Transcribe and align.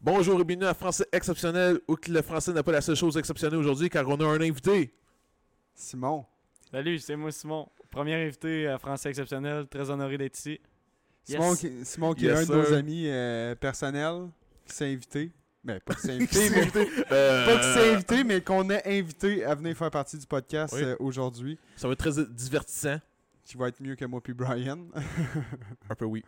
Bonjour 0.00 0.40
et 0.40 0.44
bienvenue 0.44 0.66
à 0.66 0.74
Français 0.74 1.04
exceptionnel, 1.12 1.80
où 1.88 1.96
que 1.96 2.10
le 2.12 2.22
français 2.22 2.52
n'a 2.52 2.62
pas 2.62 2.72
la 2.72 2.80
seule 2.80 2.96
chose 2.96 3.16
exceptionnelle 3.16 3.58
aujourd'hui, 3.58 3.88
car 3.90 4.06
on 4.08 4.16
a 4.20 4.24
un 4.24 4.40
invité. 4.40 4.94
Simon. 5.74 6.24
Salut, 6.70 6.98
c'est 6.98 7.16
moi 7.16 7.32
Simon. 7.32 7.68
Premier 7.90 8.14
invité 8.14 8.68
à 8.68 8.78
Français 8.78 9.08
exceptionnel, 9.10 9.66
très 9.66 9.90
honoré 9.90 10.16
d'être 10.18 10.38
ici. 10.38 10.60
Simon 11.24 11.50
Yes. 11.50 11.60
qui, 11.60 11.84
Simon 11.84 12.14
qui 12.14 12.24
Yes, 12.26 12.40
est 12.48 12.52
un 12.52 12.56
de 12.56 12.60
nos 12.62 12.72
amis 12.74 13.04
euh, 13.08 13.54
personnels 13.56 14.28
qui 14.64 14.74
s'est 14.74 14.92
invité. 14.92 15.32
Ben, 15.64 15.80
pas 15.80 15.94
qui 15.96 16.00
s'est 16.02 16.12
invité, 16.14 16.48
mais? 16.50 17.04
Euh, 17.12 17.46
pas 17.46 17.56
qui 17.58 17.72
s'est 17.72 17.94
invité, 17.94 18.24
mais 18.24 18.40
qu'on 18.40 18.70
a 18.70 18.78
invité 18.88 19.44
à 19.44 19.54
venir 19.54 19.76
faire 19.76 19.90
partie 19.90 20.16
du 20.18 20.26
podcast 20.26 20.72
Oui. 20.76 20.82
euh, 20.84 20.96
aujourd'hui. 21.00 21.58
Ça 21.76 21.88
va 21.88 21.92
être 21.94 21.98
très 22.10 22.24
divertissant. 22.26 22.98
Qui 23.44 23.56
va 23.56 23.68
être 23.68 23.80
mieux 23.82 23.96
que 23.96 24.04
moi 24.04 24.20
puis 24.22 24.32
Brian. 24.32 24.78
Un 25.90 25.94
peu 25.96 26.04
oui. 26.04 26.24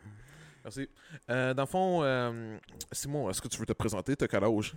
Merci. 0.65 0.89
Euh, 1.31 1.55
dans 1.55 1.63
le 1.63 1.67
fond, 1.67 2.03
euh, 2.03 2.57
Simon, 2.93 3.29
est-ce 3.31 3.41
que 3.43 3.49
tu 3.49 3.59
veux 3.59 3.67
te 3.67 3.73
présenter? 3.73 4.15
T'as 4.17 4.29
quel 4.29 4.45
âge? 4.45 4.75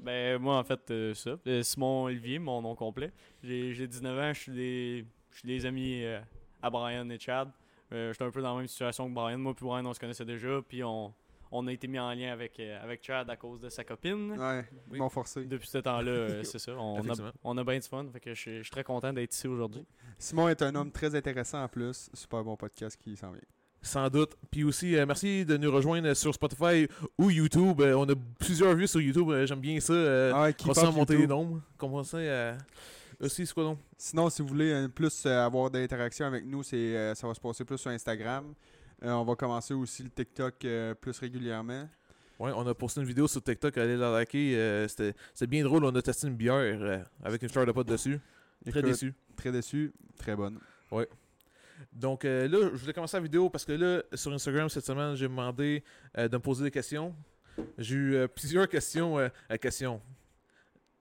Ben 0.00 0.38
moi 0.38 0.58
en 0.58 0.64
fait 0.64 0.90
euh, 0.90 1.14
ça, 1.14 1.36
Euh, 1.46 1.62
Simon 1.62 2.04
Olivier, 2.04 2.38
mon 2.38 2.60
nom 2.62 2.74
complet. 2.74 3.10
J'ai 3.42 3.72
j'ai 3.72 3.86
19 3.86 4.18
ans, 4.18 4.32
je 4.34 4.40
suis 4.40 4.52
des 4.52 5.04
je 5.30 5.38
suis 5.38 5.46
des 5.48 5.64
amis 5.66 6.04
euh, 6.04 6.20
à 6.62 6.68
Brian 6.70 7.08
et 7.10 7.18
Chad. 7.18 7.50
Euh, 7.92 8.12
J'étais 8.12 8.24
un 8.24 8.30
peu 8.30 8.42
dans 8.42 8.52
la 8.54 8.58
même 8.58 8.68
situation 8.68 9.08
que 9.08 9.14
Brian. 9.14 9.38
Moi 9.38 9.54
puis 9.54 9.64
Brian 9.64 9.84
on 9.86 9.94
se 9.94 10.00
connaissait 10.00 10.24
déjà, 10.26 10.60
puis 10.68 10.82
on, 10.84 11.12
on 11.50 11.66
a 11.66 11.72
été 11.72 11.86
mis 11.86 11.98
en 11.98 12.12
lien 12.12 12.32
avec, 12.32 12.58
euh, 12.60 12.82
avec 12.82 13.02
Chad 13.04 13.28
à 13.30 13.36
cause 13.36 13.60
de 13.60 13.68
sa 13.70 13.84
copine. 13.84 14.32
ouais, 14.32 14.64
Oui. 14.90 14.94
ils 14.94 14.98
m'ont 14.98 15.08
forcé. 15.08 15.44
Depuis 15.46 15.68
ce 15.68 15.78
temps-là, 15.78 16.10
euh, 16.10 16.42
c'est 16.44 16.58
ça. 16.58 16.72
On 16.76 16.98
a, 17.08 17.32
on 17.44 17.56
a 17.58 17.64
bien 17.64 17.78
du 17.78 17.88
fun. 17.88 18.06
Fait 18.12 18.20
que 18.20 18.34
je 18.34 18.40
suis- 18.40 18.58
je 18.58 18.62
suis 18.64 18.70
très 18.72 18.84
content 18.84 19.12
d'être 19.12 19.32
ici 19.34 19.46
aujourd'hui. 19.48 19.86
Simon 20.18 20.48
est 20.48 20.60
un 20.62 20.74
homme 20.74 20.90
très 20.92 21.14
intéressant 21.14 21.62
en 21.62 21.68
plus. 21.68 22.10
Super 22.12 22.42
bon 22.44 22.56
podcast 22.56 22.98
qui 23.00 23.16
s'en 23.16 23.30
vient. 23.32 23.40
Sans 23.84 24.08
doute. 24.08 24.34
Puis 24.50 24.64
aussi, 24.64 24.96
euh, 24.96 25.04
merci 25.04 25.44
de 25.44 25.58
nous 25.58 25.70
rejoindre 25.70 26.14
sur 26.14 26.32
Spotify 26.32 26.88
ou 27.18 27.28
YouTube. 27.28 27.82
Euh, 27.82 27.94
on 27.94 28.08
a 28.08 28.14
plusieurs 28.38 28.74
vues 28.74 28.88
sur 28.88 28.98
YouTube. 28.98 29.28
euh, 29.28 29.46
J'aime 29.46 29.60
bien 29.60 29.78
ça. 29.78 29.92
Ah, 30.34 30.52
qui 30.54 30.64
porte 30.64 30.94
monter 30.94 31.18
les 31.18 31.26
nombres. 31.26 31.60
Commencer 31.76 32.28
à... 32.30 32.56
Aussi, 33.20 33.46
c'est 33.46 33.52
quoi 33.52 33.64
donc? 33.64 33.78
Sinon, 33.98 34.30
si 34.30 34.40
vous 34.40 34.48
voulez 34.48 34.88
plus 34.88 35.26
avoir 35.26 35.70
d'interaction 35.70 36.26
avec 36.26 36.46
nous, 36.46 36.62
c'est 36.62 37.14
ça 37.14 37.28
va 37.28 37.34
se 37.34 37.40
passer 37.40 37.64
plus 37.64 37.78
sur 37.78 37.90
Instagram. 37.90 38.54
On 39.02 39.22
va 39.22 39.36
commencer 39.36 39.74
aussi 39.74 40.02
le 40.02 40.10
TikTok 40.10 40.66
plus 41.00 41.18
régulièrement. 41.18 41.88
Ouais, 42.40 42.50
on 42.56 42.66
a 42.66 42.74
posté 42.74 43.00
une 43.00 43.06
vidéo 43.06 43.28
sur 43.28 43.42
TikTok, 43.42 43.78
allez 43.78 43.96
la 43.96 44.10
liker. 44.10 44.86
C'était 44.88 45.46
bien 45.46 45.62
drôle, 45.62 45.84
on 45.84 45.94
a 45.94 46.02
testé 46.02 46.26
une 46.26 46.34
bière 46.34 47.04
avec 47.22 47.42
une 47.42 47.48
fleur 47.50 47.66
de 47.66 47.72
pote 47.72 47.86
dessus. 47.86 48.18
Très 48.68 48.82
déçu. 48.82 49.14
Très 49.36 49.52
déçu, 49.52 49.92
très 50.18 50.34
bonne. 50.34 50.58
Donc 51.94 52.24
euh, 52.24 52.48
là, 52.48 52.58
je 52.72 52.76
voulais 52.80 52.92
commencer 52.92 53.16
la 53.16 53.22
vidéo 53.22 53.48
parce 53.48 53.64
que 53.64 53.72
là, 53.72 54.02
sur 54.14 54.32
Instagram 54.32 54.68
cette 54.68 54.84
semaine, 54.84 55.14
j'ai 55.14 55.28
demandé 55.28 55.82
euh, 56.18 56.26
de 56.28 56.36
me 56.36 56.42
poser 56.42 56.64
des 56.64 56.70
questions. 56.70 57.14
J'ai 57.78 57.94
eu 57.94 58.14
euh, 58.16 58.26
plusieurs 58.28 58.68
questions. 58.68 59.18
euh, 59.18 59.28
euh, 59.50 59.56
questions. 59.56 60.00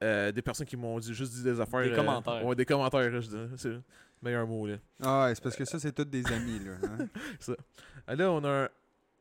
Euh, 0.04 0.32
des 0.32 0.42
personnes 0.42 0.68
qui 0.68 0.76
m'ont 0.78 1.00
dit, 1.00 1.14
juste 1.14 1.34
dit 1.34 1.44
des 1.44 1.60
affaires. 1.60 1.82
Des 1.82 1.90
euh, 1.92 1.96
commentaires. 1.96 2.46
Ouais, 2.46 2.56
des 2.56 2.66
commentaires, 2.66 3.10
dirais. 3.10 3.48
c'est 3.58 3.70
le 3.70 3.82
meilleur 4.22 4.46
mot. 4.46 4.68
Là. 4.68 4.76
Ah, 5.02 5.26
ouais, 5.26 5.36
c'est 5.36 5.42
parce 5.44 5.56
que 5.56 5.66
ça, 5.66 5.80
c'est 5.80 5.94
tous 5.94 6.04
des 6.06 6.26
amis. 6.32 6.60
Là, 6.60 6.72
hein. 6.84 7.56
Là, 8.16 8.32
on 8.32 8.44
a 8.44 8.50
un- 8.66 8.70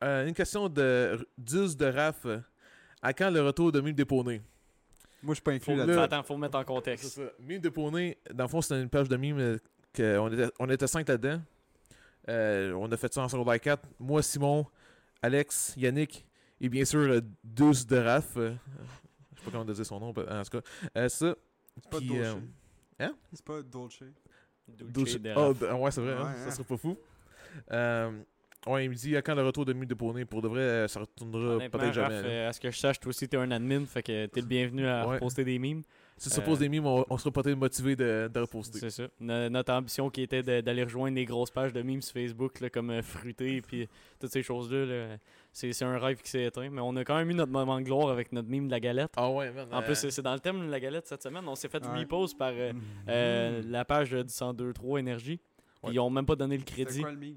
euh, 0.05 0.27
une 0.27 0.35
question 0.35 0.69
de 0.69 1.25
Duz 1.39 1.77
de 1.77 1.87
Raph. 1.87 2.27
À 3.01 3.13
quand 3.13 3.31
le 3.31 3.41
retour 3.41 3.73
de 3.73 3.81
Mime 3.81 3.95
Déponné 3.95 4.43
Moi, 5.23 5.33
je 5.33 5.35
suis 5.35 5.43
pas 5.43 5.53
inclus 5.53 5.75
là-dedans. 5.77 5.97
là- 5.97 6.03
attends, 6.03 6.23
faut 6.23 6.37
mettre 6.37 6.57
en 6.57 6.61
C'est 6.61 6.67
contexte. 6.67 7.09
ça. 7.15 7.23
Mime 7.41 7.61
Déponné, 7.61 8.19
dans 8.35 8.45
le 8.45 8.49
fond, 8.49 8.61
c'était 8.61 8.81
une 8.83 8.89
page 8.89 9.09
de 9.09 9.17
mime 9.17 9.39
euh, 9.39 9.59
que 9.93 10.19
on 10.19 10.33
était, 10.33 10.49
on 10.59 10.69
était 10.69 10.87
cinq 10.87 11.09
là-dedans. 11.09 11.41
Euh, 12.29 12.73
on 12.75 12.91
a 12.93 12.97
fait 12.97 13.13
ça 13.13 13.23
en 13.23 13.29
secondaire 13.29 13.61
4. 13.61 13.83
Moi, 13.99 14.23
Simon, 14.23 14.67
Alex, 15.23 15.75
Yannick 15.77 16.27
et 16.61 16.69
bien 16.69 16.85
sûr 16.85 17.01
euh, 17.01 17.21
Duz 17.43 17.87
de 17.87 17.97
Raph. 17.97 18.37
euh, 18.37 18.55
je 19.35 19.39
sais 19.41 19.45
pas 19.45 19.51
comment 19.51 19.65
dire 19.65 19.85
son 19.87 19.99
nom, 20.01 20.09
en 20.11 20.13
tout 20.15 20.25
cas. 20.25 20.61
Euh, 20.97 21.09
ça. 21.09 21.35
C'est 21.75 21.91
pas 21.91 22.01
Dolce. 22.01 22.27
euh, 22.27 22.35
hein? 23.01 23.15
C'est 23.33 23.45
pas 23.45 23.63
Dolce. 23.63 24.03
Dulce- 24.69 25.19
de 25.19 25.33
Oh, 25.35 25.49
Raph. 25.49 25.59
d- 25.59 25.67
ouais, 25.67 25.91
c'est 25.91 26.01
vrai, 26.01 26.13
hein, 26.13 26.25
Ouais, 26.33 26.37
ça 26.39 26.47
hein? 26.47 26.51
serait 26.51 26.65
pas 26.65 26.77
fou. 26.77 26.97
Euh, 28.67 28.71
ouais, 28.73 28.85
il 28.85 28.91
me 28.91 28.95
dit 28.95 29.17
à 29.17 29.23
quand 29.23 29.35
le 29.35 29.43
retour 29.45 29.65
de 29.65 29.73
Mime 29.73 29.87
Déponné 29.87 30.25
Pour 30.25 30.41
de 30.43 30.49
vrai, 30.49 30.61
euh, 30.61 30.89
ça 30.89 31.01
retournera 31.01 31.59
peut-être 31.69 31.93
jamais. 31.93 32.15
Raph, 32.17 32.25
là. 32.25 32.29
euh, 32.31 32.49
à 32.49 32.53
ce 32.53 32.61
que 32.61 32.71
je 32.71 32.79
sache, 32.79 33.01
toi 33.01 33.11
aussi, 33.11 33.29
t'es 33.29 33.37
un 33.37 33.51
admin, 33.51 33.85
fait 33.87 34.03
que 34.03 34.27
t'es 34.27 34.41
le 34.41 34.47
bienvenu 34.47 34.87
à 34.87 35.07
Ouais. 35.09 35.19
poster 35.19 35.45
des 35.45 35.59
memes. 35.59 35.83
Si 36.17 36.31
ça 36.31 36.41
euh, 36.41 36.45
pose 36.45 36.61
des 36.61 36.69
mimes, 36.69 36.87
on, 36.87 37.05
on 37.11 37.19
sera 37.19 37.33
peut-être 37.33 37.57
motivé 37.59 37.97
de, 37.97 38.31
de 38.33 38.41
reposter. 38.41 38.79
C'est 38.79 38.91
ça. 38.91 39.09
No- 39.19 39.49
notre 39.49 39.73
ambition 39.73 40.09
qui 40.11 40.23
était 40.23 40.43
de- 40.45 40.61
d'aller 40.61 40.85
rejoindre 40.85 41.17
les 41.17 41.25
grosses 41.25 41.51
pages 41.51 41.73
de 41.73 41.83
memes 41.83 42.03
sur 42.03 42.13
Facebook, 42.13 42.61
là, 42.61 42.71
comme 42.71 42.91
euh, 42.91 43.03
Fruité 43.03 43.61
puis 43.63 43.89
toutes 44.21 44.31
ces 44.31 44.43
choses-là. 44.43 44.85
là. 44.87 45.17
C'est 45.53 45.73
c'est 45.73 45.85
un 45.85 45.99
rêve 45.99 46.21
qui 46.23 46.31
s'est 46.31 46.45
éteint. 46.45 46.69
Mais 46.71 46.81
on 46.81 46.95
a 46.97 47.05
quand 47.05 47.17
même 47.17 47.31
eu 47.31 47.35
notre 47.35 47.51
moment 47.51 47.79
de 47.81 47.85
gloire 47.85 48.11
avec 48.11 48.31
notre 48.31 48.49
meme 48.49 48.67
de 48.67 48.71
la 48.71 48.79
galette. 48.81 49.11
Ah 49.17 49.29
ouais, 49.31 49.51
man. 49.51 49.67
En 49.73 49.81
euh, 49.81 49.83
plus, 49.85 49.97
c'est- 49.97 50.11
c'est 50.13 50.23
dans 50.23 50.35
le 50.35 50.41
thème 50.41 50.65
de 50.67 50.71
la 50.71 50.79
galette 50.79 51.09
cette 51.09 51.23
semaine. 51.23 51.43
On 51.49 51.57
s'est 51.57 51.69
fait 51.69 51.85
Ouais. 51.85 51.99
repost 52.01 52.39
par 52.39 52.53
euh, 52.55 52.73
Mhm. 52.73 52.81
euh, 53.09 53.63
la 53.67 53.85
page 53.85 54.11
du 54.13 54.29
102.3 54.29 55.01
Énergie. 55.01 55.41
Ils 55.91 55.99
ont 55.99 56.11
même 56.11 56.27
pas 56.27 56.37
donné 56.37 56.57
le 56.57 56.63
crédit. 56.63 57.01
quoi 57.01 57.11
le 57.11 57.17
meme? 57.19 57.35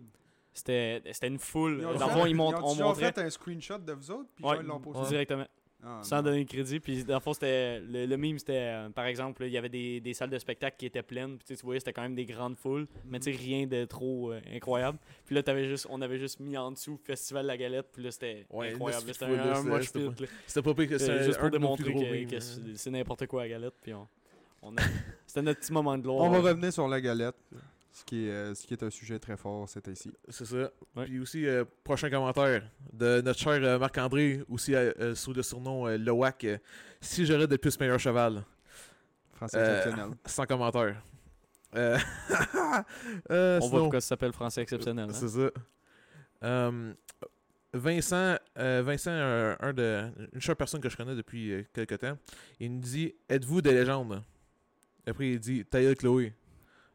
C'était 0.55 1.01
c'était 1.11 1.27
une 1.27 1.37
foule. 1.37 1.77
Ils 1.81 1.85
ont 1.85 1.93
Dans 1.93 2.07
fait- 2.07 2.13
fond, 2.13 2.25
ils, 2.25 2.29
ils 2.29 2.35
mont- 2.35 2.49
ont 2.55 2.63
on 2.63 2.75
montrait 2.75 3.11
fait 3.11 3.19
un 3.19 3.29
screenshot 3.29 3.77
de 3.77 3.91
vous 3.93 4.09
autres, 4.09 4.29
puis 4.35 4.45
Ouais. 4.45 4.57
ils 4.61 4.65
l'ont 4.65 4.79
posté. 4.79 5.01
Ouais. 5.01 5.07
directement. 5.09 5.45
Ah, 5.87 5.99
Sans 6.01 6.15
non. 6.15 6.21
donner 6.23 6.39
le 6.39 6.45
crédit. 6.45 6.79
Puis 6.79 7.03
dans 7.03 7.13
le 7.15 7.19
fond, 7.19 7.33
c'était 7.33 7.79
le, 7.79 8.07
le 8.07 8.17
meme, 8.17 8.39
c'était 8.39 8.53
euh, 8.57 8.89
par 8.89 9.05
exemple, 9.05 9.43
il 9.45 9.51
y 9.51 9.57
avait 9.57 9.69
des, 9.69 9.99
des 10.01 10.13
salles 10.15 10.31
de 10.31 10.39
spectacle 10.39 10.77
qui 10.79 10.87
étaient 10.87 11.03
pleines. 11.03 11.37
Puis 11.37 11.55
tu 11.55 11.63
voyais, 11.63 11.79
c'était 11.79 11.93
quand 11.93 12.01
même 12.01 12.15
des 12.15 12.25
grandes 12.25 12.55
foules. 12.57 12.87
Mais 13.05 13.19
tu 13.19 13.31
sais, 13.31 13.37
rien 13.37 13.67
de 13.67 13.85
trop 13.85 14.31
euh, 14.31 14.39
incroyable. 14.51 14.97
Puis 15.27 15.35
là, 15.35 15.43
t'avais 15.43 15.67
juste, 15.67 15.85
on 15.91 16.01
avait 16.01 16.17
juste 16.17 16.39
mis 16.39 16.57
en 16.57 16.71
dessous 16.71 16.97
Festival 17.03 17.43
de 17.43 17.47
la 17.49 17.57
Galette. 17.57 17.87
Puis 17.93 18.01
là, 18.01 18.09
c'était 18.09 18.47
Ouais, 18.49 18.71
incroyable. 18.71 19.03
C'était 19.13 19.25
un, 19.25 19.33
un 19.33 19.55
c'était- 19.83 19.99
mosh 19.99 20.19
c'était 20.47 20.61
pas 20.63 20.73
pire 20.73 20.87
que 20.89 20.97
juste 20.97 21.39
pour 21.39 21.49
démontrer 21.51 21.93
que, 21.93 22.35
hein. 22.35 22.73
c'est 22.75 22.89
n'importe 22.89 23.27
quoi 23.27 23.41
à 23.41 23.43
la 23.43 23.49
Galette. 23.49 23.75
Puis 23.83 23.93
on, 23.93 24.07
on 24.63 24.75
a- 24.77 24.81
c'était 25.27 25.43
notre 25.43 25.59
petit 25.59 25.73
moment 25.73 25.95
de 25.97 26.01
gloire. 26.01 26.17
On 26.25 26.29
va 26.29 26.39
revenir 26.39 26.73
sur 26.73 26.87
la 26.87 26.99
galette, 26.99 27.35
ce 27.97 28.03
qui 28.03 28.25
est, 28.27 28.29
euh, 28.31 28.53
ce 28.53 28.67
qui 28.67 28.73
est 28.73 28.83
un 28.83 28.89
sujet 28.89 29.17
très 29.19 29.37
fort, 29.37 29.69
c'est 29.69 29.87
ici. 29.87 30.11
C'est 30.27 30.43
ça. 30.45 30.69
Ouais. 30.95 31.05
Puis 31.05 31.19
aussi, 31.19 31.47
euh, 31.47 31.63
prochain 31.83 32.09
commentaire 32.09 32.61
de 32.91 33.21
notre 33.21 33.39
cher 33.39 33.53
euh, 33.63 33.79
Marc-André, 33.79 34.43
aussi 34.49 34.73
sous 35.15 35.31
le 35.33 35.41
surnom 35.41 35.87
euh, 35.87 35.97
Loac. 35.97 36.43
euh, 36.43 36.57
si 36.99 37.25
j'aurais 37.25 37.47
de 37.47 37.55
plus 37.55 37.79
meilleur 37.79 37.99
cheval. 37.99 38.43
Français 39.33 39.57
Euh, 39.57 39.77
exceptionnel. 39.77 40.15
Sans 40.25 40.45
commentaire. 40.45 41.01
Euh, 41.75 41.97
euh, 43.31 43.59
On 43.63 43.67
voit 43.69 43.79
pourquoi 43.81 44.01
ça 44.01 44.09
s'appelle 44.09 44.33
français 44.33 44.61
exceptionnel. 44.61 45.09
hein. 45.09 45.13
C'est 45.13 45.29
ça. 45.29 46.71
Vincent, 47.73 48.37
euh, 48.57 48.81
Vincent 48.85 49.11
un, 49.11 49.57
un 49.59 49.73
de, 49.73 50.09
une 50.33 50.39
chère 50.39 50.55
personne 50.55 50.79
que 50.79 50.87
je 50.89 50.95
connais 50.95 51.15
depuis 51.15 51.51
euh, 51.51 51.63
quelques 51.73 51.99
temps, 51.99 52.17
il 52.59 52.73
nous 52.75 52.79
dit 52.79 53.13
Êtes-vous 53.27 53.61
des 53.61 53.73
légendes? 53.73 54.23
Après, 55.05 55.31
il 55.31 55.39
dit 55.39 55.65
Taïa 55.65 55.93
Chloé. 55.95 56.33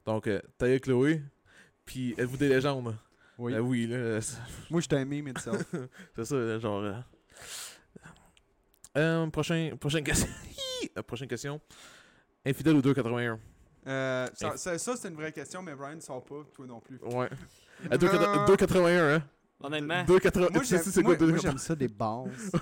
Donc, 0.06 0.26
euh, 0.26 0.40
Taïa 0.58 0.78
Chloé, 0.78 1.22
puis 1.84 2.14
êtes-vous 2.18 2.36
des 2.36 2.48
légendes? 2.48 2.96
Oui. 3.38 3.52
Ben 3.52 3.60
oui, 3.60 3.86
là, 3.86 4.20
c'est 4.20 4.36
Moi, 4.70 4.80
j'étais 4.80 4.96
un 4.96 5.04
meme 5.04 5.28
itself. 5.28 5.64
c'est 6.16 6.24
ça, 6.24 6.58
genre. 6.58 6.80
euh. 6.82 6.92
Euh, 8.96 9.26
prochain, 9.28 9.76
prochaine 9.78 10.04
question. 10.04 10.28
Euh, 10.96 11.02
prochaine 11.02 11.28
question. 11.28 11.60
Infidèle 12.44 12.74
ou 12.74 12.80
281 12.82 13.38
Euh, 13.86 14.26
ça, 14.32 14.56
ça, 14.56 14.78
ça, 14.78 14.96
c'est 14.96 15.08
une 15.08 15.14
vraie 15.14 15.30
question, 15.30 15.62
mais 15.62 15.74
Brian 15.74 15.96
ne 15.96 16.00
sort 16.00 16.24
pas, 16.24 16.42
toi 16.54 16.66
non 16.66 16.80
plus. 16.80 16.98
Ouais. 17.02 17.28
Euh, 17.92 17.96
281, 17.98 19.16
hein? 19.16 19.22
Honnêtement, 19.62 20.04
281. 20.04 20.50
Moi, 20.54 20.64
c'est 20.64 21.02
quoi 21.02 21.02
moi- 21.02 21.02
moi, 21.02 21.16
281? 21.16 21.40
j'aime 21.50 21.58
ça 21.58 21.74
des 21.76 21.88
bases. 21.88 22.50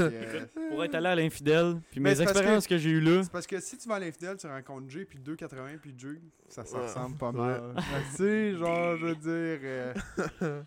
Euh, 0.00 0.46
pour 0.70 0.82
être 0.82 0.94
allé 0.94 1.06
à 1.08 1.14
l'infidèle, 1.14 1.76
puis 1.90 2.00
Mais 2.00 2.10
mes 2.10 2.16
c'est 2.16 2.24
parce 2.24 2.36
expériences 2.38 2.66
que, 2.66 2.78
j'ai 2.78 2.88
eues 2.88 3.00
là, 3.02 3.22
c'est 3.22 3.30
parce 3.30 3.46
que 3.46 3.60
si 3.60 3.76
tu 3.76 3.86
vas 3.86 3.96
à 3.96 3.98
l'infidèle, 4.00 4.36
tu 4.38 4.46
rencontres 4.46 4.88
Jay, 4.88 5.04
puis 5.04 5.18
2,80, 5.18 5.76
puis 5.78 5.94
Jay, 5.96 6.20
ça 6.48 6.62
Ouais. 6.62 6.80
ressemble 6.86 7.16
pas 7.18 7.30
Ouais. 7.30 7.36
mal. 7.36 7.74
Que, 7.76 8.10
tu 8.10 8.16
sais, 8.16 8.54
genre, 8.56 8.96
je 8.96 9.06
veux 9.06 9.14
dire... 9.14 9.60
euh, 9.62 9.94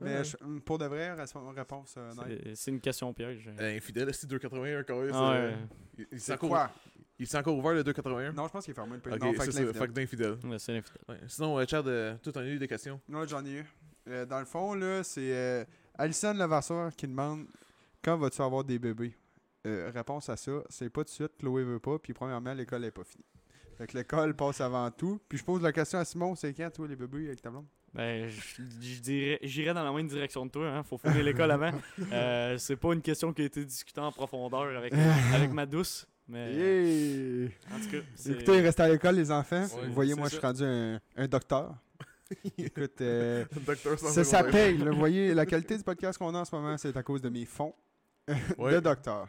mais 0.00 0.18
Ouais. 0.18 0.24
je- 0.24 0.36
pour 0.60 0.78
de 0.78 0.84
vrai, 0.86 1.12
ré- 1.14 1.24
réponse 1.56 1.94
euh, 1.98 2.14
non. 2.14 2.22
c'est- 2.26 2.54
c'est 2.54 2.70
une 2.70 2.80
question 2.80 3.12
piège. 3.12 3.50
Euh, 3.58 3.76
infidèle, 3.76 4.08
c'est 4.14 4.28
281 4.28 4.84
quand 4.84 5.00
même. 5.00 5.10
Ah 5.12 5.30
ouais. 5.32 5.54
Il, 5.98 6.06
il 6.12 6.20
s'est 6.20 6.26
C'est 6.26 6.32
encore, 6.34 6.48
quoi? 6.50 6.70
il 7.18 7.26
s'est 7.26 7.38
encore 7.38 7.56
ouvert 7.58 7.72
le 7.72 7.82
281 7.82 8.32
Non, 8.32 8.46
je 8.46 8.52
pense 8.52 8.64
qu'il 8.64 8.72
est 8.72 8.74
fermé 8.74 8.96
depuis. 8.96 9.12
Ok, 9.12 9.20
non, 9.20 9.32
fait 9.32 9.38
c'est 9.40 9.46
que 9.46 9.52
ça, 9.52 9.60
l'infidèle. 9.60 9.82
fait 9.82 9.88
que 9.88 9.92
d'infidèle. 9.92 10.36
Ouais, 10.44 10.58
c'est 10.60 10.72
l'infidèle. 10.72 11.02
Ouais. 11.08 11.18
Sinon, 11.26 11.58
euh, 11.58 11.64
Chad, 11.68 11.86
euh, 11.88 12.14
toi, 12.22 12.32
t'en 12.32 12.40
as 12.40 12.46
eu 12.46 12.58
des 12.60 12.68
questions? 12.68 13.00
Non, 13.08 13.26
j'en 13.26 13.44
ai 13.44 13.50
eu. 13.54 13.64
Euh, 14.08 14.24
dans 14.26 14.38
le 14.38 14.44
fond, 14.44 14.74
là, 14.74 15.02
c'est 15.02 15.32
euh, 15.34 15.64
Alison 15.98 16.32
Levasseur 16.34 16.94
qui 16.94 17.06
demande 17.08 17.46
quand 18.02 18.16
vas-tu 18.16 18.40
avoir 18.42 18.64
des 18.64 18.78
bébés? 18.78 19.14
Euh, 19.66 19.90
Réponse 19.92 20.28
à 20.28 20.36
ça, 20.36 20.52
c'est 20.68 20.88
pas 20.90 21.00
tout 21.02 21.10
de 21.10 21.14
suite, 21.14 21.32
Chloé 21.38 21.64
veut 21.64 21.80
pas, 21.80 21.98
puis 21.98 22.12
premièrement, 22.12 22.54
l'école 22.54 22.84
est 22.84 22.90
pas 22.92 23.02
finie. 23.04 23.24
Fait 23.76 23.86
que 23.86 23.96
l'école 23.98 24.34
passe 24.34 24.60
avant 24.60 24.90
tout. 24.90 25.20
Puis 25.28 25.38
je 25.38 25.44
pose 25.44 25.60
la 25.62 25.72
question 25.72 25.98
à 25.98 26.04
Simon, 26.04 26.34
c'est 26.34 26.54
quand, 26.54 26.70
toi, 26.72 26.86
les 26.88 26.96
bébés 26.96 27.26
avec 27.26 27.42
ta 27.42 27.50
blonde? 27.50 27.66
Ben, 27.92 28.28
je 28.28 28.62
je 28.80 29.00
dirais, 29.00 29.38
j'irais 29.42 29.74
dans 29.74 29.82
la 29.84 29.92
même 29.92 30.06
direction 30.06 30.44
de 30.46 30.50
toi. 30.50 30.68
Hein. 30.68 30.82
Faut 30.82 30.98
finir 30.98 31.22
l'école 31.22 31.50
avant. 31.50 31.72
Euh, 32.12 32.56
c'est 32.58 32.76
pas 32.76 32.92
une 32.92 33.00
question 33.02 33.32
qui 33.32 33.42
a 33.42 33.44
été 33.46 33.64
discutée 33.64 34.00
en 34.00 34.12
profondeur 34.12 34.76
avec, 34.76 34.92
avec 35.34 35.50
ma 35.50 35.66
douce. 35.66 36.06
Mais 36.28 36.52
Yeah! 36.54 37.48
en 37.74 37.80
tout 37.80 37.90
cas, 37.90 37.98
c'est- 38.14 38.32
Écoutez, 38.32 38.60
restez 38.60 38.82
à 38.82 38.88
l'école, 38.88 39.14
les 39.16 39.30
enfants. 39.30 39.62
Ouais, 39.62 39.86
Vous 39.88 39.92
voyez, 39.94 40.14
moi, 40.14 40.28
je 40.28 40.34
suis 40.36 40.40
rendu 40.46 40.62
un, 40.64 41.00
un 41.16 41.26
docteur. 41.28 41.74
Écoute, 42.58 43.00
euh, 43.00 43.44
ça, 43.98 44.24
ça 44.24 44.44
paye. 44.44 44.78
là. 44.78 44.90
Vous 44.90 44.98
voyez, 44.98 45.32
la 45.34 45.46
qualité 45.46 45.76
du 45.76 45.84
podcast 45.84 46.18
qu'on 46.18 46.34
a 46.34 46.38
en 46.40 46.44
ce 46.44 46.54
moment, 46.54 46.76
c'est 46.76 46.96
à 46.96 47.02
cause 47.02 47.20
de 47.22 47.28
mes 47.28 47.44
fonds. 47.44 47.74
Ouais. 48.58 48.72
de 48.72 48.80
docteur. 48.80 49.28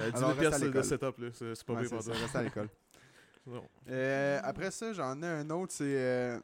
Euh, 0.00 0.10
10 0.10 0.16
Alors, 0.16 0.34
000 0.36 0.50
reste 0.50 0.62
à 0.62 0.68
de 0.68 0.82
setup, 0.82 1.18
là. 1.18 1.28
C'est 1.32 1.64
pas 1.64 1.72
Ouais, 1.74 1.80
bien 1.82 1.88
pour 1.90 2.02
ça, 2.02 2.12
reste 2.12 2.36
à 2.36 2.42
l'école. 2.42 2.68
Euh, 3.88 4.40
après 4.42 4.72
ça, 4.72 4.92
j'en 4.92 5.22
ai 5.22 5.26
un 5.26 5.48
autre, 5.50 5.72
c'est... 5.72 5.84
euh, 5.86 6.36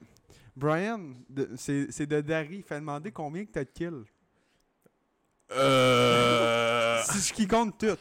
Brian, 0.55 1.15
c'est 1.57 1.91
c'est 1.91 2.07
de 2.07 2.21
Dari. 2.21 2.59
Il 2.59 2.63
fait 2.63 2.79
demander 2.79 3.11
combien 3.11 3.45
que 3.45 3.51
t'as 3.51 3.65
de 3.65 3.71
kills? 3.71 4.05
Euh. 5.51 7.03
Si 7.05 7.29
je 7.29 7.33
qui 7.35 7.49
compte 7.49 7.77
tout. 7.79 7.97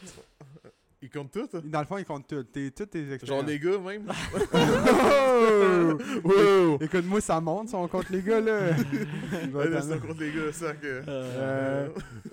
Il 1.04 1.10
compte 1.10 1.32
tout, 1.32 1.48
hein? 1.52 1.60
Dans 1.64 1.80
le 1.80 1.86
fond, 1.86 1.98
il 1.98 2.04
compte 2.04 2.28
tout. 2.28 2.44
T'es, 2.44 2.70
toutes 2.70 2.90
tes 2.90 3.04
Genre 3.04 3.14
expériences. 3.14 3.46
les 3.48 3.58
gars, 3.58 3.78
même. 3.78 4.06
Oh! 4.54 5.98
wow! 6.24 6.78
Écoute, 6.80 7.04
moi, 7.06 7.20
ça 7.20 7.40
monte 7.40 7.70
si 7.70 7.74
on 7.74 7.88
compte 7.88 8.08
les 8.10 8.22
gars, 8.22 8.40
là. 8.40 8.70
Ouais, 9.52 9.80
c'est 9.82 10.00
contre 10.00 10.20
les 10.20 10.30
gars, 10.32 10.52
ça 10.52 10.74
que. 10.74 11.02
Euh, 11.08 11.88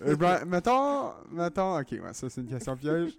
euh, 0.06 0.16
Brian, 0.16 0.46
mettons, 0.46 1.12
mettons, 1.32 1.80
ok, 1.80 1.92
ouais, 1.94 2.14
ça 2.14 2.30
c'est 2.30 2.42
une 2.42 2.48
question 2.48 2.78
piège. 2.78 3.12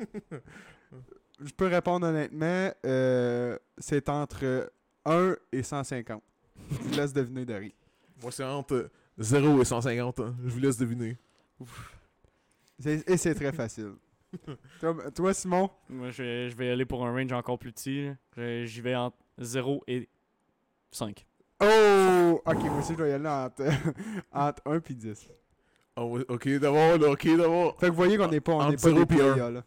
Je 1.43 1.53
peux 1.53 1.67
répondre 1.67 2.07
honnêtement, 2.07 2.71
euh, 2.87 3.59
c'est 3.79 4.09
entre 4.09 4.71
1 5.05 5.35
et 5.53 5.63
150. 5.63 6.23
Je 6.71 6.77
vous 6.77 6.95
laisse 6.97 7.13
deviner 7.13 7.45
Dari. 7.45 7.75
Moi, 8.23 8.31
c'est 8.31 8.45
entre 8.45 8.89
0 9.19 9.63
et 9.63 9.65
150. 9.65 10.21
hein. 10.21 10.35
Je 10.45 10.49
vous 10.51 10.61
laisse 10.61 10.77
deviner. 10.77 11.17
C'est- 12.79 13.09
Et 13.11 13.17
c'est 13.17 13.35
très 13.35 13.53
facile. 13.53 13.93
Toi, 14.81 14.97
toi, 15.15 15.35
Simon, 15.35 15.71
Moi, 15.89 16.11
je 16.11 16.23
vais, 16.23 16.51
je 16.51 16.57
vais 16.57 16.71
aller 16.71 16.85
pour 16.85 17.07
un 17.07 17.13
range 17.13 17.33
encore 17.33 17.59
plus 17.59 17.73
petit. 17.73 18.11
J'y 18.37 18.81
vais 18.81 18.95
entre 18.95 19.17
0 19.39 19.83
et 19.87 20.09
5. 20.91 21.27
Oh! 21.63 22.41
Ok, 22.47 22.63
moi 22.65 22.79
aussi, 22.79 22.93
je 22.93 22.99
dois 22.99 23.09
y 23.09 23.13
aller 23.13 23.29
entre, 23.29 23.65
entre 24.33 24.63
1 24.67 24.77
et 24.77 24.95
10. 24.95 25.29
Ah 25.97 26.05
ouais, 26.05 26.25
ok, 26.29 26.49
d'abord, 26.59 27.11
ok, 27.11 27.37
d'abord. 27.37 27.79
Fait 27.79 27.87
que 27.87 27.91
vous 27.91 27.97
voyez 27.97 28.17
qu'on 28.17 28.29
n'est 28.29 28.41
pas, 28.41 28.53
on 28.55 28.73
pas 28.73 28.93
des 28.93 29.07
playas, 29.07 29.51
là. 29.51 29.65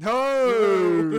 Oh! 0.00 1.18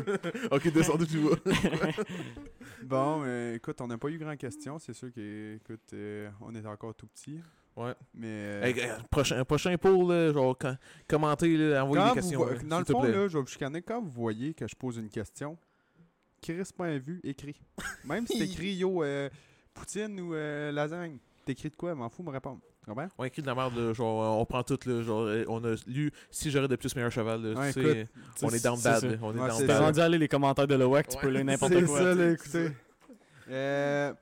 ok, 0.52 0.74
descendez 0.74 1.06
plus 1.06 1.30
bas. 1.30 1.36
bon, 2.84 3.22
euh, 3.24 3.56
écoute, 3.56 3.80
on 3.82 3.88
n'a 3.88 3.98
pas 3.98 4.10
eu 4.10 4.18
grand 4.18 4.36
question. 4.36 4.80
C'est 4.80 4.94
sûr 4.94 5.12
que, 5.14 5.56
écoute, 5.56 5.94
euh, 5.94 6.30
on 6.42 6.54
est 6.56 6.66
encore 6.66 6.96
tout 6.96 7.08
petit. 7.08 7.40
Ouais. 7.76 7.94
Mais. 8.14 8.28
euh, 8.28 8.64
Hey, 8.64 8.76
euh, 8.80 8.98
prochain, 9.10 9.44
prochain 9.46 9.76
poll, 9.78 10.08
là, 10.12 10.32
genre, 10.34 10.56
quand- 10.58 10.78
commentez, 11.08 11.58
là, 11.58 11.84
envoyez 11.84 12.06
des 12.10 12.14
questions. 12.14 12.40
vo- 12.40 12.50
là, 12.50 12.60
dans 12.64 12.78
s'il 12.84 12.88
le 12.88 12.94
fond, 12.94 13.02
plaît. 13.02 13.12
là, 13.12 13.28
je 13.28 13.34
vais 13.38 13.42
vous 13.42 13.48
chicaner. 13.48 13.82
Quand 13.82 14.02
vous 14.02 14.10
voyez 14.12 14.54
que 14.54 14.68
je 14.68 14.76
pose 14.76 14.98
une 14.98 15.10
question, 15.10 15.58
Chris 16.42 16.62
pas 16.78 16.98
vu, 16.98 17.20
écrit. 17.24 17.56
Même 18.06 18.28
si 18.28 18.38
t'écris 18.38 18.74
yo 18.76 19.04
euh, 19.04 19.30
Poutine 19.74 20.20
ou 20.20 20.36
euh, 20.36 20.72
lasagne, 20.72 21.18
t'écris 21.46 21.70
de 21.70 21.76
quoi, 21.76 21.96
m'en 21.96 22.10
fous, 22.10 22.22
me 22.24 22.30
répondre. 22.32 22.60
Comprends? 22.86 23.08
On 23.18 23.24
écrit 23.24 23.42
de 23.42 23.48
la 23.48 23.56
merde, 23.56 23.76
là, 23.78 23.94
genre, 23.94 24.22
euh, 24.22 24.42
on 24.42 24.46
prend 24.46 24.62
tout, 24.62 24.78
là, 24.86 25.02
genre, 25.02 25.22
euh, 25.22 25.46
on 25.48 25.64
a 25.64 25.74
lu 25.88 26.12
si 26.30 26.52
j'aurais 26.52 26.68
de 26.68 26.76
plus 26.76 26.94
meilleur 26.98 27.12
cheval, 27.14 27.42
là, 27.42 27.58
Ouais, 27.60 27.72
tu 27.74 27.82
sais, 27.82 28.02
écoute, 28.02 28.10
on 28.44 28.50
est 28.50 28.62
down 28.64 28.76
C'est 28.76 28.90
bad, 28.90 29.00
ça. 29.00 29.08
là, 29.08 29.18
on 29.22 29.32
est 29.36 29.40
Ouais, 29.40 29.48
down 29.48 29.52
c'est 29.58 29.62
T'es 29.62 29.68
ça. 29.68 29.74
bad. 29.80 29.82
rendu 29.86 30.00
à 30.02 30.04
aller 30.04 30.18
les 30.18 30.28
commentaires 30.28 30.68
de 30.68 30.76
l'OWAC, 30.76 31.08
tu 31.08 31.16
Ouais. 31.16 31.22
peux 31.24 31.30
lire 31.30 31.46
n'importe 31.46 31.74
C'est 31.74 31.86
quoi. 31.86 31.98
ça, 31.98 32.12
tu 32.14 32.18
sais. 32.20 32.26
là, 32.26 32.32
écoutez. 32.34 32.72
Euh, 33.50 34.14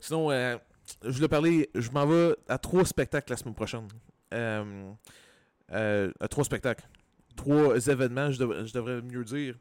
Sinon, 0.00 0.30
euh, 0.30 0.56
je 1.04 1.10
voulais 1.10 1.28
parler, 1.28 1.70
je 1.74 1.90
m'en 1.90 2.06
vais 2.06 2.34
à 2.48 2.58
trois 2.58 2.84
spectacles 2.84 3.30
la 3.32 3.36
semaine 3.36 3.54
prochaine. 3.54 3.88
Euh, 4.32 4.90
euh, 5.72 6.10
à 6.20 6.28
trois 6.28 6.44
spectacles. 6.44 6.86
Trois 7.36 7.76
événements, 7.88 8.30
je 8.30 8.38
devrais, 8.38 8.66
je 8.66 8.72
devrais 8.72 9.02
mieux 9.02 9.24
dire. 9.24 9.56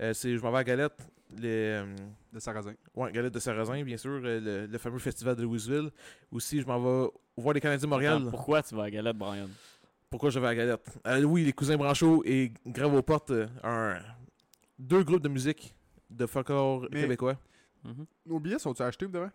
Euh, 0.00 0.12
c'est, 0.14 0.36
je 0.36 0.42
m'en 0.42 0.52
vais 0.52 0.58
à 0.58 0.64
Galette, 0.64 1.08
les, 1.36 1.48
euh, 1.82 1.96
de 2.32 2.38
Sarrazin. 2.38 2.74
ouais, 2.94 3.10
Galette 3.12 3.34
de 3.34 3.38
Sarrazin, 3.40 3.82
bien 3.82 3.96
sûr, 3.96 4.20
euh, 4.24 4.40
le, 4.40 4.66
le 4.66 4.78
fameux 4.78 4.98
festival 4.98 5.34
de 5.36 5.42
Louisville. 5.42 5.90
Aussi, 6.30 6.60
je 6.60 6.66
m'en 6.66 6.78
vais 6.78 7.08
voir 7.36 7.54
les 7.54 7.60
Canadiens 7.60 7.86
de 7.86 7.90
Montréal. 7.90 8.18
Attends, 8.20 8.30
Pourquoi 8.30 8.62
tu 8.62 8.74
vas 8.76 8.84
à 8.84 8.90
Galette, 8.90 9.16
Brian? 9.16 9.48
Pourquoi 10.10 10.30
je 10.30 10.38
vais 10.38 10.46
à 10.46 10.54
Galette? 10.54 10.86
Euh, 11.06 11.22
Oui, 11.24 11.44
les 11.44 11.52
cousins 11.52 11.76
Branchot 11.76 12.22
et 12.24 12.52
Grave 12.66 12.94
aux 12.94 13.02
portes, 13.02 13.30
euh, 13.30 13.46
un, 13.64 13.98
deux 14.78 15.02
groupes 15.02 15.22
de 15.22 15.28
musique 15.28 15.74
de 16.08 16.24
folklore 16.26 16.86
Mais- 16.92 17.02
québécois. 17.02 17.36
Mhm. 17.84 18.06
Nos 18.26 18.40
billets 18.40 18.58
sont-ils 18.58 18.82
achetés, 18.82 19.06
vous 19.06 19.12
devez? 19.12 19.28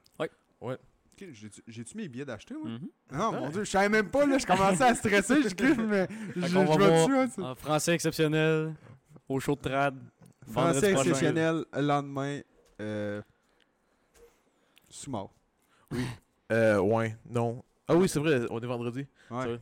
Ouais. 0.61 0.77
J'ai-tu- 1.17 1.97
mes 1.97 2.07
billets 2.07 2.25
d'acheter, 2.25 2.53
moi? 2.55 2.69
Mhm. 2.69 2.89
Non, 3.11 3.31
Ouais. 3.31 3.39
mon 3.39 3.49
dieu, 3.49 3.63
je 3.63 3.69
savais 3.69 3.89
même 3.89 4.09
pas, 4.09 4.25
là, 4.25 4.37
je 4.37 4.45
commençais 4.45 4.83
à 4.83 4.95
stresser, 4.95 5.43
je 5.43 5.49
kiffe, 5.55 5.77
mais 5.77 6.07
je, 6.35 6.41
vais 6.41 6.91
dessus, 7.25 7.39
hein. 7.41 7.43
En 7.51 7.55
français 7.55 7.93
exceptionnel, 7.93 8.73
au 9.29 9.39
show 9.39 9.55
de 9.55 9.61
trad. 9.61 9.95
Français 10.51 10.91
exceptionnel, 10.91 11.63
le 11.73 11.81
lendemain, 11.81 12.39
euh, 12.81 13.21
sous 14.89 15.09
mort. 15.11 15.33
Euh, 16.51 16.77
ouais, 16.77 17.15
non. 17.27 17.63
Ah 17.87 17.95
oui, 17.95 18.07
c'est 18.07 18.19
vrai, 18.19 18.41
on 18.51 18.59
est 18.59 18.65
vendredi. 18.67 19.07
Ouais. 19.31 19.57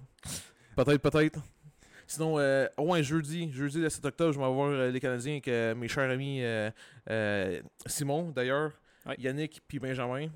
Peut-être, 0.76 0.98
peut-être. 0.98 1.40
Sinon, 2.06 2.38
euh, 2.38 2.68
ouais, 2.78 3.02
jeudi, 3.02 3.50
jeudi 3.54 3.80
le 3.80 3.90
7 3.90 4.04
octobre, 4.04 4.34
je 4.34 4.40
vais 4.40 4.52
voir 4.52 4.70
euh, 4.72 4.90
les 4.92 5.00
Canadiens 5.00 5.34
avec 5.34 5.48
euh, 5.48 5.74
mes 5.74 5.88
chers 5.88 6.10
amis 6.10 6.40
euh, 6.42 6.70
euh, 7.10 7.62
Simon, 7.86 8.32
d'ailleurs, 8.32 8.72
Ouais. 9.06 9.16
Yannick, 9.20 9.62
puis 9.68 9.80
Benjamin. 9.80 10.28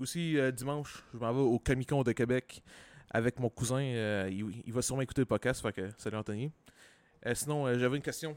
Aussi, 0.00 0.38
euh, 0.38 0.50
dimanche, 0.50 1.04
je 1.12 1.18
m'en 1.18 1.32
vais 1.32 1.40
au 1.40 1.58
Comic-Con 1.58 2.02
de 2.02 2.12
Québec 2.12 2.62
avec 3.10 3.38
mon 3.38 3.50
cousin. 3.50 3.82
euh, 3.82 4.28
il, 4.30 4.62
il 4.66 4.72
va 4.72 4.80
sûrement 4.80 5.02
écouter 5.02 5.20
le 5.20 5.26
podcast, 5.26 5.60
fait 5.60 5.72
que 5.72 5.90
salut 5.98 6.16
Anthony. 6.16 6.50
Euh, 7.26 7.34
sinon, 7.34 7.66
j'avais 7.78 7.96
une 7.96 8.02
question. 8.02 8.36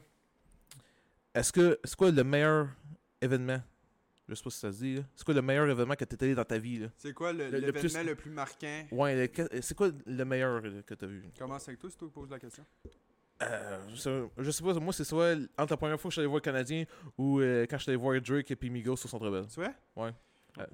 Est-ce 1.34 1.52
que, 1.52 1.80
c'est 1.82 1.96
quoi 1.96 2.10
le 2.10 2.22
meilleur 2.22 2.68
événement? 3.20 3.62
Je 4.28 4.34
sais 4.34 4.42
pas 4.44 4.50
si 4.50 4.58
ça 4.58 4.72
se 4.72 4.78
dit. 4.78 5.02
C'est 5.16 5.24
quoi 5.24 5.34
le 5.34 5.42
meilleur 5.42 5.68
événement 5.68 5.94
que 5.96 6.04
tu 6.04 6.16
allé 6.22 6.34
dans 6.34 6.44
ta 6.44 6.58
vie, 6.58 6.86
C'est 6.98 7.12
quoi 7.14 7.32
le- 7.32 7.44
Le- 7.46 7.50
le 7.50 7.58
l'événement 7.66 7.80
plus- 8.00 8.06
le 8.08 8.14
plus 8.14 8.30
marquant? 8.30 8.86
Ouais, 8.90 9.30
c'est 9.62 9.74
quoi 9.74 9.90
le 10.06 10.24
meilleur 10.24 10.62
que 10.86 10.94
tu 10.94 11.04
as 11.04 11.08
vu 11.08 11.24
Commence 11.38 11.66
avec 11.68 11.80
toi, 11.80 11.88
c'est 11.90 11.96
toi 11.98 12.08
qui 12.08 12.14
poses 12.14 12.30
la 12.30 12.38
question? 12.38 12.64
Euh, 13.42 13.80
je, 13.88 14.50
sais, 14.50 14.62
pas, 14.62 14.74
moi 14.74 14.92
c'est 14.92 15.02
soit 15.04 15.34
entre 15.58 15.72
la 15.72 15.76
première 15.76 16.00
fois 16.00 16.08
que 16.08 16.12
je 16.12 16.14
suis 16.14 16.20
allé 16.20 16.26
voir 16.28 16.36
le 16.36 16.40
Canadien 16.42 16.84
ou 17.18 17.40
euh, 17.40 17.66
quand 17.68 17.76
je 17.78 17.82
suis 17.82 17.90
allé 17.90 17.96
voir 17.96 18.20
Drake 18.20 18.50
et 18.50 18.56
puis 18.56 18.70
Migos 18.70 18.96
sur 18.96 19.08
Centre 19.08 19.28
Bell. 19.30 19.46
Tu 19.48 19.60
vois? 19.60 19.74
Ouais. 19.96 20.12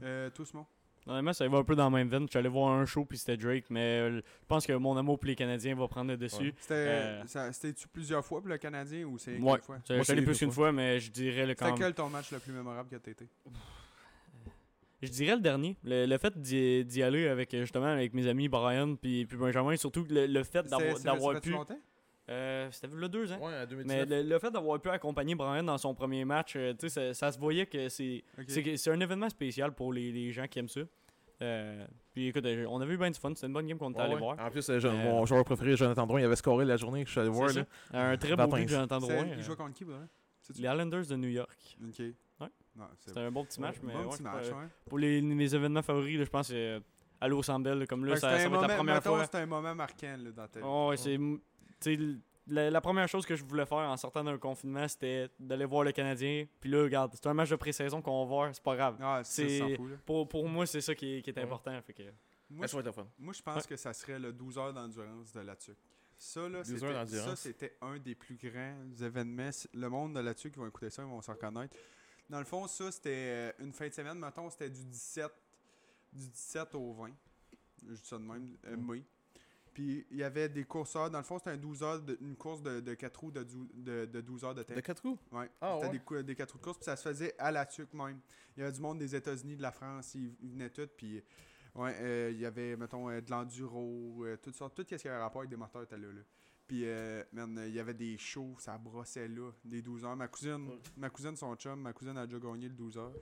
Euh, 0.03 0.29
toi, 0.31 0.45
Simon? 0.45 0.67
Honnêtement, 1.07 1.33
ça 1.33 1.49
va 1.49 1.59
un 1.59 1.65
peu 1.65 1.75
dans 1.75 1.85
la 1.85 1.91
même 1.91 2.09
veine. 2.09 2.25
Je 2.25 2.31
suis 2.31 2.39
allé 2.39 2.49
voir 2.49 2.73
un 2.73 2.85
show 2.85 3.05
puis 3.05 3.17
c'était 3.19 3.37
Drake, 3.37 3.65
mais 3.71 3.81
euh, 4.01 4.17
je 4.19 4.23
pense 4.47 4.67
que 4.67 4.73
mon 4.75 4.97
amour 4.97 5.19
pour 5.19 5.27
les 5.27 5.35
Canadiens 5.35 5.75
va 5.75 5.89
prendre 5.89 6.11
le 6.11 6.17
dessus. 6.17 6.37
Ouais. 6.49 6.55
C'était, 6.61 6.75
Euh, 6.75 7.23
C'était-tu 7.53 7.89
plusieurs 7.89 8.25
fois 8.25 8.41
pour 8.41 8.49
le 8.49 8.59
Canadien 8.59 9.05
ou 9.07 9.17
c'est 9.19 9.39
Ouais. 9.39 9.57
une 9.57 9.63
fois? 9.63 9.79
Je 9.89 9.95
Moi, 9.95 10.05
suis 10.05 10.13
allé 10.13 10.23
plus 10.23 10.39
qu'une 10.39 10.51
fois, 10.53 10.71
mais 10.73 11.01
je 11.01 11.11
dirais 11.11 11.47
le 11.47 11.49
C'était 11.53 11.65
quand 11.65 11.75
quel 11.75 11.95
ton 11.95 12.09
match 12.11 12.31
le 12.33 12.39
plus 12.39 12.53
mémorable 12.53 12.89
que 12.91 12.97
t'as 12.97 13.11
été? 13.13 13.27
Je 15.03 15.09
dirais 15.09 15.35
le 15.35 15.41
dernier. 15.41 15.77
Le, 15.83 16.05
le 16.05 16.19
fait 16.19 16.39
d'y 16.39 17.03
aller 17.03 17.27
avec 17.29 17.51
justement 17.57 17.87
avec 17.87 18.13
mes 18.13 18.27
amis 18.27 18.49
Brian 18.49 18.97
puis, 18.97 19.25
puis 19.25 19.39
Benjamin, 19.39 19.75
surtout 19.77 20.05
le, 20.11 20.27
le 20.27 20.45
fait 20.45 20.67
d'avoir 21.03 21.41
pu. 21.41 21.51
longtemps? 21.51 21.79
Euh, 22.29 22.69
C'était 22.71 22.95
le 22.95 23.09
deux 23.09 23.33
ans. 23.33 23.39
Ouais, 23.39 23.47
en 23.55 23.61
Mais 23.61 23.67
2019. 23.67 24.09
le, 24.09 24.23
le 24.23 24.39
fait 24.39 24.51
d'avoir 24.53 24.79
pu 24.81 24.89
accompagner 24.91 25.35
Brian 25.35 25.65
dans 25.65 25.79
son 25.79 25.95
premier 25.95 26.25
match, 26.25 26.53
euh, 26.55 26.73
tu 26.79 26.89
sais, 26.89 27.13
ça, 27.13 27.15
ça 27.15 27.33
se 27.33 27.39
voyait 27.41 27.67
que 27.67 27.89
c'est 27.89 28.23
Ok. 28.39 28.45
c'est 28.47 28.63
que- 28.63 28.77
c'est 28.77 28.91
un 28.93 29.01
événement 29.01 29.29
spécial 29.31 29.73
pour 29.73 29.93
les, 29.93 30.13
les 30.13 30.31
gens 30.31 30.47
qui 30.47 30.59
aiment 30.61 30.69
ça. 30.69 30.83
Euh, 31.43 31.87
puis 32.13 32.27
écoute, 32.29 32.45
euh, 32.45 32.67
on 32.69 32.81
avait 32.81 32.95
eu 32.95 32.99
bien 32.99 33.11
du 33.11 33.19
fun. 33.19 33.31
C'était 33.35 33.47
une 33.47 33.53
bonne 33.55 33.67
game 33.67 33.79
qu'on 33.79 33.91
était 33.91 33.99
Ouais, 34.01 34.05
allé 34.05 34.15
ouais. 34.15 34.21
voir. 34.21 34.39
En 34.41 34.51
plus, 34.51 34.69
euh, 34.69 34.79
je- 34.79 34.89
Euh, 34.89 34.93
mon 34.93 35.25
joueur 35.25 35.45
préféré, 35.45 35.77
Jonathan 35.77 36.07
Drouin, 36.07 36.21
il 36.21 36.25
avait 36.25 36.37
scoré 36.37 36.65
la 36.65 36.77
journée 36.77 37.03
que 37.03 37.07
je 37.09 37.13
suis 37.13 37.21
allé 37.21 37.31
voir. 37.31 37.51
Là. 37.53 37.65
Un 37.93 38.17
très 38.19 38.31
beau 38.31 38.37
Vatin. 38.37 38.57
but 38.57 38.65
de 38.65 38.69
Jonathan 38.69 38.99
Drouin. 38.99 39.27
Il 39.37 39.43
joue 39.43 39.57
contre 39.57 39.73
qui? 39.75 39.85
Les 39.85 40.61
Islanders 40.69 41.07
de 41.07 41.17
New 41.17 41.29
York. 41.29 41.77
Ok. 41.87 41.99
Ouais. 42.01 42.47
C'était 42.99 43.21
un 43.21 43.31
bon 43.31 43.45
petit 43.45 43.61
match, 43.61 43.77
mais 43.83 43.93
bon 43.93 44.01
ouais, 44.05 44.09
petit 44.09 44.23
match, 44.23 44.47
ouais. 44.49 44.69
pour 44.87 44.99
les, 44.99 45.21
mes 45.21 45.55
événements 45.55 45.83
favoris, 45.83 46.19
là, 46.19 46.25
je 46.25 46.31
pense 46.31 46.49
que 46.49 46.81
aller 47.21 47.35
au 47.35 47.43
comme 47.87 48.05
là, 48.07 48.15
que 48.15 48.19
ça, 48.21 48.31
c'était 48.31 48.43
ça 48.43 48.47
un 48.47 48.51
va 48.51 48.57
être 48.57 48.63
la 48.63 48.69
moment- 48.69 48.77
première 48.77 49.03
fois. 49.03 49.25
C'était 49.25 49.39
un 49.39 49.47
moment 49.47 49.75
marquant 49.75 50.17
là, 50.19 50.31
dans 50.31 50.49
ta 50.49 50.61
vie. 50.61 50.67
Oh, 50.69 50.89
ouais, 50.91 50.97
c'est. 50.97 51.19
La, 52.51 52.71
la 52.71 52.81
première 52.81 53.09
chose 53.09 53.25
que 53.27 53.35
je 53.37 53.45
voulais 53.45 53.67
faire 53.67 53.79
en 53.79 53.97
sortant 53.97 54.23
d'un 54.25 54.37
confinement, 54.39 54.87
c'était 54.89 55.29
d'aller 55.39 55.65
voir 55.65 55.85
le 55.85 55.93
Canadien. 55.93 56.47
Puis 56.61 56.71
là, 56.71 56.83
regarde, 56.83 57.13
c'est 57.15 57.27
un 57.27 57.35
match 57.35 57.51
de 57.51 57.57
pré-saison 57.57 58.03
qu'on 58.03 58.21
va 58.23 58.29
voir, 58.29 58.55
c'est 58.55 58.63
pas 58.63 58.77
grave. 58.77 58.97
Ah, 59.01 59.23
c'est. 59.25 59.79
Pour, 60.05 60.29
pour 60.29 60.49
moi, 60.49 60.67
c'est 60.67 60.81
ça 60.81 60.95
qui 60.95 61.17
est, 61.19 61.23
qui 61.23 61.31
est 61.31 61.37
Ouais. 61.39 61.45
important. 61.45 61.81
Fait 61.83 61.93
que, 61.95 62.03
Moi, 62.51 62.67
je 62.67 63.43
pense 63.43 63.67
que 63.67 63.77
ça 63.77 63.93
serait 63.93 64.19
le 64.19 64.33
12 64.33 64.59
heures 64.59 64.73
d'endurance 64.75 65.33
de 65.33 65.41
la 65.41 65.57
TUC. 65.57 65.77
Ça, 66.19 66.49
là, 66.49 66.63
12 66.63 66.73
heures 66.73 66.91
c'était, 66.91 66.93
d'endurance. 66.93 67.29
ça, 67.31 67.37
c'était 67.37 67.77
un 67.81 67.99
des 67.99 68.15
plus 68.15 68.37
grands 68.37 68.77
événements. 69.01 69.51
Le 69.73 69.89
monde 69.89 70.15
de 70.17 70.21
la 70.21 70.35
TUC, 70.35 70.53
ils 70.55 70.59
vont 70.59 70.67
écouter 70.69 70.91
ça, 70.91 71.03
ils 71.03 71.09
vont 71.09 71.23
s'en 71.23 71.33
reconnaître. 71.33 71.75
Dans 72.29 72.39
le 72.39 72.45
fond, 72.45 72.67
ça, 72.67 72.93
c'était 72.93 73.11
euh, 73.11 73.53
une 73.61 73.73
fin 73.73 73.89
de 73.89 73.95
semaine, 73.95 74.19
mettons, 74.19 74.51
c'était 74.51 74.69
du 74.69 74.85
17, 74.85 75.31
du 76.13 76.29
17 76.29 76.75
au 76.75 76.93
20. 76.93 77.11
Je 77.89 77.93
dis 77.95 78.01
ça 78.05 78.19
de 78.19 78.23
même, 78.23 78.57
euh, 78.67 78.77
Mm. 78.77 78.91
mai. 78.93 79.03
Puis, 79.81 80.07
il 80.11 80.19
y 80.19 80.23
avait 80.23 80.51
des 80.51 80.65
courseurs. 80.65 81.11
Dans 81.11 81.17
le 81.17 81.25
fond, 81.25 81.39
c'était 81.39 81.51
un 81.53 81.57
12 81.57 81.83
heures 81.83 82.03
de- 82.03 82.19
une 82.21 82.37
course 82.37 82.61
de, 82.61 82.81
de 82.81 82.93
4 82.93 83.17
roues 83.19 83.31
de, 83.31 83.47
de, 83.73 84.05
de 84.05 84.21
12 84.21 84.45
heures 84.45 84.55
de 84.55 84.63
temps. 84.63 84.75
De 84.75 84.81
4 84.81 85.01
coups 85.01 85.19
Ouais. 85.33 85.49
Ah, 85.59 85.79
C'était 85.81 85.99
ouais. 86.11 86.17
des, 86.19 86.23
des 86.25 86.35
quatre 86.35 86.53
roues 86.53 86.59
de 86.59 86.65
course, 86.65 86.77
puis 86.77 86.85
ça 86.85 86.97
se 86.97 87.09
faisait 87.09 87.35
à 87.39 87.51
la 87.51 87.65
tuque 87.65 87.95
même. 87.95 88.21
Il 88.57 88.61
y 88.61 88.63
avait 88.63 88.73
du 88.73 88.81
monde 88.83 88.99
des 88.99 89.17
États-Unis, 89.17 89.57
de 89.57 89.63
la 89.63 89.73
France, 89.73 90.15
ils, 90.15 90.35
ils 90.43 90.51
venaient 90.51 90.69
tous, 90.69 90.87
puis 90.99 91.23
ouais, 91.77 91.95
euh, 91.99 92.31
il 92.31 92.39
y 92.41 92.45
avait, 92.45 92.77
mettons, 92.77 93.09
euh, 93.09 93.23
de 93.23 93.31
l'enduro, 93.31 94.23
euh, 94.27 94.37
toutes 94.37 94.55
sortes, 94.57 94.75
tout 94.75 94.85
ce 94.87 94.97
qui 94.97 95.09
avait 95.09 95.17
rapport 95.19 95.41
avec 95.41 95.51
des 95.51 95.57
moteurs 95.57 95.83
était 95.85 95.97
là. 95.97 96.09
là. 96.13 96.21
Puis, 96.67 96.83
euh, 96.85 97.25
man, 97.33 97.59
il 97.67 97.73
y 97.75 97.81
avait 97.81 97.95
des 97.95 98.19
shows, 98.19 98.57
ça 98.59 98.77
brossait 98.77 99.29
là, 99.29 99.51
des 99.65 99.81
12 99.81 100.05
heures. 100.05 100.15
Ma 100.15 100.29
cousine, 100.29 100.69
Ouais. 100.69 100.79
ma 100.99 101.09
cousine, 101.09 101.37
son 101.37 101.57
chum, 101.57 101.81
ma 101.81 101.95
cousine 101.95 102.19
a 102.19 102.27
déjà 102.27 102.39
gagné 102.39 102.69
le 102.69 102.75
12 102.75 102.99
heures. 102.99 103.15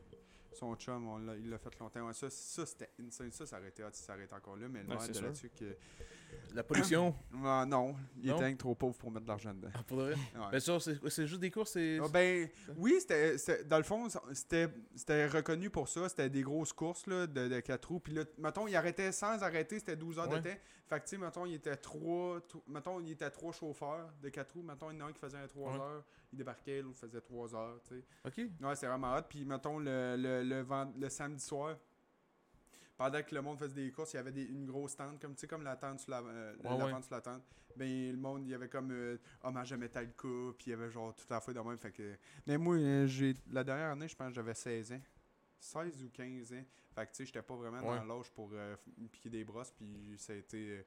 Son 0.55 0.75
chum, 0.75 1.07
on 1.07 1.35
il 1.35 1.51
l'a 1.51 1.59
fait 1.59 1.79
longtemps. 1.79 2.05
Ouais, 2.07 2.15
ça, 2.15 2.29
ça 2.31 2.67
c'était 2.67 2.91
insane. 3.01 3.31
Ça, 3.31 3.47
ça 3.47 3.59
aurait 3.59 3.69
été 3.69 3.85
hot 3.85 3.91
si 3.93 4.03
ça 4.03 4.15
aurait 4.15 4.25
été 4.25 4.35
encore 4.35 4.57
là, 4.57 4.67
mais 4.69 4.83
le 4.83 4.89
Ouais, 4.89 5.07
de 5.09 5.13
sûr. 5.13 5.33
La 6.55 6.63
pollution? 6.63 7.15
Ah, 7.45 7.65
non, 7.67 7.95
il 8.21 8.31
était 8.31 8.55
trop 8.57 8.75
pauvre 8.75 8.97
pour 8.99 9.11
mettre 9.13 9.25
de 9.25 9.29
l'argent 9.31 9.55
dedans. 9.55 9.69
Ah, 9.73 9.83
pour 9.87 9.99
vrai? 9.99 10.15
Ouais. 10.15 10.51
Ben 10.51 10.61
c'est 11.09 11.27
juste 11.27 11.41
des 11.41 11.51
courses, 11.53 11.71
c'est... 11.73 11.99
Ah, 12.03 12.09
ben, 12.13 12.49
oui, 12.77 12.97
c'était, 13.01 13.37
dans 13.65 13.77
le 13.77 13.85
fond, 13.85 14.09
c'était, 14.33 15.27
reconnu 15.29 15.71
pour 15.71 15.89
ça. 15.89 16.09
C'était 16.09 16.29
des 16.29 16.43
grosses 16.43 16.73
courses 16.73 17.07
là, 17.07 17.27
de, 17.29 17.47
de 17.49 17.61
4 17.61 17.85
roues. 17.89 18.01
Puis 18.01 18.13
là, 18.15 18.25
mettons, 18.39 18.67
il 18.67 18.75
arrêtait 18.75 19.13
sans 19.13 19.41
arrêter, 19.43 19.79
c'était 19.79 19.95
12 19.97 20.19
heures 20.19 20.29
Ouais. 20.29 20.41
de 20.41 20.49
temps. 20.51 20.57
Fait 20.89 20.99
que, 21.01 21.05
tu 21.05 21.11
sais, 21.11 21.19
mettons, 21.19 21.45
il 21.47 21.55
était 21.55 21.77
trois, 21.77 22.41
tro- 22.41 22.65
mettons, 22.67 22.99
il 22.99 23.13
était 23.13 23.31
trois 23.31 23.53
chauffeurs 23.53 24.11
de 24.21 24.29
4 24.29 24.53
roues. 24.55 24.63
Mettons, 24.63 24.91
il 24.91 24.99
y 24.99 25.03
en 25.03 25.07
a 25.07 25.09
un 25.11 25.13
qui 25.13 25.21
faisait 25.21 25.39
un 25.39 25.47
3 25.47 25.73
Ouais. 25.73 25.79
heures, 25.79 26.05
il 26.33 26.39
débarquait, 26.39 26.83
l'autre 26.83 26.99
faisait 26.99 27.21
3 27.21 27.55
heures, 27.55 27.81
tu 27.87 27.95
sais. 28.01 28.05
Ok. 28.27 28.51
Ouais, 28.67 28.75
c'était 28.75 28.87
vraiment 28.89 29.15
hot. 29.15 29.23
Puis, 29.29 29.45
mettons, 29.45 29.79
le, 29.79 30.17
le, 30.17 30.43
le, 30.43 30.67
le 30.99 31.09
samedi 31.09 31.45
soir, 31.45 31.77
pendant 32.99 33.23
que 33.23 33.35
le 33.35 33.41
monde 33.41 33.59
faisait 33.59 33.75
des 33.87 33.91
courses, 33.93 34.13
il 34.13 34.17
y 34.17 34.19
avait 34.21 34.33
des, 34.33 34.45
une 34.45 34.67
grosse 34.67 34.95
tente, 34.97 35.19
comme, 35.21 35.35
tu 35.35 35.41
sais, 35.41 35.47
comme 35.47 35.63
la 35.63 35.77
tente 35.77 36.01
sur 36.01 36.11
la, 36.11 36.19
euh, 36.21 36.55
Ouais, 36.57 36.63
la 36.79 36.85
ouais. 36.85 36.91
vente 36.93 37.05
sur 37.05 37.15
la 37.15 37.21
tente. 37.23 37.43
Ben, 37.77 38.11
le 38.11 38.17
monde, 38.19 38.43
il 38.45 38.51
y 38.51 38.55
avait 38.55 38.69
comme 38.69 38.91
euh, 38.91 39.17
hommage 39.43 39.73
à 39.73 39.77
Metallica, 39.77 40.15
puis 40.59 40.67
il 40.67 40.71
y 40.71 40.73
avait 40.73 40.91
genre 40.91 41.15
toute 41.15 41.31
la 41.31 41.41
fois 41.41 41.55
de 41.55 41.61
même. 41.61 41.79
Fait 41.79 41.93
que... 41.93 42.17
Mais 42.47 42.59
moi, 42.59 42.75
euh, 42.77 43.07
j'ai 43.07 43.35
la 43.53 43.63
dernière 43.65 43.91
année, 43.93 44.09
je 44.09 44.17
pense 44.17 44.29
que 44.29 44.35
j'avais 44.35 44.53
16 44.55 44.93
ans. 44.93 45.01
16 45.61 46.03
ou 46.03 46.11
15 46.11 46.53
ans. 46.53 46.65
Fait 46.95 47.07
que, 47.07 47.11
tu 47.13 47.17
sais, 47.19 47.27
j'étais 47.27 47.43
pas 47.43 47.55
vraiment 47.55 47.79
Ouais. 47.79 47.99
dans 48.01 48.05
l'âge 48.17 48.31
pour 48.33 48.51
euh, 48.53 48.75
piquer 49.13 49.31
des 49.31 49.45
brosses, 49.45 49.71
puis 49.71 50.15
ça 50.19 50.33
a 50.33 50.37
été... 50.37 50.85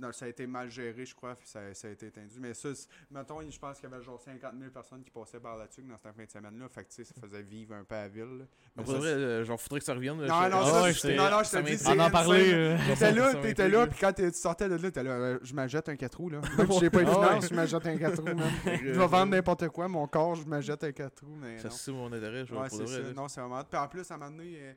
non, 0.00 0.12
ça 0.12 0.24
a 0.24 0.28
été 0.28 0.46
mal 0.46 0.70
géré, 0.70 1.04
je 1.04 1.14
crois, 1.14 1.34
puis 1.36 1.46
ça, 1.48 1.60
ça 1.74 1.88
a 1.88 1.90
été 1.90 2.06
étendu. 2.06 2.40
Mais 2.40 2.54
ça, 2.54 2.70
mettons, 3.10 3.40
je 3.48 3.58
pense 3.58 3.78
qu'il 3.78 3.88
y 3.88 3.92
avait 3.92 4.02
genre 4.02 4.20
50 4.20 4.54
000 4.58 4.70
personnes 4.70 5.02
qui 5.04 5.10
passaient 5.10 5.38
par 5.40 5.56
là-dessus 5.56 5.82
dans 5.82 5.96
cette 5.98 6.14
fin 6.16 6.24
de 6.24 6.30
semaine-là. 6.30 6.68
Fait 6.68 6.84
que, 6.84 6.88
tu 6.88 6.94
sais, 6.96 7.04
ça 7.04 7.14
faisait 7.20 7.42
vivre 7.42 7.74
un 7.74 7.84
peu 7.84 7.94
à 7.94 8.02
la 8.02 8.08
ville. 8.08 8.38
là. 8.38 8.44
Mais 8.76 8.84
ça, 8.86 8.92
vrai, 8.94 9.08
euh, 9.08 9.44
genre, 9.44 9.60
faudrait 9.60 9.80
que 9.80 9.84
ça 9.86 9.94
revienne. 9.94 10.16
non, 10.16 10.22
je- 10.24 10.28
non, 10.28 10.34
Ah 10.34 10.64
ça, 10.64 10.82
ouais, 10.82 10.92
je- 10.92 11.08
non, 11.16 11.30
non, 11.30 11.42
je 11.44 11.50
te 11.50 11.62
dis, 11.70 11.78
c'est 11.78 11.88
On 11.88 11.98
en 12.00 12.10
parlait. 12.10 12.54
euh, 12.54 12.76
T'étais 12.88 13.12
là, 13.12 13.34
t'étais 13.34 13.68
là, 13.68 13.86
puis 13.86 13.98
quand 14.00 14.12
tu 14.12 14.30
sortais 14.32 14.68
de 14.68 14.74
là, 14.74 14.80
t'étais 14.82 15.02
là, 15.02 15.10
euh, 15.10 15.38
je 15.42 15.54
m'achète 15.54 15.88
un 15.88 15.96
4 15.96 16.14
roues, 16.18 16.30
là. 16.30 16.40
Même 16.58 16.70
si 16.72 16.80
j'ai 16.80 16.90
pas 16.90 17.00
les 17.02 17.06
Ah 17.08 17.12
finances, 17.12 17.48
je 17.48 17.54
m'achète 17.54 17.86
un 17.86 17.96
4 17.98 18.20
roues, 18.22 18.26
Je 18.82 18.90
vais 18.92 19.06
vendre 19.06 19.26
n'importe 19.32 19.68
quoi, 19.68 19.88
mon 19.88 20.06
corps, 20.06 20.34
je 20.36 20.44
m'achète 20.46 20.82
un 20.84 20.92
4 20.92 21.24
roues, 21.24 21.36
mais 21.36 21.58
Ça, 21.58 21.68
non. 21.68 21.74
c'est 21.74 21.92
mon 21.92 22.12
intérêt, 22.12 22.46
je 22.46 22.54
là. 22.54 22.68
Non, 23.14 23.28
c'est 23.28 23.40
vraiment. 23.40 23.62
Puis 23.64 23.78
en 23.78 23.88
plus, 23.88 24.10
à 24.10 24.14
un 24.14 24.18
moment 24.18 24.30
donné, 24.30 24.76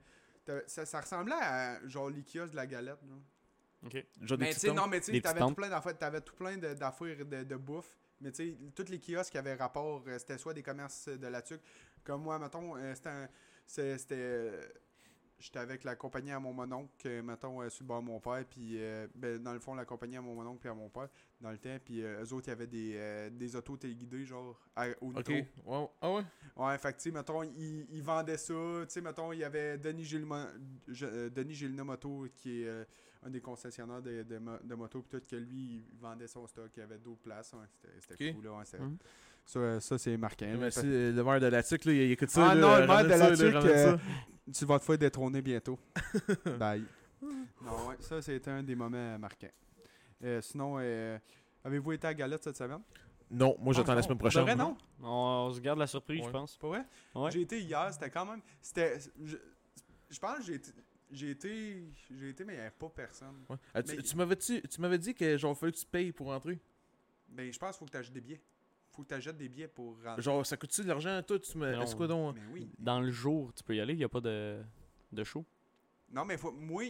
ça, 0.68 1.00
ressemblait 1.00 1.34
à 1.42 1.80
genre 1.88 2.10
kiosques 2.26 2.52
de 2.52 2.56
la 2.58 2.68
galette, 2.68 3.00
là. 3.04 3.16
Ok. 3.86 4.06
Genre 4.22 4.38
Mais 4.40 4.54
tu 4.54 4.60
sais, 4.60 4.74
non, 4.74 4.88
mais 4.88 5.00
tu 5.02 5.12
sais, 5.12 5.22
t'avais 5.22 5.42
tout 5.42 5.54
plein 5.54 5.70
d'affaires, 5.70 5.98
t'avais 5.98 6.22
tout 6.22 6.36
plein 6.36 6.58
de- 6.58 6.74
d'affaires 6.74 7.26
de, 7.26 7.44
de 7.44 7.56
bouffe. 7.56 7.98
Mais 8.22 8.32
tu 8.32 8.52
sais, 8.52 8.58
tous 8.76 8.90
les 8.90 9.00
kiosques 9.00 9.32
qui 9.32 9.38
avaient 9.38 9.56
rapport, 9.56 10.04
euh, 10.08 10.18
c'était 10.18 10.38
soit 10.38 10.54
des 10.54 10.64
commerces 10.64 11.10
de 11.10 11.28
la 11.28 11.42
tuque. 11.42 11.62
Comme 12.04 12.22
moi, 12.24 12.40
mettons, 12.40 12.78
euh, 12.78 12.94
c'était 13.66 14.16
euh, 14.16 14.62
J'étais 15.40 15.60
avec 15.60 15.84
la 15.84 15.98
compagnie 15.98 16.32
à 16.32 16.40
mon 16.40 16.54
mononcle, 16.54 17.22
mettons, 17.22 17.62
euh, 17.62 17.68
sur 17.70 17.84
le 17.84 17.88
bord 17.90 18.02
de 18.02 18.06
mon 18.08 18.20
père, 18.22 18.46
puis 18.50 18.82
euh, 18.82 19.08
ben, 19.14 19.44
dans 19.44 19.52
le 19.52 19.60
fond, 19.60 19.76
la 19.76 19.84
compagnie 19.84 20.16
à 20.16 20.22
mon 20.22 20.36
mononcle 20.36 20.60
puis 20.62 20.70
à 20.70 20.74
mon 20.74 20.88
père, 20.90 21.10
dans 21.42 21.52
le 21.52 21.58
temps, 21.58 21.76
puis 21.84 22.02
euh, 22.02 22.24
eux 22.24 22.34
autres, 22.34 22.48
il 22.48 22.52
y 22.52 22.54
avait 22.54 22.68
des, 22.68 22.94
euh, 22.96 23.30
des 23.30 23.54
autos 23.54 23.76
téléguidés, 23.76 24.24
genre, 24.24 24.58
à, 24.74 24.88
au 25.02 25.10
Ok. 25.10 25.28
nitro. 25.28 25.34
Ouais. 25.66 25.90
Ah 26.00 26.12
ouais? 26.14 26.24
Ouais, 26.56 26.78
fait 26.78 26.94
que, 26.94 26.98
tu 26.98 27.04
sais, 27.04 27.12
mettons, 27.12 27.44
ils, 27.44 27.86
ils 27.90 28.02
vendaient 28.02 28.38
ça. 28.38 28.54
Tu 28.54 28.86
sais, 28.88 29.02
mettons, 29.02 29.34
il 29.34 29.40
y 29.40 29.44
avait 29.44 29.78
Denis 29.78 30.10
euh, 30.14 31.30
Denis 31.30 31.56
Gilna 31.56 31.84
Moto, 31.84 32.26
qui 32.34 32.62
est 32.62 32.68
euh, 32.68 32.86
un 33.26 33.30
des 33.30 33.42
concessionnaires 33.42 34.02
de, 34.02 34.24
de, 34.24 34.38
mo- 34.38 34.58
de 34.64 34.76
moto, 34.76 35.02
puis 35.02 35.20
tout, 35.20 35.26
que 35.30 35.36
lui, 35.36 35.84
il 35.92 36.00
vendait 36.00 36.28
son 36.28 36.46
stock. 36.48 36.70
Il 36.76 36.80
y 36.80 36.84
avait 36.84 36.98
d'autres 36.98 37.22
places. 37.22 37.54
ouais, 37.54 37.90
c'était 38.08 38.34
cool, 38.34 38.44
là. 38.46 38.62
c'était- 38.66 38.84
Mhm. 38.84 38.98
Ça, 39.46 39.80
ça 39.82 39.98
c'est 39.98 40.16
marquant. 40.18 40.46
là. 40.46 40.72
Fait- 40.72 40.82
euh, 40.86 41.12
le 41.12 41.24
maire 41.24 41.40
de 41.40 41.48
la 41.48 41.62
TIC, 41.64 41.84
là, 41.86 41.92
il 41.94 42.12
écoute 42.12 42.30
ça. 42.30 42.52
Ah 42.52 42.56
là, 42.56 42.62
non, 42.62 42.80
le 42.80 42.88
maire 42.88 43.04
de 43.04 43.10
la 43.50 43.62
euh. 43.66 43.98
Tu 44.54 44.66
vas 44.66 44.80
te 44.80 44.86
faire 44.86 44.98
détrôner 44.98 45.42
bientôt. 45.42 45.78
Bye. 46.60 46.84
non, 47.62 47.88
ouais, 47.88 47.96
ça, 48.00 48.22
c'était 48.22 48.52
un 48.52 48.64
des 48.64 48.76
moments 48.76 49.18
marquants. 49.20 49.48
Euh, 50.24 50.42
sinon, 50.42 50.76
euh, 50.80 51.18
avez-vous 51.64 51.92
été 51.94 52.08
à 52.08 52.14
Galette 52.14 52.44
cette 52.44 52.56
semaine? 52.58 52.82
Non, 53.32 53.56
moi 53.60 53.74
j'attends 53.74 53.94
Ah, 53.94 53.96
la 53.96 54.02
semaine 54.04 54.18
prochaine. 54.18 54.44
vrai, 54.44 54.56
non? 54.56 54.78
On, 55.02 55.48
on 55.50 55.54
se 55.54 55.60
garde 55.60 55.80
la 55.80 55.88
surprise, 55.88 56.20
Ouais. 56.22 56.28
je 56.28 56.32
pense. 56.32 56.52
C'est 56.54 56.62
pas 56.62 56.68
vrai? 56.68 56.86
Ouais. 57.16 57.32
J'ai 57.32 57.42
été 57.42 57.60
hier, 57.60 57.90
c'était 57.92 58.10
quand 58.10 58.26
même. 58.26 58.42
C'était. 58.62 59.00
Je, 59.24 59.38
je 60.10 60.20
pense 60.20 60.38
que 60.38 60.44
j'ai 60.44 60.54
été. 60.56 60.72
J'ai 61.14 61.30
été. 61.32 61.84
J'ai 62.12 62.30
été, 62.30 62.44
mais 62.44 62.54
il 62.54 62.56
n'y 62.58 62.62
avait 62.62 62.72
pas 62.72 62.90
personne. 62.90 63.46
Ouais. 63.50 63.56
Ah, 63.74 63.82
tu 63.84 63.96
Mais- 63.96 64.02
tu 64.02 64.16
m'avais 64.18 64.36
tu, 64.36 64.62
tu 64.62 64.82
m'avais 64.82 64.98
dit 64.98 65.14
que 65.14 65.38
genre 65.38 65.58
fallait 65.58 65.72
que 65.72 65.78
tu 65.78 65.86
payes 65.86 66.12
pour 66.12 66.28
rentrer. 66.28 66.60
Ben, 67.30 67.52
je 67.52 67.58
pense 67.60 67.72
qu'il 67.72 67.80
faut 67.80 67.86
que 67.86 67.92
tu 67.92 67.98
achètes 67.98 68.14
des 68.14 68.22
billets. 68.22 68.42
faut 68.92 69.02
que 69.04 69.08
tu 69.08 69.14
achètes 69.16 69.38
des 69.38 69.50
billets 69.50 69.68
pour 69.68 70.02
rentrer. 70.04 70.22
Genre 70.22 70.46
ça 70.46 70.56
coûte-tu 70.58 70.82
de 70.84 70.88
l'argent 70.88 71.22
toi? 71.24 71.40
Tu 71.40 71.58
me 71.58 71.72
Non. 71.72 71.86
quoi 71.96 72.08
donc 72.08 72.36
Mais 72.36 72.42
oui. 72.52 72.70
Dans 72.78 73.00
le 73.02 73.12
jour, 73.12 73.52
tu 73.54 73.64
peux 73.64 73.76
y 73.76 73.80
aller, 73.80 73.94
il 73.94 73.98
n'y 73.98 74.04
a 74.04 74.10
pas 74.10 74.22
de, 74.22 74.62
de 75.12 75.24
show. 75.24 75.44
Non, 76.12 76.26
mais 76.26 76.38
faut, 76.38 76.52
moi, 76.52 76.84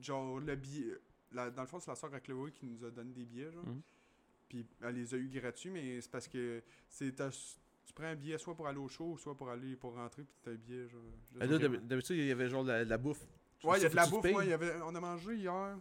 genre, 0.00 0.40
le 0.40 0.56
billet. 0.56 0.94
la- 1.32 1.50
dans 1.50 1.62
le 1.62 1.68
fond, 1.68 1.78
c'est 1.78 1.90
la 1.90 1.94
soeur 1.96 2.14
à 2.14 2.20
Chloé 2.20 2.52
qui 2.52 2.64
nous 2.66 2.82
a 2.84 2.90
donné 2.90 3.12
des 3.12 3.24
billets, 3.26 3.50
genre. 3.52 3.66
Mhm. 3.66 3.82
Puis 4.48 4.66
elle 4.80 4.94
les 4.94 5.12
a 5.12 5.16
eu 5.18 5.28
gratuits, 5.28 5.70
mais 5.70 6.00
c'est 6.00 6.10
parce 6.10 6.28
que 6.28 6.62
c'est 6.88 7.14
tu 7.14 7.92
prends 7.92 8.06
un 8.06 8.14
billet 8.16 8.38
soit 8.38 8.54
pour 8.54 8.66
aller 8.66 8.78
au 8.78 8.88
show, 8.88 9.16
soit 9.18 9.36
pour 9.36 9.48
aller 9.50 9.76
pour 9.76 9.94
rentrer, 9.94 10.24
puis 10.24 10.34
t'as 10.42 10.52
un 10.52 10.54
billet, 10.54 10.88
genre. 10.88 11.02
Ah, 11.40 11.46
d'habitude 11.46 12.16
il 12.16 12.26
y 12.26 12.30
avait 12.30 12.48
genre 12.48 12.64
de 12.64 12.70
la, 12.70 12.84
de 12.84 12.90
la 12.90 12.98
bouffe. 12.98 13.26
Ouais, 13.66 13.78
il 13.78 13.82
y 13.82 13.86
a 13.86 13.88
de 13.88 13.96
la 13.96 14.06
bouffe, 14.06 14.24
y 14.24 14.52
avait, 14.52 14.74
on 14.82 14.94
a 14.94 15.00
mangé 15.00 15.36
hier. 15.36 15.78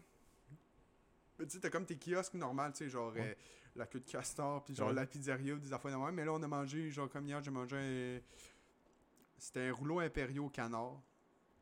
Mais 1.37 1.45
tu 1.45 1.51
sais, 1.51 1.59
t'as 1.59 1.69
comme 1.69 1.85
tes 1.85 1.97
kiosques 1.97 2.33
normales, 2.35 2.71
tu 2.71 2.79
sais, 2.79 2.89
genre 2.89 3.13
Ouais. 3.13 3.21
euh, 3.21 3.33
la 3.75 3.85
queue 3.85 3.99
de 3.99 4.09
castor, 4.09 4.63
puis 4.63 4.73
genre 4.75 4.87
Ouais. 4.89 4.93
la 4.93 5.05
pizzeria 5.05 5.53
ou 5.53 5.59
des 5.59 5.73
affaires 5.73 5.99
même. 5.99 6.15
Mais 6.15 6.23
là, 6.25 6.31
on 6.33 6.41
a 6.41 6.47
mangé, 6.47 6.89
genre 6.91 7.09
comme 7.09 7.25
hier, 7.27 7.41
j'ai 7.41 7.51
mangé 7.51 7.75
un. 7.77 8.19
C'était 9.37 9.67
un 9.67 9.73
rouleau 9.73 9.99
impériaux 9.99 10.45
au 10.45 10.49
canard 10.49 11.01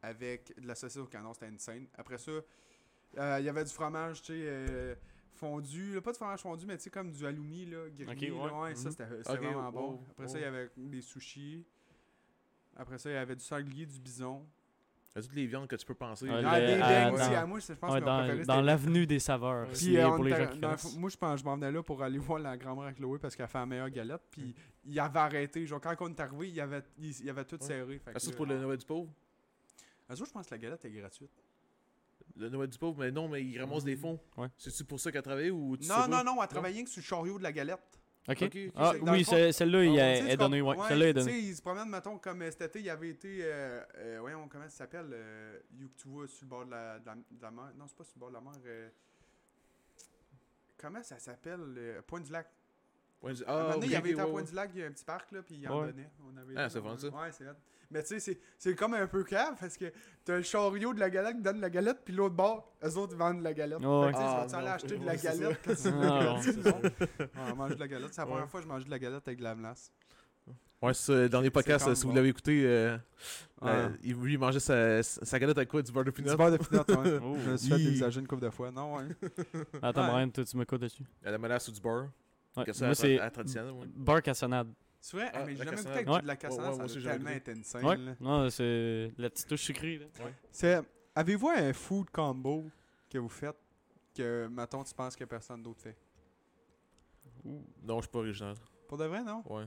avec 0.02 0.54
de 0.60 0.68
la 0.68 0.76
saucisse 0.76 0.98
au 1.02 1.06
canard, 1.08 1.34
c'était 1.34 1.48
une 1.50 1.58
scène. 1.58 1.88
Après 1.96 2.18
ça, 2.20 2.32
euh, 2.32 3.38
il 3.40 3.46
y 3.46 3.50
avait 3.50 3.64
du 3.64 3.72
fromage, 3.72 4.22
tu 4.22 4.34
sais, 4.34 4.42
euh, 4.46 4.96
fondu, 5.34 5.96
là, 5.96 6.02
pas 6.02 6.12
de 6.12 6.18
fromage 6.18 6.42
fondu, 6.42 6.66
mais 6.68 6.78
tu 6.78 6.84
sais, 6.84 6.90
comme 6.92 7.10
du 7.12 7.26
halloumi, 7.26 7.66
là, 7.66 7.90
grillé. 7.90 8.32
Ouais. 8.32 8.48
là, 8.48 8.60
ouais, 8.62 8.76
ça, 8.76 8.90
Mhm. 8.90 8.92
c'était 8.92 9.08
c'était 9.18 9.32
Ok, 9.32 9.40
vraiment 9.40 9.68
oh, 9.70 9.72
bon. 9.72 10.04
Après 10.12 10.28
ça, 10.28 10.34
oh. 10.36 10.38
il 10.38 10.42
y 10.42 10.46
avait 10.46 10.70
des 10.78 11.02
sushis. 11.02 11.66
Après 12.76 12.98
ça, 13.00 13.10
il 13.10 13.14
y 13.14 13.18
avait 13.18 13.36
du 13.36 13.44
sanglier, 13.44 13.86
du 13.86 14.00
bison. 14.00 14.46
Il 15.16 15.20
y 15.20 15.20
a 15.20 15.28
toutes 15.28 15.36
les 15.36 15.46
viandes 15.46 15.68
que 15.68 15.76
tu 15.76 15.86
peux 15.86 15.94
penser. 15.94 16.28
Ah, 16.28 16.60
des 16.60 16.74
à- 16.74 17.12
aussi. 17.14 17.30
dans- 17.30 17.36
À 17.36 17.46
moi, 17.46 17.60
je 17.60 17.74
pense 17.74 17.94
Ouais, 17.94 18.00
que 18.00 18.06
mon 18.06 18.12
dans 18.12 18.18
préféré, 18.24 18.46
dans 18.46 18.54
c'était 18.56 18.66
l'avenue 18.66 19.06
des 19.06 19.20
saveurs. 19.20 19.68
Puis, 19.68 19.98
euh, 19.98 20.10
pour 20.10 20.24
les 20.24 20.36
gens 20.36 20.48
qui 20.48 20.58
dans 20.60 20.76
moi, 20.98 21.10
je 21.12 21.18
pense, 21.18 21.40
je 21.40 21.46
m'en 21.46 21.56
venais 21.56 21.72
là 21.72 21.84
pour 21.84 22.02
aller 22.02 22.18
voir 22.38 22.40
la 22.40 22.58
grand-mère 22.58 22.86
à 22.86 22.94
Chloé 22.94 23.20
parce 23.20 23.36
qu'elle 23.36 23.48
fait 23.48 23.60
la 23.60 23.66
meilleure 23.68 23.90
galette. 23.92 24.22
Puis 24.32 24.56
il 24.86 25.00
avait 25.00 25.20
arrêté. 25.20 25.68
Genre, 25.68 25.80
quand 25.80 25.96
on 26.00 26.10
est 26.10 26.20
arrivé, 26.20 26.50
il 26.50 26.60
avait, 26.60 26.82
il, 26.98 27.12
il 27.22 27.30
avait 27.30 27.46
tout 27.46 27.58
Ouais. 27.62 27.68
serré. 27.68 28.00
Fait 28.00 28.12
Ah, 28.16 28.20
que 28.20 28.36
pour 28.36 28.48
le 28.48 28.58
Noël 28.60 28.78
du 28.78 28.86
pauvre? 28.86 29.12
Un 30.10 30.16
jour, 30.16 30.26
je 30.26 30.32
pense 30.32 30.48
que 30.48 30.56
la 30.56 30.58
galette 30.58 30.84
est 30.84 30.92
gratuite. 30.92 31.32
Le 32.36 32.50
Noël 32.50 32.68
du 32.68 32.78
pauvre, 32.80 32.98
mais 33.00 33.12
non, 33.12 33.28
mais 33.28 33.44
il 33.44 33.60
ramasse 33.62 33.84
des 33.84 33.96
fonds. 33.96 34.20
Ouais. 34.36 34.48
C'est-tu 34.58 34.84
pour 34.84 35.00
ça 35.00 35.12
qu'elle 35.12 35.22
travaille 35.22 35.52
ou 35.52 35.78
tu 35.78 35.84
sais 35.84 35.94
Non, 35.94 36.00
pas? 36.02 36.08
non, 36.08 36.24
non, 36.24 36.42
elle 36.42 36.48
travaillait 36.48 36.84
que 36.84 36.90
sur 36.90 37.02
le 37.02 37.06
chariot 37.06 37.38
de 37.38 37.44
la 37.44 37.52
galette. 37.52 38.00
Ok. 38.26 38.38
Ok, 38.44 38.56
ok, 38.56 38.72
Ah, 38.76 38.94
oui, 39.02 39.26
celle-là, 39.26 39.84
il 39.84 40.00
est 40.00 40.38
donné. 40.38 40.60
comme- 40.60 40.68
Ouais, 40.70 40.88
celle-là 40.88 41.08
est 41.10 41.14
donnée. 41.14 41.40
il 41.40 41.56
se 41.56 41.62
promène, 41.62 41.90
mettons, 41.90 42.18
comme 42.20 42.42
cet 42.52 42.62
été, 42.62 42.80
il 42.80 42.90
avait 42.90 43.10
été. 43.10 43.40
Euh, 43.44 43.84
euh, 43.98 44.18
voyons, 44.22 44.48
comment 44.48 44.64
ça 44.66 44.70
s'appelle 44.78 45.10
euh, 45.12 45.60
vois 46.06 46.28
sur 46.28 46.46
le 46.46 46.50
bord 46.50 46.66
de 46.66 46.72
la, 46.72 47.00
de 47.00 47.06
la, 47.06 47.16
de 47.16 47.42
la 47.42 47.52
mer. 47.52 47.72
Non, 47.78 47.86
c'est 47.88 47.98
pas 47.98 48.04
sur 48.06 48.14
le 48.16 48.20
bord 48.22 48.30
de 48.30 48.36
la 48.36 48.42
mer. 48.42 48.54
euh, 48.66 48.90
comment 50.78 51.04
ça 51.04 51.20
s'appelle 51.20 51.60
euh, 51.78 52.02
Point 52.02 52.22
du. 52.22 52.32
Ouais, 52.32 53.32
À 53.46 53.54
un 53.54 53.58
moment 53.58 53.70
Ah, 53.70 53.74
donné, 53.76 53.86
ok, 53.86 53.92
il 53.92 53.96
avait 53.96 54.12
été 54.12 54.20
à 54.22 54.26
ouais, 54.26 54.32
Point 54.32 54.42
ouais. 54.42 54.48
du 54.50 54.56
Lac, 54.56 54.72
il 54.74 54.80
y 54.80 54.84
a 54.84 54.88
un 54.88 54.92
petit 54.92 55.06
parc, 55.06 55.32
là, 55.32 55.42
puis 55.42 55.56
il 55.56 55.68
en 55.70 55.82
Ouais. 55.82 55.88
donnait. 55.88 56.10
On 56.26 56.38
avait 56.38 56.54
Ah, 56.58 56.70
c'est 56.70 56.80
vraiment 56.80 56.98
ça. 56.98 57.08
Ouais, 57.08 57.32
c'est 57.32 57.46
hot. 57.48 57.54
Mais 57.94 58.02
tu 58.02 58.08
sais, 58.10 58.20
c'est- 58.20 58.40
c'est 58.58 58.76
comme 58.76 58.94
un 58.96 59.06
peu 59.08 59.24
cave 59.24 59.56
parce 59.60 59.78
que 59.78 59.86
t'as 60.26 60.38
le 60.38 60.42
chariot 60.44 60.94
de 60.94 61.00
la 61.00 61.10
galette 61.10 61.36
qui 61.38 61.42
donne 61.44 61.62
la 61.62 61.70
galette, 61.70 62.00
puis 62.04 62.14
l'autre 62.14 62.36
bord, 62.36 62.74
eux 62.84 62.98
autres 62.98 63.16
vendent 63.16 63.42
la 63.44 63.54
galette. 63.54 63.80
Ouais. 63.80 64.08
Fait 64.08 64.14
que, 64.14 64.18
tu 64.18 64.24
sais, 64.24 64.30
Ah, 64.30 64.46
tu 64.46 64.52
vas 64.52 64.58
aller 64.58 64.68
non, 64.68 64.74
acheter 64.74 64.98
de 64.98 65.06
la 65.06 65.16
galette? 65.16 65.60
quand 65.64 65.76
tu 65.76 67.30
Ah, 67.36 67.54
mange 67.56 67.76
de 67.76 67.80
la 67.80 67.88
galette. 67.88 68.14
C'est 68.14 68.22
la 68.22 68.28
première 68.28 68.50
fois 68.50 68.60
que 68.60 68.66
je 68.66 68.72
mange 68.72 68.86
de 68.86 68.90
la 68.92 69.00
galette 69.00 69.28
avec 69.28 69.38
de 69.40 69.44
la 69.44 69.56
melasse. 69.56 69.92
Ouais, 70.82 70.94
c'est 70.94 71.14
ça. 71.14 71.30
Dans 71.30 71.40
les 71.40 71.50
podcasts, 71.50 71.88
euh, 71.88 71.96
si 71.96 72.02
vous 72.04 72.10
bon. 72.10 72.16
l'avez 72.16 72.28
écouté, 72.28 72.64
euh, 72.66 72.98
Ouais. 73.62 73.70
euh, 73.72 73.90
il, 74.04 74.16
lui, 74.16 74.34
il 74.34 74.40
mangeait 74.40 74.60
sa, 74.60 75.02
sa 75.02 75.40
galette 75.40 75.58
avec 75.58 75.70
quoi? 75.70 75.82
Du 75.82 75.92
beurre 75.94 76.04
de 76.04 76.12
Du 76.12 76.22
peanut 76.22 76.36
beurre 76.38 76.52
de 76.52 76.58
pinot, 76.58 76.84
ouais. 76.90 77.20
Oh. 77.24 77.38
Je 77.46 77.52
me 77.52 77.58
suis 77.58 77.70
fait 77.70 77.78
dévisager 77.78 78.20
une 78.20 78.28
couple 78.28 78.42
de 78.44 78.50
fois. 78.50 78.70
Non, 78.70 78.98
ouais. 78.98 79.04
Attends, 79.82 80.14
Ouais. 80.18 80.28
Toi, 80.30 80.44
tu 80.44 80.58
me 80.58 80.66
quoi 80.66 80.78
dessus 80.78 81.04
À 81.24 81.32
la 81.32 81.38
mélasse 81.38 81.70
ou 81.70 81.72
du 81.72 81.80
beurre? 81.80 82.10
Ouais, 82.58 82.66
Moi, 82.82 82.96
c'est 82.96 83.18
à 83.20 83.32
traditionnel, 83.32 83.72
ouais. 83.72 83.86
beurre 83.96 84.22
cassonade. 84.22 84.68
C'est 85.06 85.18
vrai, 85.18 85.30
Ah, 85.34 85.44
mais 85.44 85.54
j'ai 85.54 85.66
jamais 85.66 85.76
goûté 85.76 85.90
avec 85.90 86.08
Ouais. 86.08 86.22
de 86.22 86.28
la 86.28 86.36
cassonade, 86.38 86.76
Ouais, 86.76 86.82
ouais, 86.84 86.88
ça 86.88 87.02
tellement 87.02 87.30
été 87.32 87.52
insane. 87.52 87.86
Ouais. 87.86 87.98
là. 87.98 88.16
Non, 88.22 88.50
c'est 88.50 89.12
la 89.18 89.30
petite 89.30 89.48
touche 89.50 89.64
sucrée. 89.64 89.98
Là. 89.98 90.06
C'est. 90.50 90.82
Avez-vous 91.14 91.50
un 91.50 91.74
food 91.74 92.10
combo 92.10 92.64
que 93.10 93.18
vous 93.18 93.28
faites 93.28 93.58
que, 94.16 94.48
mettons, 94.48 94.82
tu 94.82 94.94
penses 94.94 95.18
que 95.18 95.26
personne 95.26 95.62
d'autre 95.62 95.82
fait? 95.82 95.98
Non, 97.44 97.98
je 97.98 98.04
suis 98.04 98.12
pas 98.12 98.20
original. 98.20 98.56
Pour 98.88 98.98
de 98.98 99.04
vrai, 99.04 99.22
non? 99.26 99.44
Ouais. 99.46 99.66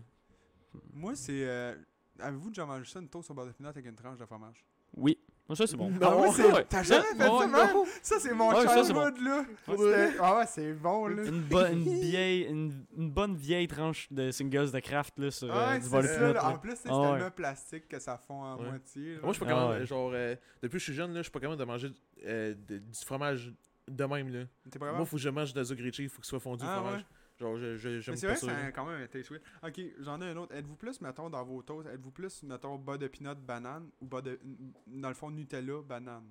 Moi, 0.94 1.14
c'est. 1.14 1.46
euh, 1.46 1.76
Avez-vous 2.18 2.48
déjà 2.48 2.64
mangé 2.64 2.90
ça, 2.90 2.98
une 2.98 3.08
toast 3.10 3.30
au 3.30 3.34
beurre 3.34 3.48
de 3.48 3.52
pinot 3.52 3.68
avec 3.68 3.84
une 3.84 3.94
tranche 3.94 4.16
de 4.16 4.24
fromage? 4.24 4.64
Oui. 4.96 5.18
Moi, 5.48 5.54
ça, 5.54 5.66
c'est 5.66 5.76
bon. 5.76 5.90
Non. 5.90 5.98
Ah 6.02 6.16
ouais, 6.16 6.30
c'est- 6.32 6.52
Ouais. 6.52 6.66
T'as 6.68 6.82
jamais 6.82 7.04
fait 7.16 7.22
Ouais, 7.28 7.38
ça, 7.38 7.46
man? 7.46 7.68
Ça, 8.02 8.16
c'est 8.18 8.34
mon 8.34 8.48
Ouais, 8.50 8.66
childhood, 8.66 9.14
là. 9.20 9.44
Ouais, 9.68 10.08
Ah 10.20 10.38
ouais, 10.38 10.46
c'est 10.46 10.72
bon, 10.72 11.06
là. 11.06 11.22
Une, 11.24 11.40
bo- 11.42 11.66
une 11.66 11.84
vieille, 12.00 12.42
une, 12.48 12.84
une 12.96 13.10
bonne 13.10 13.36
vieille 13.36 13.68
tranche 13.68 14.08
de 14.10 14.32
singles 14.32 14.72
de 14.72 14.80
craft 14.80 15.16
là, 15.18 15.30
sur 15.30 15.54
euh, 15.54 15.70
Ouais, 15.72 15.78
du 15.78 15.86
ça, 15.86 16.00
peanut, 16.00 16.20
là. 16.20 16.32
là. 16.32 16.48
En 16.48 16.58
plus, 16.58 16.72
c'est 16.76 16.88
Ah 16.90 16.98
ouais. 17.00 17.10
tellement 17.12 17.30
plastique 17.30 17.86
que 17.88 17.98
ça 18.00 18.18
fond 18.18 18.42
en 18.42 18.56
Ouais. 18.58 18.70
moitié. 18.70 19.14
là. 19.14 19.20
Moi, 19.22 19.32
je 19.32 19.36
suis 19.36 19.44
pas 19.44 19.50
Ah 19.52 19.54
capable, 19.54 19.78
ouais. 19.80 19.86
genre, 19.86 20.10
euh, 20.14 20.34
depuis 20.62 20.72
que 20.74 20.78
je 20.80 20.84
suis 20.84 20.94
jeune, 20.94 21.10
là, 21.12 21.18
je 21.18 21.22
suis 21.22 21.30
pas 21.32 21.40
capable 21.40 21.60
de 21.60 21.64
manger 21.64 21.88
euh, 22.24 22.54
de- 22.66 22.78
du 22.78 22.98
fromage 23.04 23.52
de 23.88 24.04
même, 24.04 24.28
là. 24.32 24.40
Pas 24.80 24.92
Moi, 24.94 25.04
faut 25.06 25.14
que 25.16 25.22
je 25.22 25.28
mange 25.28 25.52
de 25.54 25.60
la 25.60 25.74
grilled 25.76 25.94
cheese, 25.94 26.02
il 26.06 26.08
faut 26.08 26.16
qu'il 26.22 26.24
soit 26.28 26.40
fondu 26.40 26.64
au 26.64 26.68
Ah, 26.68 26.80
fromage. 26.82 27.04
Genre, 27.38 27.58
je, 27.58 27.76
je, 27.76 28.00
j'aime 28.00 28.16
c'est 28.16 28.26
pas 28.28 28.32
vrai 28.34 28.40
que 28.40 28.46
ça. 28.46 28.64
c'est 28.66 28.72
quand 28.72 28.86
même 28.86 29.02
un 29.02 29.06
taste 29.06 29.30
weird. 29.30 29.42
Ok, 29.62 29.80
j'en 30.00 30.20
ai 30.22 30.30
un 30.30 30.36
autre. 30.38 30.54
Êtes-vous 30.54 30.76
plus, 30.76 31.00
mettons, 31.02 31.28
dans 31.28 31.44
vos 31.44 31.62
toasts, 31.62 31.88
êtes-vous 31.88 32.10
plus, 32.10 32.42
mettons, 32.44 32.76
beurre 32.78 32.98
de 32.98 33.08
peanut 33.08 33.38
banane 33.38 33.90
ou 34.00 34.06
beurre 34.06 34.22
de. 34.22 34.38
Dans 34.86 35.08
le 35.08 35.14
fond, 35.14 35.30
Nutella 35.30 35.82
banane? 35.86 36.24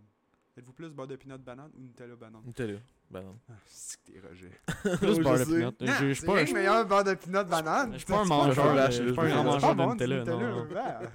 Êtes-vous 0.57 0.73
plus 0.73 0.89
beurre 0.89 1.07
de 1.07 1.15
peanut 1.17 1.41
banane 1.43 1.69
ou 1.77 1.81
Nutella 1.81 2.15
banane? 2.15 2.41
Nutella. 2.45 2.79
Non. 3.11 3.35
Ah, 3.49 3.53
c'est 3.67 4.01
que 4.03 4.11
t'es 4.13 4.19
rejet. 4.27 4.49
Plus 4.97 5.15
Je 5.15 5.21
beurre 5.21 5.37
de 5.37 5.43
peanut. 5.45 5.81
Non, 5.81 5.93
Je 5.99 6.07
je 6.07 6.13
suis 6.13 6.25
pas 6.25 6.39
un- 6.41 6.53
meilleur 6.53 6.87
beurre 6.87 7.03
de 7.03 7.13
peanut 7.13 7.47
banane. 7.47 7.93
je 7.93 7.97
suis 7.99 8.05
pas 8.07 8.21
un 8.21 8.25
mangeur 8.25 8.73
de- 8.75 8.91
je 8.91 9.03
suis 9.03 9.13
pas 9.13 9.23
un 9.25 9.43
mangeur 9.43 9.75
de 9.75 9.83
Nutella. 9.83 10.23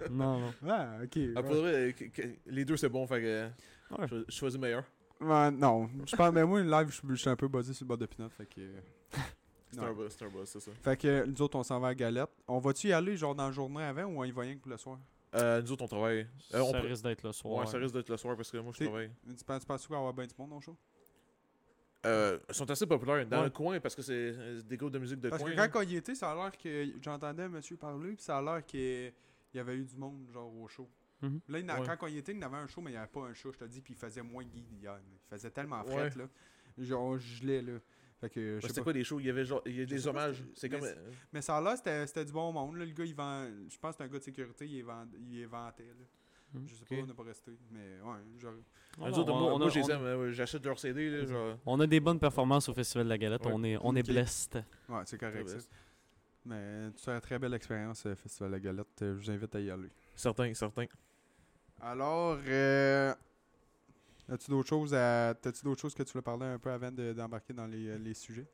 Non, 0.08 0.38
non, 0.40 0.52
non. 0.62 1.02
ok. 1.02 1.18
Ah, 1.34 1.40
euh, 1.40 1.92
les 2.46 2.64
deux 2.64 2.76
c'est 2.76 2.88
bon, 2.88 3.06
fait 3.08 3.20
que 3.22 3.48
Ouais. 3.98 4.06
je, 4.08 4.24
choisis 4.28 4.56
le 4.56 4.62
meilleur. 4.62 4.84
Ouais, 5.20 5.50
non. 5.50 5.90
Je 6.06 6.14
pense, 6.14 6.32
mais 6.32 6.44
moi, 6.44 6.62
live, 6.62 6.96
je 7.08 7.14
suis 7.16 7.28
un 7.28 7.34
peu 7.36 7.48
buzzé 7.48 7.74
sur 7.74 7.84
le 7.84 7.88
beurre 7.88 7.98
de 7.98 8.06
peanut. 8.06 8.30
Fait 8.30 8.46
que. 8.46 8.60
C'est 9.72 9.78
un 9.80 9.94
c'est 10.08 10.24
un 10.24 10.28
buzz, 10.28 10.48
c'est 10.48 10.60
ça. 10.60 10.70
Fait 10.82 10.96
que 10.96 11.24
nous 11.26 11.42
autres, 11.42 11.56
on 11.58 11.62
s'en 11.62 11.78
va 11.80 11.88
à 11.88 11.94
Galette. 11.94 12.30
On 12.48 12.58
va-tu 12.58 12.88
y 12.88 12.92
aller, 12.92 13.16
genre, 13.16 13.34
dans 13.34 13.46
la 13.46 13.52
journée 13.52 13.82
avant 13.84 14.04
ou 14.04 14.18
on 14.20 14.24
y 14.24 14.30
va 14.32 14.42
rien 14.42 14.54
que 14.56 14.60
pour 14.60 14.70
le 14.72 14.76
soir? 14.76 14.98
Euh, 15.36 15.62
nous 15.62 15.70
autres, 15.72 15.84
on 15.84 15.88
travaille. 15.88 16.26
Euh, 16.54 16.60
on 16.60 16.72
Ça 16.72 16.80
peut- 16.80 16.88
risque 16.88 17.04
d'être 17.04 17.22
le 17.22 17.32
soir. 17.32 17.54
Ouais, 17.60 17.66
ça 17.66 17.78
risque 17.78 17.94
d'être 17.94 18.08
le 18.08 18.16
soir 18.16 18.36
parce 18.36 18.50
que 18.50 18.56
moi, 18.58 18.72
je 18.76 18.84
travaille. 18.84 19.10
Tu 19.38 19.44
penses, 19.44 19.60
tu 19.60 19.66
penses 19.66 19.82
qu'il 19.82 19.90
va 19.90 19.98
avoir 19.98 20.12
bien 20.12 20.26
du 20.26 20.34
monde 20.36 20.50
dans 20.50 20.56
le 20.56 20.60
show? 20.62 20.76
Euh, 22.06 22.38
ils 22.48 22.54
sont 22.54 22.68
assez 22.70 22.86
populaires 22.86 23.26
dans 23.26 23.38
Ouais. 23.38 23.44
le 23.44 23.50
coin 23.50 23.78
parce 23.78 23.94
que 23.94 24.00
c'est 24.02 24.12
euh, 24.14 24.62
des 24.62 24.76
groupes 24.78 24.92
de 24.92 24.98
musique 24.98 25.20
de 25.20 25.28
Parce 25.28 25.42
coin. 25.42 25.50
que 25.52 25.56
là. 25.56 25.68
quand 25.68 25.80
on 25.80 25.82
y 25.82 25.96
était, 25.96 26.14
ça 26.14 26.32
a 26.32 26.34
l'air 26.34 26.56
que 26.56 26.86
j'entendais 27.02 27.46
monsieur 27.48 27.76
parler, 27.76 28.14
puis 28.14 28.22
ça 28.24 28.38
a 28.38 28.42
l'air 28.42 28.64
qu'il 28.64 29.12
y 29.52 29.58
avait 29.58 29.76
eu 29.76 29.84
du 29.84 29.96
monde, 29.96 30.26
genre, 30.32 30.50
au 30.56 30.66
show. 30.66 30.88
Mhm. 31.20 31.40
Là, 31.48 31.58
il 31.58 31.66
n'a- 31.66 31.78
Ouais. 31.78 31.86
quand 31.86 32.06
on 32.06 32.08
y 32.08 32.16
était, 32.16 32.32
il 32.32 32.38
y 32.40 32.42
avait 32.42 32.56
un 32.56 32.66
show, 32.66 32.80
mais 32.80 32.90
il 32.90 32.94
n'y 32.94 32.98
avait 32.98 33.06
pas 33.08 33.20
un 33.20 33.34
show, 33.34 33.52
je 33.52 33.58
te 33.58 33.64
dis, 33.64 33.82
puis 33.82 33.92
il 33.92 33.96
faisait 33.98 34.22
moins 34.22 34.42
guide 34.44 34.72
hier. 34.72 34.98
Il 35.04 35.18
faisait 35.28 35.50
tellement 35.50 35.82
Ouais. 35.84 36.08
fret, 36.10 36.18
là. 36.18 36.24
Genre, 36.78 37.02
on 37.02 37.18
gelait, 37.18 37.60
là. 37.60 37.72
Fait 38.20 38.28
que, 38.28 38.40
je 38.40 38.54
Ouais, 38.56 38.60
sais 38.60 38.68
C'était 38.68 38.80
pas. 38.80 38.84
quoi 38.84 38.92
les 38.92 39.04
shows? 39.04 39.18
Il 39.20 39.26
y 39.26 39.30
avait 39.30 39.44
genre, 39.46 39.62
il 39.64 39.76
y 39.78 39.80
a 39.82 39.86
des 39.86 40.06
hommages. 40.06 40.44
C'est 40.54 40.68
comme. 40.68 40.80
c'est- 40.82 40.96
euh, 40.98 41.10
Mais 41.32 41.40
ça 41.40 41.58
l'air, 41.60 41.76
c'était 41.76 42.06
c'était 42.06 42.24
du 42.26 42.32
bon 42.32 42.52
monde, 42.52 42.76
là. 42.76 42.84
Le 42.84 42.92
gars, 42.92 43.04
il 43.04 43.14
vend. 43.14 43.46
Je 43.68 43.78
pense 43.78 43.92
que 43.92 43.96
c'est 43.98 44.04
un 44.04 44.08
gars 44.08 44.18
de 44.18 44.22
sécurité, 44.24 44.66
il, 44.66 44.78
est 44.80 44.82
vend... 44.82 45.06
il 45.18 45.40
est 45.40 45.46
vanté, 45.46 45.84
là. 45.84 46.04
Mhm. 46.52 46.66
Je 46.68 46.74
sais 46.74 46.84
pas, 46.84 46.94
on 47.02 47.06
n'a 47.06 47.14
pas 47.14 47.22
resté. 47.22 47.52
Mais 47.70 48.00
ouais, 48.02 48.18
genre. 48.38 48.52
Ah, 49.00 49.08
nous 49.08 49.10
non, 49.12 49.18
autres, 49.20 49.32
on- 49.32 49.38
moi, 49.40 49.54
on 49.54 49.58
moi, 49.58 49.66
a- 49.68 49.70
je 49.70 49.78
les 49.78 49.84
on- 49.84 49.88
aime. 49.88 50.02
euh, 50.02 50.32
J'achète 50.32 50.64
leur 50.66 50.78
CD. 50.78 51.08
Là, 51.08 51.24
genre. 51.24 51.56
On 51.64 51.80
a 51.80 51.86
des 51.86 52.00
bonnes 52.00 52.18
performances 52.18 52.68
au 52.68 52.74
Festival 52.74 53.04
de 53.06 53.08
la 53.10 53.16
Galette. 53.18 53.46
Ouais. 53.46 53.52
On 53.54 53.62
est, 53.64 53.78
on 53.80 53.94
est 53.96 54.02
blessed. 54.02 54.58
Ouais, 54.88 55.00
c'est 55.06 55.16
correct, 55.18 55.48
ça. 55.48 55.58
Mais 56.44 56.90
tu 56.92 57.08
une 57.10 57.20
très 57.20 57.38
belle 57.38 57.54
expérience, 57.54 58.04
euh, 58.06 58.14
Festival 58.14 58.50
de 58.50 58.56
la 58.56 58.60
Galette. 58.60 59.02
Euh, 59.02 59.14
Je 59.16 59.20
vous 59.24 59.30
invite 59.30 59.54
à 59.54 59.60
y 59.60 59.70
aller. 59.70 59.88
Certains, 60.14 60.52
certains. 60.54 60.86
Alors, 61.80 62.38
euh, 62.46 63.14
as-tu 64.30 64.50
d'autres 64.50 64.68
choses 64.68 64.94
à. 64.94 65.34
T'as-tu 65.40 65.64
d'autres 65.64 65.80
choses 65.80 65.94
que 65.94 66.02
tu 66.02 66.12
voulais 66.12 66.22
parler 66.22 66.46
un 66.46 66.58
peu 66.58 66.70
avant 66.70 66.90
de- 66.90 67.12
d'embarquer 67.12 67.52
dans 67.52 67.66
les, 67.66 67.88
euh, 67.88 67.98
les 67.98 68.14
sujets? 68.14 68.46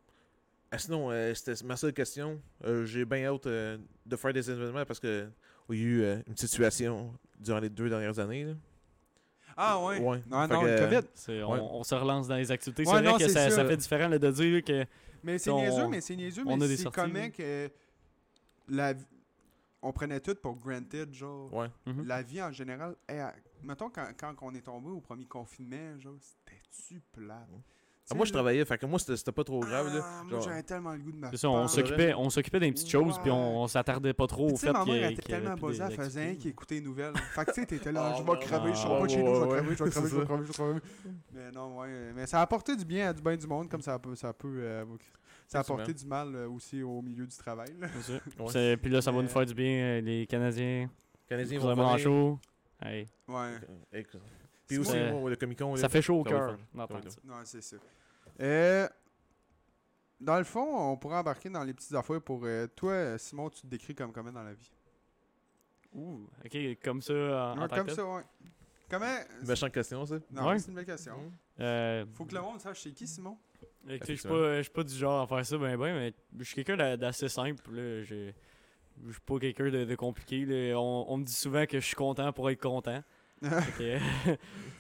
Ah, 0.70 0.78
sinon, 0.78 1.10
euh, 1.10 1.32
c'était 1.34 1.64
ma 1.64 1.76
seule 1.76 1.92
question. 1.92 2.40
Euh, 2.64 2.84
J'ai 2.84 3.04
bien 3.04 3.24
hâte 3.32 3.46
euh, 3.46 3.78
de 4.04 4.16
faire 4.16 4.32
des 4.32 4.50
événements 4.50 4.84
parce 4.84 4.98
que 5.00 5.28
il 5.70 5.76
y 5.78 5.80
a 5.80 5.84
eu 5.84 6.02
euh, 6.02 6.16
une 6.26 6.34
petite 6.34 6.48
situation 6.48 7.12
durant 7.38 7.60
les 7.60 7.68
deux 7.70 7.88
dernières 7.88 8.18
années. 8.18 8.44
là. 8.44 8.54
Ah 9.56 9.82
ouais? 9.82 9.98
Ouais. 10.00 10.22
Non, 10.28 10.46
Fait 10.48 10.54
non, 10.54 10.60
que, 10.62 10.66
le 10.66 10.78
COVID. 10.78 11.08
C'est- 11.14 11.42
Ouais. 11.42 11.58
on, 11.60 11.82
se 11.82 11.94
relance 11.94 12.28
dans 12.28 12.36
les 12.36 12.50
activités. 12.50 12.82
Ouais, 12.82 12.86
c'est 12.88 12.92
vrai 13.02 13.10
non, 13.12 13.16
que 13.18 13.28
c'est 13.28 13.50
ça, 13.50 13.64
fait 13.64 13.76
différent 13.76 14.08
là, 14.08 14.18
de 14.18 14.30
dire 14.30 14.54
là, 14.54 14.60
que 14.62 14.84
Mais 15.22 15.38
c'est 15.38 15.50
on- 15.50 15.56
niaiseux, 15.60 15.86
mais 15.88 16.00
c'est 16.02 16.14
niaiseux, 16.16 16.44
mais 16.44 16.52
a 16.54 16.56
des 16.58 16.76
c'est 16.76 16.82
sorties, 16.82 17.00
comment 17.00 17.30
que 17.30 17.70
la 18.68 18.94
on 19.82 19.92
prenait 19.92 20.20
tout 20.20 20.34
pour 20.34 20.56
granted, 20.56 21.12
genre. 21.14 21.52
Ouais. 21.54 21.68
Mhm. 21.86 22.06
La 22.06 22.22
vie 22.22 22.42
en 22.42 22.50
général, 22.52 22.96
est 23.08 23.20
à- 23.20 23.34
mettons 23.62 23.90
quand, 23.90 24.06
quand 24.18 24.34
on 24.42 24.54
est 24.54 24.60
tombé 24.62 24.88
au 24.90 25.00
premier 25.00 25.26
confinement, 25.26 25.98
genre, 25.98 26.14
c'était-tu 26.20 27.00
plate? 27.12 27.48
Ah, 28.08 28.14
moi, 28.14 28.24
je 28.24 28.32
travaillais, 28.32 28.64
fait 28.64 28.78
que 28.78 28.86
moi, 28.86 29.00
c'était 29.00 29.32
pas 29.32 29.42
trop 29.42 29.58
grave. 29.58 29.92
là. 29.92 30.00
Ah, 30.04 30.22
moi, 30.22 30.30
Genre, 30.34 30.42
j'avais 30.42 30.62
tellement 30.62 30.92
le 30.92 31.00
goût 31.00 31.10
de 31.10 31.16
ma 31.16 31.28
c'est 31.32 31.38
ça, 31.38 31.50
on 31.50 31.66
s'occupait, 31.66 32.14
on 32.14 32.30
s'occupait 32.30 32.60
des 32.60 32.70
petites 32.70 32.88
choses, 32.88 33.18
puis 33.18 33.32
on, 33.32 33.62
on 33.62 33.66
s'attardait 33.66 34.12
pas 34.14 34.28
trop 34.28 34.48
au 34.52 34.56
fait 34.56 34.72
qu'il 34.84 34.94
y 34.94 35.02
était 35.04 35.22
tellement 35.22 35.54
buzzée, 35.56 35.82
elle 35.82 35.90
faisait 35.90 36.20
rien 36.20 36.28
activités. 36.30 36.50
qu'écouter 36.50 36.74
les 36.76 36.80
nouvelles. 36.82 37.16
fait 37.16 37.44
que 37.46 37.50
tu 37.50 37.60
sais, 37.62 37.66
t'étais 37.66 37.90
là, 37.90 38.12
Ah, 38.14 38.16
je 38.16 38.22
vais 38.22 38.38
crever, 38.38 38.74
je 38.74 38.86
ouais, 38.86 38.98
pas 39.00 39.08
chez 39.08 39.22
nous, 39.24 39.34
je 39.34 39.40
vais 39.40 39.48
crever, 39.48 39.74
je 39.76 39.84
vais 39.84 39.90
crever, 39.90 40.08
je 40.08 40.16
vais 40.18 40.24
crever, 40.24 40.42
je 40.44 40.46
vais 40.46 40.52
crever. 40.54 40.80
Mais 41.32 41.50
non, 41.50 41.78
ouais, 41.80 42.12
mais 42.14 42.26
ça 42.28 42.38
a 42.38 42.42
apporté 42.42 42.76
du 42.76 42.84
bien 42.84 43.08
à 43.08 43.12
du 43.12 43.20
bien 43.22 43.36
du 43.36 43.46
monde, 43.48 43.68
comme 43.68 43.82
ça 43.82 43.98
peut, 43.98 44.14
ça 44.14 44.32
peut, 44.32 44.54
euh, 44.60 44.84
ça 45.48 45.58
a 45.58 45.60
apporté 45.62 45.92
du 45.92 46.06
mal 46.06 46.32
euh, 46.32 46.48
aussi 46.48 46.84
au 46.84 47.02
milieu 47.02 47.26
du 47.26 47.36
travail. 47.36 47.74
là. 47.80 47.88
Puis 48.76 48.90
là, 48.90 49.02
ça 49.02 49.10
va 49.10 49.20
nous 49.20 49.26
faire 49.28 49.46
du 49.46 49.54
bien, 49.54 49.82
euh, 49.82 50.00
les 50.00 50.28
Canadiens. 50.28 50.88
Canadiens 51.28 51.58
Vous 51.58 51.66
vont 51.66 51.74
venir. 51.74 51.98
chaud. 51.98 52.38
Hey, 52.82 53.08
Ouais, 53.26 53.58
écoute. 53.92 54.20
Puis 54.66 54.78
aussi, 54.78 54.96
moi, 55.10 55.30
le 55.30 55.36
Comic 55.36 55.58
Con. 55.58 55.76
Ça 55.76 55.88
fait 55.88 56.02
chaud 56.02 56.20
au 56.20 56.24
cœur 56.24 56.56
d'entendre 56.74 57.08
ça. 57.10 57.20
non, 57.24 57.36
c'est 57.44 57.62
ça. 57.62 57.76
Euh, 58.40 58.88
dans 60.20 60.38
le 60.38 60.44
fond, 60.44 60.92
on 60.92 60.96
pourrait 60.96 61.16
embarquer 61.16 61.48
dans 61.48 61.62
les 61.64 61.72
petites 61.72 61.94
affaires 61.94 62.20
pour 62.20 62.42
euh, 62.44 62.66
toi, 62.74 63.16
Simon, 63.18 63.48
tu 63.50 63.62
te 63.62 63.66
décris 63.66 63.94
comme 63.94 64.12
comment 64.12 64.32
dans 64.32 64.42
la 64.42 64.52
vie? 64.54 64.72
Ouh, 65.94 66.28
ok, 66.44 66.58
comme 66.82 67.00
ça, 67.00 67.14
en, 67.14 67.58
en 67.58 67.62
Ouais, 67.62 67.68
tant 67.68 67.76
comme 67.76 67.88
ça, 67.90 68.04
ouais. 68.04 68.22
Comment? 68.90 69.16
Méchante 69.46 69.72
question, 69.72 70.04
ça. 70.04 70.16
Non, 70.30 70.48
Ouais. 70.48 70.58
c'est 70.58 70.68
une 70.68 70.74
belle 70.74 70.84
question. 70.86 71.32
Euh, 71.60 72.04
Faut 72.14 72.24
que 72.24 72.34
le 72.34 72.40
monde 72.40 72.60
sache 72.60 72.82
c'est 72.82 72.92
qui, 72.92 73.06
Simon. 73.06 73.36
écoutez, 73.88 74.14
je 74.16 74.20
suis 74.20 74.28
pas, 74.28 74.56
je 74.58 74.62
suis 74.62 74.70
pas 74.72 74.84
du 74.84 74.94
genre 74.94 75.22
à 75.22 75.26
faire 75.26 75.46
ça 75.46 75.56
ben 75.58 75.76
ben, 75.76 75.94
mais 75.94 76.14
je 76.38 76.44
suis 76.44 76.54
quelqu'un 76.56 76.76
d'a- 76.76 76.96
d'assez 76.96 77.28
simple. 77.28 77.70
Là. 77.72 78.02
Je 78.04 78.30
je 79.06 79.12
suis 79.12 79.20
pas 79.20 79.38
quelqu'un 79.38 79.70
de, 79.70 79.84
de 79.84 79.94
compliqué. 79.94 80.44
là. 80.44 80.78
On, 80.80 81.04
on 81.08 81.16
me 81.18 81.24
dit 81.24 81.32
souvent 81.34 81.66
que 81.66 81.78
je 81.80 81.84
suis 81.86 81.94
content 81.96 82.32
pour 82.32 82.48
être 82.50 82.60
content. 82.62 83.02
Sais, 83.76 84.00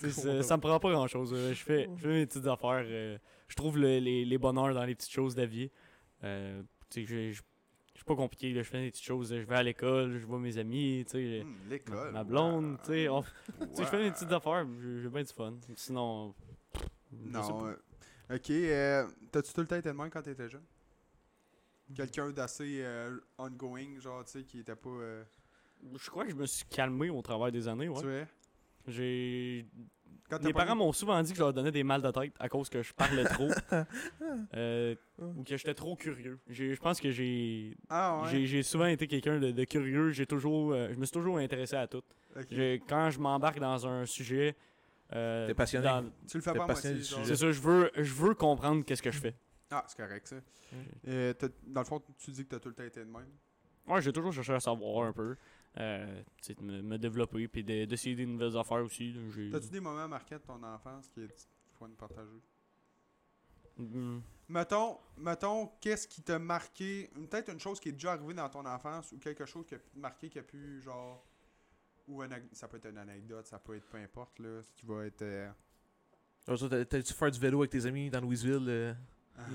ça, 0.10 0.42
ça 0.42 0.56
me 0.56 0.60
prend 0.62 0.80
pas 0.80 0.90
grand 0.90 1.06
chose. 1.06 1.34
Je 1.34 1.54
fais, 1.54 1.88
je 1.96 2.02
fais 2.02 2.08
mes 2.08 2.26
petites 2.26 2.46
affaires. 2.46 2.84
euh, 2.86 3.18
je 3.48 3.54
trouve 3.54 3.78
le- 3.78 3.98
les, 3.98 4.24
les 4.24 4.38
bonheurs 4.38 4.72
dans 4.74 4.84
les 4.84 4.94
petites 4.94 5.12
choses 5.12 5.34
de 5.34 5.42
la 5.42 5.46
vie. 5.46 5.70
Euh, 6.24 6.62
je, 6.94 7.02
je, 7.02 7.32
je 7.32 7.40
suis 7.94 8.04
pas 8.06 8.16
compliqué. 8.16 8.52
là. 8.54 8.62
Je 8.62 8.68
fais 8.68 8.80
des 8.82 8.90
petites 8.90 9.04
choses. 9.04 9.28
Je 9.34 9.42
vais 9.42 9.54
à 9.56 9.62
l'école, 9.62 10.18
je 10.18 10.26
vois 10.26 10.38
mes 10.38 10.56
amis. 10.58 11.04
Hmm, 11.12 11.18
ma, 11.18 11.70
L'école. 11.70 12.12
ma 12.12 12.24
blonde. 12.24 12.78
on- 12.88 13.24
je 13.78 13.84
fais 13.84 14.04
des 14.04 14.10
petites 14.10 14.32
affaires. 14.32 14.66
J'ai 15.02 15.08
bien 15.10 15.22
du 15.22 15.32
fun. 15.32 15.54
Sinon. 15.74 16.34
Non. 17.12 17.66
euh, 17.68 17.74
ok. 18.34 18.50
euh, 18.50 19.06
T'as-tu 19.30 19.52
tout 19.52 19.60
le 19.60 19.66
temps 19.66 19.76
été 19.76 19.88
de 19.90 19.94
même 19.94 20.10
quand 20.10 20.22
t'étais 20.22 20.48
jeune? 20.48 20.64
Quelqu'un 21.94 22.30
d'assez 22.30 22.80
euh, 22.82 23.16
ongoing, 23.38 23.98
genre, 24.00 24.24
tu 24.24 24.32
sais, 24.32 24.42
qui 24.44 24.58
était 24.60 24.74
pas. 24.74 24.88
euh, 24.90 25.22
Je 25.96 26.10
crois 26.10 26.24
que 26.24 26.30
je 26.30 26.36
me 26.36 26.46
suis 26.46 26.64
calmé 26.66 27.10
au 27.10 27.22
travers 27.22 27.52
des 27.52 27.68
années. 27.68 27.88
Ouais. 27.88 28.00
Tu 28.00 28.06
sais? 28.08 28.26
J'ai 28.88 29.66
Quand 30.30 30.38
t'as 30.38 30.44
Mes 30.46 30.52
parents 30.52 30.76
m'ont 30.76 30.92
souvent 30.92 31.20
dit 31.22 31.30
que 31.32 31.36
je 31.38 31.42
leur 31.42 31.52
donnais 31.52 31.70
des 31.72 31.82
mal 31.84 32.02
de 32.02 32.10
tête 32.10 32.32
à 32.38 32.48
cause 32.48 32.68
que 32.68 32.82
je 32.82 32.92
parlais 32.92 33.24
trop 33.24 33.48
euh, 34.54 34.94
ou 35.20 35.42
que 35.42 35.56
j'étais 35.56 35.74
trop 35.74 35.96
curieux. 35.96 36.38
J'ai- 36.48 36.74
Je 36.74 36.80
pense 36.80 37.00
que 37.00 37.10
j'ai 37.10 37.76
Ah 37.88 38.20
ouais. 38.22 38.30
j'ai 38.30 38.46
j'ai 38.46 38.62
souvent 38.62 38.86
été 38.86 39.06
quelqu'un 39.06 39.38
de, 39.38 39.50
de 39.50 39.64
curieux. 39.64 40.10
J'ai 40.10 40.26
toujours 40.26 40.72
euh, 40.72 40.88
je 40.92 40.98
me 40.98 41.04
suis 41.04 41.12
toujours 41.12 41.38
intéressé 41.38 41.76
à 41.76 41.86
tout. 41.86 42.02
Quand 42.88 43.10
je 43.10 43.18
m'embarque 43.18 43.58
dans 43.58 43.86
un 43.86 44.06
sujet, 44.06 44.54
euh, 45.12 45.46
T'es 45.46 45.54
passionné. 45.54 45.84
dans- 45.86 46.04
Tu 46.28 46.36
le 46.36 46.42
fais 46.42 46.52
pas 46.54 46.66
passionné 46.66 47.02
c'est 47.02 47.34
ça. 47.36 47.50
Je 47.52 47.60
veux 47.60 47.90
je 47.96 48.12
veux 48.14 48.34
comprendre 48.34 48.84
qu'est-ce 48.84 49.02
que 49.02 49.10
je 49.10 49.18
fais. 49.18 49.34
Ah, 49.70 49.84
c'est 49.88 49.96
correct, 49.96 50.26
ça. 50.28 50.36
Euh, 51.08 51.32
t'as- 51.34 51.48
dans 51.66 51.80
le 51.80 51.86
fond, 51.86 52.02
tu 52.18 52.30
dis 52.30 52.44
que 52.44 52.50
t'as 52.50 52.60
tout 52.60 52.68
le 52.68 52.74
temps 52.74 52.84
été 52.84 53.00
de 53.00 53.10
même? 53.10 53.30
Ouais, 53.86 54.00
j'ai 54.02 54.12
toujours 54.12 54.32
cherché 54.32 54.52
à 54.52 54.60
savoir 54.60 55.06
un 55.06 55.12
peu, 55.12 55.36
euh, 55.78 56.22
tu 56.38 56.44
sais, 56.44 56.54
de 56.54 56.62
me, 56.62 56.82
me 56.82 56.98
développer 56.98 57.46
puis 57.48 57.62
de- 57.64 57.84
d'essayer 57.84 58.14
des 58.16 58.26
nouvelles 58.26 58.56
affaires 58.56 58.82
aussi. 58.84 59.14
T'as-tu 59.52 59.68
des 59.68 59.80
moments 59.80 60.08
marquants 60.08 60.36
de 60.36 60.42
ton 60.42 60.62
enfance 60.62 61.08
qui 61.08 61.20
est 61.22 61.48
faut 61.78 61.86
nous 61.86 61.94
partager? 61.94 62.40
Mm. 63.76 64.20
Mettons, 64.48 64.98
mettons 65.18 65.66
qu'est-ce 65.80 66.08
qui 66.08 66.22
t'a 66.22 66.38
marqué, 66.38 67.10
peut-être 67.14 67.52
une 67.52 67.60
chose 67.60 67.78
qui 67.78 67.90
est 67.90 67.92
déjà 67.92 68.12
arrivée 68.12 68.32
dans 68.34 68.48
ton 68.48 68.64
enfance 68.64 69.12
ou 69.12 69.18
quelque 69.18 69.44
chose 69.44 69.66
qui 69.66 69.74
a 69.74 69.78
marquer 69.94 70.30
qui 70.30 70.38
a 70.38 70.42
pu, 70.42 70.80
genre, 70.80 71.24
ou 72.08 72.22
ça 72.52 72.68
peut 72.68 72.76
être 72.78 72.86
une 72.88 72.98
anecdote, 72.98 73.46
ça 73.46 73.58
peut 73.58 73.76
être 73.76 73.86
peu 73.86 73.98
importe, 73.98 74.38
là, 74.38 74.62
ce 74.62 74.72
qui 74.72 74.86
va 74.86 75.04
être... 75.06 75.22
euh, 75.22 75.50
T'allais-tu 76.46 77.12
faire 77.12 77.30
du 77.30 77.40
vélo 77.40 77.58
avec 77.60 77.70
tes 77.70 77.84
amis 77.86 78.08
dans 78.08 78.20
Louisville 78.20 78.64
euh? 78.68 78.94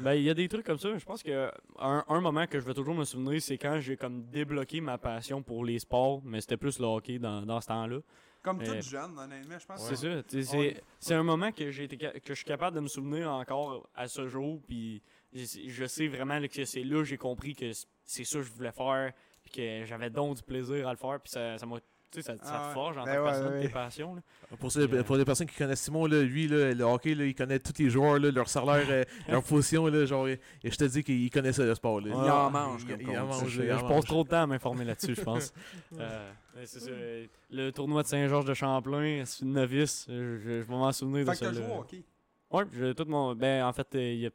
Ben, 0.04 0.14
il 0.14 0.24
y 0.24 0.30
a 0.30 0.34
des 0.34 0.48
trucs 0.48 0.66
comme 0.66 0.78
ça. 0.78 0.96
Je 0.98 1.06
pense 1.06 1.24
que 1.24 1.52
un, 1.80 2.04
un 2.08 2.22
moment 2.22 2.46
que 2.48 2.60
je 2.60 2.66
vais 2.66 2.74
toujours 2.74 2.96
me 2.96 3.04
souvenir, 3.04 3.42
c'est 3.42 3.58
quand 3.58 3.80
j'ai 3.80 3.98
comme 3.98 4.24
débloqué 4.26 4.80
ma 4.82 4.98
passion 4.98 5.42
pour 5.42 5.66
les 5.66 5.80
sports, 5.80 6.22
mais 6.24 6.42
c'était 6.42 6.58
plus 6.58 6.80
le 6.80 6.86
hockey 6.86 7.20
dans, 7.20 7.42
dans 7.46 7.60
ce 7.62 7.68
temps-là. 7.68 7.98
Comme 8.42 8.60
Euh, 8.62 8.76
tout 8.82 8.90
jeune, 8.90 9.18
honnêtement, 9.20 9.60
je 9.60 9.66
pense. 9.68 9.88
C'est 9.88 9.96
ça. 9.96 10.08
Ouais. 10.08 10.24
C'est 10.28 10.84
c'est 11.00 11.14
un 11.14 11.24
moment 11.24 11.52
que 11.52 11.70
j'ai 11.70 11.84
été 11.84 11.98
que 11.98 12.20
je 12.26 12.34
suis 12.34 12.46
capable 12.46 12.76
de 12.76 12.82
me 12.82 12.88
souvenir 12.88 13.32
encore 13.32 13.88
à 13.94 14.08
ce 14.08 14.28
jour. 14.28 14.60
Puis 14.68 15.04
je, 15.34 15.86
sais 15.86 16.08
vraiment 16.08 16.40
que 16.48 16.66
c'est 16.66 16.84
là 16.84 16.98
que 16.98 17.04
j'ai 17.04 17.18
compris 17.18 17.54
que 17.56 17.72
c'est 18.04 18.24
ça 18.24 18.40
que 18.40 18.44
je 18.44 18.52
voulais 18.52 18.72
faire. 18.72 19.14
Puis 19.44 19.52
que 19.52 19.86
j'avais 19.86 20.10
donc 20.10 20.38
du 20.38 20.44
plaisir 20.44 20.88
à 20.88 20.92
le 20.92 20.98
faire. 20.98 21.20
Puis 21.20 21.32
ça 21.32 21.58
ça 21.58 21.66
m'a. 21.68 21.78
Tu 22.12 22.22
sais, 22.22 22.34
ça, 22.38 22.44
ça 22.44 22.62
Ah 22.66 22.68
te 22.70 22.74
forge 22.74 22.98
en 22.98 23.06
Ben 23.06 23.14
tant 23.16 23.18
que 23.18 23.24
ouais, 23.26 23.32
personne 23.32 23.54
ouais. 23.54 23.62
tes 23.62 23.70
passions. 23.70 24.16
là. 24.16 24.22
Pour, 24.60 24.72
ceux- 24.72 24.90
Euh. 24.94 25.04
pour 25.04 25.16
les 25.16 25.24
personnes 25.26 25.48
qui 25.48 25.56
connaissent 25.56 25.82
Simon, 25.82 26.06
là, 26.08 26.22
lui, 26.22 26.48
là, 26.48 26.74
le 26.74 26.84
hockey, 26.84 27.16
là, 27.16 27.26
il 27.26 27.34
connaît 27.34 27.60
tous 27.60 27.82
les 27.82 27.90
joueurs, 27.90 28.20
là, 28.20 28.32
leur 28.32 28.50
salaire, 28.50 28.86
euh, 28.90 29.04
leur 29.30 29.44
position. 29.44 29.88
Là, 29.88 30.06
genre, 30.06 30.28
et 30.28 30.40
je 30.64 30.76
te 30.76 30.84
dis 30.84 31.04
qu'il 31.04 31.30
connaît 31.30 31.54
ça, 31.54 31.64
le 31.64 31.74
sport. 31.74 32.02
Là. 32.02 32.08
Il 32.10 32.14
en 32.14 32.50
mange, 32.52 32.82
Il, 32.84 32.88
comme 32.98 33.02
il 33.14 33.18
en 33.18 33.26
mange. 33.28 33.48
Je, 33.48 33.62
il 33.64 33.70
je 33.70 33.74
en 33.76 33.88
passe 33.88 34.06
trop 34.06 34.24
de 34.24 34.30
temps 34.30 34.42
à 34.44 34.48
m'informer 34.48 34.84
là-dessus, 34.86 35.16
je 35.16 35.22
pense. 35.22 35.54
Euh, 36.00 36.66
c'est. 36.66 37.30
Le 37.50 37.72
tournoi 37.72 38.04
de 38.04 38.08
Saint-Georges 38.08 38.44
de 38.46 38.54
Champlain, 38.54 39.24
c'est 39.26 39.46
une 39.46 39.54
novice. 39.54 40.06
Je, 40.10 40.38
je, 40.38 40.44
je 40.44 40.50
vais 40.64 40.66
m'en 40.76 40.92
souvenir 40.92 41.26
Fait 41.26 41.32
de 41.32 41.40
que 41.40 41.46
ça. 41.46 41.54
joué 41.54 41.64
au 41.74 41.80
hockey? 41.80 42.04
Ouais, 42.52 42.64
j'ai 42.78 42.94
tout 42.94 43.06
mon. 43.08 43.34
Ben, 43.36 43.64
en 43.64 43.72
fait, 43.72 43.88
euh, 43.96 44.30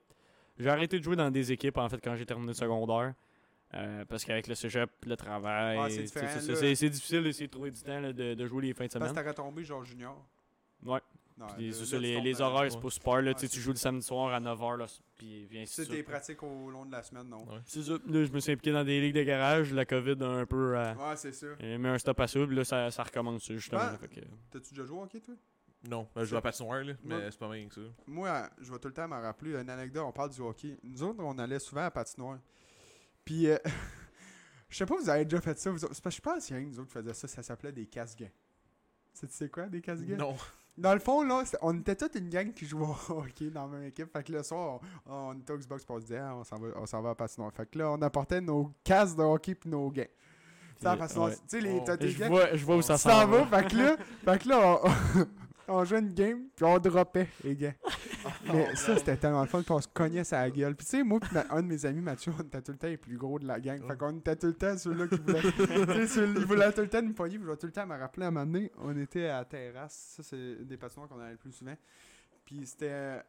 j'ai 0.59 0.69
arrêté 0.71 0.99
de 0.99 1.05
jouer 1.05 1.15
dans 1.17 1.31
des 1.31 1.53
équipes, 1.53 1.77
en 1.77 1.89
fait, 1.91 1.99
quand 2.03 2.17
j'ai 2.17 2.25
terminé 2.25 2.49
le 2.49 2.55
secondaire. 2.55 3.13
Euh, 3.75 4.05
parce 4.05 4.25
qu'avec 4.25 4.47
le 4.47 4.55
cégep, 4.55 4.91
le 5.05 5.17
travail, 5.17 5.79
Ouais, 5.79 5.91
c'est 5.91 6.89
difficile 6.89 7.23
d'essayer 7.25 7.47
de 7.49 7.53
trouver 7.53 7.71
du 7.73 7.83
temps 7.83 7.99
là, 8.01 8.13
de, 8.13 8.35
de 8.35 8.47
jouer 8.47 8.63
les 8.67 8.73
fins 8.75 8.85
de 8.87 8.91
Parce 8.91 9.03
que 9.05 9.09
semaine. 9.11 9.15
t'aurais 9.23 9.35
tombé 9.35 9.65
genre 9.65 9.85
junior. 9.85 10.25
Ouais. 10.85 11.01
Non, 11.39 11.49
Puis 11.49 11.71
les, 12.01 12.21
les 12.23 12.41
horaires, 12.41 12.73
c'est 12.73 12.81
pas 12.81 12.89
super. 12.89 13.21
Là, 13.21 13.33
Ouais, 13.33 13.49
tu 13.49 13.61
joues 13.61 13.71
le 13.73 13.77
samedi 13.77 14.07
soir 14.07 14.33
à 14.33 14.41
9h, 14.41 14.77
là, 14.79 14.87
puis 15.17 15.47
C'est 15.67 15.83
de 15.83 15.87
tes 15.89 15.93
suite. 15.97 16.07
pratiques 16.07 16.43
au 16.43 16.71
long 16.71 16.87
de 16.87 16.93
la 16.93 17.03
semaine, 17.03 17.29
non? 17.29 17.45
Ouais. 17.45 17.59
C'est 17.67 17.83
ça. 17.83 17.93
Là, 17.93 18.25
je 18.25 18.33
me 18.33 18.41
suis 18.41 18.53
impliqué 18.53 18.73
dans 18.73 18.85
des 18.85 19.01
ligues 19.03 19.15
de 19.17 19.23
garage. 19.23 19.71
La 19.75 19.85
COVID 19.85 20.17
a 20.23 20.27
un 20.29 20.47
peu 20.47 20.79
euh, 20.79 20.95
Ouais, 20.95 21.17
c'est 21.17 21.33
ça. 21.33 21.47
mis 21.61 21.87
un 21.89 21.99
stop 21.99 22.19
à 22.21 22.27
ça. 22.27 22.41
Puis 22.47 22.57
là, 22.57 22.65
ça, 22.65 22.91
ça 22.91 23.03
recommence, 23.03 23.53
justement. 23.53 23.81
Que- 24.01 24.21
T'as-tu 24.51 24.71
déjà 24.71 24.85
joué 24.87 24.97
au 24.99 25.03
hockey, 25.03 25.21
toi? 25.21 25.35
Non, 25.87 26.09
ben, 26.15 26.23
je 26.25 26.31
joue 26.31 26.37
à 26.37 26.41
patinoire, 26.41 26.83
là, 26.83 26.95
mais 27.05 27.31
c'est 27.31 27.39
pas 27.39 27.51
bien 27.53 27.69
que 27.69 27.75
ça. 27.75 27.81
Moi, 28.07 28.49
je 28.59 28.73
vais 28.73 28.79
tout 28.79 28.89
le 28.89 28.95
temps 28.95 29.07
me 29.07 29.15
rappeler 29.21 29.57
une 29.61 29.69
anecdote. 29.69 30.05
On 30.07 30.13
parle 30.13 30.31
du 30.31 30.41
hockey. 30.41 30.79
Nous 30.83 31.03
autres, 31.03 31.23
on 31.23 31.37
allait 31.39 31.59
souvent 31.59 31.85
à 31.85 31.91
patinoire. 31.91 32.39
Puis, 33.27 33.49
euh, 33.51 33.59
je 34.71 34.77
sais 34.79 34.87
pas, 34.87 34.97
vous 34.97 35.11
avez 35.11 35.25
déjà 35.25 35.43
fait 35.43 35.59
ça. 35.59 35.71
Vous 35.71 35.85
autres. 35.85 35.95
C'est 35.95 36.03
parce 36.03 36.17
que 36.17 36.23
je 36.25 36.31
pense 36.31 36.47
qu'il 36.47 36.57
y 36.57 36.59
a 36.59 36.63
un 36.63 36.65
de 36.65 36.71
nous 36.71 36.81
autres 36.81 36.89
qui 36.89 36.95
faisait 36.95 37.13
ça. 37.13 37.29
Ça 37.29 37.43
s'appelait 37.43 37.73
des 37.73 37.85
casse-gains. 37.87 38.27
Tu 39.13 39.21
sais- 39.21 39.27
tu 39.27 39.35
sais 39.35 39.49
quoi, 39.51 39.67
des 39.67 39.83
casse-gains? 39.83 40.17
Non. 40.17 40.35
Dans 40.79 40.93
le 40.93 41.01
fond, 41.01 41.23
là, 41.23 41.43
on 41.63 41.79
était 41.81 41.97
toute 41.97 42.15
une 42.17 42.29
gang 42.29 42.53
qui 42.53 42.67
jouait 42.67 42.85
au 42.87 42.97
hockey 43.19 43.51
dans 43.51 43.67
la 43.67 43.79
même 43.79 43.89
équipe. 43.89 44.11
Fait 44.13 44.23
que 44.23 44.33
le 44.33 44.43
soir, 44.43 44.81
on, 45.07 45.13
on 45.13 45.39
était 45.39 45.53
au 45.53 45.59
Xbox 45.59 45.85
pour 45.85 46.01
se 46.01 46.07
dire, 46.07 46.23
Ah, 46.23 46.37
on 46.37 46.45
s'en 46.45 46.57
va, 46.59 46.69
on 46.77 46.87
s'en 46.87 47.03
va 47.03 47.11
à. 47.11 47.51
Fait 47.51 47.67
que 47.71 47.79
là, 47.79 47.91
on 47.91 48.01
apportait 48.03 48.41
nos 48.41 48.73
casques 48.85 49.17
de 49.17 49.23
hockey 49.23 49.55
puis 49.55 49.69
nos 49.71 49.91
gains. 49.91 50.05
Ouais. 50.85 51.33
tu 51.35 51.39
sais, 51.47 51.61
les, 51.61 51.83
t'as 51.85 51.97
Je 51.99 52.25
vois, 52.25 52.55
je 52.55 52.65
vois 52.65 52.77
où 52.77 52.83
ça 52.83 52.99
s'en 52.99 53.27
va. 53.27 53.45
vas, 53.45 53.63
fait 53.63 53.69
que 53.71 53.77
là, 53.77 53.97
fait 54.25 54.43
que 54.43 54.49
là 54.51 54.81
on, 54.85 55.27
on 55.81 55.85
jouait 55.87 56.01
une 56.01 56.13
game, 56.13 56.43
puis 56.55 56.65
on 56.67 56.79
droppait 56.79 57.29
les 57.43 57.57
gars. 57.57 57.73
Mais 58.53 58.75
ça, 58.77 58.97
c'était 58.97 59.17
tellement 59.17 59.43
le 59.43 59.49
fun, 59.49 59.63
puis 59.63 59.73
on 59.73 59.81
se 59.81 59.89
cognait 59.89 60.25
sa 60.25 60.49
gueule. 60.51 60.75
Puis 60.77 60.87
tu 60.87 60.91
sais, 60.99 61.03
moi, 61.03 61.21
un 61.51 61.63
de 61.63 61.67
mes 61.69 61.85
amis, 61.87 62.01
Mathieu, 62.01 62.33
on 62.39 62.43
était 62.43 62.63
tout 62.63 62.73
le 62.73 62.79
temps 62.79 62.87
les 62.87 62.97
plus 62.97 63.17
gros 63.17 63.39
de 63.39 63.47
la 63.47 63.61
gang. 63.61 63.87
Fait 63.87 63.97
qu'on 63.97 64.19
était 64.19 64.37
tout 64.37 64.47
le 64.49 64.55
temps 64.55 64.77
celui-là 64.77 65.09
qui 65.09 65.17
voulait. 65.19 65.41
tu 65.53 65.67
sais, 65.67 66.07
celui- 66.07 66.41
il 66.41 66.47
voulait 66.47 66.73
tout 66.73 66.81
le 66.81 66.89
temps 66.89 67.03
nous 67.03 67.13
pogner, 67.15 67.39
puis 67.39 67.47
je 67.49 67.55
tout 67.55 67.67
le 67.67 67.73
temps 67.73 67.87
me 67.87 67.97
rappeler 67.97 68.25
à 68.25 68.29
un 68.29 68.31
moment 68.31 68.47
donné, 68.47 68.71
on 68.79 68.97
était 68.97 69.27
à 69.27 69.39
la 69.39 69.45
terrasse. 69.45 70.15
Ça, 70.17 70.23
c'est 70.23 70.65
des 70.65 70.77
patinoires 70.77 71.09
qu'on 71.09 71.21
allait 71.21 71.33
le 71.33 71.39
plus 71.39 71.53
souvent. 71.53 71.77
Puis 72.45 72.67
c'était 72.67 73.23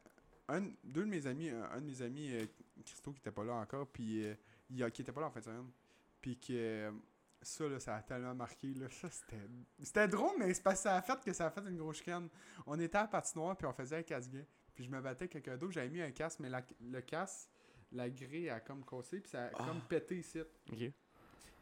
un, 0.49 0.62
deux 0.83 1.03
de 1.03 1.10
mes 1.10 1.25
amis, 1.27 1.49
un, 1.49 1.79
de 1.81 1.86
mes 1.86 2.01
amis, 2.01 2.31
euh, 2.33 2.45
Christo, 2.86 3.12
qui 3.12 3.19
était 3.19 3.31
pas 3.31 3.43
là 3.43 3.53
encore, 3.53 3.88
puis 3.88 4.25
euh, 4.25 4.33
il, 4.69 4.89
qui 4.91 5.01
était 5.01 5.12
pas 5.12 5.21
là 5.21 5.27
en 5.27 5.31
fin 5.31 5.39
de 5.39 5.45
semaine. 5.45 5.69
Puis 6.21 6.38
que. 6.38 6.53
euh, 6.53 6.91
ça, 7.41 7.67
là, 7.67 7.79
ça 7.79 7.95
a 7.95 8.01
tellement 8.01 8.33
marqué. 8.33 8.73
Là. 8.73 8.88
Ça, 8.89 9.10
c'était... 9.12 9.41
c'était 9.83 10.07
drôle, 10.07 10.36
mais 10.39 10.51
c'est 10.53 10.63
parce 10.63 10.77
que 10.77 10.83
ça 10.83 10.95
a 10.95 11.01
fait 11.01 11.23
que 11.23 11.31
ça 11.33 11.45
a 11.45 11.51
fait 11.51 11.62
une 11.69 11.77
grosse 11.77 11.97
chicane. 11.97 12.27
On 12.65 12.77
était 12.79 12.97
à 12.97 13.01
la 13.01 13.07
patinoire, 13.07 13.55
puis 13.55 13.67
on 13.67 13.73
faisait 13.73 13.97
un 13.97 14.01
casse-guet. 14.03 14.45
Puis 14.77 14.85
je 14.85 14.91
me 14.91 15.01
battais 15.01 15.23
avec 15.23 15.31
quelqu'un 15.31 15.57
d'autre. 15.57 15.73
J'avais 15.73 15.89
mis 15.89 16.01
un 16.01 16.11
casque, 16.11 16.39
mais 16.39 16.49
la- 16.51 16.61
le 16.79 17.01
casque, 17.01 17.49
la 17.91 18.07
grille 18.11 18.47
a 18.51 18.59
comme 18.59 18.85
cassé, 18.85 19.19
puis 19.19 19.31
ça 19.31 19.45
a 19.45 19.49
comme 19.49 19.81
pété 19.89 20.19
ici. 20.19 20.39
Ok. 20.71 20.77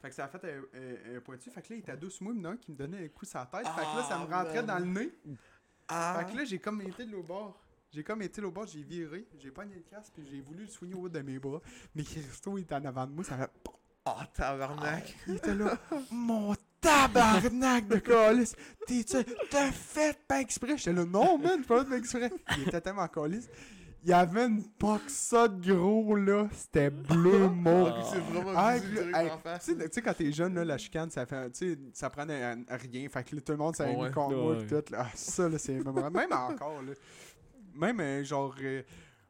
Fait 0.01 0.09
que 0.09 0.11
ça 0.15 0.25
a 0.25 0.27
fait 0.27 0.43
un, 0.43 0.59
un- 0.59 1.17
un 1.17 1.21
pointu. 1.21 1.49
Fait 1.49 1.61
que 1.61 1.69
là, 1.69 1.75
il 1.77 1.79
était 1.79 1.91
à 1.93 1.95
deux 1.95 2.09
moi, 2.19 2.33
un 2.51 2.57
qui 2.57 2.71
me 2.71 2.75
donnait 2.75 3.05
un 3.05 3.07
coup 3.07 3.23
sur 3.23 3.39
la 3.39 3.45
tête. 3.45 3.65
fait 3.67 3.81
que 3.81 3.97
là, 3.97 4.03
ça 4.09 4.19
me 4.19 4.25
rentrait 4.25 4.63
dans 4.63 4.79
le 4.79 4.85
nez. 4.85 5.11
Fait 5.87 6.31
que 6.31 6.35
là, 6.37 6.43
j'ai 6.43 6.59
comme 6.59 6.81
été 6.81 7.05
de 7.05 7.11
l'autre 7.13 7.27
bord. 7.27 7.61
J'ai 7.91 8.03
comme 8.03 8.21
été 8.21 8.37
de 8.37 8.41
l'autre 8.41 8.55
bord, 8.55 8.67
j'ai 8.67 8.83
viré. 8.83 9.25
J'ai 9.39 9.51
pogné 9.51 9.75
le 9.75 9.81
casque, 9.83 10.11
puis 10.13 10.27
j'ai 10.29 10.41
voulu 10.41 10.63
le 10.63 10.67
soigner 10.69 10.95
au 10.95 11.03
haut 11.03 11.09
de 11.09 11.21
mes 11.21 11.39
bras. 11.39 11.61
Mais 11.95 12.03
Christo, 12.03 12.57
il 12.57 12.63
était 12.63 12.75
en 12.75 12.83
avant 12.83 13.07
de 13.07 13.13
moi, 13.13 13.23
ça 13.23 13.37
fait 13.37 13.49
Oh, 14.07 14.11
tabarnak. 14.33 15.15
il 15.27 15.35
était 15.37 15.55
là, 15.55 15.79
mon 16.11 16.53
tabarnak 16.85 17.87
de 17.87 17.97
calice, 17.97 18.55
t'es-tu, 18.87 19.17
t'as 19.49 19.71
fait 19.71 20.17
pas 20.27 20.41
exprès? 20.41 20.77
J'étais 20.77 20.93
là, 20.93 21.05
non, 21.05 21.37
man, 21.37 21.57
j'ai 21.59 21.67
pas 21.67 21.85
fait 21.85 21.97
exprès. 21.97 22.31
Il 22.57 22.67
était 22.67 22.81
tellement 22.81 23.07
calice. 23.07 23.49
Il 24.03 24.09
y 24.09 24.13
avait 24.13 24.45
une 24.45 24.63
poque 24.77 25.09
ça 25.09 25.47
de 25.47 25.73
gros, 25.73 26.15
là, 26.15 26.47
c'était 26.51 26.91
bleu 26.91 27.49
mort. 27.49 27.97
Ah. 28.03 28.09
C'est 28.13 28.19
vraiment 28.19 28.53
Ah. 28.55 28.75
Tu 29.59 29.75
sais, 29.91 30.01
quand 30.03 30.13
t'es 30.13 30.31
jeune, 30.31 30.53
là, 30.53 30.63
la 30.63 30.77
chicane, 30.77 31.09
ça 31.09 31.25
fait, 31.25 31.49
tu 31.51 31.73
sais, 31.73 31.79
ça 31.93 32.11
prend 32.11 32.29
à, 32.29 32.51
à 32.51 32.77
rien. 32.77 33.09
Fait 33.09 33.23
que 33.23 33.35
là, 33.35 33.41
tout 33.41 33.51
le 33.53 33.57
monde 33.57 33.75
s'est 33.75 33.83
Ouais. 33.85 34.05
mis 34.07 34.11
contre 34.11 34.35
moi, 34.35 34.51
Ouais. 34.57 34.63
pis 34.63 34.67
tout. 34.75 34.83
Là. 34.91 35.05
Ah, 35.07 35.11
ça, 35.15 35.49
là, 35.49 35.57
c'est. 35.57 35.73
Même 35.73 35.87
encore, 36.31 36.83
là. 36.83 36.93
Même, 37.73 37.99
euh, 37.99 38.23
genre, 38.23 38.55
euh, 38.61 38.83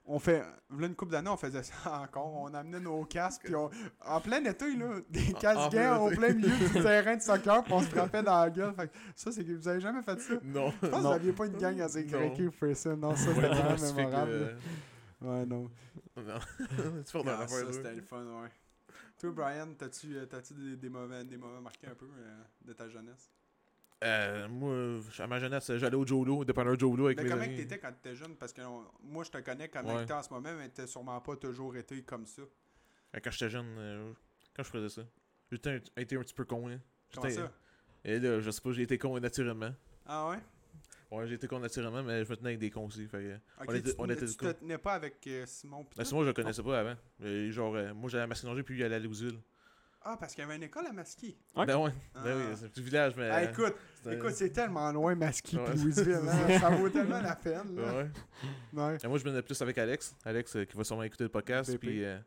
on 0.07 0.19
fait, 0.19 0.39
là, 0.39 0.87
une 0.87 0.95
couple 0.95 1.11
d'années, 1.13 1.29
on 1.29 1.37
faisait 1.37 1.63
ça 1.63 2.01
encore. 2.03 2.33
On 2.35 2.53
amenait 2.53 2.79
nos 2.79 3.03
casques, 3.05 3.43
puis 3.45 3.55
on, 3.55 3.69
en 4.05 4.21
plein 4.21 4.43
été, 4.45 4.75
là, 4.75 4.99
des 5.09 5.33
casques 5.33 5.57
en 5.59 5.69
gains 5.69 5.95
plein 5.95 5.99
au 5.99 6.09
plein 6.09 6.33
milieu 6.33 6.49
du 6.67 6.69
terrain 6.83 7.15
de 7.15 7.21
soccer, 7.21 7.63
puis 7.63 7.73
on 7.73 7.81
se 7.81 7.87
frappait 7.87 8.23
dans 8.23 8.39
la 8.39 8.49
gueule. 8.49 8.73
Fait 8.75 8.87
que 8.87 8.93
ça, 9.15 9.31
c'est 9.31 9.43
que 9.43 9.51
vous 9.53 9.67
avez 9.67 9.79
jamais 9.81 10.03
fait 10.03 10.19
ça? 10.19 10.33
Non. 10.43 10.71
Je 10.81 10.87
pense 10.87 10.89
que 11.01 11.07
vous 11.07 11.11
aviez 11.11 11.33
pas 11.33 11.45
une 11.47 11.57
gang 11.57 11.81
assez 11.81 12.05
craquée 12.05 12.45
pour 12.45 12.55
faire 12.55 12.77
ça. 12.77 12.95
Non, 12.95 13.15
ça, 13.15 13.29
Ouais, 13.29 13.35
c'était 13.35 13.49
non, 13.49 13.55
vraiment 13.55 13.75
que, 13.75 13.95
mémorable. 13.95 14.31
euh, 14.31 14.55
Ouais, 15.21 15.45
non. 15.45 15.69
Non. 16.17 16.39
Ah, 17.27 17.47
ça, 17.47 17.73
c'était 17.73 17.93
le 17.95 18.01
fun, 18.01 18.23
ouais. 18.23 18.49
Toi, 19.19 19.31
Brian, 19.31 19.67
t'as-tu 19.77 20.17
euh, 20.17 20.25
t'as-tu 20.25 20.53
des, 20.53 20.75
des, 20.75 20.89
mauvais, 20.89 21.23
des 21.23 21.37
mauvais 21.37 21.61
marqués 21.61 21.87
un 21.87 21.95
peu 21.95 22.05
euh, 22.05 22.41
de 22.63 22.73
ta 22.73 22.87
jeunesse? 22.89 23.31
Euh, 24.03 24.47
moi, 24.49 24.99
à 25.19 25.27
ma 25.27 25.39
jeunesse, 25.39 25.71
j'allais 25.77 25.95
au 25.95 26.05
Jolo, 26.05 26.43
dépanneur 26.43 26.77
Jolo 26.77 27.05
avec 27.05 27.17
Mais 27.17 27.23
mes 27.23 27.29
comment 27.29 27.43
amis. 27.43 27.55
t'étais 27.55 27.79
quand 27.79 27.91
t'étais 27.93 28.15
jeune? 28.15 28.35
Parce 28.35 28.51
que 28.53 28.61
on- 28.61 28.83
moi, 29.03 29.23
je 29.23 29.31
te 29.31 29.37
connais 29.39 29.69
comment 29.69 29.95
Ouais. 29.95 30.11
en 30.11 30.21
ce 30.21 30.29
moment, 30.31 30.53
mais 30.57 30.69
t'as 30.69 30.85
sûrement 30.85 31.19
pas 31.21 31.35
toujours 31.37 31.75
été 31.77 32.01
comme 32.03 32.25
ça. 32.25 32.41
Euh, 32.41 33.19
Quand 33.23 33.31
j'étais 33.31 33.49
jeune, 33.49 33.73
euh, 33.77 34.11
quand 34.55 34.63
je 34.63 34.69
faisais 34.69 34.89
ça. 34.89 35.01
J'étais 35.51 35.69
un, 35.69 36.01
été 36.01 36.17
un 36.17 36.19
petit 36.21 36.33
peu 36.33 36.43
con, 36.45 36.67
là. 36.67 36.75
Comment 37.13 37.29
ça? 37.29 37.51
Et 38.03 38.19
là, 38.19 38.39
je 38.41 38.51
sais 38.51 38.61
pas, 38.61 38.71
j'ai 38.73 38.81
été 38.83 38.97
con 38.97 39.17
naturellement. 39.19 39.71
Ah 40.05 40.29
ouais? 40.29 40.37
Ouais, 41.11 41.27
j'ai 41.27 41.35
été 41.35 41.47
con 41.47 41.59
naturellement, 41.59 42.03
mais 42.03 42.25
je 42.25 42.29
me 42.29 42.35
tenais 42.35 42.49
avec 42.49 42.59
des 42.59 42.69
cons 42.69 42.87
aussi. 42.87 43.07
Fait 43.07 43.39
On 43.59 43.63
était- 43.73 43.91
tu, 43.91 43.95
on 43.97 44.07
te- 44.07 44.11
était 44.11 44.25
tu 44.25 44.35
te 44.35 44.51
tenais 44.51 44.77
pas 44.77 44.93
avec 44.95 45.25
euh, 45.27 45.45
Simon 45.45 45.85
pis 45.85 45.97
Ben, 45.97 46.03
sinon, 46.03 46.21
je 46.23 46.27
le 46.27 46.33
connaissais 46.33 46.61
pas 46.63 46.79
avant. 46.81 46.95
Genre, 47.21 47.73
moi, 47.95 48.09
j'allais 48.09 48.23
à 48.23 48.27
Masquinanger, 48.27 48.63
puis 48.63 48.77
il 48.77 48.83
allait 48.83 48.95
à 48.95 48.99
Louisville. 48.99 49.39
Ah, 50.07 50.17
parce 50.19 50.35
qu'il 50.35 50.43
y 50.43 50.45
avait 50.45 50.55
une 50.55 50.61
école 50.63 50.85
à 50.85 50.91
Masquis. 50.93 51.35
Ouais. 51.55 51.65
Ben 51.65 51.77
ouais, 51.77 51.89
Ah. 52.13 52.21
ben 52.23 52.37
oui, 52.37 52.55
c'est 52.55 52.65
un 52.65 52.69
petit 52.69 52.83
village, 52.83 53.13
mais. 53.17 53.27
Ah, 53.31 53.43
écoute, 53.43 53.73
écoute, 54.09 54.31
c'est 54.33 54.51
tellement 54.51 54.91
loin 54.91 55.15
Masquis 55.15 55.57
Ouais. 55.57 55.75
Louisville. 55.75 56.21
hein, 56.29 56.59
ça 56.59 56.69
vaut 56.69 56.89
tellement 56.89 57.19
la 57.21 57.35
peine. 57.35 57.75
Là. 57.75 57.93
Ouais. 57.97 58.09
Ouais. 58.73 58.97
Et 59.03 59.07
moi, 59.07 59.17
je 59.17 59.23
venais 59.23 59.41
plus 59.41 59.59
avec 59.63 59.75
Alex. 59.79 60.15
Alex, 60.23 60.55
euh, 60.57 60.65
qui 60.65 60.77
va 60.77 60.83
sûrement 60.83 61.01
écouter 61.03 61.23
le 61.23 61.29
podcast. 61.31 61.75
Puis, 61.79 62.03
euh, 62.05 62.19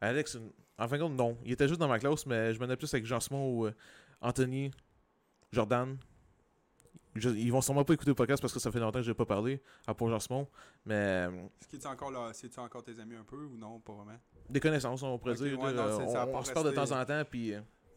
Alex, 0.00 0.38
en 0.76 0.88
fin 0.88 0.96
de 0.98 1.02
compte, 1.02 1.12
non. 1.16 1.38
Il 1.44 1.52
était 1.52 1.68
juste 1.68 1.78
dans 1.78 1.86
ma 1.88 2.00
classe, 2.00 2.26
mais 2.26 2.52
je 2.52 2.58
venais 2.58 2.76
plus 2.76 2.92
avec 2.92 3.06
Jean-Simon 3.06 3.48
ou 3.58 3.66
euh, 3.66 3.72
Anthony, 4.20 4.72
Jordan. 5.52 5.96
Je- 7.14 7.30
ils 7.30 7.50
vont 7.52 7.60
sûrement 7.60 7.84
pas 7.84 7.94
écouter 7.94 8.10
le 8.10 8.14
podcast 8.14 8.40
parce 8.42 8.52
que 8.52 8.58
ça 8.58 8.72
fait 8.72 8.80
longtemps 8.80 8.98
que 8.98 9.04
j'ai 9.04 9.14
pas 9.14 9.24
parlé, 9.26 9.60
à 9.86 9.94
part 9.94 10.08
Jean-Simon. 10.08 10.48
Mais 10.84 11.28
Est-ce 11.60 11.68
que 11.68 11.76
tu 11.76 11.86
encore 11.86 12.10
là, 12.10 12.30
c'est-tu 12.32 12.58
encore 12.58 12.82
tes 12.82 12.98
amis 12.98 13.14
un 13.14 13.22
peu 13.24 13.36
ou 13.44 13.56
non, 13.56 13.78
pas 13.80 13.92
vraiment? 13.92 14.18
des 14.50 14.60
connaissances, 14.60 15.02
on 15.02 15.18
pourrait 15.18 15.34
dire. 15.34 15.58
ouais, 15.58 15.72
non, 15.72 15.98
c'est- 15.98 16.18
on 16.18 16.42
se 16.42 16.52
parle 16.52 16.66
de 16.70 16.74
temps 16.74 16.90
en 16.90 17.04
temps, 17.04 17.22
puis 17.30 17.54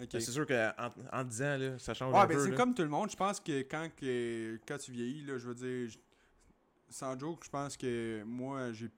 c'est 0.09 0.21
sûr 0.21 0.45
qu'en 0.45 0.71
en 1.11 1.23
10 1.23 1.41
ans, 1.41 1.57
là, 1.57 1.79
ça 1.79 1.93
change 1.93 2.13
Ouais, 2.13 2.19
un 2.19 2.27
ben 2.27 2.35
peu. 2.35 2.45
c'est 2.45 2.55
comme 2.55 2.73
tout 2.73 2.83
le 2.83 2.89
monde. 2.89 3.09
Je 3.09 3.15
pense 3.17 3.39
que 3.39 3.61
quand, 3.61 3.89
que, 3.97 4.59
quand 4.67 4.77
tu 4.77 4.91
vieillis, 4.91 5.25
là, 5.25 5.37
je 5.37 5.47
veux 5.47 5.55
dire, 5.55 5.89
je- 5.89 5.97
sans 6.89 7.17
joke, 7.19 7.43
je 7.43 7.49
pense 7.49 7.75
que 7.75 8.23
moi, 8.23 8.71
j'ai. 8.71 8.89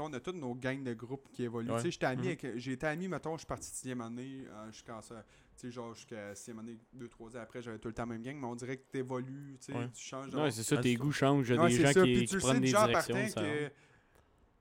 On 0.00 0.12
a 0.12 0.20
tous 0.20 0.32
nos 0.32 0.54
gangs 0.54 0.84
de 0.84 0.94
groupe 0.94 1.28
qui 1.32 1.42
évoluent. 1.42 1.72
Ouais. 1.72 1.90
J'étais 1.90 2.06
ami 2.06 2.22
Mhm. 2.22 2.26
avec- 2.28 2.44
été 2.68 2.86
ami, 2.86 3.08
mettons, 3.08 3.32
je 3.32 3.38
suis 3.38 3.46
parti 3.46 3.68
de 3.68 3.74
6e 3.74 4.00
année 4.00 4.44
euh, 4.48 4.70
jusqu'à 4.70 5.00
ça. 5.02 5.24
Tu 5.24 5.47
sais, 5.60 5.70
genre, 5.70 5.94
jusqu'à 5.94 6.34
6e 6.34 6.58
année, 6.58 6.78
2-3 6.96 7.36
ans 7.36 7.40
après, 7.42 7.60
j'avais 7.62 7.78
tout 7.78 7.88
le 7.88 7.94
temps 7.94 8.02
la 8.02 8.06
même 8.06 8.22
gang, 8.22 8.36
mais 8.36 8.46
on 8.46 8.54
dirait 8.54 8.76
que 8.76 8.84
tu 8.90 8.98
évolues, 8.98 9.56
tu 9.60 9.72
sais, 9.72 9.78
Ouais. 9.78 9.88
tu 9.94 10.02
changes. 10.02 10.34
Ouais, 10.34 10.50
c'est 10.50 10.62
ça, 10.62 10.76
tes 10.78 10.94
goûts 10.94 11.12
changent. 11.12 11.48
Il 11.48 11.54
y 11.56 11.58
a 11.58 11.62
Ouais, 11.62 11.68
des 11.70 11.76
c'est 11.76 11.82
gens 11.86 11.92
ça. 11.92 12.02
qui, 12.04 12.12
Puis 12.12 12.20
qui 12.20 12.26
tu 12.34 12.40
sais 12.40 12.46
prennent 12.46 12.60
des 12.60 12.66
déjà, 12.66 12.86
directions. 12.86 13.28
Ça- 13.28 13.40
que 13.42 13.70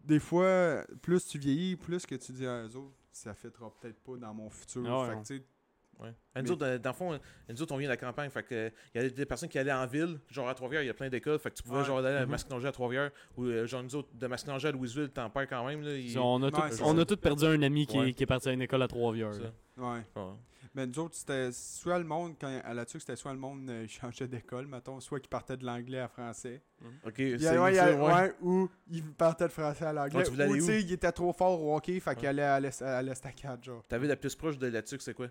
des 0.03 0.19
fois, 0.19 0.83
plus 1.01 1.25
tu 1.27 1.37
vieillis, 1.37 1.75
plus 1.75 2.05
que 2.05 2.15
tu 2.15 2.31
dis 2.31 2.45
à 2.45 2.63
eux 2.63 2.75
autres, 2.75 2.95
ça 3.11 3.33
fêtera 3.33 3.71
peut-être 3.79 3.99
pas 3.99 4.17
dans 4.17 4.33
mon 4.33 4.49
futur. 4.49 4.83
Ah 4.87 4.99
ouais, 5.01 5.05
Fait 5.07 5.11
que, 5.11 5.15
non. 5.17 5.23
tu 5.23 5.37
sais, 5.37 5.43
Ouais. 5.99 6.13
Nous 6.43 6.51
autres, 6.51 6.63
euh, 6.63 6.77
dans 6.77 6.91
le 6.91 6.95
fond, 6.95 7.13
euh, 7.13 7.17
nous 7.49 7.59
autres, 7.59 7.73
on 7.73 7.77
vient 7.77 7.87
de 7.87 7.91
la 7.93 7.97
campagne. 7.97 8.29
Fait 8.29 8.43
que, 8.43 8.53
euh, 8.53 8.69
il 8.93 9.01
y 9.01 9.03
a 9.03 9.09
des 9.09 9.25
personnes 9.25 9.49
qui 9.49 9.57
allaient 9.57 9.73
en 9.73 9.87
ville, 9.87 10.19
genre 10.29 10.47
à 10.47 10.53
Trois-Rivières, 10.53 10.83
il 10.83 10.85
y 10.85 10.89
a 10.91 10.93
plein 10.93 11.09
d'écoles. 11.09 11.39
Fait 11.39 11.49
que 11.49 11.55
tu 11.55 11.63
pouvais 11.63 11.79
Ouais. 11.79 11.85
genre 11.85 11.97
aller 11.97 12.09
à 12.17 12.23
Mhm. 12.23 12.29
Masquinanger 12.29 12.67
à 12.67 12.71
Trois-Rivières, 12.71 13.09
ou 13.35 13.49
genre 13.65 13.81
nous 13.81 13.95
autres, 13.95 14.09
de 14.13 14.27
Masquinanger 14.27 14.67
à 14.67 14.71
Louisville, 14.73 15.09
t'en 15.09 15.27
perds 15.31 15.47
quand 15.49 15.65
même. 15.65 15.81
Là, 15.81 15.95
il- 15.97 16.15
On 16.19 16.43
a, 16.43 17.03
tous 17.03 17.15
perdu 17.17 17.45
un 17.45 17.59
ami 17.63 17.87
qui, 17.87 17.97
Ouais. 17.97 18.09
est, 18.09 18.13
qui 18.13 18.21
est 18.21 18.27
parti 18.27 18.47
à 18.47 18.51
une 18.51 18.61
école 18.61 18.83
à 18.83 18.87
Trois-Rivières. 18.87 19.31
Ouais. 19.77 20.01
Mais 20.77 20.85
nous 20.85 20.99
autres, 20.99 21.15
c'était 21.15 21.51
soit 21.51 21.97
le 21.97 22.05
monde, 22.05 22.35
quand 22.39 22.61
à 22.63 22.73
la 22.75 22.85
dessus 22.85 22.99
c'était 22.99 23.15
soit 23.15 23.33
le 23.33 23.39
monde 23.39 23.67
euh, 23.67 23.87
changeait 23.89 24.27
d'école, 24.27 24.67
mettons, 24.67 24.99
soit 24.99 25.19
qui 25.19 25.27
partait 25.27 25.57
de 25.57 25.65
l'anglais 25.65 25.99
à 25.99 26.07
français. 26.07 26.61
Ok, 27.03 27.15
Il 27.17 27.29
y 27.31 27.39
c'est 27.39 27.45
ça, 27.73 27.95
ouais. 27.95 28.13
ouais, 28.13 28.35
ou 28.41 28.69
il 28.91 29.03
partait 29.15 29.45
de 29.47 29.51
français 29.51 29.85
à 29.85 29.93
l'anglais. 29.93 30.19
Ouais, 30.19 30.29
voulais 30.29 30.45
ou 30.47 30.53
tu 30.55 30.61
sais, 30.61 30.81
il 30.83 30.91
était 30.93 31.11
trop 31.11 31.33
fort 31.33 31.59
au 31.63 31.75
hockey, 31.75 31.99
fait 31.99 32.15
qu'il 32.15 32.27
allait 32.27 32.43
à 32.43 32.59
l'est- 32.59 32.81
à 32.83 33.01
l'estacade, 33.01 33.63
genre. 33.63 33.83
T'avais 33.87 34.07
la 34.07 34.15
plus 34.15 34.35
proche 34.35 34.59
de 34.59 34.67
là-dessus, 34.67 34.99
c'est 34.99 35.15
quoi? 35.15 35.27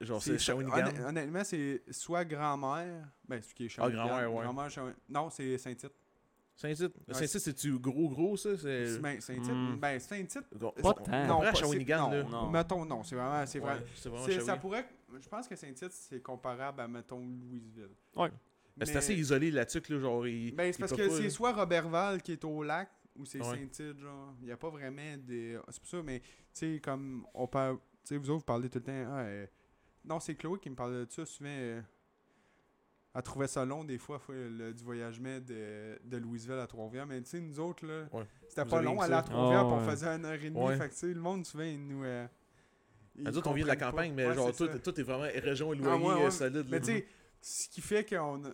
Genre, 0.00 0.22
c'est 0.22 0.38
Shawinigan? 0.38 0.76
honn- 0.76 1.04
Honnêtement, 1.08 1.44
c'est 1.44 1.82
soit 1.90 2.24
grand-mère. 2.24 3.06
Ben, 3.28 3.40
c'est 3.42 3.54
qui 3.54 3.66
est 3.66 3.74
Ah, 3.78 3.90
grand-mère, 3.90 4.32
ouais. 4.84 4.92
Non, 5.08 5.30
c'est 5.30 5.56
Saint-Tite. 5.58 5.92
Saint-Tite. 6.56 6.94
Ouais, 7.08 7.14
Saint-Tite, 7.14 7.40
c'est-tu 7.40 7.78
gros, 7.78 8.08
gros, 8.08 8.36
ça? 8.36 8.56
C'est. 8.56 8.98
Ben, 9.00 9.20
Saint-Tite, 9.20 9.52
Hmm. 9.52 9.76
ben, 9.76 9.98
Saint-Tite. 9.98 10.46
Pas 10.58 10.94
tant. 10.94 11.02
on 11.08 11.26
Non, 11.26 11.26
prend 11.26 11.40
à 11.42 11.44
pas- 11.46 11.54
Shawinigan, 11.54 12.10
c'est- 12.10 12.16
là. 12.18 12.22
non. 12.24 12.50
Mettons, 12.50 12.84
non, 12.84 13.02
c'est 13.02 13.16
vraiment. 13.16 13.44
C'est 13.46 13.58
Ouais, 13.58 13.64
vrai. 13.74 13.84
c'est 13.94 14.08
vraiment 14.08 14.24
C'est- 14.26 14.40
ça 14.40 14.56
pourrait. 14.56 14.88
Je 15.20 15.28
pense 15.28 15.48
que 15.48 15.56
Saint-Tite, 15.56 15.92
c'est 15.92 16.20
comparable 16.22 16.80
à, 16.80 16.88
mettons, 16.88 17.18
Louisville. 17.20 17.90
Ouais. 18.16 18.30
Mais 18.76 18.86
c'est 18.86 18.96
assez 18.96 19.14
isolé 19.14 19.50
là-dessus, 19.50 19.82
là, 19.88 19.98
genre. 19.98 20.26
il- 20.26 20.54
Ben, 20.54 20.72
c'est 20.72 20.78
il 20.78 20.80
parce 20.80 20.92
que 20.92 21.08
pas, 21.08 21.16
c'est 21.16 21.22
là. 21.24 21.30
soit 21.30 21.52
Robertval 21.52 22.22
qui 22.22 22.32
est 22.32 22.44
au 22.44 22.62
lac 22.62 22.88
ou 23.16 23.24
c'est 23.24 23.38
Ouais. 23.40 23.56
Saint-Tite, 23.56 23.98
genre. 24.00 24.34
Il 24.40 24.46
n'y 24.46 24.52
a 24.52 24.56
pas 24.56 24.70
vraiment 24.70 25.16
des. 25.18 25.58
C'est 25.70 25.80
pour 25.80 25.88
ça, 25.90 26.02
mais 26.02 26.20
tu 26.20 26.26
sais, 26.52 26.80
comme 26.82 27.26
on 27.34 27.46
parle. 27.46 27.76
Tu 28.04 28.08
sais, 28.10 28.16
vous 28.16 28.30
autres, 28.30 28.40
vous 28.40 28.44
parlez 28.44 28.68
tout 28.68 28.78
le 28.78 28.84
temps. 28.84 29.04
Ah, 29.12 29.20
euh, 29.22 29.46
Non, 30.06 30.20
c'est 30.20 30.34
Chloé 30.34 30.58
qui 30.60 30.68
me 30.68 30.74
parlait 30.76 31.06
de 31.06 31.10
ça 31.10 31.24
souvent. 31.24 31.48
euh, 31.50 31.80
Elle 33.14 33.22
trouvait 33.22 33.46
ça 33.46 33.64
long 33.64 33.84
des 33.84 33.96
fois, 33.98 34.18
fois, 34.18 34.34
le- 34.34 34.72
du 34.74 34.82
voyagement 34.82 35.38
de, 35.38 35.98
de 36.04 36.16
Louisville 36.16 36.52
à 36.58 36.66
Trois-Rivières. 36.66 37.06
Mais 37.06 37.22
tu 37.22 37.30
sais, 37.30 37.40
nous 37.40 37.60
autres, 37.60 37.86
là, 37.86 38.04
Ouais. 38.12 38.24
c'était 38.48 38.64
Vous 38.64 38.70
pas 38.70 38.82
long 38.82 39.00
aller 39.00 39.14
à. 39.14 39.22
Trois-Rivières, 39.22 39.60
Ah, 39.60 39.64
puis 39.64 39.72
on 39.72 39.86
ouais. 39.86 39.90
faisait 39.92 40.08
une 40.08 40.24
heure 40.24 40.32
et 40.32 40.50
demie. 40.50 40.60
Ouais. 40.64 40.76
Fait 40.76 40.88
que 40.88 40.92
tu 40.94 40.98
sais, 41.00 41.06
le 41.06 41.20
monde, 41.20 41.46
souvent, 41.46 41.62
il 41.64 41.86
nous. 41.86 42.02
euh, 42.04 42.26
ils 43.16 43.22
Nous 43.24 43.38
autres, 43.38 43.48
on 43.48 43.52
vient 43.54 43.62
de 43.64 43.68
la 43.68 43.76
pas. 43.76 43.90
campagne, 43.90 44.12
mais 44.14 44.26
Ouais, 44.26 44.34
genre, 44.34 44.52
tout, 44.54 44.66
est 45.00 45.04
vraiment 45.04 45.22
région 45.38 45.70
Ah, 45.70 45.74
éloignée, 45.74 46.04
ouais, 46.06 46.14
ouais. 46.14 46.24
euh, 46.24 46.30
solide. 46.30 46.66
Mais 46.68 46.80
tu 46.80 46.86
sais, 46.86 47.06
ce 47.40 47.68
qui 47.68 47.80
fait 47.80 48.04
qu'on 48.04 48.44
a... 48.44 48.48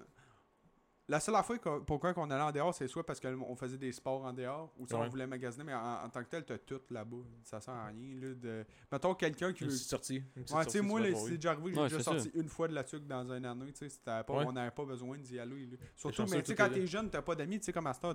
La 1.11 1.18
seule 1.18 1.35
fois 1.42 1.59
qu'on- 1.59 1.81
pourquoi 1.81 2.14
qu'on 2.14 2.31
allait 2.31 2.40
en 2.42 2.53
dehors, 2.53 2.73
c'est 2.73 2.87
soit 2.87 3.05
parce 3.05 3.18
qu'on 3.18 3.57
faisait 3.57 3.77
des 3.77 3.90
sports 3.90 4.23
en 4.25 4.33
dehors, 4.33 4.73
ou 4.79 4.87
si 4.87 4.94
on 4.94 5.09
voulait 5.09 5.27
magasiner, 5.27 5.64
mais 5.64 5.75
en, 5.75 6.05
en 6.05 6.09
tant 6.09 6.23
que 6.23 6.29
tel, 6.29 6.44
t'as 6.44 6.57
tout 6.59 6.81
là-bas. 6.88 7.16
Ça 7.42 7.61
sert 7.61 7.75
à 7.75 7.87
rien. 7.87 8.14
Là, 8.20 8.33
de... 8.35 8.64
Mettons 8.92 9.14
quelqu'un 9.16 9.53
qui 9.53 9.64
Une 9.64 9.70
veut... 9.70 9.75
petite 9.75 9.88
sortie. 9.88 10.16
une 10.37 10.44
petite 10.44 10.57
Ouais, 10.57 10.64
tu 10.66 10.70
sais, 10.70 10.79
sortie, 10.79 10.88
moi, 10.88 11.01
c'est 11.27 11.35
déjà 11.35 11.51
arrivé, 11.51 11.75
j'ai 11.75 11.81
Ouais, 11.81 11.88
déjà 11.88 12.01
sorti 12.03 12.31
une 12.33 12.49
fois 12.49 12.68
de 12.68 12.75
la 12.75 12.85
tuque 12.85 13.07
dans 13.09 13.29
un 13.33 13.42
année, 13.42 13.73
tu 13.73 13.88
sais, 13.90 14.01
pas, 14.05 14.25
on 14.29 14.53
n'avait 14.53 14.70
pas 14.70 14.85
besoin 14.85 15.18
d'y 15.18 15.38
aller. 15.40 15.66
là. 15.66 15.77
Surtout, 15.96 16.27
mais 16.31 16.42
tu 16.42 16.51
sais, 16.51 16.55
quand 16.55 16.70
t'es 16.70 16.87
jeune, 16.87 17.11
t'as 17.11 17.23
pas 17.23 17.35
d'amis, 17.35 17.59
tu 17.59 17.64
sais, 17.66 17.73
comme 17.73 17.88
à 17.88 17.92
ce 17.92 18.01
temps, 18.01 18.14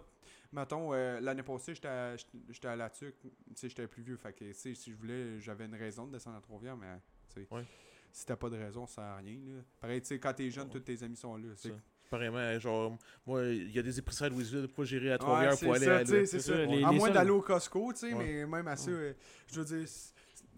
mettons, 0.54 0.94
euh, 0.94 1.20
l'année 1.20 1.44
passée, 1.44 1.76
j'étais 1.76 1.90
à, 1.90 2.16
j'étais 2.50 2.68
à 2.70 2.78
la 2.78 2.90
tuque, 2.90 3.20
tu 3.22 3.30
sais, 3.56 3.68
j'étais 3.68 3.88
plus 3.88 4.04
vieux, 4.04 4.16
fait 4.16 4.32
que, 4.32 4.54
si 4.54 4.74
je 4.74 4.96
voulais, 4.96 5.38
j'avais 5.42 5.66
une 5.66 5.76
raison 5.76 6.08
de 6.08 6.14
descendre 6.14 6.38
à 6.38 6.42
Trois-Rivières, 6.42 6.78
mais, 6.78 6.98
tu 7.34 7.42
sais, 7.42 7.48
Ouais. 7.52 7.66
si 8.14 8.26
t'as 8.26 8.38
pas 8.38 8.50
de 8.50 8.56
raison, 8.58 8.88
ça 8.88 8.96
sert 8.96 9.04
à 9.04 9.16
rien, 9.18 9.38
là. 9.46 9.62
Pareil, 9.82 10.00
tu 10.00 10.08
sais, 10.08 10.18
quand 10.20 10.34
t'es 10.34 10.50
jeune, 10.50 10.70
tous 10.70 10.80
tes 10.80 11.04
amis 11.04 11.18
sont 11.18 11.36
là, 11.36 11.50
Pareillement, 12.10 12.60
genre, 12.60 12.98
moi, 13.26 13.44
il 13.46 13.72
y 13.72 13.80
a 13.80 13.82
des 13.82 13.98
épiceries 14.00 14.26
à 14.26 14.30
Louisville, 14.30 14.68
pourquoi 14.68 14.86
j'irai 14.86 15.12
à 15.12 15.18
Trois-Rivières 15.18 15.54
Ouais, 15.54 15.60
pour 15.65 15.74
aller 15.76 15.86
ça, 15.86 15.96
à 15.98 16.06
c'est 16.06 16.26
ça. 16.26 16.39
ça, 16.39 16.65
les- 16.65 16.84
à 16.84 16.91
les 16.91 16.98
moins 16.98 17.10
d'aller 17.10 17.32
au 17.32 17.41
Costco, 17.41 17.91
tu 17.94 18.00
sais, 18.10 18.13
Ouais. 18.13 18.24
mais 18.26 18.46
même 18.46 18.68
à 18.68 18.76
ça, 18.76 18.91
euh, 18.91 19.13
je 19.52 19.60
veux 19.62 19.65
dire, 19.65 19.88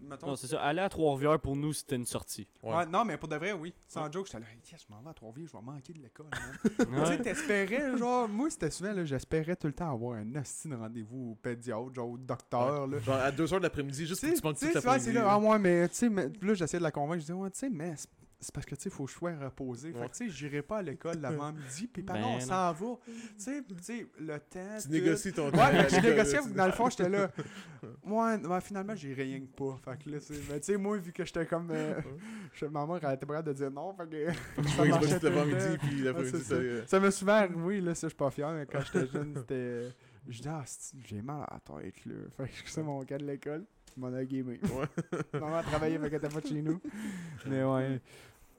mettons, 0.00 0.26
Non, 0.28 0.36
c'est 0.36 0.46
ça. 0.46 0.60
Aller 0.60 0.80
à 0.80 0.88
Trois-Rivières, 0.88 1.40
pour 1.40 1.56
nous, 1.56 1.72
c'était 1.72 1.96
une 1.96 2.04
sortie. 2.04 2.46
Ouais. 2.62 2.72
Ouais, 2.76 2.86
non, 2.86 3.04
mais 3.04 3.16
pour 3.16 3.28
de 3.28 3.36
vrai, 3.36 3.52
oui. 3.52 3.72
Sans 3.88 4.04
Ouais. 4.04 4.12
joke, 4.12 4.26
j'étais 4.26 4.38
là, 4.40 4.46
yes, 4.70 4.84
je 4.86 4.92
m'en 4.94 5.00
vais 5.02 5.10
à 5.10 5.14
Trois-Rivières, 5.14 5.50
je 5.52 5.56
vais 5.58 5.64
manquer 5.72 5.92
de 5.94 5.98
l'école. 6.02 6.26
Tu 6.78 7.06
sais, 7.06 7.18
t'espérais, 7.22 7.96
genre, 7.96 8.28
moi, 8.28 8.50
c'était 8.50 8.70
souvent, 8.70 8.92
là, 8.92 9.04
j'espérais 9.04 9.56
tout 9.56 9.66
le 9.66 9.72
temps 9.72 9.90
avoir 9.92 10.18
un 10.18 10.34
hostie 10.36 10.68
de 10.68 10.74
rendez-vous 10.76 11.30
au 11.32 11.34
pédiatre, 11.34 11.94
genre 11.94 12.10
au 12.10 12.18
docteur, 12.18 12.86
là. 12.86 12.98
Genre, 13.00 13.16
à 13.16 13.32
2h 13.32 13.58
de 13.58 13.62
l'après-midi, 13.62 14.06
juste 14.06 14.20
pour 14.42 14.52
que 14.52 14.58
Tu 14.58 14.60
tu 14.60 14.66
manques 14.66 14.74
l'après-midi. 14.74 15.04
c'est 15.06 15.12
là, 15.12 15.26
ah 15.30 15.38
ouais, 15.38 15.58
mais 15.58 15.88
tu 15.88 15.94
sais, 15.94 16.08
là, 16.10 16.54
j'essayais 16.54 16.78
de 16.78 16.84
la 16.84 16.90
convaincre, 16.92 17.16
je 17.20 17.20
disais, 17.26 17.32
ouais, 17.32 17.50
tu 17.50 17.58
sais, 17.58 17.70
mais 17.70 17.94
c'est- 17.96 18.08
c'est 18.40 18.54
parce 18.54 18.66
que, 18.66 18.74
tu 18.76 18.82
sais, 18.82 18.90
faut 18.90 19.04
que 19.06 19.10
je 19.10 19.16
sois 19.16 19.34
reposé. 19.36 19.92
Fait 19.92 19.98
que, 20.08 20.16
tu 20.16 20.26
sais, 20.26 20.28
j'irai 20.30 20.62
pas 20.62 20.78
à 20.78 20.82
l'école 20.82 21.16
l'avant-midi, 21.20 21.86
puis 21.92 22.02
pendant, 22.02 22.20
Ben 22.20 22.26
on 22.26 22.32
non. 22.34 22.40
s'en 22.40 22.72
va. 22.72 22.96
Tu 23.04 23.12
sais, 23.36 23.62
tu 23.66 23.74
sais, 23.82 24.06
le 24.20 24.38
temps. 24.38 24.76
Tu 24.80 24.86
tout. 24.86 24.92
négocies 24.92 25.32
ton 25.32 25.50
temps. 25.50 25.58
Ouais, 25.58 25.72
mais 25.72 25.88
je 25.88 26.00
négociais, 26.08 26.38
dans 26.54 26.66
le 26.66 26.72
fond, 26.72 26.88
j'étais 26.90 27.08
là. 27.08 27.30
Ouais, 28.04 28.60
finalement, 28.60 28.94
j'ai 28.96 29.12
rien 29.14 29.40
que 29.40 29.46
pas. 29.46 29.76
Fait 29.84 30.02
que 30.02 30.10
là, 30.10 30.18
c'est- 30.20 30.34
mais 30.50 30.58
tu 30.60 30.66
sais, 30.72 30.76
moi, 30.76 30.96
vu 30.96 31.12
que 31.12 31.24
j'étais 31.24 31.46
comme. 31.46 31.70
euh, 31.70 32.00
je- 32.54 32.66
ma 32.66 32.84
mère, 32.86 32.98
elle 33.04 33.14
était 33.14 33.26
prête 33.26 33.44
de 33.44 33.52
dire 33.52 33.70
non. 33.70 33.94
Fait 33.94 34.08
que. 34.08 34.32
ça 34.70 34.82
Ouais, 34.82 34.88
marchait 34.88 35.08
c'est 35.08 35.22
l'avant-midi, 35.22 35.58
temps. 35.78 35.86
puis 35.86 36.00
l'après-midi, 36.02 36.38
c'est 36.38 36.44
c'est... 36.44 36.54
euh, 36.54 36.86
Ça 36.86 36.98
m'est 37.00 37.10
souvent 37.10 37.32
arrivé, 37.34 37.80
là, 37.80 37.94
ça, 37.94 38.06
je 38.06 38.10
suis 38.10 38.16
pas 38.16 38.30
fier, 38.30 38.50
mais 38.52 38.66
quand 38.66 38.80
j'étais 38.80 39.06
jeune, 39.06 39.34
c'était. 39.36 39.88
Je 40.26 40.42
dis, 40.42 40.48
ah, 40.48 40.62
c'est- 40.66 40.96
j'ai 41.06 41.22
mal 41.22 41.44
à 41.48 41.54
la 41.54 41.80
tête, 41.82 42.04
là. 42.06 42.14
Fait 42.36 42.44
que 42.48 42.52
je 42.66 42.70
sais 42.70 42.82
mon 42.82 43.02
cas 43.04 43.18
de 43.18 43.24
l'école. 43.26 43.64
M'en 43.96 44.14
ai 44.16 44.26
gamé. 44.26 44.60
Ouais. 44.62 44.86
Maman 45.40 45.62
travaillait, 45.62 45.98
fait 45.98 46.10
qu'elle 46.10 46.18
était 46.24 46.28
pas 46.34 46.40
de 46.40 46.46
chez 46.46 46.62
nous. 46.62 46.80
Mais 47.46 47.64
ouais. 47.64 48.00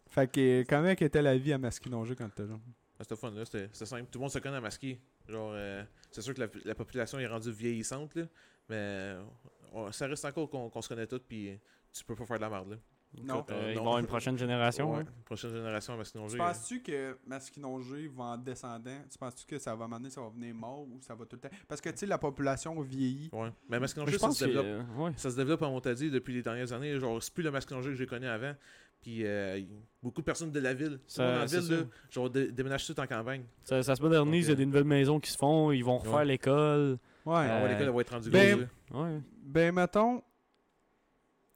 Fait 0.09 0.29
que, 0.31 0.63
comment 0.67 0.89
était 0.89 1.21
la 1.21 1.37
vie 1.37 1.53
à 1.53 1.57
Masquinongé 1.57 2.15
quand 2.15 2.27
t'étais 2.29 2.47
jeune? 2.47 2.59
Ah, 2.99 3.03
C'était 3.03 3.15
fun, 3.15 3.31
là. 3.31 3.45
C'était 3.45 3.69
simple. 3.85 4.07
Tout 4.11 4.19
le 4.19 4.23
monde 4.23 4.31
se 4.31 4.39
connaît 4.39 4.57
à 4.57 4.61
masquer. 4.61 4.99
Genre, 5.27 5.51
euh, 5.53 5.83
c'est 6.11 6.21
sûr 6.21 6.33
que 6.33 6.41
la, 6.41 6.47
la 6.65 6.75
population 6.75 7.19
est 7.19 7.27
rendue 7.27 7.51
vieillissante, 7.51 8.15
là. 8.15 8.23
Mais 8.67 8.75
euh, 8.75 9.23
on- 9.71 9.91
ça 9.91 10.07
reste 10.07 10.25
encore 10.25 10.49
qu'on 10.49 10.69
qu'on 10.69 10.81
se 10.81 10.89
connaît 10.89 11.07
tous, 11.07 11.19
puis 11.19 11.57
tu 11.93 12.03
peux 12.03 12.15
pas 12.15 12.25
faire 12.25 12.37
de 12.37 12.41
la 12.41 12.49
merde, 12.49 12.71
là. 12.71 12.77
Non. 13.23 13.43
Euh, 13.49 13.57
il 13.59 13.65
va 13.65 13.71
y 13.71 13.75
non. 13.75 13.81
avoir 13.81 13.97
une 13.99 14.05
prochaine 14.05 14.37
génération. 14.37 14.93
Ouais, 14.93 15.01
hein? 15.01 15.05
Prochaine 15.25 15.51
génération 15.51 15.93
à 15.93 15.97
Masquinongé. 15.97 16.33
Tu 16.33 16.37
penses-tu 16.37 16.81
que 16.81 17.17
Masquinongé 17.25 18.07
va 18.07 18.23
en 18.25 18.37
descendant? 18.37 18.97
Tu 19.11 19.17
penses-tu 19.17 19.45
que 19.47 19.57
ça 19.57 19.75
va 19.75 19.87
m'amener, 19.87 20.09
ça 20.11 20.21
va 20.21 20.29
venir 20.29 20.53
mort 20.53 20.81
ou 20.81 20.99
ça 21.01 21.15
va 21.15 21.25
tout 21.25 21.35
le 21.35 21.49
temps? 21.49 21.55
Parce 21.67 21.81
que, 21.81 21.89
tu 21.89 21.97
sais, 21.97 22.05
la 22.05 22.19
population 22.19 22.79
vieillit. 22.81 23.29
Ouais. 23.33 23.49
Mais 23.67 23.79
Masquinongé, 23.79 24.17
ça 24.19 24.29
se 24.31 24.45
développe. 24.45 24.65
euh, 24.67 24.83
ouais. 24.97 25.11
Ça 25.17 25.31
se 25.31 25.35
développe 25.35 25.63
à 25.63 25.69
Montadier 25.69 26.09
depuis 26.11 26.33
les 26.35 26.43
dernières 26.43 26.71
années. 26.71 26.99
Genre, 26.99 27.21
c'est 27.21 27.33
plus 27.33 27.43
le 27.43 27.51
Masquinongé 27.51 27.89
que 27.89 27.95
j'ai 27.95 28.05
connu 28.05 28.27
avant. 28.27 28.53
Puis 29.01 29.25
euh, 29.25 29.59
beaucoup 30.03 30.21
de 30.21 30.25
personnes 30.25 30.51
de 30.51 30.59
la 30.59 30.73
ville. 30.73 30.97
Tout 30.97 31.03
Ça- 31.07 31.23
le 31.23 31.29
monde 31.29 31.35
dans 31.37 31.39
la 31.53 31.59
ville, 31.59 31.61
ça. 31.69 31.73
là, 31.75 31.83
genre, 32.11 32.29
dé- 32.29 32.51
déménage 32.51 32.85
tout 32.85 32.99
en 32.99 33.07
campagne. 33.07 33.43
Ça, 33.63 33.81
ça 33.81 33.95
se 33.95 34.01
modernise, 34.01 34.47
il 34.47 34.49
y 34.49 34.53
a 34.53 34.55
des 34.55 34.65
nouvelles 34.65 34.83
maisons 34.83 35.19
qui 35.19 35.31
se 35.31 35.37
font, 35.37 35.71
ils 35.71 35.83
vont 35.83 35.97
refaire 35.97 36.13
Ouais. 36.15 36.25
l'école. 36.25 36.99
Ouais. 37.25 37.35
Euh, 37.35 37.47
Ah 37.59 37.63
ouais, 37.63 37.69
l'école 37.77 37.95
va 37.95 38.01
être 38.01 38.09
rendue 38.11 38.29
ben, 38.29 38.57
grosse, 38.57 38.67
là. 38.91 39.01
Ouais. 39.01 39.21
Ben, 39.43 39.73
mettons. 39.73 40.21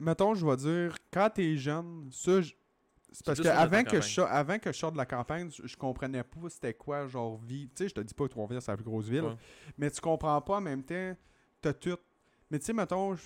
Mettons, 0.03 0.33
je 0.35 0.45
vais 0.45 0.55
dire, 0.57 0.95
quand 1.11 1.29
t'es 1.33 1.55
jeune, 1.57 2.09
ça, 2.11 2.41
je- 2.41 2.53
c'est 3.11 3.25
parce 3.25 3.39
que 3.39 3.43
avant 3.61 3.83
que, 3.83 3.97
je 4.01 4.21
avant 4.21 4.59
que 4.59 4.71
je 4.71 4.77
sorte 4.77 4.93
de 4.93 4.97
la 4.97 5.05
campagne, 5.05 5.49
je, 5.51 5.67
je 5.67 5.77
comprenais 5.77 6.23
pas 6.23 6.49
c'était 6.49 6.73
quoi, 6.73 7.07
genre, 7.07 7.37
vie. 7.37 7.67
Tu 7.69 7.83
sais, 7.83 7.89
je 7.89 7.93
te 7.93 8.01
dis 8.01 8.13
pas 8.13 8.23
que 8.25 8.29
Trois-Rivières, 8.29 8.61
c'est 8.61 8.71
la 8.71 8.77
plus 8.77 8.83
grosse 8.85 9.07
ville. 9.07 9.21
Ouais. 9.23 9.35
Mais 9.77 9.89
tu 9.91 10.01
comprends 10.01 10.41
pas 10.41 10.57
en 10.57 10.61
même 10.61 10.83
temps, 10.83 11.15
t'as 11.61 11.73
tout. 11.73 11.97
Mais 12.49 12.59
tu 12.59 12.65
sais, 12.65 12.73
mettons, 12.73 13.15
je- 13.15 13.23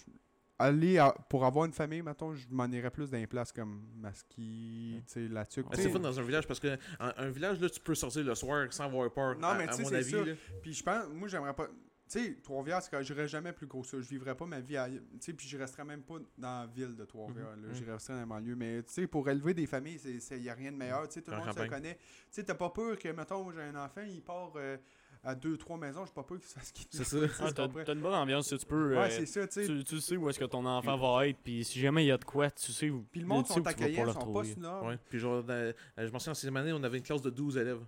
aller 0.60 0.98
à- 0.98 1.12
pour 1.30 1.46
avoir 1.46 1.66
une 1.66 1.72
famille, 1.72 2.02
mettons, 2.02 2.34
je 2.34 2.48
m'en 2.50 2.66
irais 2.66 2.90
plus 2.90 3.12
dans 3.12 3.18
des 3.20 3.28
places 3.28 3.52
comme 3.52 3.88
Masqui, 3.96 5.02
tu 5.08 5.14
sais, 5.14 5.28
la 5.28 5.46
tuque. 5.46 5.68
Mais 5.70 5.78
c'est 5.78 5.90
fun 5.90 6.00
dans 6.00 6.20
un 6.20 6.24
village 6.24 6.48
parce 6.48 6.60
que 6.60 6.78
un, 7.00 7.14
un 7.18 7.30
village, 7.30 7.60
là, 7.62 7.70
tu 7.70 7.80
peux 7.80 7.96
sortir 7.96 8.24
le 8.24 8.34
soir 8.36 8.66
sans 8.74 8.86
avoir 8.86 9.12
peur. 9.14 9.38
Non, 9.38 9.50
à- 9.50 9.58
mais 9.58 9.68
tu 9.68 9.74
sais, 9.76 9.84
c'est 10.04 10.10
ça. 10.12 10.18
Puis 10.62 10.74
je 10.74 10.84
pense, 10.84 11.08
moi, 11.14 11.28
j'aimerais 11.28 11.54
pas. 11.54 11.68
Tu 12.10 12.20
sais, 12.20 12.38
Trois-Rivières, 12.42 12.82
c'est 12.82 12.90
que 12.90 13.02
j'irais 13.02 13.28
jamais 13.28 13.52
plus 13.52 13.68
gros 13.68 13.84
ça. 13.84 13.98
Je 14.00 14.08
vivrais 14.08 14.36
pas 14.36 14.46
ma 14.46 14.60
vie 14.62 14.78
à. 14.78 14.88
Tu 14.90 15.00
sais, 15.20 15.34
puis 15.34 15.48
je 15.48 15.58
resterais 15.58 15.84
même 15.84 16.04
pas 16.04 16.16
dans 16.38 16.62
la 16.62 16.68
ville 16.68 16.96
de 16.96 17.04
Trois-Rivières. 17.04 17.56
là. 17.58 17.68
Mhm. 17.68 17.74
Je 17.74 17.92
resterais 17.92 18.14
dans 18.14 18.20
les 18.22 18.26
banlieues. 18.26 18.56
Mais 18.56 18.84
tu 18.84 18.94
sais, 18.94 19.08
pour 19.08 19.28
élever 19.30 19.54
des 19.54 19.66
familles, 19.68 20.00
il 20.06 20.42
n'y 20.42 20.50
a 20.50 20.54
rien 20.54 20.72
de 20.72 20.78
meilleur. 20.78 21.08
Tu 21.08 21.16
sais, 21.16 21.22
tout 21.22 21.32
le 21.32 21.38
monde 21.38 21.54
se 21.54 21.68
connaît. 21.68 21.96
Tu 21.96 22.02
sais, 22.32 22.44
t'as 22.44 22.56
pas 22.56 22.70
peur 22.70 22.98
que, 22.98 23.10
mettons, 23.10 23.52
j'ai 23.52 23.62
un 23.62 23.76
enfant, 23.76 24.02
il 24.08 24.22
part 24.22 24.54
euh, 24.56 24.78
à 25.24 25.36
deux, 25.36 25.58
trois 25.58 25.78
maisons, 25.78 26.06
j'ai 26.06 26.14
pas 26.14 26.24
peur 26.24 26.38
qu'il 26.40 26.48
se 26.48 26.54
fasse 26.54 26.72
quitter. 26.72 26.98
C'est 26.98 27.04
ça. 27.04 27.18
Ah, 27.40 27.52
t'as 27.52 27.94
une 27.94 28.02
bonne 28.02 28.14
ambiance, 28.14 28.48
tu 28.48 28.66
peux. 28.66 28.92
Ouais, 28.96 29.08
euh, 29.08 29.10
c'est 29.10 29.26
ça, 29.26 29.48
tu 29.48 29.66
sais. 29.66 29.68
tu, 29.68 29.84
tu 29.84 30.00
sais 30.00 30.16
où 30.16 30.30
est-ce 30.30 30.40
que 30.40 30.46
ton 30.46 30.66
enfant 30.66 30.98
va 30.98 31.28
être, 31.28 31.38
puis 31.44 31.64
si 31.66 31.80
jamais 31.80 32.06
il 32.06 32.08
y 32.08 32.12
a 32.12 32.18
de 32.18 32.24
quoi, 32.26 32.50
tu 32.52 32.72
sais 32.72 32.90
où. 32.90 33.06
Puis 33.12 33.20
le 33.22 33.28
monde 33.28 33.44
tu 33.46 33.50
sais 33.50 33.56
sont 33.56 33.64
pouvoir 33.64 34.46
ils 34.46 34.54
sont 34.54 34.62
pas. 34.62 34.82
Ouais. 34.84 34.98
Puis 35.10 35.20
genre, 35.20 35.44
euh, 35.50 35.74
je 35.98 36.10
m'en 36.10 36.20
souviens 36.20 36.32
en 36.32 36.36
sixième 36.36 36.58
année, 36.58 36.72
on 36.74 36.84
avait 36.84 36.98
une 36.98 37.04
classe 37.04 37.22
de 37.22 37.30
12 37.30 37.58
élèves. 37.58 37.82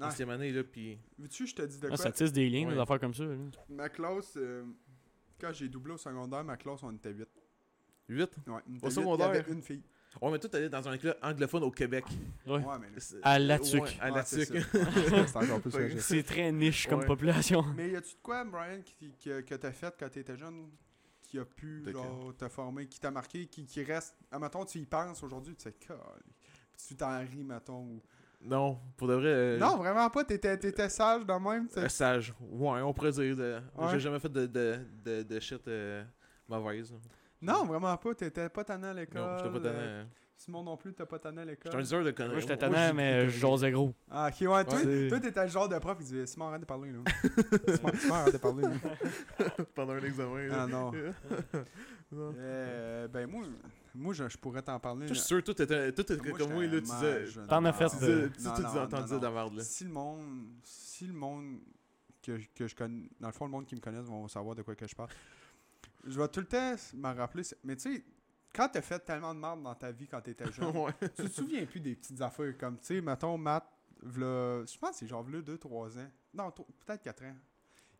Ouais. 0.00 0.10
sixième 0.10 0.30
année, 0.30 0.50
là, 0.50 0.64
puis... 0.64 0.98
Veux-tu, 1.18 1.46
je 1.46 1.54
te 1.54 1.62
dis 1.62 1.78
de 1.78 1.86
Ah, 1.86 1.88
quoi? 1.90 1.96
ça 1.96 2.10
tisse 2.12 2.32
des 2.32 2.48
liens, 2.50 2.66
Ouais. 2.68 2.74
des 2.74 2.80
affaires 2.80 2.98
comme 3.00 3.14
ça. 3.14 3.24
là. 3.24 3.34
Ma 3.68 3.88
classe, 3.88 4.34
euh, 4.36 4.64
quand 5.40 5.52
j'ai 5.52 5.68
doublé 5.68 5.94
au 5.94 5.96
secondaire, 5.98 6.42
ma 6.44 6.56
classe, 6.56 6.82
on 6.82 6.92
était 6.92 7.12
8. 7.12 7.28
8. 8.08 8.20
Ouais, 8.20 8.30
on 8.46 8.58
était 8.58 8.62
Au 8.68 8.70
huit, 8.70 8.80
Il 8.82 8.86
y 8.88 8.90
secondaire? 8.92 9.28
avait 9.28 9.52
une 9.52 9.62
fille. 9.62 9.82
Ouais, 10.22 10.30
mais 10.30 10.38
toi, 10.38 10.48
t'allais 10.50 10.68
dans 10.68 10.88
un 10.88 10.96
club 10.96 11.16
anglophone 11.22 11.64
au 11.64 11.70
Québec. 11.72 12.04
Ouais. 12.46 12.52
Ouais, 12.64 12.78
mais 12.80 12.86
là, 12.90 12.98
C'est- 12.98 13.18
À 13.22 13.38
la 13.38 13.58
tuque. 13.58 13.82
Ouais, 13.82 13.90
à 14.00 14.10
Ouais, 14.10 14.16
la 14.18 14.24
c'est 14.24 14.46
tuque. 14.46 14.58
ça. 14.62 14.78
c'est 15.26 15.36
encore 15.36 15.60
plus. 15.60 16.00
C'est 16.00 16.22
très 16.22 16.52
niche 16.52 16.86
comme 16.86 17.00
Ouais. 17.00 17.06
population. 17.06 17.62
Mais 17.76 17.90
y 17.90 17.96
a-tu 17.96 18.14
de 18.14 18.20
quoi, 18.22 18.44
Brian, 18.44 18.80
qui, 18.84 19.10
qui- 19.12 19.28
que 19.28 19.54
t'as 19.56 19.72
fait 19.72 19.92
quand 19.98 20.08
t'étais 20.08 20.36
jeune, 20.36 20.70
qui 21.22 21.38
a 21.38 21.44
pu, 21.44 21.82
De 21.82 21.90
genre, 21.90 22.32
te 22.36 22.48
former, 22.48 22.86
qui 22.86 23.00
t'a 23.00 23.10
marqué, 23.10 23.46
qui, 23.46 23.64
qui 23.66 23.82
reste. 23.82 24.16
Ah, 24.30 24.38
mettons, 24.38 24.64
tu 24.64 24.78
y 24.78 24.86
penses 24.86 25.20
aujourd'hui, 25.24 25.56
tu 25.56 25.64
sais. 25.64 25.72
Puis 25.72 25.88
tu 26.88 26.94
t'en 26.96 27.18
ris, 27.20 27.42
mettons. 27.42 27.82
ou- 27.82 28.02
Non, 28.46 28.78
pour 28.98 29.08
de 29.08 29.14
vrai... 29.14 29.28
euh, 29.28 29.58
Non, 29.58 29.78
vraiment 29.78 30.10
pas, 30.10 30.22
t'étais, 30.24 30.56
t'étais 30.58 30.88
sage 30.90 31.24
de 31.24 31.32
même, 31.32 31.66
euh, 31.78 31.88
sage. 31.88 32.34
Ouais, 32.40 32.80
on 32.82 32.92
pourrait 32.92 33.12
dire. 33.12 33.34
de- 33.36 33.58
Ouais. 33.76 33.86
J'ai 33.92 34.00
jamais 34.00 34.18
fait 34.20 34.28
de, 34.30 34.46
de, 34.46 34.78
de, 35.04 35.22
de 35.22 35.40
shit 35.40 35.66
euh, 35.66 36.04
mauvaise. 36.48 36.92
Non, 37.40 37.64
vraiment 37.64 37.96
pas, 37.96 38.14
t'étais 38.14 38.48
pas 38.50 38.62
tannant 38.64 38.88
à 38.90 38.94
l'école. 38.94 39.20
Non, 39.22 39.38
j'étais 39.38 39.50
pas 39.50 39.60
tanné. 39.60 39.78
euh, 39.78 40.02
euh, 40.02 40.04
Simon 40.36 40.62
non 40.62 40.76
plus, 40.76 40.92
t'es 40.92 41.06
pas 41.06 41.18
tanné 41.18 41.40
à 41.42 41.44
l'école. 41.44 41.70
J'étais 41.72 41.76
un 41.76 41.80
diseur 41.82 42.04
de 42.04 42.10
conneries. 42.10 42.32
Moi, 42.32 42.40
j'étais 42.40 42.66
j'ai- 42.70 42.92
mais 42.92 43.28
je 43.30 43.38
jasais 43.38 43.70
gros. 43.70 43.94
Ah, 44.10 44.28
ok, 44.28 44.40
ouais, 44.48 44.64
toi, 44.64 44.78
Ouais. 44.78 45.08
toi 45.08 45.20
t'étais 45.20 45.42
le 45.44 45.48
genre 45.50 45.68
de 45.68 45.78
prof 45.78 45.96
qui 45.96 46.04
disait 46.04 46.26
Simon, 46.26 46.48
arrête 46.48 46.60
de 46.60 46.66
parler, 46.66 46.90
là. 46.92 46.98
Simon, 48.00 48.14
arrête 48.14 48.32
de 48.34 48.38
parler, 48.38 48.62
là. 48.64 48.70
Pendant 49.74 49.92
un 49.94 50.02
examen. 50.02 50.46
là. 50.48 50.56
Ah 50.60 50.66
non. 50.66 50.92
Non. 52.12 52.32
Euh, 52.38 53.08
ben, 53.08 53.26
moi, 53.28 53.42
moi 53.94 54.12
je, 54.14 54.28
je 54.28 54.36
pourrais 54.38 54.62
t'en 54.62 54.78
parler. 54.80 55.06
Je 55.08 55.14
suis 55.14 55.22
sûr, 55.24 55.42
toi, 55.44 55.54
t'étais 55.54 55.92
toi, 55.92 56.04
t'étais 56.04 56.28
Moi, 56.28 56.38
comme 56.38 56.52
moi, 56.52 56.66
là, 56.66 56.80
tu 56.80 56.82
disais. 56.82 57.24
T'en 57.48 57.64
as 57.64 57.72
fait, 57.72 57.88
Tu 57.90 57.96
euh, 58.04 58.28
disais, 58.28 58.48
non. 58.50 59.32
merde, 59.32 59.54
là. 59.54 59.62
Si 59.62 59.84
le 59.84 59.90
monde, 59.90 60.46
si 60.64 61.06
le 61.06 61.12
monde 61.12 61.58
que, 62.22 62.38
je- 62.38 62.48
que 62.54 62.66
je 62.66 62.74
connais, 62.74 63.08
dans 63.20 63.28
le 63.28 63.32
fond, 63.32 63.44
le 63.46 63.50
monde 63.50 63.66
qui 63.66 63.74
me 63.76 63.80
connaisse 63.80 64.04
vont 64.06 64.26
savoir 64.28 64.54
de 64.54 64.62
quoi 64.62 64.74
que 64.74 64.86
je 64.86 64.94
parle. 64.94 65.10
Je 66.04 66.18
vais 66.20 66.28
tout 66.28 66.40
le 66.40 66.46
temps 66.46 66.74
m'en 66.94 67.14
rappeler. 67.14 67.42
Mais 67.62 67.76
tu 67.76 67.94
sais, 67.94 68.04
quand 68.54 68.68
t'as 68.68 68.82
fait 68.82 68.98
tellement 69.00 69.34
de 69.34 69.40
merde 69.40 69.62
dans 69.62 69.74
ta 69.74 69.90
vie 69.92 70.06
quand 70.06 70.20
t'étais 70.20 70.44
jeune, 70.52 70.76
ouais. 70.76 70.92
tu 71.00 71.24
te 71.24 71.28
souviens 71.28 71.64
plus 71.66 71.80
des 71.80 71.94
petites 71.94 72.20
affaires 72.20 72.56
comme, 72.58 72.78
tu 72.78 72.86
sais, 72.86 73.00
mettons, 73.00 73.36
Matt, 73.38 73.64
v'là- 74.02 74.70
je 74.70 74.78
pense 74.78 74.90
que 74.90 74.96
c'est 74.96 75.06
genre 75.06 75.22
v'là 75.22 75.40
2-3 75.40 75.98
ans. 75.98 76.10
Non, 76.34 76.50
peut-être 76.50 77.02
4 77.02 77.24
ans. 77.24 77.36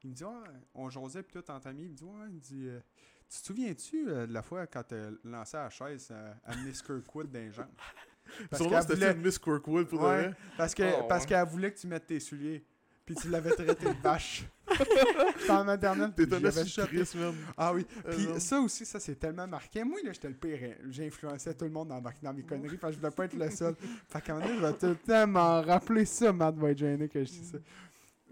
Il 0.02 0.10
me 0.10 0.14
dit, 0.14 0.24
ouais, 0.24 0.30
on 0.74 0.90
jasait, 0.90 1.22
puis 1.22 1.40
tout 1.40 1.50
en 1.50 1.60
famille. 1.60 1.86
Il 1.86 1.90
me 1.92 1.96
dit, 1.96 2.04
ouais, 2.04 2.26
il 2.30 2.40
dit, 2.40 2.68
euh, 2.68 2.80
tu 3.28 3.40
te 3.40 3.46
souviens-tu 3.46 4.08
euh, 4.08 4.26
de 4.26 4.32
la 4.32 4.42
fois 4.42 4.66
quand 4.66 4.82
t'as 4.84 5.10
lancé 5.24 5.56
la 5.56 5.70
chaise 5.70 6.10
à, 6.10 6.50
à 6.52 6.56
Miss 6.56 6.82
Kirkwood 6.82 7.30
dans 7.30 7.38
les 7.40 7.52
jambes? 7.52 7.66
Parce 8.50 8.62
qu'elle 8.62 8.82
c'était 8.82 8.94
voulait- 8.94 9.12
une 9.12 9.20
Miss 9.22 9.38
Quirkwood 9.38 9.86
pour 9.88 10.00
Ouais. 10.02 10.16
de 10.16 10.22
vrai. 10.28 10.34
Parce 10.56 10.74
que 10.74 10.82
Oh, 10.82 11.06
ouais. 11.12 11.26
qu'elle 11.26 11.46
voulait 11.46 11.72
que 11.72 11.78
tu 11.78 11.86
mettes 11.86 12.06
tes 12.06 12.20
souliers. 12.20 12.64
Puis 13.04 13.14
tu 13.16 13.28
l'avais 13.28 13.50
traité 13.50 13.84
de 13.84 14.02
vache. 14.02 14.46
En 15.50 15.62
maternelle. 15.62 16.12
T'es 16.16 16.24
man. 16.26 17.34
Ah 17.56 17.74
oui. 17.74 17.86
Euh, 18.06 18.12
Puis 18.16 18.40
ça 18.40 18.58
aussi, 18.60 18.86
ça 18.86 18.98
c'est 18.98 19.16
tellement 19.16 19.46
marqué. 19.46 19.84
Moi, 19.84 19.98
là, 20.02 20.12
j'étais 20.12 20.28
le 20.28 20.34
pire. 20.34 20.58
hein. 20.62 20.74
J'influençais 20.88 21.52
tout 21.52 21.66
le 21.66 21.70
monde 21.70 21.88
dans, 21.88 22.00
ma- 22.00 22.12
dans 22.22 22.32
mes 22.32 22.42
conneries 22.42 22.78
parce 22.78 22.92
que 22.92 22.96
je 22.96 23.00
voulais 23.00 23.14
pas 23.14 23.26
être 23.26 23.34
le 23.34 23.50
seul. 23.50 23.74
Fait 24.08 24.22
qu'à 24.22 24.32
un 24.34 24.36
moment 24.36 24.46
donné, 24.48 24.60
je 24.60 24.66
vais 24.66 24.78
tout 24.78 24.86
le 24.86 24.96
temps 24.96 25.26
m'en 25.26 25.60
rappeler 25.60 26.06
ça, 26.06 26.32
Matt 26.32 26.56
va 26.56 26.70
être 26.70 26.78
gêné 26.78 27.08
que 27.10 27.22
je 27.22 27.30
dis 27.30 27.44
ça. 27.44 27.58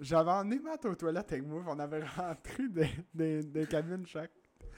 J'avais 0.00 0.30
emmené 0.30 0.58
Matt 0.58 0.84
aux 0.86 0.94
toilettes 0.94 1.30
avec 1.32 1.44
moi, 1.46 1.62
on 1.68 1.78
avait 1.78 2.02
rentré 2.16 2.66
des, 2.68 2.88
des, 3.12 3.42
des 3.42 3.66
cabines 3.66 4.06
chaque. 4.06 4.32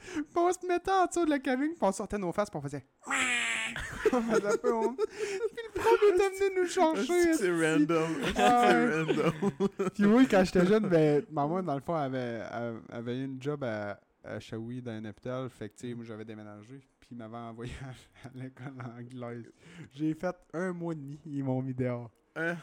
Puis 0.13 0.25
on 0.35 0.51
se 0.51 0.65
mettait 0.67 0.91
en 0.91 1.05
dessous 1.05 1.25
de 1.25 1.29
la 1.29 1.39
cabine, 1.39 1.69
puis 1.69 1.79
on 1.81 1.91
sortait 1.91 2.17
nos 2.17 2.31
faces, 2.31 2.49
puis 2.49 2.59
on 2.59 2.61
faisait. 2.61 2.85
on 4.13 4.21
faisait 4.21 4.57
pas 4.57 4.71
honte. 4.71 4.97
Puis 4.97 5.63
le 5.67 5.79
prof 5.79 5.99
était 6.13 6.29
venu 6.29 6.61
nous 6.61 6.67
chercher. 6.67 7.33
C'est 7.33 7.51
random? 7.51 8.07
C'est 8.25 8.41
Ah 8.41 8.69
ouais. 8.69 9.03
random? 9.03 9.91
Puis 9.93 10.05
oui, 10.05 10.27
quand 10.29 10.43
j'étais 10.43 10.65
jeune, 10.65 10.87
ben, 10.87 11.23
maman, 11.31 11.63
dans 11.63 11.75
le 11.75 11.81
fond, 11.81 11.95
avait, 11.95 12.41
avait, 12.49 12.79
avait 12.89 13.17
eu 13.17 13.25
une 13.25 13.41
job 13.41 13.63
à, 13.63 13.99
à 14.23 14.39
Shawi 14.39 14.81
dans 14.81 14.91
un 14.91 15.05
hôpital. 15.05 15.49
Fait 15.49 15.69
que, 15.69 15.75
tu 15.75 15.89
sais, 15.89 15.93
moi, 15.93 16.05
j'avais 16.05 16.25
déménagé. 16.25 16.81
Puis 16.99 17.09
ils 17.11 17.17
m'avaient 17.17 17.37
envoyé 17.37 17.73
à, 17.83 18.29
l'école 18.37 18.73
anglaise. 18.97 19.51
J'ai 19.93 20.13
fait 20.13 20.35
un 20.53 20.73
mois 20.73 20.93
et 20.93 20.95
demi, 20.95 21.19
ils 21.25 21.43
m'ont 21.43 21.61
mis 21.61 21.73
dehors. 21.73 22.09
Hein? 22.35 22.57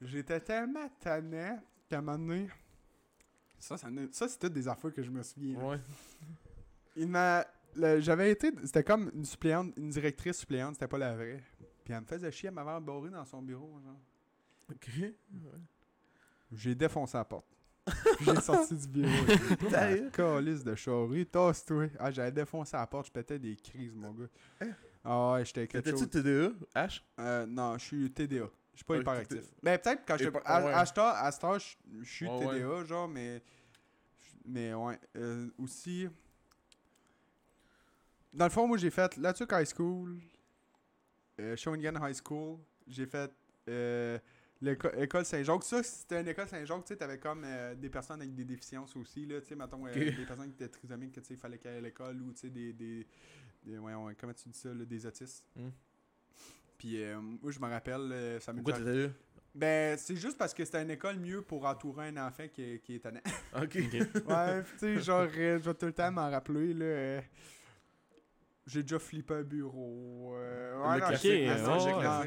J'étais 0.00 0.40
tellement 0.40 0.88
tannant 1.00 1.60
qu'à 1.88 1.98
un 1.98 2.02
moment 2.02 2.18
donné, 2.18 2.48
ça, 3.58 3.76
ça, 3.76 3.88
ça 4.10 4.28
c'est 4.28 4.38
toutes 4.38 4.52
des 4.52 4.68
affaires 4.68 4.92
que 4.92 5.02
je 5.02 5.10
me 5.10 5.22
souviens. 5.22 5.56
Ouais. 5.56 5.78
Il 6.96 7.08
m'a. 7.08 7.44
J'avais 7.98 8.30
été. 8.30 8.52
C'était 8.64 8.84
comme 8.84 9.10
une 9.14 9.24
suppléante, 9.24 9.72
une 9.76 9.90
directrice 9.90 10.38
suppléante, 10.38 10.74
c'était 10.74 10.88
pas 10.88 10.98
la 10.98 11.14
vraie. 11.14 11.42
Puis 11.84 11.92
elle 11.92 12.00
me 12.00 12.06
faisait 12.06 12.30
chier, 12.30 12.48
elle 12.48 12.54
m'avait 12.54 12.70
embarré 12.70 13.10
dans 13.10 13.24
son 13.24 13.42
bureau, 13.42 13.80
genre. 13.84 13.98
Ok. 14.70 14.90
J'ai 16.52 16.74
défoncé 16.74 17.16
la 17.16 17.24
porte. 17.24 17.46
J'ai 18.20 18.36
sorti 18.40 18.74
du 18.76 18.88
bureau. 18.88 20.10
Calice 20.12 20.64
de 20.64 20.74
charrue, 20.74 21.26
tasse-toi. 21.26 21.88
Ah, 21.98 22.10
j'avais 22.10 22.32
défoncé 22.32 22.76
la 22.76 22.86
porte, 22.86 23.08
je 23.08 23.12
pétais 23.12 23.38
des 23.38 23.56
crises, 23.56 23.94
mon 23.94 24.12
gars. 24.12 24.28
Hein? 24.62 24.70
Ah 25.04 25.32
ouais, 25.32 25.44
j'étais 25.44 25.66
quelque 25.66 25.84
T'étais-tu 25.84 26.04
chose. 26.04 26.10
TDA? 26.10 26.86
H? 26.86 27.02
Euh, 27.18 27.44
non, 27.46 27.76
je 27.76 27.84
suis 27.84 28.10
TDA. 28.10 28.48
Je 28.72 28.78
suis 28.78 28.84
pas 28.86 28.96
hyperactif. 28.96 29.42
Mais 29.62 29.76
peut-être 29.76 30.02
quand 30.06 30.16
je. 30.16 30.30
À, 30.44 30.86
cette 30.86 30.98
heure- 31.44 31.58
je 31.58 32.08
suis. 32.08 32.26
TDA, 32.26 32.84
genre, 32.84 33.08
mais. 33.08 33.42
Mais 34.46 34.72
ouais. 34.72 34.98
euh, 35.16 35.48
aussi. 35.58 36.08
Dans 38.34 38.44
le 38.46 38.50
fond, 38.50 38.66
moi, 38.66 38.76
j'ai 38.78 38.90
fait 38.90 39.16
Latuc 39.16 39.50
High 39.52 39.66
School, 39.66 40.18
euh, 41.40 41.56
Shawinigan 41.56 41.94
High 42.06 42.16
School. 42.24 42.58
J'ai 42.86 43.06
fait 43.06 43.30
euh, 43.68 44.18
l'éco- 44.60 44.90
l'école 44.96 45.24
Saint-Jacques. 45.24 45.62
Ça, 45.64 45.82
c'était 45.82 46.20
une 46.20 46.28
école 46.28 46.48
Saint-Jacques, 46.48 46.84
tu 46.84 46.88
sais, 46.88 46.96
t'avais 46.96 47.18
comme 47.18 47.42
euh, 47.44 47.74
des 47.74 47.88
personnes 47.88 48.20
avec 48.20 48.34
des 48.34 48.44
déficiences 48.44 48.96
aussi, 48.96 49.24
là, 49.26 49.40
tu 49.40 49.46
sais, 49.48 49.54
mettons, 49.54 49.86
euh, 49.86 49.92
des 49.94 50.26
personnes 50.26 50.48
qui 50.52 50.54
étaient 50.62 50.68
trisomiques, 50.68 51.12
que, 51.12 51.20
tu 51.20 51.26
sais, 51.28 51.34
il 51.34 51.40
fallait 51.40 51.58
qu'elles 51.58 51.72
aillent 51.72 51.78
à 51.78 51.82
l'école, 51.82 52.20
ou, 52.20 52.32
tu 52.32 52.40
sais, 52.40 52.50
des, 52.50 52.72
des, 52.72 53.06
des- 53.62 53.78
ouais, 53.78 53.94
ouais, 53.94 54.14
comment 54.20 54.34
tu 54.34 54.48
dis 54.48 54.58
ça, 54.58 54.74
là, 54.74 54.84
des 54.84 55.06
autistes. 55.06 55.44
Hmm. 55.56 55.70
Puis, 56.76 57.02
euh, 57.02 57.20
moi, 57.20 57.52
je 57.52 57.60
me 57.60 57.68
rappelle, 57.68 58.38
ça 58.40 58.52
m'est 58.52 58.60
Pourquoi 58.62 58.80
déjà- 58.80 58.90
t'étais 58.92 59.06
là? 59.08 59.12
Ben, 59.54 59.96
c'est 59.96 60.16
juste 60.16 60.36
parce 60.36 60.52
que 60.52 60.64
c'était 60.64 60.82
une 60.82 60.90
école 60.90 61.16
mieux 61.16 61.40
pour 61.40 61.64
entourer 61.64 62.08
un 62.08 62.16
enfant 62.26 62.48
qui, 62.52 62.80
qui 62.80 62.94
est 62.94 62.96
étonnant. 62.96 63.20
Ok. 63.56 63.74
ouais, 64.26 64.62
tu 64.64 64.78
sais, 64.78 65.00
genre, 65.00 65.28
je 65.32 65.56
vais 65.58 65.74
tout 65.74 65.86
le 65.86 65.92
temps 65.92 66.10
m'en 66.10 66.28
rappeler, 66.28 66.74
là. 66.74 67.22
Euh, 68.66 68.70
j'ai 68.70 68.82
déjà 68.82 68.98
flippé 68.98 69.34
un 69.34 69.42
bureau. 69.42 70.34
euh, 70.36 70.78
ouais, 70.82 70.94
non, 70.94 70.98
café, 71.00 71.16
j'étais- 71.16 71.50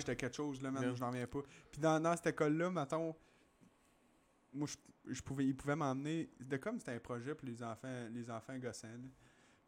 ouais. 0.10 0.16
quelque 0.16 0.36
chose, 0.36 0.62
là, 0.62 0.72
Yeah. 0.72 0.94
je 0.96 1.00
n'en 1.02 1.10
reviens 1.10 1.28
pas. 1.28 1.40
Puis 1.72 1.82
dans, 1.82 2.00
dans 2.00 2.16
cette 2.16 2.28
école-là, 2.28 2.70
mettons, 2.70 3.16
moi, 4.54 4.68
je, 4.68 5.14
je 5.14 5.22
pouvais, 5.22 5.46
ils 5.46 5.56
pouvaient 5.56 5.76
m'emmener. 5.76 6.30
C'était 6.40 6.60
comme 6.60 6.80
c'était 6.80 6.94
un 6.94 7.00
projet 7.00 7.36
pour 7.36 7.48
les 7.48 7.62
enfants, 7.64 8.08
les 8.12 8.30
enfants 8.30 8.58
gossants, 8.58 8.88
là. 8.88 9.10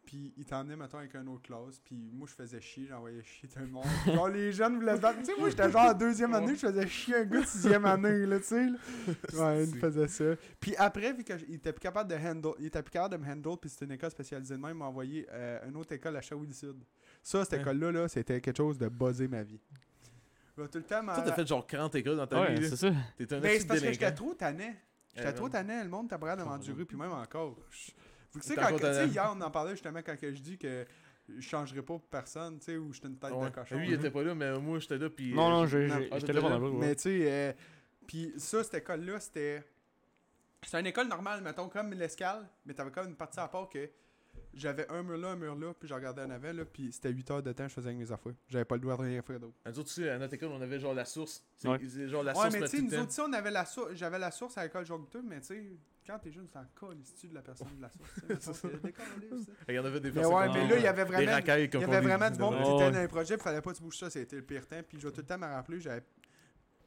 Puis 0.09 0.33
ils 0.37 0.43
t'emmenaient, 0.45 0.75
mettons, 0.75 0.97
avec 0.97 1.13
une 1.13 1.27
autre 1.27 1.43
classe. 1.43 1.79
Puis 1.85 2.09
moi, 2.11 2.27
je 2.27 2.33
faisais 2.33 2.59
chier, 2.59 2.87
j'envoyais 2.87 3.21
chier 3.21 3.47
tout 3.47 3.59
le 3.59 3.67
monde. 3.67 3.85
genre, 4.07 4.27
les 4.27 4.51
jeunes 4.51 4.79
voulaient 4.79 4.95
se 4.95 5.01
battre. 5.01 5.19
Tu 5.19 5.25
sais, 5.25 5.35
moi, 5.37 5.49
j'étais 5.51 5.69
genre 5.69 5.89
en 5.91 5.93
deuxième 5.93 6.33
année, 6.33 6.55
je 6.55 6.65
faisais 6.65 6.87
chier 6.87 7.15
un 7.17 7.25
gars 7.25 7.41
de 7.41 7.45
sixième 7.45 7.85
année, 7.85 8.25
là, 8.25 8.39
tu 8.39 8.45
sais. 8.45 8.65
Ouais, 9.37 9.65
il 9.65 9.75
me 9.75 9.79
faisait 9.79 10.07
ça. 10.07 10.23
Puis 10.59 10.75
après, 10.77 11.13
vu 11.13 11.23
qu'il 11.23 11.53
était 11.53 11.71
plus 11.71 11.79
capable 11.81 12.09
de 12.09 12.15
handle, 12.15 12.53
il 12.57 12.65
était 12.65 12.81
plus 12.81 12.89
capable 12.89 13.17
de 13.19 13.23
me 13.23 13.31
handle, 13.31 13.57
puis 13.61 13.69
c'était 13.69 13.85
une 13.85 13.91
école 13.91 14.09
spécialisée 14.09 14.55
de 14.55 14.59
même, 14.59 14.71
il 14.71 14.77
m'a 14.79 14.85
envoyé 14.85 15.27
euh, 15.31 15.59
une 15.69 15.75
autre 15.77 15.91
école 15.93 16.17
à 16.17 16.21
Shawi 16.21 16.51
Sud. 16.55 16.77
Ça, 17.21 17.43
cette 17.45 17.53
Ouais. 17.53 17.59
école-là, 17.61 17.91
là, 17.91 18.07
c'était 18.07 18.41
quelque 18.41 18.57
chose 18.57 18.79
de 18.79 18.87
buzzé 18.89 19.27
ma 19.27 19.43
vie. 19.43 19.59
Vais 20.57 20.67
tout 20.69 20.79
le 20.79 20.85
temps 20.85 21.03
m'en- 21.03 21.13
Toi, 21.13 21.23
t'as 21.23 21.33
fait 21.33 21.47
genre 21.47 21.67
40 21.67 21.93
écoles 21.93 22.17
dans 22.17 22.25
ta 22.25 22.41
Ouais, 22.41 22.55
vie. 22.55 22.67
c'est 22.67 22.77
ça. 22.77 22.91
T'es 23.15 23.31
un 23.31 23.39
Ben, 23.39 23.59
c'est 23.59 23.67
parce 23.67 23.79
que 23.79 23.91
j'étais 23.93 24.11
trop 24.11 24.33
tanné. 24.33 24.75
J'étais 25.15 25.33
trop 25.33 25.49
tanné, 25.49 25.83
le 25.83 25.89
monde 25.89 26.09
t'a 26.09 26.17
pas 26.17 26.35
Oh, 26.39 26.73
rue, 26.75 26.85
puis 26.85 26.97
même 26.97 27.11
encore. 27.11 27.55
Tu 28.33 28.41
sais, 28.41 28.55
T'es 28.55 28.61
quand, 28.61 28.77
hier, 29.05 29.33
on 29.35 29.41
en 29.41 29.51
parlait 29.51 29.71
justement 29.71 29.99
quand 30.05 30.15
que 30.19 30.31
je 30.33 30.39
dis 30.41 30.57
que 30.57 30.85
je 31.27 31.41
changerais 31.41 31.81
pas 31.81 31.93
pour 31.97 32.01
personne, 32.07 32.59
tu 32.59 32.65
sais, 32.65 32.77
ou 32.77 32.91
j'étais 32.93 33.07
une 33.07 33.17
tête 33.17 33.31
Ouais. 33.31 33.49
de 33.49 33.55
cochon. 33.55 33.77
Lui, 33.77 33.87
il 33.87 33.93
était 33.93 34.11
pas 34.11 34.23
là, 34.23 34.33
mais 34.35 34.57
moi, 34.59 34.79
j'étais 34.79 34.97
là. 34.97 35.09
Puis, 35.09 35.33
Non, 35.33 35.47
euh, 35.47 35.49
non, 35.51 35.65
j'ai- 35.67 36.09
Ah, 36.11 36.19
j'étais 36.19 36.33
là 36.33 36.41
pendant 36.41 36.59
Mais 36.73 36.95
tu 36.95 37.01
sais, 37.03 37.19
euh, 37.31 37.53
puis 38.07 38.33
ça, 38.37 38.63
cette 38.63 38.75
école-là, 38.75 39.19
c'était. 39.19 39.63
C'était 40.63 40.79
une 40.81 40.87
école 40.87 41.07
normale, 41.07 41.41
mettons, 41.41 41.69
comme 41.69 41.93
l'escale, 41.93 42.47
mais 42.65 42.73
t'avais 42.73 42.91
comme 42.91 43.07
une 43.07 43.15
partie 43.15 43.39
à 43.39 43.47
part 43.47 43.69
que 43.69 43.89
j'avais 44.53 44.89
un 44.91 45.03
mur 45.03 45.17
là, 45.17 45.29
un 45.29 45.35
mur 45.37 45.55
là, 45.55 45.73
puis 45.73 45.87
je 45.87 45.93
regardais 45.93 46.21
en 46.23 46.29
avant, 46.31 46.51
là, 46.51 46.65
puis 46.65 46.91
c'était 46.91 47.09
8 47.11 47.31
heures 47.31 47.43
de 47.43 47.51
temps, 47.53 47.67
je 47.67 47.73
faisais 47.75 47.87
avec 47.89 47.99
mes 47.99 48.11
affaires. 48.11 48.33
J'avais 48.49 48.65
pas 48.65 48.75
le 48.75 48.81
droit 48.81 48.97
de 48.97 49.03
rien 49.03 49.21
faire 49.21 49.39
d'autre. 49.39 49.53
Nous 49.65 49.79
autres, 49.79 49.87
tu 49.87 50.01
sais, 50.01 50.09
à 50.09 50.17
notre 50.17 50.33
école, 50.33 50.49
on 50.51 50.61
avait 50.61 50.79
genre 50.79 50.93
la 50.93 51.05
source. 51.05 51.45
C'est 51.55 51.69
Ouais. 51.69 51.79
genre 52.09 52.23
la 52.23 52.33
Ouais, 52.33 52.41
source 52.41 52.53
mais 52.55 52.67
tu 52.67 52.77
sais, 52.77 52.81
nous 52.81 52.93
autres, 53.03 53.21
on 53.25 53.31
avait 53.33 53.51
la 53.51 53.65
source, 53.65 53.93
j'avais 53.93 54.19
la 54.19 54.31
source 54.31 54.57
à 54.57 54.63
l'école 54.63 54.85
Joncteux, 54.85 55.21
mais 55.21 55.39
tu 55.39 55.47
sais, 55.47 55.63
quand 56.09 56.17
t'es 56.17 56.31
jeune, 56.31 56.47
c'est 56.51 56.57
encore 56.57 56.91
l'issue 56.93 57.27
de 57.27 57.35
la 57.35 57.43
personne 57.43 57.67
de 57.77 57.81
la 57.81 57.89
source. 57.89 58.61
tu. 58.61 58.67
Il 59.69 59.75
y 59.75 59.79
en 59.79 59.85
avait 59.85 59.99
des 59.99 60.09
Mais 60.09 60.21
personnes 60.21 60.33
ouais, 60.33 60.49
mais 60.49 60.67
là, 60.67 60.77
il 60.77 60.83
y 60.83 60.87
avait 60.87 61.03
vraiment. 61.03 61.31
racailles 61.31 61.63
Il 61.65 61.69
comme 61.69 61.81
y 61.81 61.83
avait 61.83 62.01
vraiment 62.01 62.31
du 62.31 62.39
monde 62.39 62.55
qui 62.55 62.71
était 62.71 62.91
dans 62.91 62.97
un 62.97 63.07
projet, 63.07 63.35
il 63.35 63.39
fallait 63.39 63.61
pas 63.61 63.71
que 63.71 63.77
tu 63.77 63.83
bouges 63.83 63.99
ça, 63.99 64.09
c'était 64.09 64.37
le 64.37 64.41
pire 64.41 64.67
temps. 64.67 64.81
Puis 64.87 64.99
je 64.99 65.07
vais 65.07 65.13
tout 65.13 65.21
le 65.21 65.27
temps 65.27 65.37
me 65.37 65.45
rappeler, 65.45 65.79
j'avais 65.79 66.03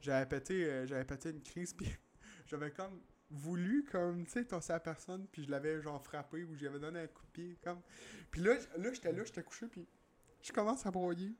j'avais 0.00 0.26
pété, 0.26 0.64
euh, 0.64 0.86
j'avais 0.86 1.04
pété 1.04 1.30
une 1.30 1.40
crise, 1.40 1.72
puis 1.76 1.86
j'avais 2.46 2.72
comme 2.72 3.00
voulu, 3.30 3.84
comme, 3.84 4.24
tu 4.24 4.32
sais, 4.32 4.44
tosser 4.44 4.72
la 4.72 4.80
personne, 4.80 5.26
puis 5.30 5.44
je 5.44 5.50
l'avais 5.50 5.80
genre 5.80 6.02
frappé 6.02 6.42
ou 6.42 6.56
j'avais 6.56 6.80
donné 6.80 7.00
un 7.00 7.06
coup 7.06 7.24
de 7.26 7.30
pied, 7.30 7.58
comme. 7.62 7.80
Puis 8.32 8.42
là, 8.42 8.56
là 8.76 8.92
j'étais 8.92 9.12
là, 9.12 9.22
j'étais 9.24 9.44
couché, 9.44 9.68
puis 9.68 9.86
je 10.42 10.50
commence 10.52 10.84
à 10.84 10.90
broyer. 10.90 11.32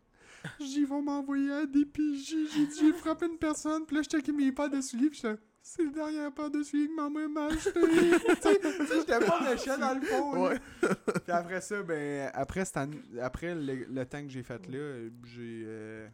Ils 0.61 0.87
vont 0.87 1.03
m'envoyer 1.03 1.53
à 1.53 1.67
des 1.67 1.85
PJ. 1.85 2.49
J'ai 2.55 2.67
dit, 2.67 2.79
j'ai 2.79 2.93
frappé 2.93 3.27
une 3.27 3.39
personne, 3.39 3.85
puis 3.87 3.97
là, 3.97 4.03
je 4.03 4.09
checkais 4.09 4.33
mes 4.33 4.53
paires 4.53 4.71
de 4.71 4.81
souliers, 4.81 5.11
puis 5.11 5.21
j'étais. 5.21 5.41
C'est 5.65 5.83
le 5.85 5.91
dernier 5.93 6.29
paire 6.33 6.51
de 6.51 6.63
souliers 6.63 6.89
que 6.89 6.95
ma 6.97 7.09
mère 7.09 7.29
m'a 7.29 7.47
acheté. 7.47 7.73
tu 7.73 7.81
sais, 7.81 8.59
tu 8.61 8.87
sais, 8.87 8.97
j'étais 8.99 9.25
pas 9.25 9.41
méchant 9.49 9.79
dans 9.79 9.95
le 9.95 10.01
fond. 10.01 10.49
Ouais. 10.49 10.59
Puis 10.81 11.33
après 11.33 11.61
ça, 11.61 11.83
ben, 11.85 12.31
après, 12.35 12.65
cette 12.65 12.77
année- 12.79 13.01
après 13.21 13.55
le, 13.55 13.85
le 13.85 14.05
temps 14.07 14.23
que 14.23 14.29
j'ai 14.29 14.43
fait 14.43 14.67
là, 14.69 15.09
j'ai. 15.25 15.63
euh, 15.65 16.09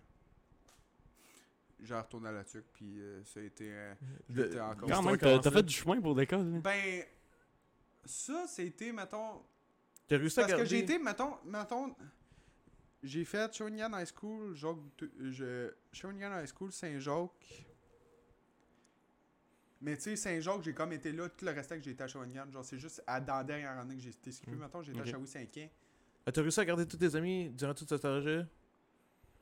j'ai 1.80 1.94
retourné 1.94 2.28
à 2.28 2.32
la 2.32 2.44
tuque, 2.44 2.66
puis 2.74 3.00
euh, 3.00 3.22
ça 3.24 3.40
a 3.40 3.42
été. 3.44 3.68
euh, 3.72 3.94
De- 4.28 4.42
j'étais 4.44 4.61
encore. 4.61 4.88
Quand 4.88 5.02
même, 5.02 5.16
t'as 5.16 5.50
fait 5.50 5.62
du 5.62 5.74
chemin 5.74 6.00
pour 6.00 6.14
l'école. 6.18 6.52
là. 6.52 6.58
Ben, 6.61 7.04
ça, 8.04 8.46
c'était, 8.48 8.92
mettons. 8.92 9.42
T'as 10.08 10.18
réussi 10.18 10.40
à 10.40 10.46
Parce 10.46 10.58
que 10.61 10.64
j'ai 10.66 10.80
été, 10.80 10.98
mettons, 10.98 11.37
mettons. 11.46 11.94
J'ai 13.02 13.24
fait 13.24 13.54
Shawinigan 13.54 13.96
High 13.96 14.08
School, 14.14 14.54
Jacques, 14.54 14.76
je, 15.20 15.70
Shawinigan 15.92 16.40
High 16.42 16.48
School, 16.52 16.72
Saint-Jacques. 16.72 17.66
Mais 19.80 19.96
tu 19.96 20.02
sais, 20.02 20.16
Saint-Jacques, 20.16 20.62
j'ai 20.62 20.74
comme 20.74 20.92
été 20.92 21.12
là, 21.12 21.28
tout 21.28 21.44
le 21.44 21.52
reste 21.52 21.70
que 21.70 21.82
j'ai 21.82 21.92
été 21.92 22.02
à 22.02 22.08
Shawinigan. 22.08 22.50
Genre, 22.50 22.64
c'est 22.64 22.78
juste 22.78 23.02
à, 23.06 23.20
dans 23.20 23.36
la 23.36 23.44
dernière 23.44 23.78
année 23.78 23.94
que 23.94 24.00
j'ai 24.02 24.10
été 24.10 24.32
skippé. 24.32 24.52
Mm. 24.52 24.58
Mettons, 24.58 24.82
j'ai 24.82 24.92
été 24.92 25.00
à 25.00 25.04
Shawi 25.04 25.26
5 25.26 25.56
ans. 25.58 25.68
Ah, 26.26 26.32
T'as 26.32 26.42
réussi 26.42 26.60
à 26.60 26.64
garder 26.64 26.86
tous 26.86 26.96
tes 26.96 27.14
amis 27.14 27.50
durant 27.50 27.74
tout 27.74 27.86
ce 27.88 27.94
trajet? 27.94 28.44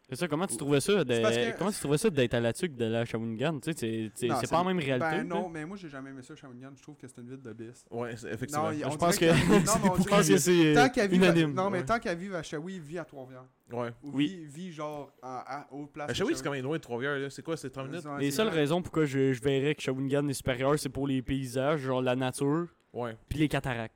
C'est 0.09 0.14
ça, 0.14 0.29
comment 0.29 0.47
tu 0.47 0.57
trouvais 0.57 0.81
ça 0.81 0.92
que- 1.05 1.59
Comment 1.59 1.73
tu 1.73 1.81
trouvais 1.81 1.99
ça 1.99 2.09
d'être 2.11 2.35
à 2.35 2.40
la 2.40 2.53
tuque 2.53 2.77
de 2.77 2.85
la 2.85 3.05
Shawinigan 3.05 3.59
Tu 3.59 3.73
sais, 3.73 4.11
c'est- 4.14 4.29
pas 4.29 4.59
la 4.59 4.64
même 4.64 4.78
réalité. 4.78 4.99
Ben 5.11 5.16
là. 5.16 5.24
non, 5.24 5.49
mais 5.49 5.64
moi, 5.66 5.76
j'ai 5.76 5.89
jamais 5.89 6.11
aimé 6.11 6.22
ça, 6.22 6.37
Shawinigan. 6.37 6.70
Je 6.76 6.83
trouve 6.83 6.97
que 6.97 7.09
c'est 7.09 7.20
une 7.20 7.28
ville 7.28 7.43
de 7.43 7.53
bis. 7.53 7.85
Ouais, 7.91 8.16
c'est- 8.16 8.33
effectivement. 8.33 8.70
Non, 8.70 8.91
Je 8.93 8.97
pense 8.97 9.18
que 9.18 9.26
je 9.26 10.09
pense 10.09 10.28
que 10.28 10.37
c'est 10.39 10.74
Tant 10.74 10.89
qu'à 10.91 11.07
vivre, 11.09 11.24
à- 11.24 11.28
unanime. 11.31 11.55
non, 11.55 11.70
mais 11.70 11.85
tant 11.85 11.99
qu'à 11.99 12.14
vivre 12.14 12.37
à 12.37 12.43
Shawi, 12.45 12.78
vit 12.78 12.99
à 12.99 13.05
Trois-Rivières. 13.05 13.47
Ouais. 13.72 13.89
Ou 14.05 14.11
Oui. 14.14 14.28
vit, 14.28 14.45
vit 14.68 14.72
genre 14.72 15.12
à, 15.20 15.62
à 15.62 15.66
haute 15.72 15.91
place. 15.93 16.09
À 16.09 16.14
Shawi, 16.14 16.37
c'est 16.37 16.45
quand 16.45 16.53
même 16.53 16.62
loin 16.62 16.76
de 16.76 16.83
Trois-Rivières, 16.83 17.18
là. 17.18 17.28
C'est 17.31 17.43
quoi, 17.43 17.57
c'est 17.57 17.70
30 17.70 17.89
minutes? 17.89 18.05
Les 18.20 18.31
seules 18.31 18.49
raisons 18.49 18.81
pourquoi 18.83 19.07
je, 19.07 19.33
je 19.33 19.43
verrais 19.43 19.74
que 19.74 19.83
Shawinigan 19.83 20.28
est 20.28 20.35
supérieur, 20.35 20.78
c'est 20.78 20.89
pour 20.89 21.09
les 21.09 21.20
paysages, 21.20 21.81
genre 21.81 22.01
la 22.01 22.14
nature, 22.14 22.68
Ouais. 22.93 23.16
puis 23.28 23.41
les 23.41 23.49
cataractes. 23.49 23.95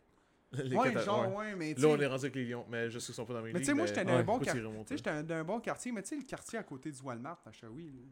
Les 0.52 0.76
Ouais, 0.76 0.92
genre, 1.04 1.32
ouais. 1.36 1.54
mais 1.54 1.74
Là, 1.74 1.88
on 1.88 2.00
est 2.00 2.06
rendu 2.06 2.24
avec 2.24 2.34
les 2.34 2.44
lions, 2.46 2.66
mais 2.68 2.90
je 2.90 2.98
sais 2.98 3.06
qu'ils 3.06 3.14
sont 3.14 3.24
pas 3.24 3.34
dans 3.34 3.42
mes 3.42 3.52
Mais 3.52 3.60
tu 3.60 3.66
sais, 3.66 3.74
moi, 3.74 3.86
j'étais 3.86 4.04
d'un 4.04 4.22
bon 5.44 5.60
quartier, 5.60 5.92
mais 5.92 6.02
tu 6.02 6.08
sais, 6.08 6.16
le 6.16 6.22
quartier 6.22 6.58
à 6.58 6.62
côté 6.62 6.90
du 6.90 7.00
Walmart 7.02 7.40
à 7.46 7.52
Shawi, 7.52 7.92
là. 7.92 8.02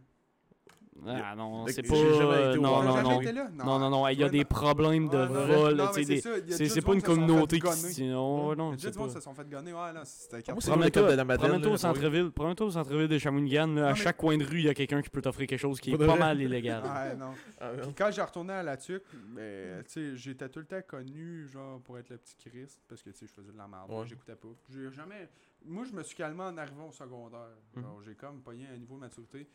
Ah 1.07 1.35
non, 1.37 1.67
c'est 1.69 1.83
pas. 1.83 1.95
jamais 1.95 2.11
été 2.11 2.23
au 2.23 2.33
euh, 2.33 2.57
Non, 2.57 2.83
non, 2.83 2.85
non. 2.85 2.97
jamais 3.11 3.17
été 3.25 3.33
là? 3.33 3.49
Non, 3.55 3.79
non, 3.79 3.91
non, 3.91 4.09
il 4.09 4.19
y 4.19 4.25
a 4.25 4.29
des 4.29 4.45
problèmes 4.45 5.09
de 5.09 5.19
vol. 5.19 5.77
des- 5.95 6.21
C'est 6.69 6.83
pas 6.83 6.95
une 6.95 7.03
communauté 7.03 7.61
qui. 7.61 7.73
se- 7.73 8.03
Non, 8.03 8.53
Il 8.53 8.55
y 8.55 8.57
non, 8.57 8.73
a 8.73 8.77
pas. 8.91 9.07
qui 9.07 9.11
se 9.13 9.21
sont 9.21 9.35
fait 9.35 9.49
gonner. 9.49 9.73
Ouais, 9.73 9.93
là, 9.93 10.03
c'était 10.05 10.43
Promets-toi 10.53 11.73
au 11.73 11.77
centre-ville. 11.77 12.31
Promets-toi 12.31 12.67
au 12.67 12.71
centre-ville 12.71 13.09
de 13.09 13.19
Shawinigan. 13.19 13.77
À 13.79 13.95
chaque 13.95 14.17
coin 14.17 14.37
de 14.37 14.45
rue, 14.45 14.59
il 14.59 14.65
y 14.65 14.69
a 14.69 14.75
quelqu'un 14.75 15.03
qui 15.03 15.11
peut 15.11 15.23
t'offrir 15.23 15.47
quelque 15.47 15.59
chose 15.61 15.81
qui 15.81 15.93
est 15.93 15.99
pas 15.99 16.17
mal 16.17 16.41
illégal. 16.41 16.83
Ouais, 16.99 17.15
non. 17.17 17.33
Ah, 17.61 17.71
Puis 17.83 17.95
quand 17.95 18.11
j'ai 18.11 18.23
retourné 18.23 18.53
à 18.55 18.63
la 18.63 18.77
tuque, 18.77 19.03
ben, 19.35 19.83
tu 19.85 19.91
sais, 19.91 20.17
j'étais 20.17 20.49
tout 20.49 20.59
le 20.61 20.65
temps 20.65 20.81
connu, 20.87 21.47
genre, 21.49 21.81
pour 21.81 21.99
être 21.99 22.09
le 22.11 22.17
petit 22.17 22.35
Christ, 22.37 22.81
parce 22.89 23.03
que, 23.03 23.11
tu 23.11 23.19
sais, 23.19 23.27
je 23.27 23.33
faisais 23.33 23.53
de 23.53 23.57
la 23.59 23.69
merde, 23.69 23.91
j'écoutais 24.07 24.35
pas. 24.35 24.49
J'ai 24.73 24.91
jamais... 24.91 25.29
Moi, 25.65 25.85
je 25.89 25.95
me 25.95 26.03
suis 26.03 26.17
calmé 26.17 26.43
en 26.43 26.57
arrivant 26.57 26.89
au 26.89 26.93
secondaire. 26.93 27.51
Genre, 27.77 28.01
j'ai 28.05 28.15
comme 28.15 28.41
pogné 28.41 28.67
un 28.73 28.77
niveau 28.79 28.95
de 28.97 29.01
maturité. 29.01 29.49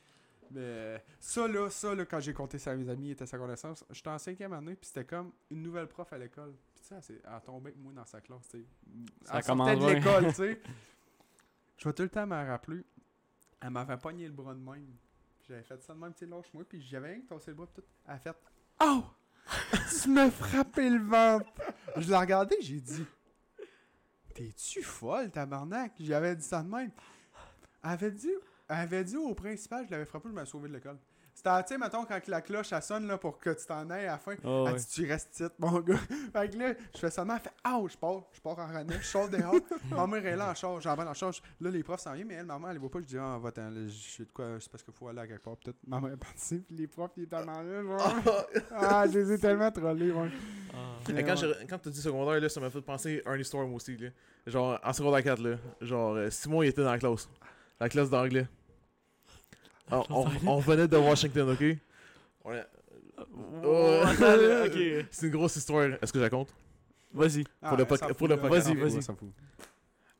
Mais 0.51 1.03
ça, 1.19 1.47
là, 1.47 1.69
ça, 1.69 1.95
là, 1.95 2.05
quand 2.05 2.19
j'ai 2.19 2.33
compté 2.33 2.57
ça 2.59 2.71
à 2.71 2.75
mes 2.75 2.89
amis, 2.89 3.11
était 3.11 3.25
sa 3.25 3.37
connaissance, 3.37 3.83
j'étais 3.89 4.09
en 4.09 4.17
cinquième 4.17 4.53
année, 4.53 4.75
puis 4.75 4.87
c'était 4.87 5.05
comme 5.05 5.31
une 5.49 5.61
nouvelle 5.61 5.87
prof 5.87 6.11
à 6.13 6.17
l'école. 6.17 6.53
Puis, 6.75 6.83
tu 6.87 7.01
sais, 7.01 7.21
elle 7.23 7.41
tombé 7.41 7.69
avec 7.69 7.81
moi 7.81 7.93
dans 7.93 8.05
sa 8.05 8.21
classe, 8.21 8.47
tu 8.49 8.59
sais. 8.59 8.65
Ça 9.25 9.41
commence 9.41 9.79
de 9.79 9.93
l'école, 9.93 10.27
tu 10.27 10.33
sais. 10.33 10.61
Je 11.77 11.89
vais 11.89 11.93
tout 11.93 12.03
le 12.03 12.09
temps 12.09 12.27
m'en 12.27 12.45
rappeler. 12.45 12.83
Elle 13.61 13.71
m'avait 13.71 13.97
pogné 13.97 14.25
le 14.27 14.33
bras 14.33 14.53
de 14.53 14.59
même. 14.59 14.85
Puis 15.39 15.47
J'avais 15.49 15.63
fait 15.63 15.81
ça 15.81 15.93
de 15.93 15.99
même, 15.99 16.13
tu 16.13 16.19
sais, 16.19 16.25
lâche-moi. 16.25 16.63
Puis 16.67 16.81
j'avais 16.81 17.13
rien 17.13 17.21
que 17.21 17.27
tossé 17.27 17.51
le 17.51 17.57
bras, 17.57 17.67
puis 17.67 17.81
tout. 17.81 17.87
Elle 18.07 18.13
a 18.13 18.19
fait 18.19 18.35
Oh 18.81 19.03
Tu 20.01 20.09
m'as 20.09 20.29
frappé 20.31 20.89
le 20.89 21.03
ventre 21.03 21.45
Je 21.97 22.09
l'ai 22.09 22.17
regardé, 22.17 22.55
j'ai 22.61 22.79
dit 22.79 23.05
T'es-tu 24.33 24.81
folle, 24.81 25.29
tabarnak 25.31 25.93
J'avais 25.99 26.35
dit 26.35 26.43
ça 26.43 26.63
de 26.63 26.69
même. 26.69 26.91
Elle 27.83 27.89
avait 27.89 28.11
dit, 28.11 28.31
elle 28.69 28.75
avait 28.77 29.03
dit 29.03 29.17
au 29.17 29.33
principal, 29.33 29.85
je 29.85 29.91
l'avais 29.91 30.05
frappé, 30.05 30.29
je 30.29 30.33
m'ai 30.33 30.45
sauvé 30.45 30.69
de 30.69 30.73
l'école. 30.73 30.97
C'était, 31.35 31.63
tu 31.63 31.69
sais, 31.69 31.77
mettons, 31.79 32.05
quand 32.05 32.19
la 32.27 32.41
cloche, 32.41 32.71
elle 32.73 32.81
sonne 32.83 33.07
là, 33.07 33.17
pour 33.17 33.39
que 33.39 33.49
tu 33.49 33.65
t'en 33.65 33.89
ailles 33.89 34.05
à 34.05 34.11
la 34.13 34.17
fin. 34.19 34.35
Ah 34.43 34.65
Elle 34.67 34.73
ouais. 34.73 34.79
dit, 34.79 34.87
tu 34.87 35.07
restes 35.09 35.31
titre, 35.31 35.55
mon 35.57 35.79
gars. 35.79 35.97
fait 36.31 36.49
que 36.51 36.57
là, 36.57 36.73
je 36.93 36.99
fais 36.99 37.25
même, 37.25 37.31
elle 37.35 37.41
fait, 37.41 37.53
ah, 37.63 37.81
je 37.89 37.97
pars, 37.97 38.21
je 38.31 38.39
pars 38.39 38.59
en 38.59 38.67
René, 38.67 38.93
je 39.01 39.05
sors 39.05 39.27
dehors. 39.27 39.55
ma 39.91 40.05
mère 40.05 40.25
est 40.27 40.35
là 40.35 40.51
en 40.51 40.53
charge, 40.53 40.83
j'en 40.83 40.95
vais 40.95 41.03
en 41.03 41.13
charge. 41.15 41.41
Là, 41.59 41.71
les 41.71 41.81
profs 41.81 42.01
s'en 42.01 42.13
viennent, 42.13 42.27
mais 42.27 42.35
elle, 42.35 42.45
maman, 42.45 42.69
elle 42.69 42.77
voit 42.77 42.91
pas. 42.91 42.99
Je 42.99 43.05
dis, 43.05 43.17
ah, 43.17 43.39
va-t'en, 43.41 43.71
je 43.73 43.89
sais 43.89 44.25
de 44.25 44.31
quoi, 44.31 44.45
c'est 44.59 44.71
parce 44.71 44.83
qu'il 44.83 44.93
faut 44.93 45.07
aller 45.07 45.21
à 45.21 45.27
quelque 45.27 45.43
part. 45.43 45.57
Peut-être, 45.57 45.77
maman 45.87 46.09
est 46.09 46.17
partie, 46.17 46.59
puis 46.59 46.75
les 46.75 46.87
profs, 46.87 47.11
ils 47.17 47.23
étaient 47.23 47.35
tellement 47.35 47.61
là, 47.63 47.81
genre. 47.81 48.45
ah, 48.71 49.05
je 49.11 49.17
les 49.17 49.31
ai 49.33 49.39
tellement 49.39 49.71
trollés, 49.71 50.11
ouais. 50.11 50.29
Ah. 50.71 51.09
Et 51.09 51.13
Mais 51.13 51.23
quand, 51.23 51.41
ouais. 51.41 51.65
quand 51.67 51.79
tu 51.79 51.89
dis 51.89 52.01
secondaire, 52.01 52.39
là, 52.39 52.47
ça 52.47 52.59
m'a 52.59 52.69
fait 52.69 52.81
penser 52.81 53.23
à 53.25 53.35
histoire 53.37 53.65
moi 53.65 53.77
aussi. 53.77 53.97
Là. 53.97 54.09
Genre, 54.45 54.79
en 54.83 54.93
secondaire 54.93 55.23
4, 55.23 55.41
là, 55.41 55.57
genre, 55.81 56.13
euh, 56.13 56.29
Simon 56.29 56.61
il 56.61 56.67
était 56.67 56.83
dans 56.83 56.91
la 56.91 56.99
classe. 56.99 57.27
La 57.83 57.89
classe 57.89 58.09
d'anglais. 58.09 58.47
On, 59.91 60.05
on, 60.09 60.27
on 60.47 60.59
venait 60.59 60.87
de 60.87 60.95
Washington, 60.95 61.49
ok? 61.49 61.77
On 62.45 62.53
Oh, 63.61 63.99
attends. 64.05 64.73
C'est 65.11 65.25
une 65.27 65.31
grosse 65.33 65.57
histoire. 65.57 65.89
Est-ce 66.01 66.13
que 66.13 66.17
je 66.19 66.23
la 66.23 66.29
compte? 66.29 66.47
Vas-y. 67.13 67.43
Ah, 67.61 67.75
le 67.77 67.83
pour 68.13 68.27
le 68.29 68.35
là. 68.35 68.41
podcast. 68.41 68.67
Vas-y, 68.73 68.95
Elle 68.95 69.03
s'en 69.03 69.15
fout, 69.15 69.27
vas-y. 69.27 69.65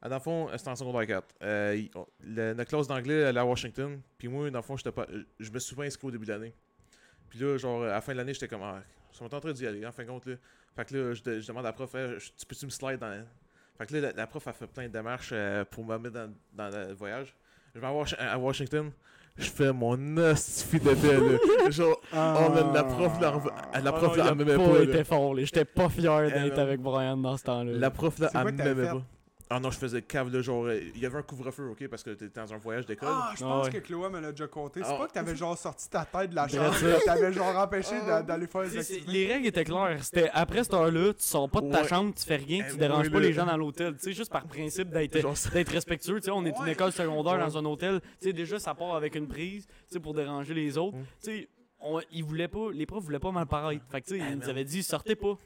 Ah, 0.01 0.09
dans 0.09 0.15
le 0.17 0.21
fond, 0.21 0.49
c'était 0.57 0.69
en 0.69 0.75
secondaire 0.75 1.07
4. 1.07 1.27
Euh, 1.41 1.75
il- 1.77 1.89
on- 1.95 2.05
le- 2.19 2.53
notre 2.53 2.69
classe 2.69 2.87
d'anglais, 2.87 3.13
elle 3.21 3.37
est 3.37 3.39
à 3.39 3.45
Washington. 3.45 4.01
Puis 4.17 4.27
moi, 4.27 4.49
dans 4.51 4.59
le 4.59 4.63
fond, 4.63 4.75
j'étais 4.75 4.91
pas, 4.91 5.07
je 5.39 5.49
me 5.49 5.59
suis 5.59 5.73
pas 5.75 5.83
inscrit 5.83 6.07
au 6.07 6.11
début 6.11 6.25
de 6.25 6.33
l'année. 6.33 6.53
Puis 7.29 7.39
là, 7.39 7.55
genre, 7.57 7.83
à 7.83 7.87
la 7.87 8.01
fin 8.01 8.11
de 8.11 8.17
l'année, 8.17 8.33
j'étais 8.33 8.49
comme, 8.49 8.63
ah, 8.63 8.83
ça 9.13 9.23
m'a 9.23 9.33
en 9.37 9.39
train 9.39 9.53
d'y 9.53 9.65
aller, 9.65 9.85
en 9.85 9.91
fin 9.93 10.03
de 10.03 10.09
compte. 10.09 10.25
Là. 10.25 10.35
Fait 10.75 10.83
que 10.85 10.97
là, 10.97 11.13
je, 11.13 11.23
de- 11.23 11.39
je 11.39 11.47
demande 11.47 11.65
à 11.65 11.69
la 11.69 11.73
prof, 11.73 11.95
Hey, 11.95 12.19
je- 12.19 12.29
tu 12.37 12.45
peux-tu 12.45 12.65
me 12.65 12.71
slide 12.71 12.99
dans. 12.99 13.25
Fait 13.77 13.85
que 13.87 13.93
là, 13.93 14.01
la, 14.01 14.11
la 14.11 14.27
prof 14.27 14.45
a 14.47 14.51
fait 14.53 14.67
plein 14.67 14.83
de 14.87 14.93
démarches 14.93 15.29
euh, 15.31 15.63
pour 15.65 15.85
me 15.85 15.97
mettre 15.97 16.13
dans, 16.15 16.33
dans 16.51 16.69
le 16.69 16.93
voyage. 16.93 17.33
Je 17.75 17.79
vais 17.79 17.87
à, 17.87 17.91
Wash- 17.91 18.15
à 18.19 18.37
Washington. 18.37 18.91
Je 19.35 19.49
fais 19.49 19.73
mon 19.73 19.93
hostie 20.17 20.79
de 20.79 20.89
là. 20.91 21.71
Genre, 21.71 21.99
oh, 22.13 22.15
man, 22.53 22.71
la 22.71 22.83
prof, 22.83 23.19
là, 23.19 23.33
la 23.83 23.91
prof, 23.91 24.11
Ah 24.13 24.17
là, 24.17 24.25
elle 24.29 24.35
m'aimait 24.35 24.55
pas 24.57 25.03
fort, 25.03 25.33
là. 25.33 25.43
J'étais 25.43 25.65
pas 25.65 25.89
fier 25.89 26.21
d'être 26.29 26.51
man. 26.55 26.59
avec 26.59 26.79
Brian 26.79 27.17
dans 27.17 27.35
ce 27.35 27.43
temps-là. 27.45 27.71
La 27.73 27.89
prof, 27.89 28.19
là, 28.19 28.29
elle 28.35 28.53
m'aimait 28.53 28.85
pas. 28.91 29.01
Ah 29.49 29.59
non, 29.59 29.69
je 29.69 29.77
faisais 29.77 30.01
cave, 30.01 30.33
là, 30.33 30.41
genre, 30.41 30.71
il 30.71 30.97
y 30.97 31.05
avait 31.05 31.17
un 31.17 31.21
couvre-feu, 31.21 31.69
ok, 31.69 31.87
parce 31.87 32.01
que 32.01 32.11
t'étais 32.11 32.39
dans 32.39 32.53
un 32.53 32.57
voyage 32.57 32.85
d'école. 32.85 33.09
Ah, 33.11 33.33
je 33.37 33.43
Ah 33.43 33.47
pense 33.47 33.65
ouais. 33.67 33.73
que 33.73 33.77
Chloé 33.79 34.09
me 34.09 34.19
l'a 34.19 34.31
déjà 34.31 34.47
compté. 34.47 34.79
C'est 34.83 34.89
Ah. 34.91 34.97
pas 34.97 35.07
que 35.07 35.11
t'avais 35.13 35.35
genre 35.35 35.57
sorti 35.57 35.89
ta 35.89 36.05
tête 36.05 36.29
de 36.31 36.35
la 36.35 36.47
chambre, 36.47 36.73
t'avais 37.05 37.31
genre 37.33 37.55
empêché 37.57 37.95
Ah. 38.01 38.05
d'a- 38.05 38.21
d'aller 38.23 38.47
faire 38.47 38.61
les 38.61 38.77
activités. 38.77 39.11
Les 39.11 39.27
règles 39.27 39.47
étaient 39.47 39.63
claires. 39.65 40.03
C'était 40.03 40.29
après 40.33 40.63
cette 40.63 40.73
heure-là, 40.73 41.13
tu 41.13 41.21
sors 41.23 41.49
pas 41.49 41.61
de 41.61 41.69
ta 41.71 41.81
Ouais. 41.81 41.87
chambre, 41.87 42.13
tu 42.15 42.23
fais 42.25 42.37
rien, 42.37 42.65
Eh, 42.67 42.71
tu 42.71 42.77
déranges 42.77 43.07
ouais, 43.07 43.13
pas 43.13 43.19
les 43.19 43.33
gens 43.33 43.45
dans 43.45 43.57
l'hôtel. 43.57 43.93
Tu 43.95 43.99
sais, 44.05 44.13
juste 44.13 44.31
par 44.31 44.45
principe 44.47 44.89
d'être 44.89 45.71
respectueux. 45.71 46.19
Tu 46.19 46.25
sais, 46.25 46.31
on 46.31 46.45
est 46.45 46.57
une 46.57 46.67
école 46.69 46.91
secondaire 46.91 47.33
Ouais. 47.33 47.39
dans 47.39 47.57
un 47.57 47.65
hôtel. 47.65 48.01
Tu 48.21 48.27
sais, 48.29 48.33
déjà, 48.33 48.57
ça 48.59 48.73
part 48.73 48.95
avec 48.95 49.13
une 49.15 49.27
prise, 49.27 49.67
tu 49.67 49.73
sais, 49.89 49.99
pour 49.99 50.13
déranger 50.13 50.53
les 50.53 50.77
autres. 50.77 50.97
Mm. 50.97 51.03
Tu 51.21 51.31
sais, 51.31 51.49
on- 51.79 51.99
ils 52.11 52.23
voulaient 52.23 52.47
pas, 52.47 52.71
les 52.71 52.85
profs 52.85 53.03
voulaient 53.03 53.19
pas 53.19 53.31
mal 53.31 53.45
paraître. 53.45 53.83
Fait 53.91 54.01
que, 54.01 54.07
tu 54.07 54.17
sais, 54.17 54.25
ils 54.31 54.37
nous 54.39 54.49
avaient 54.49 54.63
dit, 54.63 54.81
sortez 54.83 55.15
pas. 55.15 55.37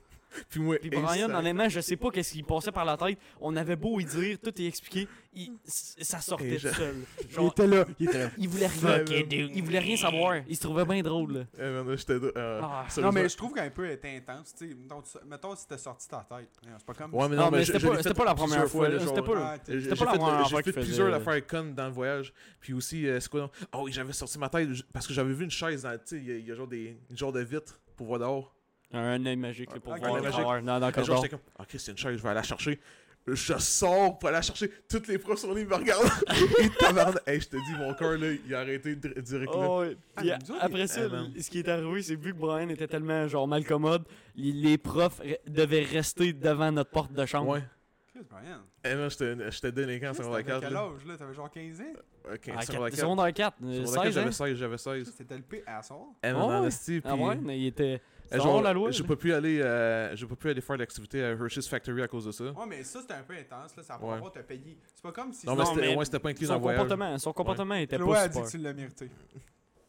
Puis 0.49 0.59
moi, 0.59 0.77
Puis 0.79 0.89
Brian, 0.89 1.29
honnêtement, 1.33 1.69
je 1.69 1.79
sais 1.79 1.95
pas 1.95 2.11
qu'est-ce 2.11 2.33
qui 2.33 2.43
passait 2.43 2.71
par 2.71 2.85
la 2.85 2.97
tête. 2.97 3.17
On 3.41 3.55
avait 3.55 3.75
beau 3.75 3.99
y 3.99 4.05
dire, 4.05 4.37
tout 4.43 4.53
est 4.61 4.65
expliqué, 4.67 5.07
il- 5.33 5.51
ça 5.65 6.19
sortait 6.19 6.57
je- 6.59 6.67
tout 6.69 6.75
seul. 6.75 6.95
Il 7.29 7.31
Genre, 7.33 7.51
était 7.51 7.67
là, 7.67 7.85
il 7.99 8.07
était 8.07 8.17
là. 8.19 8.29
il 8.37 8.49
voulait 8.49 8.67
rien. 8.67 9.03
Il 9.29 9.63
voulait 9.63 9.79
rien 9.79 9.97
savoir. 9.97 10.35
Il 10.47 10.55
se 10.55 10.61
trouvait 10.61 10.85
bien 10.85 11.01
drôle, 11.01 11.33
là. 11.33 11.43
Eh, 11.57 11.61
euh, 11.61 12.59
Ah. 12.63 12.85
Non, 12.97 13.11
mais 13.11 13.29
je 13.29 13.37
trouve 13.37 13.53
qu'un 13.53 13.69
peu 13.69 13.89
était 13.89 14.15
intense. 14.17 14.53
Tu 14.57 14.69
sais, 14.69 14.75
mettons, 14.75 15.01
tu- 15.01 15.17
mettons 15.27 15.55
si 15.55 15.67
t'as 15.67 15.77
sorti 15.77 16.07
ta 16.07 16.25
tête. 16.27 16.49
C'est 16.77 16.85
pas 16.85 16.93
comme. 16.93 17.13
Ouais, 17.13 17.29
mais 17.29 17.35
Non, 17.35 17.45
non, 17.45 17.51
mais 17.51 17.57
mais 17.59 17.65
c'était 17.65 17.79
pas- 17.79 17.97
c'était 17.97 18.13
pas 18.13 18.25
la 18.25 18.35
première 18.35 18.67
fois, 18.67 18.89
genre, 18.89 18.99
c'était 19.01 19.21
pas- 19.21 19.37
Ah, 19.37 19.57
J'ai 19.67 19.81
C'était 19.81 19.95
j'ai 19.95 19.99
pas 19.99 20.05
la 20.05 20.11
fait, 20.11 20.17
fois 20.17 20.61
plusieurs 20.73 21.13
affaires 21.13 21.47
connes 21.47 21.73
dans 21.75 21.85
le 21.87 21.93
voyage. 21.93 22.33
Puis 22.59 22.73
aussi, 22.73 23.07
euh, 23.07 23.19
c'est 23.19 23.29
quoi 23.29 23.41
non? 23.41 23.49
Oh, 23.73 23.87
j'avais 23.89 24.13
sorti 24.13 24.37
ma 24.39 24.49
tête 24.49 24.69
parce 24.91 25.07
que 25.07 25.13
j'avais 25.13 25.33
vu 25.33 25.43
une 25.43 25.51
chaise 25.51 25.85
sais, 26.05 26.17
il 26.17 26.25
y, 26.25 26.31
a- 26.31 26.37
il 26.37 26.55
genre 26.55 26.67
des 26.67 26.97
genre 27.13 27.31
de 27.31 27.41
vitre 27.41 27.79
pour 27.95 28.07
voir 28.07 28.19
dehors. 28.19 28.53
Un 28.93 29.25
œil 29.25 29.35
magique 29.35 29.73
là, 29.73 29.79
pour 29.79 29.93
Ok, 29.93 29.99
voir 29.99 30.15
un 30.15 30.19
le 30.19 30.25
œil 30.25 30.31
travers. 30.31 30.61
Non, 30.63 30.79
dans 30.79 30.87
le 30.87 30.93
j'étais 31.03 31.29
comme, 31.29 31.39
ok, 31.59 31.67
c'est 31.77 31.91
une 31.91 31.97
chaise, 31.97 32.17
je 32.17 32.21
vais 32.23 32.29
aller 32.29 32.35
la 32.37 32.43
chercher. 32.43 32.79
Je 33.29 33.57
sors 33.57 34.17
pour 34.17 34.29
aller 34.29 34.37
la 34.37 34.41
chercher. 34.41 34.71
Toutes 34.89 35.07
les 35.09 35.17
profs 35.17 35.39
sont 35.39 35.53
là, 35.53 35.59
ils 35.59 35.67
me 35.67 35.75
regardent. 35.75 36.07
Et 36.61 36.69
tabarnak. 36.79 37.21
Hey, 37.27 37.41
je 37.41 37.49
te 37.49 37.57
dis, 37.57 37.73
mon 37.77 37.93
cœur, 37.93 38.17
là, 38.17 38.27
il 38.31 38.55
a 38.55 38.59
arrêté 38.61 38.95
dir- 38.95 39.21
direct 39.21 39.53
là. 39.53 39.67
Oh. 39.69 39.83
Ah, 40.15 40.21
après 40.61 40.87
ça, 40.87 41.01
eh, 41.05 41.09
man. 41.09 41.33
ce 41.37 41.49
qui 41.49 41.59
est 41.59 41.67
arrivé, 41.67 42.01
c'est 42.03 42.15
vu 42.15 42.33
que 42.33 42.37
Brian 42.39 42.69
était 42.69 42.87
tellement 42.87 43.27
genre 43.27 43.45
mal 43.45 43.65
commode, 43.65 44.05
les, 44.37 44.77
profs 44.77 45.19
re- 45.19 45.37
devaient 45.45 45.83
rester 45.83 46.31
devant 46.31 46.71
notre 46.71 46.89
porte 46.91 47.11
de 47.11 47.25
chambre. 47.25 47.49
Ouais. 47.51 47.63
Brian. 48.31 48.61
Eh, 48.85 48.95
man, 48.95 49.09
j'étais 49.51 49.71
délinquant 49.73 50.09
en 50.09 50.13
secondaire 50.13 50.43
T'avais 50.43 50.43
4. 50.45 50.61
quel 50.61 50.73
là. 50.73 50.79
âge 50.85 51.05
là? 51.05 51.17
T'avais 51.17 51.33
genre 51.33 51.51
15 51.51 51.81
ans? 51.81 51.83
Ok, 52.33 52.49
Ah, 52.55 52.61
secondaire 52.61 52.89
4. 52.89 52.99
secondaire 52.99 53.33
4, 53.33 53.55
euh, 53.63 53.85
Secondaire 53.85 53.93
4, 53.93 54.03
16 54.05 54.13
j'avais 54.15 54.27
ans. 54.27 54.31
16, 54.31 54.55
j'avais 54.57 54.77
16. 54.77 55.13
C'était 55.17 55.35
le 55.35 55.41
P 55.43 55.63
asshole. 55.67 55.97
Eh, 56.23 56.31
man, 56.31 56.35
Ah 56.41 56.45
en 56.61 56.63
ouais. 56.63 57.01
Ah 57.03 57.15
ouais, 57.15 57.35
mais 57.35 57.59
il 57.59 57.67
était. 57.67 58.01
Genre, 58.31 58.61
la 58.61 58.73
loi. 58.73 58.89
Pas 59.07 59.15
pu 59.15 59.33
aller, 59.33 59.61
euh, 59.61 60.15
j'ai 60.15 60.25
pas 60.25 60.35
pu 60.35 60.49
aller 60.49 60.61
faire 60.61 60.77
l'activité 60.77 61.23
à 61.23 61.29
Hershey's 61.31 61.67
Factory 61.67 62.01
à 62.01 62.07
cause 62.07 62.25
de 62.25 62.31
ça. 62.31 62.45
Ouais, 62.45 62.65
mais 62.67 62.83
ça 62.83 63.01
c'était 63.01 63.13
un 63.13 63.23
peu 63.23 63.33
intense. 63.33 63.75
là. 63.75 63.83
Ça 63.83 63.97
va 63.97 64.05
Ouais. 64.07 64.21
pas 64.21 64.29
te 64.29 64.39
payer. 64.39 64.77
C'est 64.93 65.01
pas 65.03 65.11
comme 65.11 65.31
si. 65.33 65.45
Non, 65.45 65.55
mais 65.55 65.65
c'était 65.65 65.95
ouais, 65.95 66.19
pas 66.19 66.29
inclus 66.29 66.45
dans 66.47 66.53
Son 66.53 66.53
le 66.55 66.59
voyage. 66.61 66.81
comportement, 66.81 67.17
son 67.17 67.33
comportement 67.33 67.75
était 67.75 67.95
Chloé 67.97 68.13
pas 68.13 68.21
a 68.21 68.27
dit 68.27 68.41
que 68.41 68.49
tu 68.49 68.57
l'as 68.57 68.73
mérité. 68.73 69.09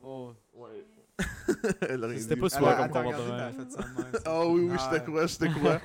Oh. 0.03 0.32
Aurait 0.57 0.84
C'était 2.16 2.36
pas 2.36 2.46
a- 2.46 2.88
comme 2.88 3.70
ça. 3.70 3.80
Ah 4.24 4.46
oui, 4.46 4.62
oui, 4.70 4.76
je 4.76 4.76
Ah, 4.78 4.98
te 4.98 5.04
crois, 5.06 5.26
je 5.26 5.36
te 5.36 5.44
crois. 5.46 5.80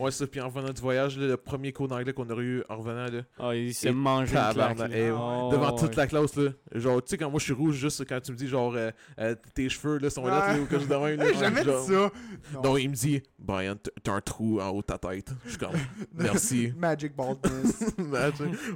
ouais, 0.00 0.10
ça, 0.10 0.26
puis 0.26 0.40
en 0.40 0.48
revenant 0.48 0.72
du 0.72 0.80
voyage, 0.80 1.18
là, 1.18 1.26
le 1.26 1.36
premier 1.36 1.72
cours 1.72 1.88
d'anglais 1.88 2.12
qu'on 2.12 2.28
aurait 2.30 2.42
eu 2.44 2.62
en 2.68 2.76
revenant, 2.78 3.06
là, 3.12 3.22
Ah, 3.38 3.54
il 3.54 3.74
s'est 3.74 3.88
Et 3.88 3.92
mangé 3.92 4.34
une 4.36 4.40
claque. 4.40 4.54
tabarnak, 4.54 4.90
là. 4.90 4.96
eh, 4.96 5.10
Oh, 5.10 5.48
devant 5.52 5.72
ouais. 5.74 5.78
toute 5.80 5.96
la 5.96 6.06
classe, 6.06 6.36
là. 6.36 6.50
Genre, 6.74 7.02
tu 7.02 7.10
sais, 7.10 7.18
quand 7.18 7.30
moi 7.30 7.38
je 7.38 7.44
suis 7.44 7.52
rouge, 7.52 7.74
juste 7.76 8.06
quand 8.08 8.20
tu 8.20 8.32
me 8.32 8.36
dis, 8.36 8.48
genre, 8.48 8.72
euh, 8.74 8.90
euh, 9.18 9.34
tes 9.54 9.68
cheveux, 9.68 9.98
là, 9.98 10.08
sont 10.10 10.26
là, 10.26 10.40
Ouais. 10.40 10.48
tu 10.48 10.54
sais, 10.54 10.60
ou 10.62 10.66
que 10.66 10.78
je 10.78 10.86
de 10.86 10.94
même, 10.94 11.18
là, 11.18 11.26
Hey, 11.26 11.34
jamais 11.38 11.62
dit 11.64 11.70
ça. 11.86 12.10
Non, 12.62 12.76
il 12.76 12.88
me 12.90 12.94
dit, 12.94 13.22
Brian, 13.38 13.74
t'as 14.02 14.12
un 14.12 14.20
trou 14.20 14.60
en 14.60 14.68
haut 14.70 14.80
de 14.80 14.86
ta 14.86 14.98
tête. 14.98 15.30
Je 15.44 15.50
suis 15.50 15.58
comme, 15.58 15.70
merci. 16.14 16.72
Magic 16.76 17.14
Baldness. 17.14 17.76
Sais, 17.78 17.94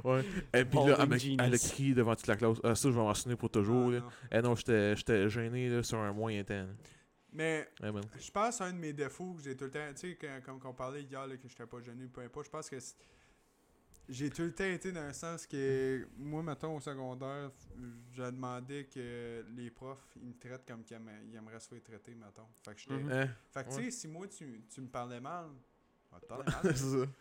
ouais. 0.03 0.23
Et 0.53 0.65
puis 0.65 0.79
là, 0.85 0.97
elle, 1.39 1.53
a 1.53 1.57
crié 1.57 1.93
devant 1.93 2.15
toute 2.15 2.27
la 2.27 2.35
classe. 2.35 2.57
Ah, 2.63 2.75
ça, 2.75 2.89
je 2.89 2.93
vais 2.93 2.99
m'en 3.01 3.13
souvenir 3.13 3.37
pour 3.37 3.49
toujours, 3.49 3.87
Ah, 3.89 3.91
là. 3.93 3.99
non. 3.99 4.05
Eh 4.31 4.41
non, 4.41 4.55
j'étais 4.55 4.95
j'étais 4.95 5.29
gêné, 5.29 5.69
là, 5.69 5.78
sur 5.83 5.99
un 5.99 6.13
moyen 6.13 6.43
temps. 6.43 6.53
là. 6.63 6.73
Mais 7.31 7.67
man. 7.81 8.01
je 8.17 8.31
pense 8.31 8.59
un 8.61 8.73
de 8.73 8.77
mes 8.77 8.93
défauts 8.93 9.33
que 9.35 9.43
j'ai 9.43 9.55
tout 9.55 9.65
le 9.65 9.71
temps, 9.71 9.93
tu 9.93 10.17
sais, 10.19 10.41
comme 10.43 10.59
qu'on 10.59 10.73
parlait 10.73 11.03
hier, 11.03 11.27
là, 11.27 11.37
que 11.37 11.47
j'étais 11.47 11.65
pas 11.67 11.79
gêné, 11.81 12.07
peu 12.07 12.21
importe, 12.21 12.47
je 12.47 12.51
pense 12.51 12.69
que 12.69 12.77
j'ai 14.07 14.31
tout 14.31 14.41
le 14.41 14.53
temps 14.53 14.63
été 14.63 14.91
dans 14.91 15.01
un 15.01 15.13
sens 15.13 15.45
que, 15.45 16.07
moi, 16.17 16.41
mettons, 16.41 16.77
au 16.77 16.79
secondaire, 16.79 17.51
je 18.11 18.23
demandais 18.23 18.85
que 18.85 19.45
les 19.55 19.69
profs, 19.69 20.17
ils 20.19 20.29
me 20.29 20.39
traitent 20.39 20.65
comme 20.67 20.83
qu'ils 20.83 20.97
aimeraient, 20.97 21.21
ils 21.27 21.35
aimeraient 21.35 21.59
se 21.59 21.67
faire 21.69 21.83
traiter, 21.83 22.15
mettons. 22.15 22.47
Fait 22.65 22.73
que, 22.73 22.81
fait 23.51 23.63
que 23.63 23.69
tu 23.69 23.83
sais, 23.83 23.91
si 23.91 24.07
moi, 24.07 24.27
tu, 24.27 24.63
tu 24.67 24.81
me 24.81 24.87
parlais 24.87 25.19
mal, 25.19 25.49
je 26.11 26.35
mal. 26.63 26.75
ça. 26.75 27.11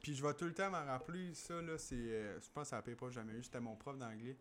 Puis 0.00 0.16
je 0.16 0.26
vais 0.26 0.34
tout 0.34 0.46
le 0.46 0.54
temps 0.54 0.70
m'en 0.70 0.84
rappeler, 0.84 1.32
ça, 1.34 1.62
là, 1.62 1.78
c'est, 1.78 1.94
euh, 1.94 2.40
je 2.40 2.50
pense 2.50 2.70
que 2.70 2.94
prof 2.94 3.08
que 3.10 3.14
j'ai 3.14 3.20
jamais 3.20 3.34
eu, 3.34 3.42
c'était 3.44 3.60
mon 3.60 3.76
prof 3.76 3.96
d'anglais. 3.96 4.36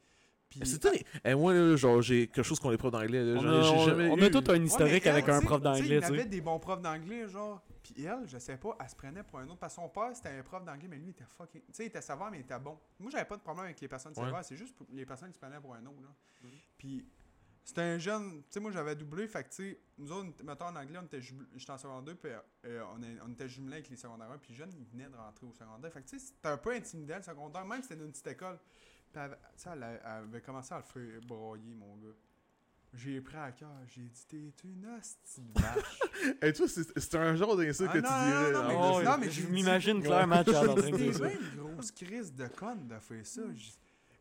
Puis, 0.52 0.60
C'est 0.66 0.86
et 0.86 1.06
Eh, 1.24 1.34
moi, 1.34 1.54
là, 1.54 1.76
genre, 1.78 2.02
j'ai 2.02 2.28
quelque 2.28 2.44
chose 2.44 2.60
qu'on 2.60 2.70
les 2.70 2.78
profs 2.78 2.92
d'anglais. 2.92 3.24
là. 3.24 3.40
On 3.42 3.48
a, 3.48 3.60
ai- 3.60 3.64
j'ai 3.64 3.70
on- 3.70 3.86
jamais 3.86 4.10
on 4.10 4.18
eu. 4.18 4.24
a 4.24 4.30
tout 4.30 4.44
un 4.52 4.62
historique 4.64 5.06
elle, 5.06 5.14
avec 5.14 5.30
un 5.30 5.40
prof 5.42 5.62
tu 5.62 5.68
sais, 5.68 5.80
d'anglais, 5.82 5.98
Il 5.98 6.04
avait 6.04 6.26
des 6.26 6.42
bons 6.42 6.60
profs 6.60 6.82
d'anglais, 6.82 7.28
genre. 7.30 7.62
Puis 7.82 8.04
elle, 8.06 8.28
je 8.28 8.38
sais 8.38 8.58
pas, 8.58 8.78
elle 8.80 8.90
se 8.90 8.96
prenait 8.96 9.24
pour 9.24 9.40
un 9.40 9.48
autre. 9.48 9.58
Parce 9.60 9.76
que 9.76 9.82
son 9.82 9.90
père, 9.90 10.10
c'était 10.14 10.30
un 10.30 10.44
prof 10.44 10.64
d'anglais, 10.64 10.88
mais 10.90 10.98
lui, 10.98 11.08
il 11.08 11.10
était 11.12 11.24
fucking. 11.38 11.62
Tu 11.62 11.68
sais, 11.74 11.84
il 11.86 11.88
était 11.88 12.02
sévère, 12.02 12.30
mais 12.30 12.38
il 12.40 12.42
était 12.42 12.60
bon. 12.60 12.78
Moi, 13.00 13.10
j'avais 13.12 13.26
pas 13.26 13.38
de 13.38 13.42
problème 13.42 13.66
avec 13.66 13.80
les 13.82 13.88
personnes 13.88 14.14
Ouais. 14.18 14.44
c'est 14.44 14.58
juste 14.58 14.76
pour 14.76 14.86
les 14.92 15.06
personnes 15.06 15.30
qui 15.30 15.36
se 15.36 15.40
prenaient 15.40 15.60
pour 15.60 15.74
un 15.74 15.86
autre, 15.86 16.02
là. 16.02 16.10
Mhm. 16.44 16.50
Puis 16.78 17.06
C'était 17.64 17.82
un 17.82 18.00
jeune. 18.00 18.38
Tu 18.40 18.44
sais, 18.50 18.60
moi, 18.60 18.72
j'avais 18.72 18.96
doublé. 18.96 19.28
Fait 19.28 19.44
que, 19.44 19.50
tu 19.50 19.56
sais, 19.58 19.80
nous 20.00 20.12
autres, 20.12 20.30
mettons 20.44 20.66
en 20.66 20.76
anglais, 20.76 20.98
on 21.00 21.06
était 21.06 21.22
jumel- 21.22 21.46
j'étais 21.56 21.72
en 21.72 21.78
secondaire 21.78 22.02
2, 22.02 22.16
puis 22.16 22.32
euh, 22.66 22.82
on, 22.98 23.04
est- 23.04 23.18
on 23.24 23.32
était 23.32 23.48
jumelés 23.48 23.74
avec 23.76 23.90
les 23.92 23.96
secondaires 23.98 24.32
1. 24.32 24.40
Puis 24.40 24.56
jeune, 24.56 24.72
il 24.76 24.84
venait 24.88 25.08
de 25.08 25.16
rentrer 25.16 25.46
au 25.46 25.54
secondaire. 25.54 25.94
Fait 25.94 26.02
que, 26.02 26.10
tu 26.10 26.18
sais, 26.18 26.26
c'était 26.26 26.48
un 26.48 26.58
peu 26.58 26.72
intimidant 26.74 27.18
le 27.18 27.22
secondaire, 27.22 27.64
même 27.64 27.84
si 27.84 27.90
c'était 27.90 28.04
une 28.04 28.10
petite 28.12 28.26
école. 28.26 28.58
Puis, 29.12 29.22
elle, 29.22 29.32
tu 29.32 29.64
sais, 29.64 29.70
elle, 29.74 29.84
avait 30.04 30.42
commencé 30.42 30.74
à 30.74 30.78
le 30.78 30.84
faire 30.84 31.22
broyer, 31.22 31.74
mon 31.76 31.96
gars. 31.98 32.16
J'ai 32.94 33.22
pris 33.22 33.38
à 33.38 33.52
cœur. 33.54 33.70
J'ai 33.88 34.02
dit, 34.02 34.26
t'es 34.28 34.68
une 34.68 34.86
hostie 34.86 35.42
de 35.42 35.62
vache. 35.62 36.00
Et 36.42 36.52
toi, 36.52 36.68
c'est 36.68 37.00
c'est 37.00 37.16
un 37.16 37.36
genre 37.36 37.56
d'insulte 37.56 37.90
Ah, 37.94 37.94
que 37.94 38.00
non, 38.00 38.10
tu 38.10 38.14
non, 38.14 38.26
dirais. 38.28 38.52
non, 38.52 38.68
mais 38.68 38.74
je- 38.74 38.98
plus. 39.00 39.06
non, 39.06 39.18
mais 39.18 39.26
je 39.28 39.32
j'ai 39.32 39.42
dit- 39.44 39.52
m'imagine 39.52 40.04
clairement 40.04 40.44
ça. 40.44 40.52
bien 40.76 41.30
une 41.30 41.56
grosse 41.74 41.92
crise 41.92 42.34
de 42.34 42.48
conne 42.48 42.88
de 42.88 43.00
faire 43.00 43.26
ça. 43.26 43.42
J- 43.54 43.78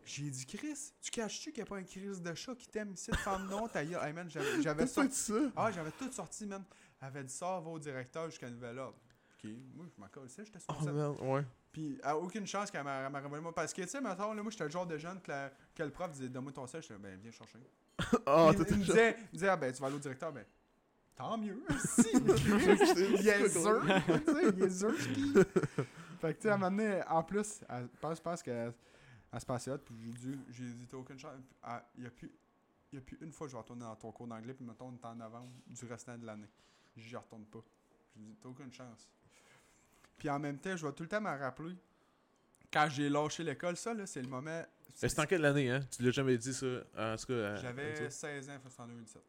J'ai 0.07 0.30
dit, 0.30 0.47
Chris, 0.47 0.93
tu 1.01 1.11
caches-tu 1.11 1.51
qu'il 1.53 1.62
n'y 1.62 1.66
a 1.68 1.70
pas 1.70 1.78
une 1.80 1.86
crise 1.86 2.22
de 2.22 2.34
chat 2.34 2.55
qui 2.55 2.68
t'aime 2.68 2.93
ici 2.93 3.11
de 3.11 3.16
femme 3.16 3.49
non, 3.49 3.66
ta 3.68 3.84
gueule? 3.84 4.01
Hey 4.05 4.12
man, 4.12 4.30
j'avais 4.30 4.62
j'avais 4.62 4.86
T'as 4.86 5.09
ça. 5.11 5.34
Ah, 5.57 5.70
j'avais 5.72 5.91
tout 5.93 6.11
sorti, 6.12 6.47
man. 6.47 6.64
Elle 7.01 7.09
avait 7.09 7.24
dit 7.24 7.32
ça, 7.34 7.59
va 7.61 7.70
au 7.70 7.78
directeur 7.78 8.28
jusqu'à 8.30 8.49
nouvel 8.51 8.78
ordre. 8.78 8.99
Ok, 9.43 9.51
moi, 9.74 9.86
je 9.88 10.01
m'en 10.01 10.26
j'étais 10.26 10.59
sur 10.61 10.76
Oh 10.80 10.84
ça. 10.84 10.93
merde, 10.93 11.16
ouais. 11.22 11.45
Puis, 11.72 11.98
a 12.02 12.16
aucune 12.16 12.46
chance 12.46 12.70
qu'elle 12.70 12.82
m'a 12.82 13.08
révélé 13.08 13.40
moi. 13.40 13.54
Parce 13.54 13.72
que, 13.72 13.82
tu 13.82 13.88
sais, 13.88 14.00
là, 14.00 14.16
moi, 14.16 14.50
j'étais 14.50 14.64
le 14.64 14.70
genre 14.70 14.86
de 14.86 14.98
jeune 14.98 15.20
que, 15.20 15.30
la- 15.30 15.52
que 15.74 15.82
le 15.82 15.90
prof 15.90 16.10
disait, 16.10 16.28
donne-moi 16.28 16.52
ton 16.52 16.66
sel. 16.66 16.82
J'étais, 16.82 16.98
ben, 16.98 17.18
viens 17.20 17.30
chercher. 17.30 17.58
Ah, 18.26 18.50
il, 18.52 18.64
il 18.70 18.78
me 18.78 18.84
disait, 18.84 19.16
il 19.18 19.22
me 19.24 19.32
disait, 19.32 19.48
ah, 19.48 19.56
ben, 19.56 19.72
tu 19.72 19.80
vas 19.80 19.86
aller 19.86 19.96
au 19.96 20.00
directeur. 20.00 20.32
Ben, 20.32 20.44
tant 21.14 21.38
mieux. 21.38 21.62
si, 21.84 22.08
il 22.12 23.28
est 23.28 23.48
sûr. 24.70 24.94
Tu 24.96 25.32
sais. 25.32 25.44
Fait 26.20 26.34
que, 26.34 26.40
tu 26.40 26.48
sais, 26.48 26.50
à 26.50 26.58
donné, 26.58 27.00
en 27.08 27.22
plus, 27.22 27.60
elle 27.68 27.88
pense, 28.00 28.18
je 28.18 28.22
pense 28.22 28.42
qu'elle 28.42 28.74
elle 29.32 29.40
se 29.40 29.46
passait 29.46 29.78
puis 29.78 29.94
j'ai 30.02 30.12
dit, 30.12 30.38
j'ai 30.50 30.64
dit, 30.64 30.86
t'as 30.86 30.96
aucune 30.96 31.18
chance. 31.18 31.32
Il 31.96 32.00
n'y 32.02 32.06
a 32.06 32.10
plus. 32.10 32.30
Il 32.92 32.98
a 32.98 33.02
plus 33.02 33.16
une 33.20 33.30
fois 33.32 33.46
que 33.46 33.52
je 33.52 33.56
vais 33.56 33.60
retourner 33.62 33.82
dans 33.84 33.94
ton 33.94 34.10
cours 34.10 34.26
d'anglais, 34.26 34.52
puis 34.52 34.64
mettons, 34.64 34.86
on 34.88 34.94
est 34.94 35.04
en 35.04 35.14
novembre 35.14 35.52
du 35.68 35.84
restant 35.86 36.18
de 36.18 36.26
l'année. 36.26 36.48
J'y 36.96 37.14
retourne 37.14 37.44
pas. 37.46 37.60
J'ai 38.16 38.22
dit, 38.22 38.36
t'as 38.42 38.48
aucune 38.48 38.72
chance. 38.72 39.08
Puis 40.20 40.28
en 40.30 40.38
même 40.38 40.58
temps, 40.58 40.76
je 40.76 40.86
vais 40.86 40.92
tout 40.92 41.02
le 41.02 41.08
temps 41.08 41.20
me 41.20 41.30
rappeler, 41.30 41.74
quand 42.72 42.86
j'ai 42.90 43.08
lâché 43.08 43.42
l'école, 43.42 43.76
ça, 43.76 43.92
là, 43.94 44.06
c'est 44.06 44.20
le 44.22 44.28
moment. 44.28 44.62
C'est 44.94 45.18
en 45.18 45.24
quelle 45.26 45.44
année, 45.46 45.70
hein? 45.70 45.80
Tu 45.90 46.02
l'as 46.02 46.10
jamais 46.10 46.36
dit 46.36 46.52
ça? 46.54 46.66
En 46.96 47.16
tout 47.16 47.26
cas, 47.26 47.52
à- 47.52 47.54
comme 47.54 47.62
J'avais 47.62 47.96
ça. 47.96 48.10
16 48.10 48.50
ans, 48.50 48.58
c'est 48.68 48.80
en 48.80 48.86
2017. 48.86 49.22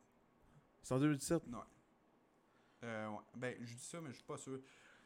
C'est 0.84 0.94
en 0.94 1.00
2017? 1.00 1.48
Non. 1.48 1.64
Euh, 2.84 3.08
ouais. 3.10 3.18
Ben, 3.38 3.56
je 3.62 3.74
dis 3.74 3.84
ça, 3.84 4.02
mais 4.02 4.10
je 4.10 4.16
suis 4.16 4.24
pas 4.26 4.38
sûr. 4.38 4.60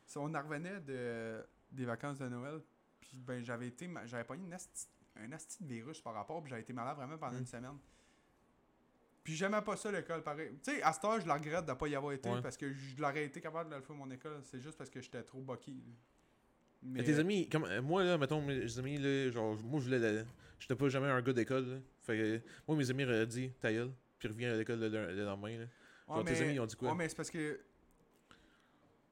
Ça, 0.07 0.19
on 0.19 0.33
en 0.33 0.41
revenait 0.41 0.79
de, 0.81 1.45
des 1.71 1.85
vacances 1.85 2.17
de 2.17 2.27
Noël, 2.27 2.61
puis 2.99 3.19
ben, 3.19 3.43
j'avais 3.43 3.67
été, 3.67 3.87
j'avais 4.05 4.23
pas 4.23 4.35
une 4.35 4.51
asti- 4.53 4.87
un 5.17 5.31
asti 5.33 5.63
de 5.63 5.67
virus 5.69 6.01
par 6.01 6.13
rapport, 6.13 6.41
puis 6.41 6.49
j'avais 6.49 6.61
été 6.63 6.73
malade 6.73 6.95
vraiment 6.97 7.17
pendant 7.17 7.35
Mm. 7.35 7.39
une 7.41 7.45
semaine. 7.45 7.77
Puis 9.25 9.35
j'aimais 9.35 9.61
pas 9.61 9.75
ça 9.75 9.91
l'école, 9.91 10.21
pareil. 10.23 10.51
Tu 10.63 10.71
sais, 10.71 10.81
à 10.83 10.93
cette 10.93 11.03
heure, 11.03 11.19
je 11.19 11.27
la 11.27 11.33
regrette 11.33 11.65
de 11.65 11.73
pas 11.73 11.87
y 11.87 11.95
avoir 11.95 12.13
été, 12.13 12.29
Ouais. 12.29 12.41
parce 12.43 12.55
que 12.55 12.71
je 12.71 12.95
l'aurais 13.01 13.25
été 13.25 13.41
capable 13.41 13.71
de 13.71 13.75
le 13.75 13.81
faire 13.81 13.95
mon 13.95 14.09
école. 14.11 14.39
C'est 14.43 14.61
juste 14.61 14.77
parce 14.77 14.89
que 14.89 15.01
j'étais 15.01 15.23
trop 15.23 15.41
bucky. 15.41 15.71
là. 15.73 15.93
Mais 16.83 17.03
tes 17.03 17.17
amis, 17.17 17.49
comme, 17.49 17.63
euh, 17.65 17.81
moi 17.81 18.03
là, 18.03 18.17
mettons, 18.19 18.39
mes 18.39 18.77
amis, 18.77 18.97
là, 18.99 19.31
genre, 19.31 19.57
moi 19.63 19.79
je 19.81 19.85
voulais 19.85 19.99
la- 19.99 20.23
J'étais 20.59 20.75
pas 20.75 20.87
jamais 20.87 21.07
un 21.07 21.21
gars 21.21 21.33
d'école. 21.33 21.81
Fait 22.03 22.15
que, 22.17 22.41
moi, 22.67 22.77
mes 22.77 22.89
amis 22.89 23.03
auraient 23.03 23.25
dit 23.27 23.51
ta 23.59 23.73
gueule, 23.73 23.91
puis 24.19 24.27
reviens 24.29 24.53
à 24.53 24.55
l'école 24.55 24.79
le, 24.79 24.87
le- 24.89 25.13
le 25.15 25.25
lendemain, 25.25 25.49
là. 25.57 25.65
Ouais, 25.65 26.15
Genre, 26.15 26.23
tes 26.23 26.31
mais- 26.31 26.41
amis, 26.43 26.53
ils 26.53 26.59
ont 26.61 26.65
dit 26.67 26.75
quoi? 26.75 26.89
Ouais, 26.91 26.95
mais 26.95 27.09
c'est 27.09 27.15
parce 27.15 27.29
que 27.31 27.59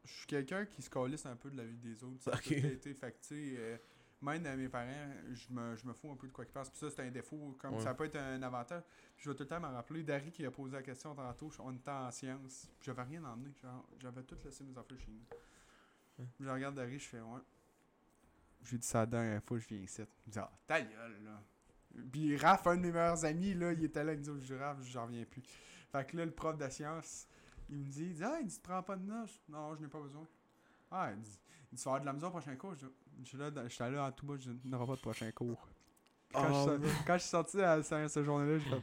je 0.06 0.12
suis 0.12 0.28
quelqu'un 0.28 0.66
qui 0.66 0.82
se 0.82 0.90
calisse 0.90 1.26
un 1.26 1.36
peu 1.36 1.50
de 1.50 1.58
la 1.58 1.64
vie 1.66 1.78
des 1.78 2.04
autres. 2.04 2.22
Ça 2.22 2.32
a 2.34 2.38
été. 2.40 2.94
Fait 2.94 3.12
que, 3.12 3.18
tu 3.18 3.54
sais, 3.54 3.56
euh, 3.58 3.78
même 4.24 4.46
à 4.46 4.56
mes 4.56 4.70
parents, 4.70 5.12
je 5.34 5.52
me, 5.52 5.76
je 5.76 5.86
me 5.86 5.94
fous 5.94 6.12
un 6.12 6.16
peu 6.16 6.28
de 6.28 6.32
quoi 6.32 6.46
qu'ils 6.46 6.54
pensent. 6.54 6.70
Puis 6.70 6.80
ça, 6.80 6.90
c'est 6.90 7.02
un 7.02 7.12
défaut. 7.12 7.56
Comme 7.60 7.76
Ouais. 7.76 7.82
ça 7.82 7.94
peut 7.94 8.06
être 8.06 8.16
un 8.16 8.42
avantage. 8.42 8.84
Puis 9.16 9.26
je 9.26 9.30
vais 9.30 9.36
tout 9.36 9.44
le 9.44 9.50
temps 9.50 9.60
me 9.60 9.68
rappeler. 9.68 10.04
Dari 10.04 10.32
qui 10.32 10.46
a 10.46 10.52
posé 10.52 10.74
la 10.74 10.82
question 10.84 11.14
tantôt, 11.14 11.52
on 11.60 11.74
était 11.74 11.92
en 11.92 12.10
sciences. 12.12 12.68
Puis 12.80 12.86
J'avais 12.86 13.04
rien 13.04 13.24
emmené. 13.24 13.52
J'avais 14.00 14.24
tout 14.24 14.38
laissé 14.44 14.64
mes 14.64 14.78
affaires 14.78 14.98
chez 15.00 15.12
nous. 15.12 16.26
Je 16.40 16.50
regarde 16.50 16.76
Dari, 16.76 16.98
je 17.00 17.08
fais 17.10 17.20
ouais. 17.22 17.40
J'ai 18.62 18.78
dit 18.78 18.88
ça 18.88 19.00
la 19.00 19.06
dernière 19.08 19.44
fois, 19.44 19.58
je 19.60 19.68
viens 19.68 19.80
ici. 19.80 20.02
Il 20.02 20.30
me 20.30 20.32
dit, 20.32 20.40
ah, 20.40 20.52
ta 20.68 20.82
gueule, 20.82 21.24
là. 21.26 21.42
Puis 22.12 22.38
Raph, 22.38 22.66
un 22.68 22.78
de 22.78 22.82
mes 22.82 22.92
meilleurs 22.92 23.24
amis, 23.26 23.54
là, 23.54 23.74
il 23.74 23.84
était 23.84 24.04
là, 24.04 24.14
il 24.14 24.20
me 24.20 24.24
dit, 24.24 24.32
je 24.48 24.54
dis, 24.54 24.60
Raph, 24.60 24.82
j'en 24.84 25.04
reviens 25.06 25.26
plus. 25.26 25.44
Fait 25.92 26.06
que 26.10 26.16
là, 26.18 26.26
le 26.26 26.32
prof 26.32 26.58
de 26.58 26.68
sciences, 26.70 27.28
il 27.70 27.78
me 27.78 27.84
dit, 27.84 28.06
il 28.06 28.14
dit, 28.14 28.24
ah, 28.24 28.38
il 28.40 28.48
dit, 28.48 28.56
tu 28.56 28.62
prends 28.62 28.82
pas 28.82 28.96
de 28.96 29.04
notes? 29.04 29.42
Non, 29.50 29.76
je 29.76 29.82
n'ai 29.82 29.88
pas 29.88 30.00
besoin. 30.00 30.26
Ah, 30.90 31.12
il 31.12 31.22
dit, 31.22 31.40
il 31.72 31.76
dit, 31.76 31.82
tu 31.82 31.84
vas 31.84 31.92
avoir 31.92 32.02
de 32.02 32.06
la 32.06 32.14
misère 32.14 32.30
au 32.30 32.32
prochain 32.32 32.56
cours? 32.56 32.74
Je 32.76 32.86
dis, 32.86 32.94
je 33.22 33.30
suis 33.30 33.38
là 33.38 34.06
en 34.08 34.12
tout 34.12 34.26
bas, 34.26 34.36
je 34.40 34.76
aura 34.76 34.86
pas 34.86 34.96
de 34.96 35.02
prochain 35.02 35.32
cours. 35.32 35.68
Puis 36.30 36.42
Quand, 36.42 36.48
Oh, 36.52 36.70
je, 36.82 37.06
quand 37.06 37.14
je 37.14 37.20
suis 37.20 37.30
sorti 37.30 37.62
à 37.62 37.82
ce, 37.84 38.08
ce 38.08 38.24
journée-là, 38.24 38.58
j'ai 38.58 38.70
fait, 38.70 38.82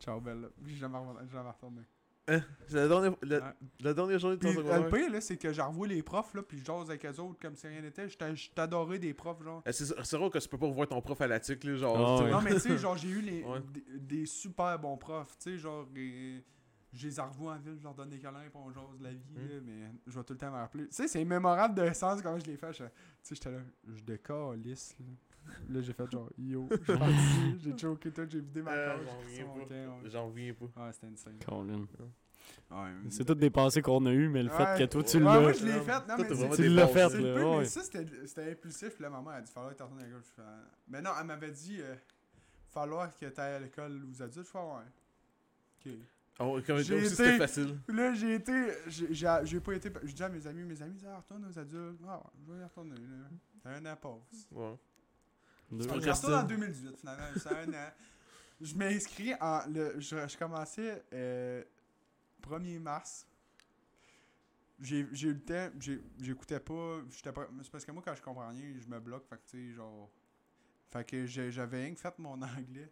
ciao, 0.00 0.20
belle. 0.20 0.48
Puis 0.62 0.74
j'ai 0.74 0.80
jamais 0.80 0.98
jamais 1.32 1.50
retourné. 1.50 1.82
C'est 2.26 2.76
la 2.76 2.88
dernière, 2.88 3.12
la, 3.22 3.36
Ouais. 3.38 3.52
la 3.80 3.92
dernière 3.94 4.18
journée 4.18 4.36
de 4.36 4.40
ton 4.42 4.48
Puis 4.48 4.58
euh, 4.58 4.62
le 4.62 4.68
secondaire. 4.68 4.90
pire, 4.98 5.10
là, 5.12 5.20
c'est 5.20 5.36
que 5.36 5.52
j'ai 5.52 5.60
revu 5.60 5.86
les 5.86 6.02
profs, 6.02 6.32
là, 6.32 6.42
puis 6.42 6.58
je 6.58 6.64
jase 6.64 6.88
avec 6.88 7.04
eux 7.04 7.20
autres 7.20 7.38
comme 7.38 7.54
si 7.54 7.66
rien 7.66 7.82
n'était. 7.82 8.08
J'étais 8.08 8.60
adoré 8.60 8.98
des 8.98 9.12
profs, 9.12 9.42
genre. 9.42 9.62
Eh, 9.66 9.72
C'est 9.72 9.84
c'est 10.02 10.16
rare 10.16 10.30
que 10.30 10.38
tu 10.38 10.48
peux 10.48 10.56
pas 10.56 10.66
revoir 10.66 10.88
ton 10.88 11.02
prof 11.02 11.20
à 11.20 11.26
la 11.26 11.38
tique, 11.38 11.64
là, 11.64 11.76
genre. 11.76 11.96
Ah, 12.20 12.24
ouais. 12.24 12.30
Non, 12.30 12.40
mais 12.40 12.54
tu 12.54 12.60
sais, 12.60 12.78
genre, 12.78 12.96
j'ai 12.96 13.08
eu 13.10 13.20
les, 13.20 13.42
Ouais. 13.44 13.60
des, 13.72 13.98
des 13.98 14.26
super 14.26 14.78
bons 14.78 14.96
profs. 14.96 15.36
Tu 15.38 15.50
sais, 15.52 15.58
genre, 15.58 15.86
et- 15.96 16.42
je 16.94 17.08
les 17.08 17.18
ai 17.18 17.22
revus 17.22 17.48
en 17.48 17.58
ville, 17.58 17.76
je 17.78 17.82
leur 17.82 17.94
donne 17.94 18.08
des 18.10 18.18
câlins, 18.18 18.40
puis 18.40 18.50
on 18.54 18.70
jase 18.72 18.98
de 18.98 19.04
la 19.04 19.10
vie, 19.10 19.18
Mm. 19.34 19.48
là, 19.48 19.60
mais 19.64 19.92
je 20.06 20.12
vais 20.18 20.24
tout 20.24 20.32
le 20.32 20.38
temps 20.38 20.50
me 20.50 20.56
rappeler. 20.56 20.86
Tu 20.88 20.94
sais, 20.94 21.08
c'est 21.08 21.24
mémorable 21.24 21.74
de 21.74 21.92
sens 21.92 22.22
quand 22.22 22.38
je 22.38 22.46
l'ai 22.46 22.56
fait. 22.56 22.72
je- 22.72 22.84
Tu 22.84 22.90
sais, 23.22 23.34
j'étais 23.34 23.50
là, 23.50 23.58
je 23.86 24.02
décalisse, 24.02 24.94
là. 25.00 25.06
Là, 25.68 25.80
j'ai 25.82 25.92
fait 25.92 26.10
genre, 26.10 26.30
yo, 26.38 26.66
je 26.70 26.76
suis 26.76 26.98
parti, 26.98 27.14
j'ai 27.60 27.78
choqué 27.78 28.10
tout, 28.10 28.26
j'ai 28.30 28.40
vidé 28.40 28.62
ma 28.62 28.72
Euh, 28.72 28.96
cage, 28.96 29.06
j'en 29.06 29.20
j'ai 29.28 29.42
reviens 29.42 29.44
pas. 29.44 29.60
camp, 29.68 30.02
ouais. 30.02 30.10
J'en 30.10 30.26
reviens 30.26 30.54
pas. 30.54 30.64
Ouais, 30.86 30.92
c'était 30.92 31.06
insane. 31.08 31.38
Colin. 31.46 31.86
Ouais, 32.70 32.92
mais- 33.02 33.10
C'est 33.10 33.24
toutes 33.24 33.38
des 33.38 33.50
pensées 33.50 33.82
qu'on 33.82 34.04
a 34.06 34.12
eues, 34.12 34.28
mais 34.28 34.42
le 34.42 34.50
Ouais. 34.50 34.56
fait 34.76 34.84
que 34.86 34.90
toi 34.90 35.02
tu 35.02 35.16
Ouais, 35.18 35.22
l'as. 35.24 35.40
moi, 35.40 35.52
je 35.52 35.64
l'ai 35.66 35.72
fait. 35.80 35.92
Non, 36.08 36.14
mais 36.18 36.54
Tu 36.56 36.68
l'as 36.68 36.88
fait, 36.88 37.00
là. 37.00 37.10
peu, 37.10 37.18
mais 37.34 37.56
ouais. 37.56 37.64
ça, 37.66 37.82
c'était 37.82 38.50
impulsif. 38.52 38.94
Puis 38.94 39.02
la 39.02 39.10
maman 39.10 39.30
a 39.30 39.40
dit 39.42 39.50
falloir 39.52 39.72
que 39.72 39.76
tu 39.78 39.82
retournes 39.82 40.00
à 40.00 40.04
l'école. 40.06 40.22
Fais, 40.22 40.42
ah. 40.44 40.62
Mais 40.88 41.02
non, 41.02 41.10
elle 41.20 41.26
m'avait 41.26 41.50
dit 41.52 41.78
euh, 41.80 41.94
falloir 42.70 43.14
que 43.14 43.26
tu 43.26 43.40
ailles 43.40 43.54
à 43.54 43.58
l'école 43.60 44.02
aux 44.10 44.22
adultes. 44.22 44.46
Je 44.46 44.50
fais 44.50 44.58
ouais. 44.58 44.64
Ok. 45.86 45.92
Ah 46.38 46.48
ouais, 46.48 46.62
comme 46.62 46.78
J'ai 46.78 46.94
aussi, 46.96 47.06
été- 47.06 47.14
c'était 47.14 47.38
facile. 47.38 47.78
Là, 47.88 48.12
j'ai 48.14 48.34
été. 48.34 48.52
j'ai- 48.88 49.14
J'ai 49.14 49.38
j'ai 49.44 49.60
pas 49.60 49.72
été. 49.74 49.90
Je 50.02 50.12
dis 50.12 50.22
à 50.22 50.28
mes 50.28 50.44
amis, 50.46 50.64
mes 50.64 50.82
amis 50.82 50.94
disent 50.94 51.06
ah, 51.08 51.18
retourne 51.18 51.44
aux 51.46 51.58
adultes. 51.58 52.00
Ah, 52.08 52.18
ouais, 52.18 52.30
je 52.46 52.52
vais 52.52 52.60
y 52.60 52.64
retourner. 52.64 52.96
là. 52.96 53.28
C'est 53.62 53.68
un 53.68 53.86
an 53.92 53.96
passe. 53.96 54.46
Ouais. 54.50 54.76
Deux. 55.70 55.84
Je 55.84 56.10
retourne 56.10 56.34
en 56.34 56.42
2018, 56.42 56.96
finalement. 56.98 57.24
C'est 57.36 57.48
un 57.52 57.72
an. 57.72 57.90
Je 58.60 58.74
m'ai 58.74 58.98
en. 59.40 59.60
Le, 59.68 60.00
je, 60.00 60.28
je 60.28 60.36
commençais 60.36 61.04
euh, 61.12 61.62
1er 62.42 62.78
mars. 62.80 63.26
J'ai 64.80 65.06
j'ai 65.12 65.28
eu 65.28 65.34
le 65.34 65.40
temps, 65.40 65.70
j'ai- 65.78 66.02
j'écoutais 66.20 66.58
pas, 66.60 67.00
j'étais 67.10 67.32
pas. 67.32 67.46
C'est 67.62 67.70
parce 67.70 67.84
que 67.84 67.92
moi, 67.92 68.02
quand 68.04 68.14
je 68.14 68.22
comprends 68.22 68.48
rien, 68.48 68.74
je 68.76 68.88
me 68.88 68.98
bloque. 68.98 69.24
Fait 69.28 69.36
que, 69.36 69.42
tu 69.50 69.68
sais, 69.70 69.74
genre. 69.76 70.10
Fait 70.90 71.04
que 71.08 71.26
j'ai- 71.26 71.52
j'avais 71.52 71.84
rien 71.84 71.94
que 71.94 72.00
fait 72.00 72.18
mon 72.18 72.40
anglais. 72.42 72.90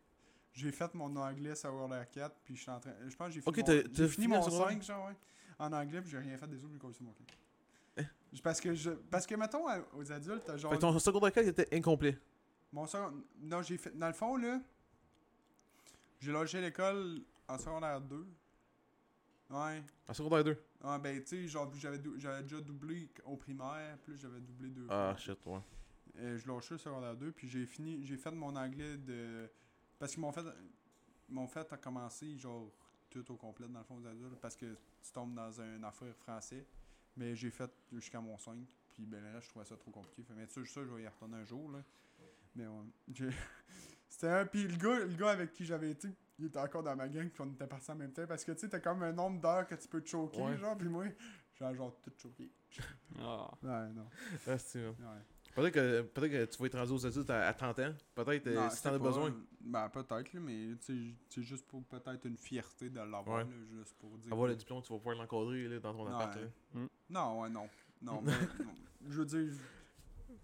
J'ai 0.52 0.70
fait 0.70 0.92
mon 0.94 1.14
anglais 1.16 1.54
secondaire 1.54 2.10
4, 2.10 2.36
puis 2.44 2.56
je 2.56 2.62
suis 2.62 2.70
en 2.70 2.78
train. 2.78 2.92
Je 3.08 3.16
pense 3.16 3.28
que 3.28 3.34
j'ai 3.34 3.40
fini, 3.40 3.48
Ok, 3.60 3.68
mon, 3.68 3.74
fini 3.94 4.08
fini 4.08 4.28
mon 4.28 4.36
le 4.36 4.42
secondaire? 4.42 4.68
5, 4.68 4.82
genre, 4.82 5.06
ouais, 5.06 5.16
en 5.58 5.72
anglais, 5.72 6.00
puis 6.02 6.10
j'ai 6.10 6.18
rien 6.18 6.36
fait 6.36 6.46
des 6.46 6.62
autres, 6.62 6.72
j'ai 6.74 6.92
sur 6.92 7.04
mon 7.04 7.12
cul. 7.12 7.24
Hein? 7.98 8.04
Parce 8.42 8.60
que, 8.60 8.74
je, 8.74 8.90
parce 8.90 9.26
que, 9.26 9.34
mettons, 9.34 9.64
aux 9.94 10.12
adultes, 10.12 10.56
genre. 10.58 10.70
Fait 10.72 10.76
que 10.76 10.80
ton 10.82 10.98
secondaire 10.98 11.32
4 11.32 11.46
était 11.48 11.74
incomplet. 11.76 12.18
Mon 12.72 12.86
second... 12.86 13.22
Non, 13.40 13.62
j'ai 13.62 13.76
fait. 13.78 13.96
Dans 13.96 14.06
le 14.08 14.12
fond, 14.14 14.36
là. 14.36 14.60
J'ai 16.20 16.32
logé 16.32 16.60
l'école 16.60 17.20
en 17.48 17.58
secondaire 17.58 18.00
2. 18.00 18.26
Ouais. 19.50 19.82
En 20.08 20.14
secondaire 20.14 20.44
2. 20.44 20.56
Ah, 20.84 20.98
ben, 20.98 21.20
tu 21.22 21.26
sais, 21.28 21.48
genre, 21.48 21.70
j'avais 21.74 21.98
dou- 21.98 22.14
j'avais 22.18 22.42
déjà 22.42 22.60
doublé 22.60 23.08
au 23.24 23.36
primaire, 23.36 23.98
plus 23.98 24.16
j'avais 24.16 24.40
doublé 24.40 24.70
deux 24.70 24.86
Ah, 24.88 25.14
shit, 25.18 25.38
ouais. 25.46 25.58
Euh, 26.18 26.36
je 26.38 26.46
lâchais 26.48 26.74
le 26.74 26.78
secondaire 26.78 27.14
2, 27.16 27.32
puis 27.32 27.48
j'ai 27.48 27.64
fini. 27.66 28.04
J'ai 28.04 28.16
fait 28.16 28.30
mon 28.30 28.54
anglais 28.56 28.96
de. 28.98 29.48
Parce 30.02 30.14
qu'ils 30.14 30.20
m'ont 30.20 30.32
fait. 30.32 30.44
M'ont 31.28 31.46
fait 31.46 31.80
commencer, 31.80 32.36
genre, 32.36 32.72
tout 33.08 33.30
au 33.30 33.36
complet, 33.36 33.68
dans 33.68 33.78
le 33.78 33.84
fond, 33.84 33.98
aux 33.98 34.06
adultes, 34.08 34.34
parce 34.40 34.56
que 34.56 34.76
tu 35.00 35.12
tombes 35.12 35.32
dans 35.32 35.60
une 35.60 35.84
affaire 35.84 36.12
français. 36.16 36.66
Mais 37.16 37.36
j'ai 37.36 37.50
fait 37.50 37.70
jusqu'à 37.92 38.20
mon 38.20 38.36
5, 38.36 38.56
puis 38.94 39.06
ben, 39.06 39.22
là, 39.22 39.38
je 39.38 39.48
trouvais 39.48 39.64
ça 39.64 39.76
trop 39.76 39.92
compliqué. 39.92 40.24
Fait, 40.24 40.34
mais 40.34 40.48
tu 40.48 40.54
sais, 40.54 40.72
ça, 40.72 40.84
je 40.84 40.90
vais 40.92 41.04
y 41.04 41.06
retourner 41.06 41.36
un 41.36 41.44
jour, 41.44 41.70
là. 41.70 41.84
Mais 42.56 42.66
ouais. 42.66 43.30
C'était 44.08 44.26
un. 44.28 44.44
Puis 44.44 44.66
le 44.66 44.76
gars, 44.76 44.98
le 45.04 45.14
gars 45.14 45.30
avec 45.30 45.52
qui 45.52 45.64
j'avais 45.64 45.92
été, 45.92 46.08
il 46.36 46.46
était 46.46 46.58
encore 46.58 46.82
dans 46.82 46.96
ma 46.96 47.08
gang, 47.08 47.28
puis 47.28 47.40
on 47.40 47.52
était 47.52 47.68
partis 47.68 47.92
en 47.92 47.94
même 47.94 48.12
temps. 48.12 48.26
Parce 48.26 48.44
que 48.44 48.50
tu 48.50 48.58
sais, 48.58 48.68
t'as 48.68 48.80
comme 48.80 49.04
un 49.04 49.12
nombre 49.12 49.40
d'heures 49.40 49.68
que 49.68 49.76
tu 49.76 49.86
peux 49.86 50.00
te 50.02 50.08
choquer, 50.08 50.42
Ouais. 50.42 50.56
genre, 50.58 50.76
puis 50.76 50.88
moi, 50.88 51.04
j'ai 51.54 51.74
genre 51.76 51.96
tout 52.02 52.12
choqué. 52.18 52.50
Ah. 53.20 53.48
Ouais, 53.62 53.88
non. 53.90 54.08
Ah, 54.48 54.58
c'est 54.58 54.84
Ouais. 54.84 54.94
Peut-être 55.54 55.74
que, 55.74 56.02
peut 56.02 56.28
que 56.28 56.44
tu 56.46 56.58
vas 56.58 56.66
être 56.66 56.78
rendu 56.78 56.92
aux 56.92 57.06
adultes 57.06 57.28
à, 57.30 57.46
à 57.48 57.52
30 57.52 57.78
ans. 57.80 57.94
Peut-être 58.14 58.46
euh, 58.46 58.54
Non, 58.54 58.70
si 58.70 58.82
t'en 58.82 58.94
as 58.94 58.98
besoin. 58.98 59.34
Ben, 59.60 59.88
peut-être, 59.90 60.32
là, 60.32 60.40
mais 60.40 60.68
c'est 60.80 61.42
juste 61.42 61.66
pour 61.66 61.84
peut-être 61.84 62.26
une 62.26 62.36
fierté 62.38 62.88
de 62.88 62.96
l'avoir, 63.00 63.46
Ouais. 63.46 63.52
juste 63.78 63.94
pour 63.98 64.16
dire. 64.18 64.32
Avoir 64.32 64.46
que- 64.48 64.52
le 64.52 64.56
diplôme, 64.56 64.82
tu 64.82 64.92
vas 64.92 64.98
pouvoir 64.98 65.16
l'encadrer 65.16 65.68
là, 65.68 65.78
dans 65.80 65.92
ton 65.94 66.06
Ouais. 66.06 66.12
appart. 66.14 66.36
là. 66.36 66.80
Non, 67.10 67.40
ouais, 67.42 67.48
non. 67.50 67.68
Non, 68.00 68.20
mais 68.24 68.32
non. 68.64 68.72
je 69.10 69.18
veux 69.18 69.26
dire, 69.26 69.52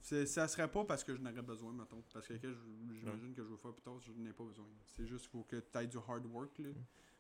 c'est- 0.01 0.27
ça 0.27 0.47
serait 0.47 0.69
pas 0.69 0.85
parce 0.85 1.03
que 1.03 1.15
je 1.15 1.21
n'aurais 1.21 1.43
besoin, 1.43 1.73
mettons. 1.73 2.03
Parce 2.13 2.27
que 2.29 2.35
j'imagine 2.39 3.35
que 3.35 3.43
je 3.43 3.49
veux 3.49 3.57
faire 3.57 3.73
plus 3.73 3.83
tard, 3.83 3.99
je 4.01 4.13
n'ai 4.13 4.33
pas 4.33 4.45
besoin. 4.45 4.67
C'est 4.85 5.07
juste 5.07 5.23
qu'il 5.23 5.31
faut 5.31 5.45
que 5.45 5.57
tu 5.57 5.79
aies 5.79 5.87
du 5.87 5.97
hard 5.97 6.27
work. 6.27 6.59
Là. 6.59 6.69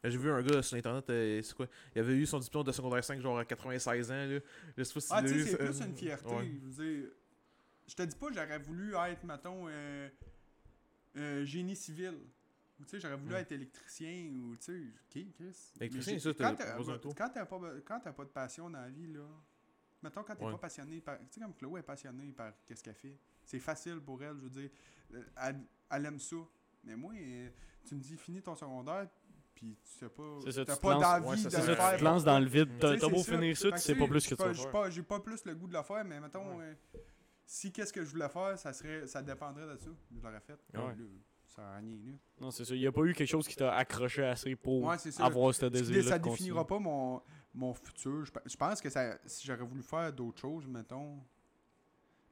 J'ai 0.04 0.16
vu 0.16 0.30
un 0.30 0.42
gars 0.42 0.62
sur 0.62 0.76
internet, 0.76 1.10
euh, 1.10 1.42
c'est 1.42 1.54
quoi? 1.56 1.66
Il 1.94 2.00
avait 2.00 2.14
eu 2.14 2.24
son 2.26 2.38
diplôme 2.38 2.62
de 2.64 2.70
secondaire 2.70 3.02
5 3.02 3.20
genre 3.20 3.36
à 3.38 3.44
96 3.44 4.10
ans. 4.12 4.26
Là. 4.26 4.38
Je 4.76 4.82
sais 4.84 4.94
pas 4.94 5.00
si 5.00 5.08
Ah, 5.10 5.22
tu 5.22 5.28
sais, 5.28 5.44
c'est 5.50 5.56
plus 5.56 5.80
une 5.80 5.96
fierté. 5.96 6.28
Ouais. 6.28 6.52
Je 6.62 6.66
veux 6.68 6.84
dire, 7.00 7.08
je 7.88 7.94
te 7.94 8.02
dis 8.02 8.16
pas, 8.16 8.28
j'aurais 8.32 8.58
voulu 8.58 8.94
être, 8.94 9.24
mettons, 9.24 9.66
euh, 9.68 10.08
euh, 11.16 11.44
génie 11.44 11.74
civil. 11.76 12.14
Ou 12.80 12.84
tu 12.84 12.90
sais, 12.90 13.00
j'aurais 13.00 13.16
voulu 13.16 13.32
Mm. 13.34 13.38
être 13.38 13.52
électricien 13.52 14.30
ou 14.40 14.54
tu 14.56 14.62
sais, 14.62 14.78
ok, 14.78 15.32
Chris. 15.34 15.56
Électricien, 15.80 16.18
ça, 16.20 16.30
quand 16.34 16.54
t'as- 16.54 16.76
pas, 17.46 17.58
quand 17.84 18.00
t'as 18.00 18.12
pas 18.12 18.24
de 18.24 18.28
passion 18.30 18.70
dans 18.70 18.80
la 18.80 18.88
vie, 18.88 19.08
là. 19.08 19.24
Mettons, 20.00 20.22
quand 20.22 20.36
t'es 20.36 20.44
Ouais. 20.44 20.52
pas 20.52 20.58
passionné 20.58 21.00
par. 21.00 21.18
Tu 21.18 21.24
sais, 21.30 21.40
comme 21.40 21.54
Chloé 21.54 21.80
est 21.80 21.82
passionnée 21.82 22.30
par 22.32 22.52
qu'est-ce 22.64 22.84
qu'elle 22.84 22.94
fait. 22.94 23.18
C'est 23.44 23.58
facile 23.58 23.98
pour 24.00 24.22
elle, 24.22 24.36
je 24.36 24.42
veux 24.44 24.50
dire. 24.50 24.70
euh, 25.14 25.24
Elle, 25.42 25.60
elle 25.90 26.06
aime 26.06 26.20
ça. 26.20 26.36
Mais 26.84 26.94
moi, 26.94 27.12
euh, 27.16 27.48
tu 27.84 27.96
me 27.96 28.00
dis, 28.00 28.16
finis 28.16 28.42
ton 28.42 28.54
secondaire, 28.54 29.08
puis 29.56 29.76
tu 29.82 29.98
sais 29.98 30.08
pas. 30.08 30.38
C'est 30.48 30.64
T'as 30.64 30.76
pas 30.76 30.92
lances- 30.94 31.02
d'envie 31.24 31.42
de 31.44 31.50
faire. 31.50 31.92
tu 31.94 31.98
te 31.98 32.04
lances 32.04 32.24
dans 32.24 32.38
le 32.38 32.46
vide. 32.46 32.68
T'as 32.78 32.96
beau 33.08 33.24
finir 33.24 33.56
ça, 33.56 33.72
tu 33.72 33.78
sais 33.78 33.94
pas 33.96 34.06
plus 34.06 34.24
que 34.24 34.34
tu 34.36 34.40
vas 34.40 34.54
faire. 34.54 34.90
j'ai 34.92 35.02
pas 35.02 35.18
plus 35.18 35.44
le 35.46 35.54
goût 35.56 35.66
de 35.66 35.72
le 35.72 35.82
faire, 35.82 36.04
mais 36.04 36.20
mettons, 36.20 36.60
euh, 36.60 36.74
si 37.50 37.72
qu'est-ce 37.72 37.92
que 37.94 38.04
je 38.04 38.10
voulais 38.10 38.28
faire, 38.28 38.58
ça 38.58 38.74
serait 38.74 39.06
ça 39.06 39.22
dépendrait 39.22 39.66
de 39.66 39.76
ça. 39.78 39.88
Je 40.14 40.20
l'aurais 40.20 40.40
fait. 40.40 40.58
Ouais. 40.74 40.94
Ça 41.46 41.62
a 41.66 41.76
rien, 41.78 41.96
là. 42.04 42.12
Non, 42.40 42.50
c'est 42.50 42.64
ça. 42.66 42.74
Il 42.74 42.80
n'y 42.80 42.86
a 42.86 42.92
pas 42.92 43.00
eu 43.04 43.14
quelque 43.14 43.26
chose 43.28 43.48
qui 43.48 43.56
t'a 43.56 43.74
accroché 43.74 44.22
assez 44.22 44.54
pour 44.54 44.82
Ouais, 44.84 44.98
c'est 44.98 45.10
ça. 45.10 45.24
avoir 45.24 45.52
ce 45.54 45.60
Ça 45.60 45.70
désir 45.70 46.04
ça 46.04 46.18
de 46.18 46.24
définira 46.24 46.66
pas 46.66 46.78
mon, 46.78 47.22
mon 47.54 47.72
futur. 47.72 48.22
Je, 48.26 48.30
pe- 48.30 48.42
je 48.44 48.54
pense 48.56 48.80
que 48.82 48.90
ça, 48.90 49.18
si 49.24 49.46
j'aurais 49.46 49.64
voulu 49.64 49.82
faire 49.82 50.12
d'autres 50.12 50.38
choses, 50.38 50.66
mettons. 50.66 51.18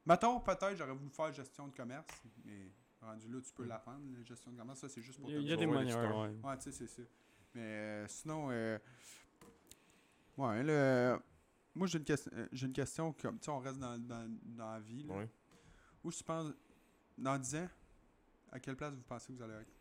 Mettons, 0.05 0.39
peut-être, 0.41 0.77
j'aurais 0.77 0.93
voulu 0.95 1.09
faire 1.11 1.33
gestion 1.33 1.67
de 1.67 1.75
commerce, 1.75 2.07
mais 2.45 2.71
rendu 3.01 3.27
là, 3.33 3.41
tu 3.41 3.53
peux 3.55 3.65
l'apprendre, 3.65 4.03
la 4.17 4.23
gestion 4.23 4.53
de 4.53 4.59
commerce. 4.59 4.81
Ça, 4.81 4.89
c'est 4.91 5.01
juste 5.03 5.19
pour 5.19 5.31
Il 5.31 5.33
y 5.33 5.37
a, 5.37 5.41
te 5.41 5.45
il 5.45 5.49
y 5.51 5.53
a 5.55 5.57
des 5.57 5.67
manières, 5.67 6.17
ouais. 6.19 6.29
Ouais, 6.45 6.57
tu 6.59 6.65
sais, 6.65 6.73
c'est 6.73 6.87
ça. 6.87 7.03
Mais 7.55 7.63
euh, 7.63 8.07
sinon, 8.07 8.49
euh, 8.51 8.79
ouais, 10.37 10.63
le, 10.63 11.19
moi 11.77 11.87
j'ai 11.87 11.99
une, 11.99 12.05
question- 12.05 12.31
euh, 12.35 12.47
j'ai 12.53 12.67
une 12.67 12.73
question 12.73 13.13
comme, 13.13 13.39
tu 13.39 13.45
sais, 13.45 13.51
on 13.51 13.59
reste 13.59 13.79
dans, 13.79 13.97
dans, 13.99 14.29
dans 14.45 14.73
la 14.73 14.81
vie. 14.81 15.03
Là. 15.05 15.15
Où 16.03 16.11
tu 16.11 16.25
penses, 16.25 16.53
dans 17.19 17.39
10 17.39 17.57
ans, 17.57 17.69
à 18.53 18.59
quelle 18.61 18.77
place 18.77 18.93
vous 18.95 19.03
pensez 19.03 19.33
que 19.33 19.39
vous 19.39 19.43
allez 19.45 19.55
être? 19.55 19.73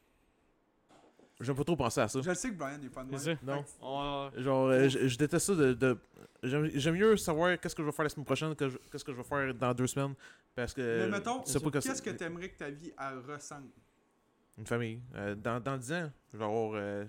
J'aime 1.42 1.56
pas 1.56 1.64
trop 1.66 1.76
penser 1.76 2.00
à 2.00 2.08
ça. 2.08 2.22
Je 2.22 2.30
le 2.30 2.36
sais 2.36 2.50
que 2.50 2.56
Brian 2.56 2.78
n'est 2.78 2.90
pas 2.90 3.04
de 3.04 3.18
ça. 3.18 3.32
Non. 3.44 3.66
On 3.82 4.32
Genre, 4.38 4.68
euh, 4.70 4.88
je, 4.88 5.08
je 5.08 5.18
déteste 5.18 5.46
ça 5.48 5.56
de. 5.56 5.74
de- 5.74 5.98
J'aime 6.44 6.70
j'aime 6.76 6.96
mieux 6.96 7.18
savoir 7.18 7.60
qu'est-ce 7.60 7.76
que 7.76 7.82
je 7.82 7.88
vais 7.88 7.92
faire 7.92 8.04
la 8.04 8.10
semaine 8.10 8.26
prochaine 8.26 8.56
que 8.56 8.70
je- 8.70 8.78
qu'est-ce 8.92 9.04
que 9.04 9.12
je 9.12 9.18
vais 9.18 9.24
faire 9.24 9.54
dans 9.54 9.74
deux 9.74 9.88
semaines. 9.88 10.14
Parce 10.54 10.74
que. 10.74 11.00
Mais 11.00 11.10
mettons, 11.10 11.44
je 11.46 11.58
pas 11.60 11.72
qu'est-ce 11.72 12.02
que 12.02 12.12
tu 12.12 12.24
aimerais 12.24 12.50
que 12.50 12.58
ta 12.58 12.70
vie 12.70 12.94
elle 12.98 13.20
ressemble? 13.20 13.68
Une 14.58 14.66
famille. 14.66 15.02
Euh, 15.16 15.36
dans, 15.36 15.60
dans 15.60 15.76
10 15.78 15.92
ans, 15.92 16.12
je 16.32 16.38
vais 16.38 16.46
avoir 16.46 16.72
euh, 16.76 17.06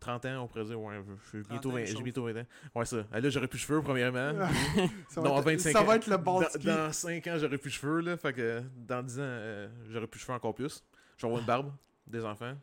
30 0.00 0.26
ans, 0.26 0.42
on 0.42 0.46
pourrait 0.48 0.64
dire. 0.64 0.80
Ouais, 0.80 1.00
je 1.22 1.28
suis 1.28 1.42
30 1.42 1.48
bientôt, 1.50 1.70
ans, 1.70 1.74
20 1.74 1.84
j'ai 1.86 2.02
bientôt 2.02 2.24
20 2.24 2.40
ans. 2.40 2.46
Ouais, 2.74 2.84
ça. 2.84 2.96
Là, 3.12 3.28
j'aurais 3.30 3.48
plus 3.48 3.58
de 3.58 3.62
cheveux, 3.62 3.82
premièrement. 3.82 4.46
ça 5.08 5.20
Non, 5.22 5.30
va, 5.30 5.36
à 5.36 5.38
être, 5.40 5.44
25 5.62 5.72
ça 5.72 5.80
ans. 5.80 5.84
va 5.84 5.96
être 5.96 6.06
le 6.06 6.16
bon 6.18 6.40
dans, 6.40 6.48
ski. 6.48 6.66
dans 6.66 6.92
5 6.92 7.26
ans, 7.26 7.36
j'aurais 7.38 7.58
plus 7.58 7.70
de 7.70 7.74
cheveux, 7.74 8.00
là. 8.00 8.16
Fait 8.16 8.32
que 8.32 8.62
dans 8.76 9.02
10 9.02 9.18
ans, 9.18 9.22
euh, 9.22 9.68
j'aurais 9.90 10.06
plus 10.06 10.18
de 10.18 10.22
cheveux 10.24 10.34
encore 10.34 10.54
plus. 10.54 10.82
Avoir 11.22 11.40
une 11.40 11.46
barbe, 11.46 11.72
des 12.06 12.22
enfants, 12.24 12.54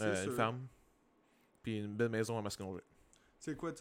euh, 0.00 0.24
une 0.24 0.32
femme, 0.32 0.66
puis 1.62 1.78
une 1.80 1.94
belle 1.94 2.08
maison 2.08 2.38
à 2.38 2.42
Masconger. 2.42 2.82
C'est 3.38 3.54
quoi, 3.56 3.72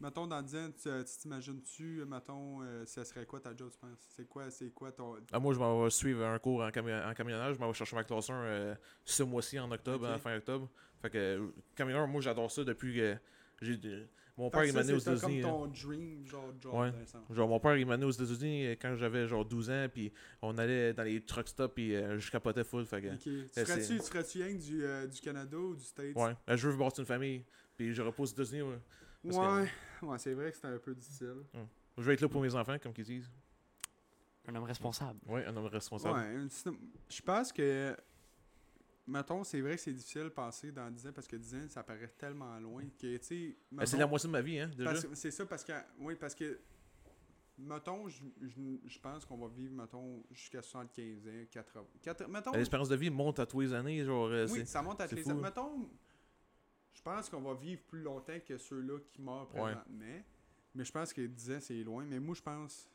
mettons, 0.00 0.26
dans 0.26 0.42
10 0.42 0.56
ans, 0.56 0.70
tu 0.72 0.88
tu 0.88 1.18
t'imagines-tu, 1.22 2.04
mettons, 2.06 2.62
euh, 2.62 2.84
ça 2.84 3.04
serait 3.04 3.26
quoi 3.26 3.40
ta 3.40 3.54
job, 3.56 3.70
tu 3.72 3.78
penses? 3.78 3.98
C'est 4.08 4.28
quoi, 4.28 4.50
c'est 4.50 4.70
quoi 4.72 4.92
ton. 4.92 5.16
Ah, 5.32 5.38
moi, 5.38 5.54
je 5.54 5.58
m'en 5.58 5.82
vais 5.84 5.90
suivre 5.90 6.24
un 6.24 6.38
cours 6.38 6.62
en, 6.62 6.68
cami- 6.70 7.04
en 7.08 7.14
camionnage. 7.14 7.54
Je 7.56 7.60
m'en 7.60 7.68
vais 7.68 7.74
chercher 7.74 7.96
ma 7.96 8.04
classe 8.04 8.28
1 8.30 8.34
euh, 8.34 8.74
ce 9.04 9.22
mois-ci, 9.22 9.58
en 9.58 9.70
octobre, 9.70 10.08
en 10.08 10.18
fin 10.18 10.36
octobre. 10.36 10.68
Fait 11.02 11.10
que, 11.10 11.18
euh, 11.18 11.46
camionneur, 11.74 12.06
moi, 12.08 12.20
j'adore 12.20 12.50
ça 12.50 12.64
depuis 12.64 12.94
que 12.94 13.16
j'ai. 13.62 14.06
Mon 14.38 14.50
père, 14.50 14.64
il 14.66 14.74
m'a 14.74 14.84
né 14.84 14.92
aux 14.92 14.98
c'est 14.98 15.18
comme 15.18 15.30
États-Unis. 15.30 15.40
hein. 15.44 15.48
ton 15.48 15.66
dream, 15.68 16.26
genre, 16.26 16.52
job, 16.60 16.74
Ouais. 16.74 16.92
Genre, 17.34 17.48
mon 17.48 17.58
père, 17.58 17.74
il 17.78 17.86
m'a 17.86 17.96
né 17.96 18.04
aux 18.04 18.10
États-Unis 18.10 18.66
euh, 18.66 18.74
quand 18.78 18.94
j'avais 18.94 19.26
genre 19.26 19.46
12 19.46 19.70
ans, 19.70 19.86
puis 19.90 20.12
on 20.42 20.58
allait 20.58 20.92
dans 20.92 21.04
les 21.04 21.22
truck 21.22 21.48
stops, 21.48 21.72
puis 21.74 21.96
euh, 21.96 22.18
je 22.18 22.30
capotais 22.30 22.62
full. 22.62 22.84
Fait 22.84 23.00
que, 23.00 23.08
Ok. 23.14 23.18
Tu 23.20 23.46
c'est- 23.50 23.64
ferais-tu, 23.64 23.96
tu 23.96 24.02
ferais-tu 24.02 24.42
rien 24.42 24.52
que 24.58 24.62
du, 24.62 24.84
euh, 24.84 25.06
du 25.06 25.20
Canada 25.22 25.56
ou 25.56 25.74
du 25.74 25.82
States? 25.84 26.14
Ouais, 26.16 26.36
Euh, 26.50 26.56
je 26.56 26.68
veux 26.68 26.76
bâtir 26.76 27.00
une 27.00 27.06
famille, 27.06 27.44
puis 27.78 27.94
je 27.94 28.02
repose 28.02 28.30
aux 28.32 28.34
États-Unis. 28.42 28.60
ouais. 28.60 28.78
Parce 29.26 29.36
Ouais, 30.02 30.08
ouais 30.08 30.18
c'est 30.18 30.34
vrai 30.34 30.50
que 30.50 30.56
c'était 30.56 30.68
un 30.68 30.78
peu 30.78 30.94
difficile. 30.94 31.42
Je 31.98 32.02
vais 32.02 32.14
être 32.14 32.20
là 32.20 32.28
pour 32.28 32.42
mes 32.42 32.54
enfants, 32.54 32.76
comme 32.82 32.92
qu'ils 32.92 33.04
disent. 33.04 33.30
Un 34.48 34.54
homme 34.54 34.64
responsable. 34.64 35.18
Ouais, 35.26 35.44
un 35.46 35.56
homme 35.56 35.66
responsable. 35.66 36.18
Ouais, 36.18 36.48
je 37.08 37.22
pense 37.22 37.52
que. 37.52 37.96
Mettons, 39.08 39.44
c'est 39.44 39.60
vrai 39.60 39.76
que 39.76 39.80
c'est 39.80 39.92
difficile 39.92 40.24
de 40.24 40.28
penser 40.30 40.72
dans 40.72 40.90
10 40.90 41.06
ans 41.06 41.12
parce 41.14 41.28
que 41.28 41.36
10 41.36 41.54
ans, 41.54 41.68
ça 41.68 41.84
paraît 41.84 42.12
tellement 42.18 42.58
loin 42.58 42.82
que, 43.00 43.16
tu 43.18 43.24
sais. 43.24 43.56
Ben, 43.70 43.86
c'est 43.86 43.96
la 43.96 44.06
moitié 44.06 44.26
de 44.26 44.32
ma 44.32 44.40
vie, 44.40 44.58
hein, 44.58 44.68
déjà. 44.76 44.94
C'est 45.14 45.30
ça, 45.30 45.46
parce 45.46 45.62
que. 45.64 45.72
Oui, 46.00 46.16
parce 46.16 46.34
que. 46.34 46.58
Mettons, 47.58 48.06
je, 48.08 48.22
je- 48.42 48.78
je 48.86 48.98
pense 48.98 49.24
qu'on 49.24 49.38
va 49.38 49.46
vivre, 49.48 49.72
mettons, 49.72 50.22
jusqu'à 50.30 50.60
75 50.60 51.26
ans, 51.26 51.30
80. 51.50 51.86
80 52.02 52.28
mettons, 52.28 52.52
L'espérance 52.52 52.88
de 52.90 52.96
vie 52.96 53.08
monte 53.08 53.38
à 53.38 53.46
tous 53.46 53.60
les 53.60 53.72
années. 53.72 54.04
Genre, 54.04 54.26
euh, 54.26 54.46
oui, 54.50 54.58
c'est- 54.58 54.64
ça 54.66 54.82
monte 54.82 55.00
à 55.00 55.08
tous 55.08 55.14
les 55.14 55.26
ans. 55.30 55.38
hein. 55.38 55.40
Mettons, 55.40 55.88
je 56.96 57.02
pense 57.02 57.28
qu'on 57.28 57.40
va 57.42 57.54
vivre 57.54 57.82
plus 57.86 58.00
longtemps 58.02 58.38
que 58.46 58.56
ceux-là 58.56 58.98
qui 59.12 59.20
meurent 59.20 59.48
Ouais. 59.54 59.60
présentement. 59.74 60.22
Mais 60.74 60.84
je 60.84 60.92
pense 60.92 61.12
que 61.12 61.20
10 61.26 61.50
ans, 61.52 61.58
c'est 61.60 61.82
loin. 61.82 62.04
Mais 62.08 62.18
moi, 62.18 62.34
je 62.34 62.42
pense 62.42 62.88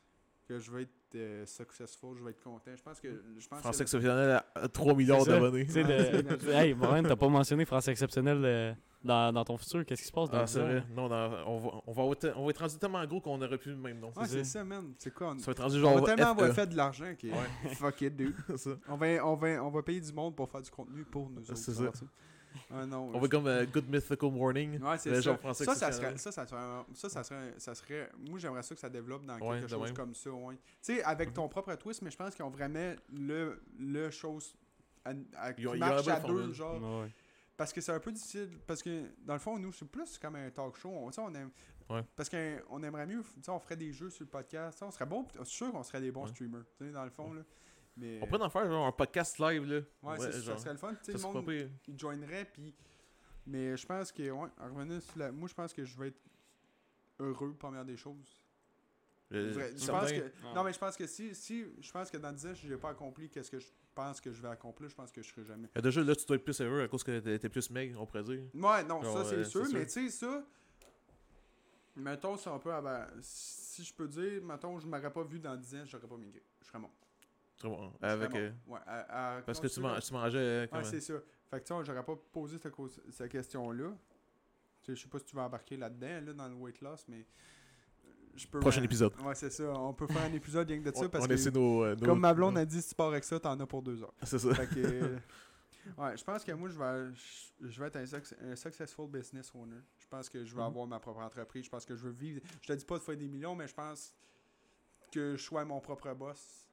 que 0.46 0.58
je 0.58 0.70
vais 0.72 0.82
être 0.82 0.90
euh, 1.14 1.46
successful, 1.46 2.16
je 2.18 2.24
vais 2.24 2.30
être 2.30 2.42
content. 2.42 2.72
Je 2.76 2.82
pense 2.82 3.00
que. 3.00 3.08
Je 3.38 3.48
pense 3.48 3.62
que- 3.62 3.68
exceptionnel 3.82 4.42
à 4.54 4.68
3 4.68 4.94
milliards 4.94 5.24
d'abonnés. 5.24 5.64
De- 5.64 6.50
Hey, 6.52 6.74
Brian, 6.74 7.02
t'as 7.04 7.16
pas 7.16 7.28
mentionné 7.28 7.64
français 7.64 7.90
exceptionnel 7.92 8.40
euh, 8.44 8.72
dans, 9.04 9.32
dans 9.32 9.44
ton 9.44 9.56
futur. 9.56 9.84
Qu'est-ce 9.86 10.02
qui 10.02 10.08
se 10.08 10.12
passe 10.12 10.30
dans 10.30 10.38
Ah, 10.38 10.40
le 10.42 10.46
c'est 10.48 10.60
vrai. 10.60 10.84
Non, 10.96 11.08
dans- 11.08 11.44
on, 11.46 11.58
va, 11.58 11.70
on, 11.86 11.92
va 11.92 12.02
être, 12.12 12.32
on 12.36 12.44
va 12.44 12.50
être 12.50 12.58
rendu 12.60 12.76
tellement 12.78 13.04
gros 13.06 13.20
qu'on 13.20 13.40
aurait 13.40 13.58
plus 13.58 13.70
le 13.72 13.76
même 13.78 13.98
nom. 14.00 14.12
Ouais, 14.16 14.26
c'est 14.26 14.44
ça, 14.44 14.64
man. 14.64 14.94
C'est 14.98 15.12
quoi? 15.14 15.32
On, 15.34 15.38
Ça 15.38 15.46
va 15.46 15.52
être 15.52 15.62
rendu 15.62 15.76
on 15.78 15.80
genre. 15.80 15.98
va 16.00 16.14
tellement 16.14 16.30
avoir 16.32 16.48
FE. 16.48 16.54
fait 16.54 16.66
de 16.66 16.76
l'argent 16.76 17.14
que. 17.18 17.26
Ouais. 17.28 17.74
Fuck 17.74 18.00
it, 18.02 18.16
dude. 18.16 18.34
ça. 18.56 18.70
On 18.88 18.96
va, 18.96 19.06
on, 19.26 19.36
va, 19.36 19.64
on 19.64 19.70
va 19.70 19.82
payer 19.82 20.00
du 20.00 20.12
monde 20.12 20.34
pour 20.36 20.48
faire 20.50 20.62
du 20.62 20.70
contenu 20.70 21.04
pour 21.04 21.28
nous 21.30 21.40
autres. 21.42 21.56
C'est 21.56 21.72
ça. 21.72 21.90
Ah 22.72 22.86
non. 22.86 23.10
On 23.14 23.18
va 23.18 23.28
comme 23.28 23.46
euh, 23.46 23.64
Good 23.66 23.88
Mythical 23.88 24.30
Morning. 24.30 24.80
Ouais, 24.82 24.98
c'est 24.98 25.10
Le 25.10 25.22
ça. 25.22 25.36
français 25.36 25.64
Ça, 25.64 25.74
serait, 25.74 26.16
ça, 26.18 26.32
ça 26.32 26.46
serait, 26.46 26.60
ça, 26.94 27.08
ça 27.08 27.24
serait, 27.24 27.54
ça 27.58 27.74
serait, 27.74 28.10
moi 28.28 28.38
j'aimerais 28.38 28.62
ça 28.62 28.74
que 28.74 28.80
ça 28.80 28.88
développe 28.88 29.24
dans 29.24 29.38
Ouais, 29.38 29.58
quelque 29.60 29.70
chose 29.70 29.86
même. 29.86 29.94
comme 29.96 30.14
ça, 30.14 30.30
ouais. 30.30 30.54
Tu 30.54 30.60
sais, 30.96 31.02
avec 31.04 31.32
ton 31.32 31.48
propre 31.48 31.74
twist, 31.76 32.02
mais 32.02 32.10
je 32.10 32.16
pense 32.16 32.34
qu'ils 32.34 32.44
ont 32.44 32.50
vraiment 32.50 32.94
le, 33.12 33.62
le 33.78 34.10
chose 34.10 34.54
à, 35.04 35.12
à- 35.36 35.52
qui 35.52 35.64
marche 35.78 36.04
deux, 36.04 36.12
formule. 36.12 36.52
genre. 36.54 37.00
Ouais. 37.02 37.10
Parce 37.56 37.72
que 37.72 37.80
c'est 37.80 37.92
un 37.92 38.00
peu 38.00 38.10
difficile, 38.12 38.48
parce 38.66 38.82
que 38.82 39.02
dans 39.24 39.34
le 39.34 39.38
fond, 39.38 39.58
nous, 39.58 39.72
c'est 39.72 39.84
plus 39.84 40.18
comme 40.18 40.36
un 40.36 40.50
talk 40.50 40.76
show. 40.76 40.90
On, 40.90 41.10
on 41.16 41.34
aime, 41.34 41.50
Ouais. 41.90 42.00
Parce 42.16 42.30
qu'on 42.30 42.82
aimerait 42.82 43.06
mieux, 43.06 43.22
tu 43.22 43.42
sais, 43.42 43.50
on 43.50 43.58
ferait 43.58 43.76
des 43.76 43.92
jeux 43.92 44.08
sur 44.08 44.24
le 44.24 44.30
podcast. 44.30 44.74
tu 44.74 44.78
sais, 44.78 44.84
On 44.86 44.90
serait 44.90 45.04
bon, 45.04 45.26
c'est 45.36 45.46
sûr 45.46 45.70
qu'on 45.72 45.82
serait 45.82 46.00
des 46.00 46.10
bons 46.10 46.22
Ouais. 46.24 46.30
streamers, 46.30 46.62
tu 46.78 46.86
sais, 46.86 46.92
dans 46.92 47.04
le 47.04 47.10
fond, 47.10 47.32
là. 47.34 47.42
Mais, 47.96 48.18
On 48.22 48.26
pourrait 48.26 48.42
en 48.42 48.48
faire 48.50 48.66
genre 48.66 48.86
un 48.86 48.92
podcast 48.92 49.38
live, 49.38 49.64
là. 49.64 49.80
ouais, 50.02 50.16
c'est- 50.18 50.32
ça 50.32 50.40
genre. 50.40 50.58
serait 50.58 50.72
le 50.72 50.78
fun. 50.78 50.94
Tu 50.94 51.12
sais, 51.12 51.18
Ça 51.18 51.28
le 51.28 51.34
monde, 51.34 51.44
pas 51.44 51.52
pire. 51.52 51.68
il 51.88 51.98
joinerait 51.98 52.44
puis 52.46 52.74
mais 53.46 53.76
je 53.76 53.84
pense 53.86 54.10
que 54.12 54.22
ouais 54.30 54.48
en 54.60 54.64
revenant 54.74 55.00
sur 55.00 55.18
la- 55.18 55.32
moi 55.32 55.48
je 55.48 55.54
pense 55.54 55.72
que 55.72 55.84
je 55.84 55.98
vais 55.98 56.08
être 56.08 56.20
heureux 57.18 57.52
première 57.58 57.84
des 57.84 57.96
choses 57.96 58.40
Euh, 59.32 59.52
je 59.76 59.86
pense 59.90 60.12
que 60.12 60.30
Ah. 60.44 60.52
non 60.54 60.62
mais 60.64 60.72
je 60.72 60.78
pense 60.78 60.96
que 60.96 61.06
si 61.06 61.34
si 61.34 61.64
je 61.80 61.90
pense 61.90 62.10
que 62.10 62.18
dans 62.18 62.32
10 62.32 62.46
ans 62.46 62.54
si 62.54 62.66
j'ai 62.68 62.76
pas 62.76 62.90
accompli 62.90 63.28
qu'est-ce 63.30 63.50
que 63.50 63.58
je 63.58 63.66
pense 63.94 64.20
que 64.20 64.30
je 64.32 64.40
vais 64.40 64.48
accomplir 64.48 64.88
je 64.90 64.94
pense 64.94 65.10
que 65.10 65.22
je 65.22 65.28
serai 65.28 65.44
jamais 65.44 65.68
Euh, 65.76 65.80
Déjà, 65.80 66.02
là, 66.02 66.14
tu 66.14 66.24
dois 66.26 66.36
être 66.36 66.44
plus 66.44 66.60
heureux 66.60 66.82
à 66.82 66.88
cause 66.88 67.02
que 67.02 67.18
t'es 67.36 67.48
plus 67.48 67.68
maigre, 67.70 68.00
on 68.00 68.06
pourrait 68.06 68.22
dire. 68.24 68.42
ouais 68.54 68.84
non 68.84 69.02
Genre, 69.02 69.18
ça 69.18 69.24
c'est 69.24 69.36
euh, 69.36 69.44
sûr 69.44 69.66
mais 69.72 69.84
tu 69.86 69.92
sais 69.92 70.08
ça 70.10 70.44
mettons 71.96 72.36
c'est 72.36 72.50
un 72.50 72.58
peu 72.58 72.72
ah 72.72 72.80
ben, 72.80 73.06
si 73.20 73.84
je 73.84 73.92
peux 73.92 74.06
dire 74.08 74.42
mettons 74.42 74.78
je 74.78 74.86
m'aurais 74.86 75.12
pas 75.12 75.24
vu 75.24 75.38
dans 75.38 75.56
10 75.56 75.74
ans 75.76 75.84
j'aurais 75.84 76.06
pas 76.06 76.16
migré 76.16 76.42
je 76.60 76.66
serais 76.68 76.78
mort 76.78 76.92
bon. 77.68 77.92
Serais 78.00 78.10
Avec, 78.12 78.34
euh, 78.34 78.50
ouais 78.66 78.78
à- 78.86 79.36
à 79.38 79.42
parce 79.42 79.60
que 79.60 79.66
tu, 79.66 79.80
man- 79.80 80.00
tu 80.00 80.12
mangeais. 80.12 80.38
euh? 80.38 80.66
Ouais, 80.72 80.84
c'est 80.84 81.00
ça. 81.00 81.14
Fait 81.50 81.60
que 81.60 81.66
tu 81.66 81.74
sais, 81.74 81.84
j'aurais 81.84 82.04
pas 82.04 82.16
posé 82.32 82.58
cette, 82.58 82.72
cause- 82.72 83.00
cette 83.10 83.30
question-là. 83.30 83.92
Je 84.88 84.94
sais 84.94 85.08
pas 85.08 85.18
si 85.18 85.24
tu 85.26 85.36
vas 85.36 85.42
embarquer 85.44 85.76
là-dedans, 85.76 86.20
là, 86.26 86.32
dans 86.32 86.48
le 86.48 86.54
weight 86.54 86.80
loss, 86.80 87.04
mais. 87.08 87.18
euh, 88.04 88.08
Je 88.34 88.46
peux 88.48 88.58
Prochain 88.60 88.82
épisode. 88.82 89.12
Ouais, 89.20 89.34
c'est 89.34 89.50
ça. 89.50 89.64
On 89.72 89.92
peut 89.94 90.06
faire 90.06 90.22
un 90.22 90.32
épisode 90.32 90.66
rien 90.68 90.80
que 90.82 90.88
de 90.90 90.94
ça 90.96 91.08
parce 91.08 91.24
on 91.24 91.28
que. 91.28 91.50
nos, 91.50 91.84
euh, 91.84 91.94
nos- 91.96 92.06
Comme 92.06 92.20
ma 92.20 92.34
blonde 92.34 92.56
a 92.58 92.64
dit, 92.64 92.80
si 92.82 92.88
tu 92.88 92.94
pars 92.94 93.08
avec 93.08 93.22
ça, 93.24 93.38
t'en 93.38 93.58
as 93.60 93.66
pour 93.66 93.82
deux 93.82 94.02
heures. 94.02 94.14
C'est 94.22 94.38
ça. 94.38 94.54
Fait 94.54 94.66
que. 94.66 94.78
euh, 94.80 95.18
ouais, 95.98 96.16
je 96.16 96.24
pense 96.24 96.42
que 96.42 96.52
moi, 96.52 96.68
je 96.70 96.78
vais, 96.78 97.14
je, 97.70 97.80
vais 97.80 97.86
être 97.88 97.96
un, 97.96 98.06
suc- 98.06 98.34
un 98.40 98.56
successful 98.56 99.08
business 99.08 99.52
owner. 99.54 99.76
Je 99.98 100.06
pense 100.08 100.28
que 100.28 100.44
je 100.44 100.54
vais 100.54 100.60
Mhm. 100.62 100.66
avoir 100.66 100.86
ma 100.86 100.98
propre 100.98 101.20
entreprise. 101.20 101.66
Je 101.66 101.70
pense 101.70 101.84
que 101.84 101.94
je 101.94 102.02
veux 102.04 102.10
vivre. 102.12 102.40
Je 102.62 102.66
te 102.68 102.72
dis 102.72 102.84
pas 102.84 102.96
de 102.98 103.02
faire 103.02 103.16
des 103.16 103.28
millions, 103.28 103.54
mais 103.54 103.68
je 103.68 103.74
pense 103.74 104.14
que 105.12 105.36
je 105.36 105.42
sois 105.42 105.64
mon 105.64 105.80
propre 105.80 106.12
boss. 106.14 106.66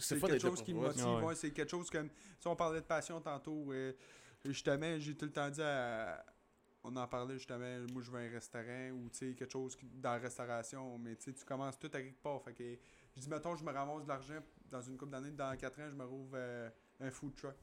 C'est 0.00 0.18
quelque 0.28 0.42
chose 0.50 0.62
qui 0.62 0.74
me 0.74 0.80
motive. 0.80 1.04
Ouais. 1.18 1.22
ouais, 1.28 1.34
c'est 1.34 1.50
quelque 1.52 1.70
chose 1.70 1.90
comme. 1.90 2.10
Si 2.38 2.46
on 2.46 2.56
parlait 2.56 2.80
de 2.80 2.86
passion 2.86 3.20
tantôt, 3.20 3.72
euh, 3.72 3.92
justement, 4.44 4.98
j'ai 4.98 5.14
tout 5.16 5.24
le 5.26 5.32
temps 5.32 5.48
dit 5.50 5.62
à. 5.62 6.24
On 6.86 6.94
en 6.96 7.08
parlait 7.08 7.34
justement, 7.38 7.78
moi 7.94 8.02
je 8.02 8.10
veux 8.10 8.18
un 8.18 8.28
restaurant 8.28 8.90
ou 8.90 9.08
tu 9.08 9.16
sais, 9.16 9.34
quelque 9.34 9.50
chose 9.50 9.74
qui- 9.74 9.86
dans 9.86 10.10
la 10.12 10.18
restauration, 10.18 10.98
mais 10.98 11.16
tu 11.16 11.22
sais, 11.24 11.32
tu 11.32 11.42
commences 11.42 11.78
tout 11.78 11.86
à 11.86 12.02
quelque 12.02 12.20
part. 12.20 12.42
Fait 12.42 12.52
que 12.52 12.76
Je 13.16 13.20
dis, 13.22 13.28
mettons, 13.30 13.56
je 13.56 13.64
me 13.64 13.72
ramasse 13.72 14.02
de 14.02 14.08
l'argent 14.08 14.38
dans 14.70 14.82
une 14.82 14.98
couple 14.98 15.12
d'années, 15.12 15.30
dans 15.30 15.56
4 15.56 15.80
ans, 15.80 15.88
je 15.88 15.94
me 15.94 16.04
rouvre 16.04 16.32
euh, 16.34 16.68
un 17.00 17.10
food 17.10 17.34
truck. 17.36 17.54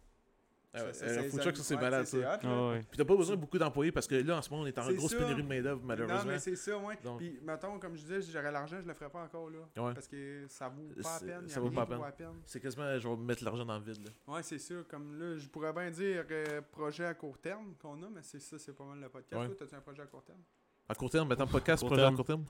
Ah 0.74 0.86
ouais, 0.86 0.94
Ça, 0.94 1.24
food 1.24 1.42
truck, 1.42 1.58
ça, 1.58 1.64
c'est 1.64 1.76
malade, 1.76 2.06
ça. 2.06 2.18
hot. 2.18 2.40
Ah 2.44 2.70
ouais. 2.70 2.80
Puis 2.90 2.98
t'as 2.98 3.04
pas 3.04 3.16
besoin 3.18 3.36
de 3.36 3.42
beaucoup 3.42 3.58
d'employés 3.58 3.92
parce 3.92 4.08
que 4.08 4.16
là, 4.16 4.38
en 4.38 4.42
ce 4.42 4.50
moment, 4.50 4.64
on 4.64 4.66
est 4.68 4.78
en 4.80 4.90
grosse 4.94 5.12
ça. 5.12 5.18
pénurie 5.18 5.44
de 5.44 5.48
main-d'œuvre, 5.50 5.82
Non, 5.82 5.88
malheureusement. 5.88 6.32
mais 6.32 6.40
c'est 6.40 6.56
ça, 6.56 6.78
ouais. 6.78 6.98
Donc- 7.04 7.18
Puis, 7.18 7.40
mettons, 7.44 7.78
comme 7.78 7.96
je 7.98 8.02
disais, 8.04 8.22
si 8.22 8.32
j'aurais 8.32 8.54
l'argent, 8.54 8.78
je 8.82 8.88
le 8.88 8.94
ferais 8.94 9.10
pas 9.10 9.22
encore, 9.24 9.50
là. 9.50 9.60
Ouais. 9.84 9.94
Parce 9.94 10.08
que 10.08 10.46
ça 10.48 10.70
vaut 10.70 10.88
pas 10.88 11.02
la 11.02 11.04
C'est- 11.20 11.26
peine. 11.26 11.50
ça 11.50 11.60
vaut 11.60 11.70
pas 11.72 11.86
la 11.90 12.12
peine. 12.14 12.28
C'est 12.46 12.62
quasiment 12.62 12.98
genre 13.00 13.18
mettre 13.18 13.44
l'argent 13.44 13.66
dans 13.66 13.78
le 13.80 13.84
vide. 13.84 14.06
Là. 14.06 14.34
Ouais, 14.34 14.44
c'est 14.44 14.60
ça. 14.60 14.76
Comme 14.90 15.20
là, 15.20 15.38
je 15.38 15.48
pourrais 15.50 15.74
bien 15.74 15.92
dire 15.92 16.24
euh, 16.32 16.62
projet 16.72 17.04
à 17.06 17.14
court 17.16 17.38
terme 17.40 17.74
qu'on 17.82 18.02
a, 18.04 18.10
mais 18.10 18.22
c'est 18.24 18.40
ça, 18.40 18.58
c'est 18.58 18.74
pas 18.74 18.86
mal 18.86 19.00
le 19.02 19.10
podcast. 19.10 19.42
Ouais. 19.42 19.48
Toi, 19.48 19.56
t'as-tu 19.60 19.76
un 19.76 19.82
projet 19.82 20.04
à 20.04 20.06
court 20.06 20.24
terme? 20.24 20.40
À 20.88 20.96
court 20.96 21.10
terme, 21.10 21.28
maintenant, 21.28 21.48
podcast, 21.48 21.86
projet 21.86 22.04
à 22.04 22.12
court 22.12 22.26
terme? 22.26 22.46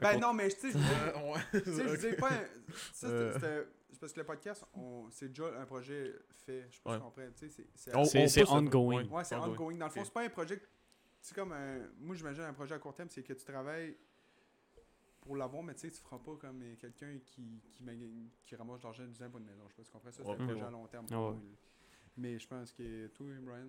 Ben 0.00 0.20
non, 0.20 0.32
mais 0.32 0.48
tu 0.50 0.70
sais, 0.70 0.78
je 0.78 1.58
je 1.64 1.96
dire 1.96 2.16
pas. 2.18 2.28
Ça, 2.30 3.08
c'était- 3.08 3.12
Euh. 3.12 3.32
c'était- 3.34 3.68
parce 4.00 4.12
que 4.12 4.20
le 4.20 4.26
podcast, 4.26 4.64
on- 4.74 5.08
c'est 5.10 5.28
déjà 5.28 5.60
un 5.60 5.64
projet 5.64 6.14
fait. 6.30 6.66
Je 6.70 6.76
sais 6.76 6.80
pas 6.82 6.90
Ouais. 6.90 6.96
si 6.96 7.00
tu 7.00 7.04
comprends. 7.04 7.32
Tu 7.36 7.48
sais, 7.50 7.66
c'est- 7.74 7.94
On- 7.96 8.54
on 8.54 8.58
ongoing. 8.58 9.04
Ouais, 9.08 9.24
c'est 9.24 9.34
ongoing. 9.36 9.50
ongoing. 9.52 9.76
Dans 9.78 9.86
le 9.86 9.90
fond, 9.92 10.04
c'est 10.04 10.12
pas 10.12 10.24
un 10.24 10.28
projet. 10.28 10.60
C'est 11.20 11.34
comme 11.34 11.52
un. 11.52 11.78
Moi, 11.98 12.14
j'imagine 12.14 12.42
un 12.44 12.52
projet 12.52 12.74
à 12.74 12.78
court 12.78 12.94
terme, 12.94 13.08
c'est 13.10 13.22
que 13.22 13.32
tu 13.32 13.44
travailles 13.44 13.96
pour 15.20 15.36
l'avoir, 15.36 15.62
mais 15.62 15.74
tu 15.74 15.80
sais, 15.80 15.90
tu 15.90 16.00
feras 16.00 16.18
pas 16.18 16.36
comme 16.36 16.62
quelqu'un 16.78 17.18
qui, 17.24 17.60
qui, 18.44 18.54
ramasse 18.56 18.78
de 18.80 18.84
l'argent 18.84 19.04
du 19.04 19.12
pour 19.30 19.40
une 19.40 19.46
maison. 19.46 19.62
Je 19.68 19.74
sais 19.74 19.76
pas 19.76 19.82
si 19.84 19.90
tu 19.90 19.92
comprends 19.92 20.10
ça. 20.10 20.22
C'est 20.22 20.28
Ouais. 20.28 20.34
un 20.34 20.46
projet 20.46 20.60
Ouais. 20.60 20.66
à 20.66 20.70
long 20.70 20.86
terme. 20.86 21.06
Ouais. 21.10 21.36
Mais 22.16 22.38
je 22.38 22.46
pense 22.46 22.72
que 22.72 23.06
toi, 23.08 23.26
Brian. 23.42 23.66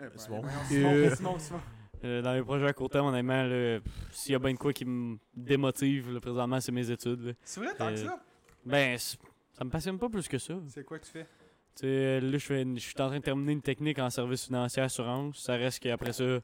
Euh, 0.00 0.10
C'est 0.16 0.28
bon. 0.28 0.44
Euh. 0.44 0.48
Simon, 0.68 1.16
Simon, 1.16 1.38
Simon. 1.38 1.60
Euh, 2.04 2.22
dans 2.22 2.32
les 2.32 2.42
projets 2.42 2.66
à 2.68 2.72
court 2.72 2.88
terme, 2.88 3.06
honnêtement, 3.08 3.42
là, 3.42 3.80
pff, 3.80 4.12
s'il 4.12 4.32
y 4.32 4.34
a 4.36 4.38
bien 4.38 4.52
de 4.52 4.58
quoi 4.58 4.72
qui 4.72 4.84
me 4.84 5.18
démotive 5.34 6.12
là, 6.12 6.20
présentement, 6.20 6.60
c'est 6.60 6.70
mes 6.70 6.88
études. 6.90 7.20
là. 7.20 7.32
C'est 7.42 7.60
vrai, 7.60 7.74
tant 7.74 7.88
que 7.88 7.94
Euh, 7.98 8.04
ça? 8.06 8.22
Ben, 8.64 8.96
ça 9.58 9.64
me 9.64 9.70
passionne 9.70 9.98
pas 9.98 10.08
plus 10.08 10.28
que 10.28 10.38
ça. 10.38 10.54
C'est 10.68 10.84
quoi 10.84 10.98
que 10.98 11.04
tu 11.04 11.10
fais? 11.10 11.26
Tu 11.74 11.82
sais, 11.82 12.20
là, 12.20 12.38
je 12.38 12.44
fais 12.46 12.62
une- 12.62 12.78
je 12.78 12.82
suis 12.84 12.94
en 13.00 13.08
train 13.08 13.18
de 13.18 13.24
terminer 13.24 13.52
une 13.52 13.62
technique 13.62 13.98
en 13.98 14.10
service 14.10 14.46
financier 14.46 14.82
assurance. 14.82 15.38
Ça 15.38 15.54
reste 15.54 15.80
qu'après 15.80 16.12
ça, 16.12 16.40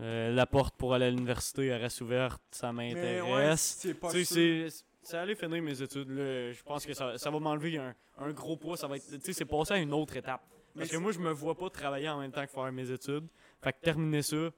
euh, 0.00 0.32
la 0.32 0.46
porte 0.46 0.74
pour 0.76 0.94
aller 0.94 1.06
à 1.06 1.10
l'université 1.10 1.66
elle 1.66 1.80
reste 1.82 2.00
ouverte. 2.00 2.42
Ça 2.50 2.72
Mais 2.72 2.94
ouais, 2.94 3.00
m'intéresse. 3.20 3.76
c'est 3.80 3.94
pas 3.94 4.10
Tu 4.10 4.24
sais, 4.24 4.34
sûr. 4.64 4.70
c'est- 4.70 4.84
c'est 5.02 5.16
aller 5.18 5.34
finir 5.34 5.62
mes 5.62 5.80
études. 5.82 6.08
Là. 6.10 6.52
Je 6.52 6.62
pense 6.62 6.86
que 6.86 6.94
ça, 6.94 7.16
ça 7.18 7.30
va 7.30 7.38
m'enlever 7.38 7.76
un, 7.78 7.94
un 8.18 8.30
gros 8.32 8.56
poids. 8.56 8.76
Ça 8.76 8.86
va 8.88 8.96
être, 8.96 9.06
tu 9.10 9.20
sais, 9.20 9.32
c'est 9.32 9.44
passer 9.44 9.74
à 9.74 9.78
une 9.78 9.92
autre 9.92 10.16
étape. 10.16 10.42
Parce 10.76 10.88
que 10.90 10.96
moi, 10.96 11.12
je 11.12 11.20
me 11.20 11.30
vois 11.30 11.56
pas 11.56 11.70
travailler 11.70 12.08
en 12.08 12.18
même 12.20 12.32
temps 12.32 12.44
que 12.44 12.50
faire 12.50 12.72
mes 12.72 12.90
études. 12.90 13.26
Fait 13.62 13.72
que 13.72 13.78
terminer 13.80 14.22
ça, 14.22 14.50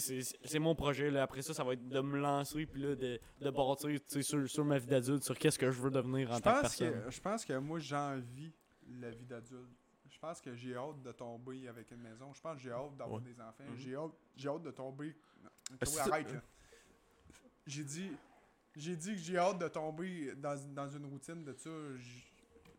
c'est 0.00 0.58
mon 0.58 0.74
projet. 0.74 1.10
Là. 1.10 1.22
Après 1.22 1.42
ça, 1.42 1.54
ça 1.54 1.64
va 1.64 1.72
être 1.74 1.88
de 1.88 2.00
me 2.00 2.18
lancer 2.18 2.66
puis 2.66 2.82
là, 2.82 2.94
de, 2.94 3.18
de 3.40 3.50
bâtir 3.50 3.90
tu 3.90 4.00
sais, 4.08 4.22
sur, 4.22 4.48
sur 4.48 4.64
ma 4.64 4.78
vie 4.78 4.86
d'adulte, 4.86 5.22
sur 5.24 5.38
qu'est-ce 5.38 5.58
que 5.58 5.70
je 5.70 5.80
veux 5.80 5.90
devenir 5.90 6.30
en 6.30 6.36
Je 6.36 6.42
tant 6.42 6.50
que 6.56 6.60
pense, 6.62 6.76
personne. 6.76 7.04
que, 7.04 7.10
je 7.10 7.20
pense 7.20 7.44
que 7.44 7.52
moi, 7.58 7.78
j'envie 7.78 8.52
la 9.00 9.10
vie 9.10 9.26
d'adulte. 9.26 9.70
Je 10.08 10.18
pense 10.18 10.40
que 10.40 10.54
j'ai 10.54 10.76
hâte 10.76 11.02
de 11.02 11.10
tomber 11.12 11.66
avec 11.68 11.90
une 11.90 12.00
maison. 12.00 12.32
Je 12.32 12.40
pense 12.40 12.56
que 12.56 12.62
j'ai 12.62 12.70
hâte 12.70 12.96
d'avoir 12.96 13.20
Ouais. 13.20 13.28
des 13.32 13.40
enfants. 13.40 13.64
Mhm. 13.68 13.76
J'ai 13.76 13.94
hâte, 13.96 14.12
j'ai 14.36 14.48
hâte 14.48 14.62
de 14.62 14.70
tomber. 14.70 15.16
Non, 15.42 15.98
arrête, 16.00 16.32
là. 16.32 16.40
J'ai 17.66 17.84
dit, 17.84 18.12
j'ai 18.76 18.96
dit 18.96 19.12
que 19.14 19.20
j'ai 19.20 19.38
hâte 19.38 19.58
de 19.58 19.68
tomber 19.68 20.34
dans, 20.36 20.56
dans 20.74 20.88
une 20.88 21.06
routine 21.06 21.44
de 21.44 21.52
ça. 21.54 21.70
J- 21.96 22.31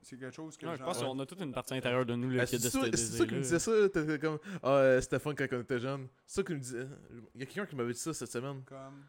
C'est 0.04 0.18
quelque 0.18 0.36
chose 0.36 0.58
que 0.58 0.66
Ouais, 0.66 0.78
je 0.78 0.84
pense 0.84 1.00
qu'on 1.02 1.18
a 1.20 1.26
toute 1.26 1.40
une 1.42 1.54
partie 1.54 1.74
intérieure 1.74 2.06
de 2.06 2.14
nous 2.16 2.30
là, 2.30 2.44
Ah, 2.44 2.46
qui 2.46 2.56
a 2.56 2.60
C'est 2.60 2.66
de 2.66 2.70
ça 2.70 2.82
ce 2.92 2.98
c'est 2.98 3.18
ça 3.18 3.26
qui 3.26 3.34
me 3.36 3.42
disait 3.42 3.60
ça. 3.60 3.90
T'étais 3.90 4.20
comme, 4.20 4.38
ah, 4.62 4.70
euh, 4.76 5.02
Stéphane, 5.02 5.36
quand 5.36 5.48
on 5.52 5.62
était 5.62 5.80
jeune. 5.80 6.08
C'est 6.26 6.36
ça 6.36 6.44
qu'il 6.44 6.56
me 6.56 6.60
disait. 6.62 6.88
Il 7.36 7.40
y 7.42 7.44
a 7.44 7.46
quelqu'un 7.46 7.66
qui 7.66 7.76
m'avait 7.76 7.94
dit 7.94 8.00
ça 8.00 8.14
cette 8.14 8.32
semaine. 8.32 8.62
Comme... 8.66 9.04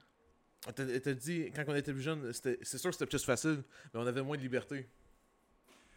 Elle 0.66 0.72
t'a- 0.74 0.82
Elle 0.84 1.03
t'a 1.03 1.14
dit, 1.14 1.51
quand 1.55 1.64
on 1.68 1.74
était 1.74 1.92
plus 1.92 2.01
jeune, 2.03 2.32
c'était- 2.32 2.59
c'est 2.62 2.78
sûr 2.78 2.90
que 2.90 2.95
c'était 2.97 3.07
plus 3.07 3.22
facile, 3.24 3.62
mais 3.92 4.01
on 4.01 4.07
avait 4.07 4.22
moins 4.22 4.36
de 4.36 4.42
liberté. 4.42 4.88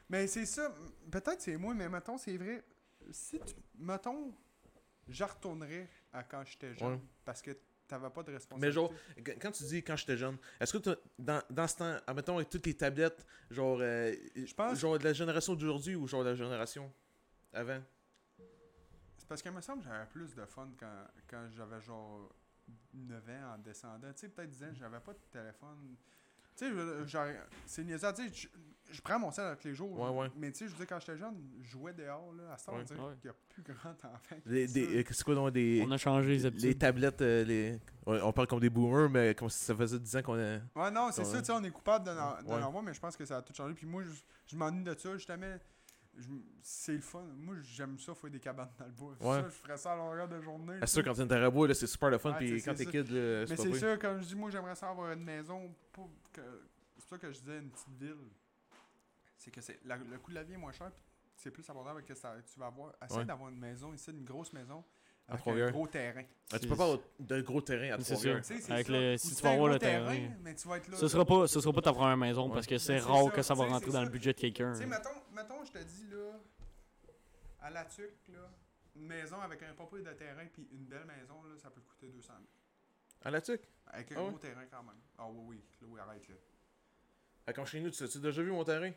Mais 0.09 0.27
c'est 0.27 0.45
ça. 0.45 0.73
Peut-être 1.11 1.41
c'est 1.41 1.57
moi, 1.57 1.73
mais 1.73 1.87
mettons, 1.89 2.17
c'est 2.17 2.35
vrai. 2.37 2.63
Si 3.11 3.39
tu. 3.39 3.53
Mettons, 3.77 4.33
je 5.07 5.23
retournerais 5.23 5.87
à 6.11 6.23
quand 6.23 6.43
j'étais 6.45 6.73
jeune. 6.75 6.93
Ouais. 6.93 6.99
Parce 7.23 7.41
que 7.41 7.51
t'avais 7.87 8.09
pas 8.09 8.23
de 8.23 8.31
responsabilité. 8.31 8.67
Mais 8.67 8.71
genre, 8.71 8.91
Qu- 9.23 9.37
Quand 9.39 9.51
tu 9.51 9.63
dis 9.63 9.83
quand 9.83 9.95
j'étais 9.95 10.17
jeune, 10.17 10.37
est-ce 10.59 10.77
que 10.77 10.97
dans, 11.17 11.41
dans 11.49 11.67
ce 11.67 11.75
temps, 11.77 11.97
admettons 12.05 12.35
avec 12.35 12.49
toutes 12.49 12.65
les 12.65 12.73
tablettes, 12.75 13.25
genre, 13.49 13.77
euh, 13.81 14.13
Je 14.35 14.53
pense- 14.53 14.77
genre 14.79 14.97
de 14.99 15.03
la 15.03 15.13
génération 15.13 15.53
d'aujourd'hui 15.55 15.95
ou 15.95 16.07
genre 16.07 16.23
de 16.23 16.29
la 16.29 16.35
génération 16.35 16.91
avant? 17.53 17.81
C'est 19.17 19.27
parce 19.27 19.41
qu'il 19.41 19.51
me 19.51 19.61
semble 19.61 19.83
que 19.83 19.89
j'avais 19.89 20.05
plus 20.07 20.33
de 20.35 20.45
fun 20.45 20.69
quand, 20.79 21.05
quand 21.29 21.47
j'avais 21.55 21.81
genre 21.81 22.33
9 22.93 23.29
ans 23.29 23.53
en 23.55 23.57
descendant. 23.57 24.11
Tu 24.13 24.19
sais, 24.21 24.29
peut-être 24.29 24.49
10 24.49 24.63
ans, 24.63 24.73
j'avais 24.73 24.99
pas 24.99 25.13
de 25.13 25.19
téléphone. 25.31 25.95
Tu 26.57 26.65
sais, 26.65 27.07
genre, 27.07 27.25
c'est 27.65 27.83
niaiseux. 27.83 28.07
Tu 28.15 28.27
sais, 28.29 28.33
je, 28.89 28.93
je 28.93 29.01
prends 29.01 29.19
mon 29.19 29.31
sel 29.31 29.45
avec 29.45 29.63
les 29.63 29.73
jours. 29.75 29.99
Ouais, 29.99 30.09
ouais. 30.09 30.31
Mais 30.35 30.51
tu 30.51 30.59
sais, 30.59 30.65
je 30.65 30.71
veux 30.71 30.77
dire, 30.77 30.87
quand 30.87 30.99
j'étais 30.99 31.17
jeune, 31.17 31.35
je 31.61 31.69
jouais 31.69 31.93
dehors. 31.93 32.33
Là, 32.33 32.53
à 32.53 32.57
ce 32.57 32.65
temps, 32.65 32.71
on 32.73 32.77
Ouais. 32.77 32.83
dirait 32.83 32.97
qu'il 33.21 33.25
n'y 33.25 33.29
a 33.29 33.35
plus 33.49 33.61
grand 33.63 33.89
enfant. 33.91 34.17
ça. 34.29 34.35
des, 34.45 34.99
euh, 34.99 35.03
C'est 35.11 35.23
quoi 35.23 35.35
donc 35.35 35.51
des. 35.51 35.83
On 35.85 35.91
a 35.91 35.97
changé 35.97 36.37
les 36.37 36.49
les 36.49 36.75
tablettes, 36.75 37.21
euh, 37.21 37.43
les... 37.43 37.79
on 38.05 38.31
parle 38.33 38.47
comme 38.47 38.59
des 38.59 38.69
boomers, 38.69 39.09
mais 39.09 39.35
comme 39.35 39.49
si 39.49 39.63
ça 39.63 39.75
faisait 39.75 39.99
10 39.99 40.15
ans 40.17 40.21
qu'on 40.23 40.39
est. 40.39 40.61
Ouais, 40.75 40.89
non, 40.91 41.09
c'est 41.11 41.25
ça, 41.25 41.39
tu 41.39 41.45
sais, 41.45 41.51
on 41.51 41.63
est 41.63 41.69
coupable 41.71 42.05
de 42.07 42.11
voir, 42.13 42.83
mais 42.83 42.93
je 42.93 42.99
pense 42.99 43.15
que 43.15 43.25
ça 43.25 43.37
a 43.37 43.41
tout 43.41 43.53
changé. 43.53 43.73
Puis 43.75 43.85
moi, 43.85 44.03
je, 44.03 44.09
je 44.47 44.55
m'ennuie 44.55 44.83
de 44.83 44.95
ça, 44.97 45.13
justement. 45.13 45.57
C'est 46.61 46.93
le 46.93 47.01
fun. 47.01 47.23
Moi, 47.37 47.55
j'aime 47.61 47.97
ça, 47.99 48.13
faire 48.15 48.29
des 48.31 48.39
cabanes 48.39 48.69
dans 48.77 48.85
le 48.85 48.91
bois. 48.91 49.11
Ouais. 49.21 49.41
Ça, 49.41 49.49
je 49.49 49.53
ferais 49.53 49.77
ça 49.77 49.93
à 49.93 49.95
longueur 49.95 50.27
de 50.27 50.41
journée. 50.41 50.77
C'est 50.81 50.87
sûr, 50.87 51.03
quand 51.03 51.13
t'es 51.13 51.31
à 51.33 51.39
Rabois, 51.39 51.67
là, 51.67 51.73
c'est 51.73 51.87
super 51.87 52.09
le 52.09 52.17
fun, 52.17 52.33
puis 52.33 52.61
quand 52.61 52.73
c'est 52.75 52.85
t'es 52.85 52.91
kid, 52.91 53.09
là, 53.11 53.45
Mais 53.49 53.55
c'est 53.55 53.73
sûr, 53.73 53.99
comme 53.99 54.19
je 54.21 54.25
dis, 54.27 54.35
moi, 54.35 54.49
j'aimerais 54.49 54.75
ça 54.75 54.89
avoir 54.89 55.11
une 55.11 55.23
maison. 55.23 55.73
que- 56.33 56.41
C'est 56.97 57.01
pour 57.07 57.09
ça 57.09 57.17
que 57.19 57.31
je 57.31 57.39
disais 57.39 57.59
une 57.59 57.69
petite 57.69 57.93
ville. 57.99 58.15
C'est 59.37 59.51
que 59.51 59.61
c'est 59.61 59.79
le 59.85 60.17
coût 60.17 60.31
de 60.31 60.35
la 60.35 60.43
vie 60.43 60.53
est 60.53 60.57
moins 60.57 60.71
cher, 60.71 60.91
c'est 61.35 61.51
plus 61.51 61.67
abordable 61.69 62.03
que 62.03 62.13
ça, 62.15 62.35
tu 62.51 62.59
vas 62.59 62.65
avoir. 62.67 62.93
Essaye 63.03 63.19
Ouais. 63.19 63.25
d'avoir 63.25 63.49
une 63.49 63.59
maison 63.59 63.93
ici, 63.93 64.11
une 64.11 64.25
grosse 64.25 64.51
maison, 64.51 64.83
À 65.27 65.33
avec 65.33 65.39
un 65.39 65.41
Trois-Rivières. 65.41 65.71
gros 65.73 65.87
terrain. 65.87 66.23
Ah, 66.53 66.59
tu 66.59 66.67
peux 66.67 66.75
pas 66.77 66.83
avoir 66.85 66.99
de 67.19 67.41
gros 67.41 67.61
terrain 67.61 67.95
à 67.95 67.99
C'est 67.99 68.13
Trois-Rivières. 68.13 68.41
Tu 68.41 68.55
sais, 68.55 68.61
c'est 68.61 68.71
Avec 68.71 68.87
ça. 68.87 68.93
le- 68.93 69.13
Ou 69.13 69.17
si 69.17 69.35
tu 69.35 69.41
vas 69.43 69.49
un 69.49 69.53
avoir 69.53 69.67
gros 69.67 69.73
le 69.73 69.79
terrain, 69.79 70.19
mais 70.41 70.55
tu 70.55 70.67
vas 70.67 70.77
être 70.77 70.87
là. 70.87 70.97
Ce 70.97 71.07
sera 71.09 71.25
pas, 71.25 71.47
ce 71.47 71.59
sera 71.59 71.73
pas 71.73 71.81
ta 71.81 71.93
première 71.93 72.17
maison 72.17 72.49
parce 72.49 72.65
que 72.67 72.77
c'est 72.77 72.99
rare 72.99 73.25
ça, 73.25 73.31
que 73.31 73.41
ça 73.41 73.53
va 73.53 73.65
rentrer 73.65 73.87
c'est 73.87 73.91
dans 73.93 73.99
le 74.01 74.05
ça. 74.05 74.11
budget 74.11 74.33
de 74.33 74.39
quelqu'un. 74.39 74.71
Tu 74.73 74.79
sais, 74.79 74.85
mettons, 74.85 75.09
mettons, 75.33 75.63
je 75.65 75.71
te 75.71 75.79
dis, 75.83 76.07
là, 76.11 76.39
à 77.61 77.69
la 77.69 77.83
tuque, 77.85 78.27
là, 78.29 78.49
une 78.95 79.05
maison 79.05 79.41
avec 79.41 79.61
un 79.63 79.73
peu 79.85 80.01
de 80.01 80.13
terrain 80.13 80.45
puis 80.51 80.67
une 80.71 80.85
belle 80.85 81.05
maison, 81.05 81.43
là, 81.43 81.55
ça 81.57 81.69
peut 81.69 81.81
coûter 81.81 82.07
200 82.07 82.33
000. 82.33 82.45
À 83.23 83.31
la 83.31 83.41
tuque 83.41 83.67
Avec 83.87 84.11
un 84.13 84.15
Ah 84.17 84.23
ouais? 84.23 84.29
gros 84.29 84.39
terrain 84.39 84.65
quand 84.71 84.83
même. 84.83 84.95
Ah 85.17 85.27
oui, 85.29 85.43
oui, 85.47 85.63
Chloé, 85.77 85.99
arrête 85.99 86.27
là. 86.29 86.35
À 87.47 87.53
quand 87.53 87.65
chez 87.65 87.79
nous, 87.81 87.89
tu 87.89 88.03
as 88.03 88.19
déjà 88.19 88.41
vu 88.41 88.51
mon 88.51 88.63
terrain? 88.63 88.91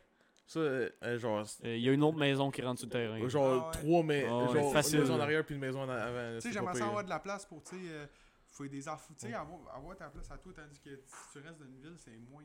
Ça, 0.46 0.58
euh, 0.60 0.90
euh, 1.04 1.18
genre. 1.18 1.46
Euh, 1.64 1.76
Il 1.76 1.82
y 1.82 1.88
a 1.88 1.92
une 1.92 2.02
autre 2.02 2.18
maison 2.18 2.50
qui 2.50 2.60
rentre 2.62 2.80
sur 2.80 2.88
le 2.88 2.92
terrain. 2.92 3.28
Genre 3.28 3.62
Ah 3.62 3.66
ouais. 3.66 3.72
trois, 3.72 4.02
mais 4.02 4.24
Ah 4.28 4.36
ouais, 4.38 4.54
genre 4.60 4.72
facile, 4.72 4.96
une 4.96 5.00
maison 5.02 5.14
en 5.14 5.20
arrière 5.20 5.44
puis 5.46 5.54
une 5.54 5.60
maison 5.60 5.82
en 5.82 5.88
avant. 5.88 6.34
Tu 6.36 6.40
sais, 6.40 6.52
j'aimerais 6.52 6.74
ça 6.74 6.86
avoir 6.86 7.04
de 7.04 7.08
la 7.08 7.20
place 7.20 7.46
pour, 7.46 7.62
tu 7.62 7.76
sais, 7.76 7.82
euh, 7.92 8.06
faire 8.50 8.68
des 8.68 8.88
affaires. 8.88 9.16
Tu 9.16 9.26
sais, 9.28 9.34
avoir, 9.34 9.74
avoir 9.76 9.96
ta 9.96 10.08
place 10.08 10.30
à 10.30 10.38
toi, 10.38 10.52
tandis 10.54 10.80
que 10.80 10.90
si 11.06 11.14
tu 11.32 11.38
restes 11.38 11.58
dans 11.58 11.66
une 11.66 11.80
ville, 11.80 11.94
c'est 11.98 12.16
moins. 12.18 12.42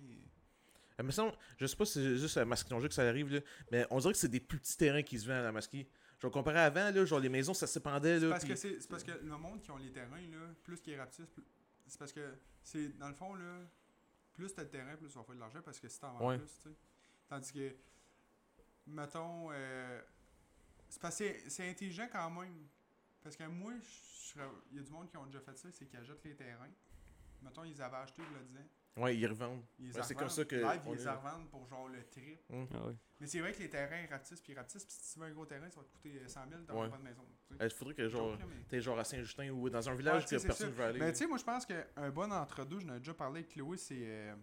Semble, 1.09 1.33
je 1.57 1.65
sais 1.65 1.75
pas 1.75 1.85
si 1.85 1.93
c'est 1.93 2.17
juste 2.17 2.37
à 2.37 2.45
Masquinongé 2.45 2.87
que 2.87 2.93
ça 2.93 3.05
arrive, 3.07 3.33
là, 3.33 3.41
mais 3.71 3.85
on 3.89 3.99
dirait 3.99 4.13
que 4.13 4.19
c'est 4.19 4.29
des 4.29 4.39
plus 4.39 4.59
petits 4.59 4.77
terrains 4.77 5.01
qui 5.03 5.19
se 5.19 5.25
vendent 5.27 5.39
à 5.39 5.43
la 5.43 5.51
Masquie. 5.51 5.85
Genre 6.21 6.31
comparé 6.31 6.59
à 6.59 6.65
avant, 6.65 6.89
là, 6.91 7.03
genre 7.05 7.19
les 7.19 7.27
maisons 7.27 7.53
ça 7.53 7.67
s'épandait. 7.67 8.17
C'est 8.19 8.25
là. 8.25 8.31
parce, 8.31 8.45
que 8.45 8.55
c'est 8.55 8.79
c'est 8.79 8.89
parce 8.89 9.03
que 9.03 9.11
le 9.11 9.37
monde 9.37 9.61
qui 9.61 9.71
ont 9.71 9.77
les 9.77 9.91
terrains, 9.91 10.21
là, 10.31 10.53
plus 10.63 10.79
qu'ils 10.79 10.97
rapetissent, 10.97 11.25
plus- 11.27 11.43
c'est 11.87 11.99
parce 11.99 12.13
que, 12.13 12.21
c'est 12.63 12.97
dans 12.97 13.09
le 13.09 13.13
fond, 13.13 13.33
là, 13.35 13.59
plus 14.31 14.53
t'as 14.53 14.63
de 14.63 14.69
terrain, 14.69 14.95
plus 14.95 15.09
tu 15.09 15.17
vas 15.17 15.23
faire 15.25 15.35
de 15.35 15.39
l'argent 15.41 15.59
parce 15.65 15.79
que 15.81 15.89
si 15.89 15.99
t'en 15.99 16.13
vends 16.13 16.29
Ouais. 16.29 16.37
plus, 16.37 16.47
tu 16.63 16.69
sais. 16.69 16.75
Tandis 17.27 17.51
que, 17.51 17.75
mettons, 18.87 19.49
euh, 19.51 20.01
c'est 20.89 21.01
parce 21.01 21.17
que 21.19 21.49
c'est- 21.49 21.69
intelligent 21.69 22.07
quand 22.11 22.29
même. 22.29 22.67
Parce 23.23 23.35
que 23.35 23.43
moi, 23.45 23.73
je 23.81 24.39
il 24.71 24.77
y 24.77 24.79
a 24.79 24.83
du 24.83 24.91
monde 24.91 25.07
qui 25.09 25.17
ont 25.17 25.25
déjà 25.25 25.39
fait 25.39 25.57
ça, 25.57 25.69
c'est 25.71 25.85
qu'ils 25.85 25.99
achètent 25.99 26.23
les 26.25 26.35
terrains. 26.35 26.69
Mettons, 27.41 27.63
ils 27.63 27.81
avaient 27.81 27.97
acheté, 27.97 28.21
je 28.29 28.37
le 28.37 28.43
disais. 28.45 28.65
Ouais, 28.97 29.15
ils 29.17 29.25
revendent. 29.27 29.63
Ils 29.79 29.87
les 29.87 29.95
Ouais, 29.95 30.03
c'est 30.03 30.13
revendent. 30.13 30.19
comme 30.19 30.29
ça 30.29 30.45
que 30.45 30.55
Live, 30.55 30.81
on 30.85 30.93
ils 30.93 30.99
les 31.03 31.09
revendent 31.09 31.49
pour 31.49 31.65
genre 31.67 31.87
le 31.89 32.03
trip. 32.09 32.39
Ah 32.49 32.55
ouais. 32.87 32.95
Mais 33.19 33.27
c'est 33.27 33.39
vrai 33.39 33.53
que 33.53 33.59
les 33.59 33.69
terrains 33.69 34.05
rapetissent, 34.09 34.41
puis 34.41 34.53
ils 34.53 34.55
rapetissent, 34.57 34.85
puis 34.85 34.93
si 34.93 35.13
tu 35.13 35.19
veux 35.19 35.25
un 35.25 35.31
gros 35.31 35.45
terrain, 35.45 35.69
ça 35.69 35.79
va 35.79 35.85
te 35.85 35.91
coûter 35.91 36.21
100 36.27 36.49
000, 36.49 36.61
t'auras 36.63 36.83
Ouais. 36.85 36.89
pas 36.89 36.97
de 36.97 37.03
maison. 37.03 37.23
tu 37.49 37.57
sais. 37.57 37.65
Il 37.65 37.69
faudrait 37.71 37.93
que 37.93 38.07
genre 38.09 38.37
t'es 38.67 38.81
genre 38.81 38.99
à 38.99 39.03
Saint-Justin 39.03 39.49
ou 39.51 39.69
dans 39.69 39.89
un 39.89 39.95
village 39.95 40.25
que 40.25 40.41
personne 40.41 40.69
ne 40.69 40.73
veut 40.75 40.83
aller. 40.83 40.99
Mais 40.99 41.11
tu 41.11 41.19
sais, 41.19 41.27
moi, 41.27 41.37
je 41.37 41.43
pense 41.43 41.65
qu'un 41.65 42.09
bon 42.11 42.31
entre-deux, 42.31 42.79
j'en 42.79 42.95
ai 42.95 42.99
déjà 42.99 43.13
parlé 43.13 43.39
avec 43.41 43.51
Chloé, 43.51 43.77
c'est. 43.77 43.97
euh, 44.01 44.35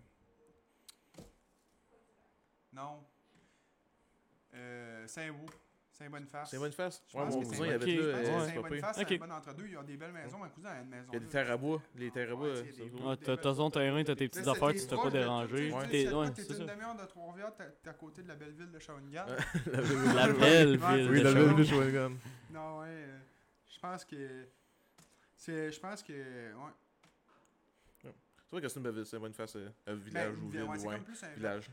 Non. 2.73 3.03
Euh, 4.55 5.07
Saint-Beau. 5.07 5.47
Saint-Boniface. 5.91 6.49
c'est 6.51 6.59
Boniface. 6.59 7.03
Je 7.07 7.17
Ouais, 7.19 7.25
pense 7.25 7.35
mon 7.35 7.41
que 7.41 7.47
c'est 7.47 7.51
cousin 7.53 7.67
il 7.67 7.73
avait 7.75 7.97
pense 7.97 8.43
euh. 8.43 8.47
Saint-Boniface, 8.55 8.97
c'est 8.97 9.03
Ok. 9.03 9.13
un 9.13 9.27
bon 9.27 9.33
entre-deux. 9.35 9.65
Il 9.67 9.73
y 9.73 9.77
a 9.77 9.83
des 9.83 9.97
belles 9.99 10.13
maisons. 10.13 10.39
Ma 10.39 10.49
cousine 10.49 10.67
a 10.67 10.81
une 10.81 10.89
maison. 10.89 11.07
Il 11.11 11.13
y 11.13 11.17
a 11.17 11.21
des 11.21 11.27
terres 11.29 11.51
à 11.51 11.57
bois. 11.59 11.83
Les 11.97 12.11
terres 12.11 12.33
à 12.33 12.35
bois. 12.35 12.49
Voit. 12.93 13.11
Ouais, 13.11 13.17
t'as 13.19 13.37
ton 13.37 13.71
terrain, 13.71 14.03
t'as 14.03 14.15
tes 14.17 14.29
petites 14.29 14.49
affaires, 14.49 14.69
tu 14.69 14.75
t'es 14.79 14.83
te 14.87 14.89
fais 14.89 14.97
pas 14.97 15.11
tu 16.33 16.47
T'es- 16.55 16.61
une 16.61 16.67
demi-heure 16.67 16.97
de 16.97 17.05
Trois-Rivières, 17.07 17.55
t'es 17.55 17.65
t'es 17.83 17.91
à 17.91 17.95
côté 17.95 18.23
de 18.23 18.29
la 18.29 18.35
belle 18.37 18.53
ville 18.53 18.71
de 18.71 18.79
Shawinigan. 18.79 19.27
La 20.17 20.29
belle 20.33 20.77
ville. 20.79 20.81
Oui, 21.11 21.19
de 21.19 21.25
la 21.25 21.31
Shawinigan. 21.33 21.55
ville 21.55 21.57
de 21.57 21.65
Shawinigan. 21.65 22.11
Non, 22.51 22.79
ouais. 22.81 22.87
euh, 22.89 23.19
je 23.69 23.79
pense 23.79 24.05
que. 24.07 24.47
c'est 25.37 25.71
Je 25.73 25.79
pense 25.81 26.03
que. 26.03 26.13
Ouais. 26.13 26.71
C'est 28.03 28.11
vrai 28.51 28.61
que 28.63 28.69
c'est 28.69 28.77
une 28.77 28.83
belle 28.83 28.95
ville, 28.95 29.07
c'est 29.07 29.19
Boniface, 29.19 29.57
euh, 29.57 29.69
un 29.87 29.95
village 29.95 30.35
Ben, 30.35 30.43
ou 30.43 30.51
ouais, 30.51 30.73
ville, 30.73 30.81
c'est 30.81 30.87
comme 30.89 31.05
plus 31.05 31.23
un 31.25 31.35
Village. 31.35 31.71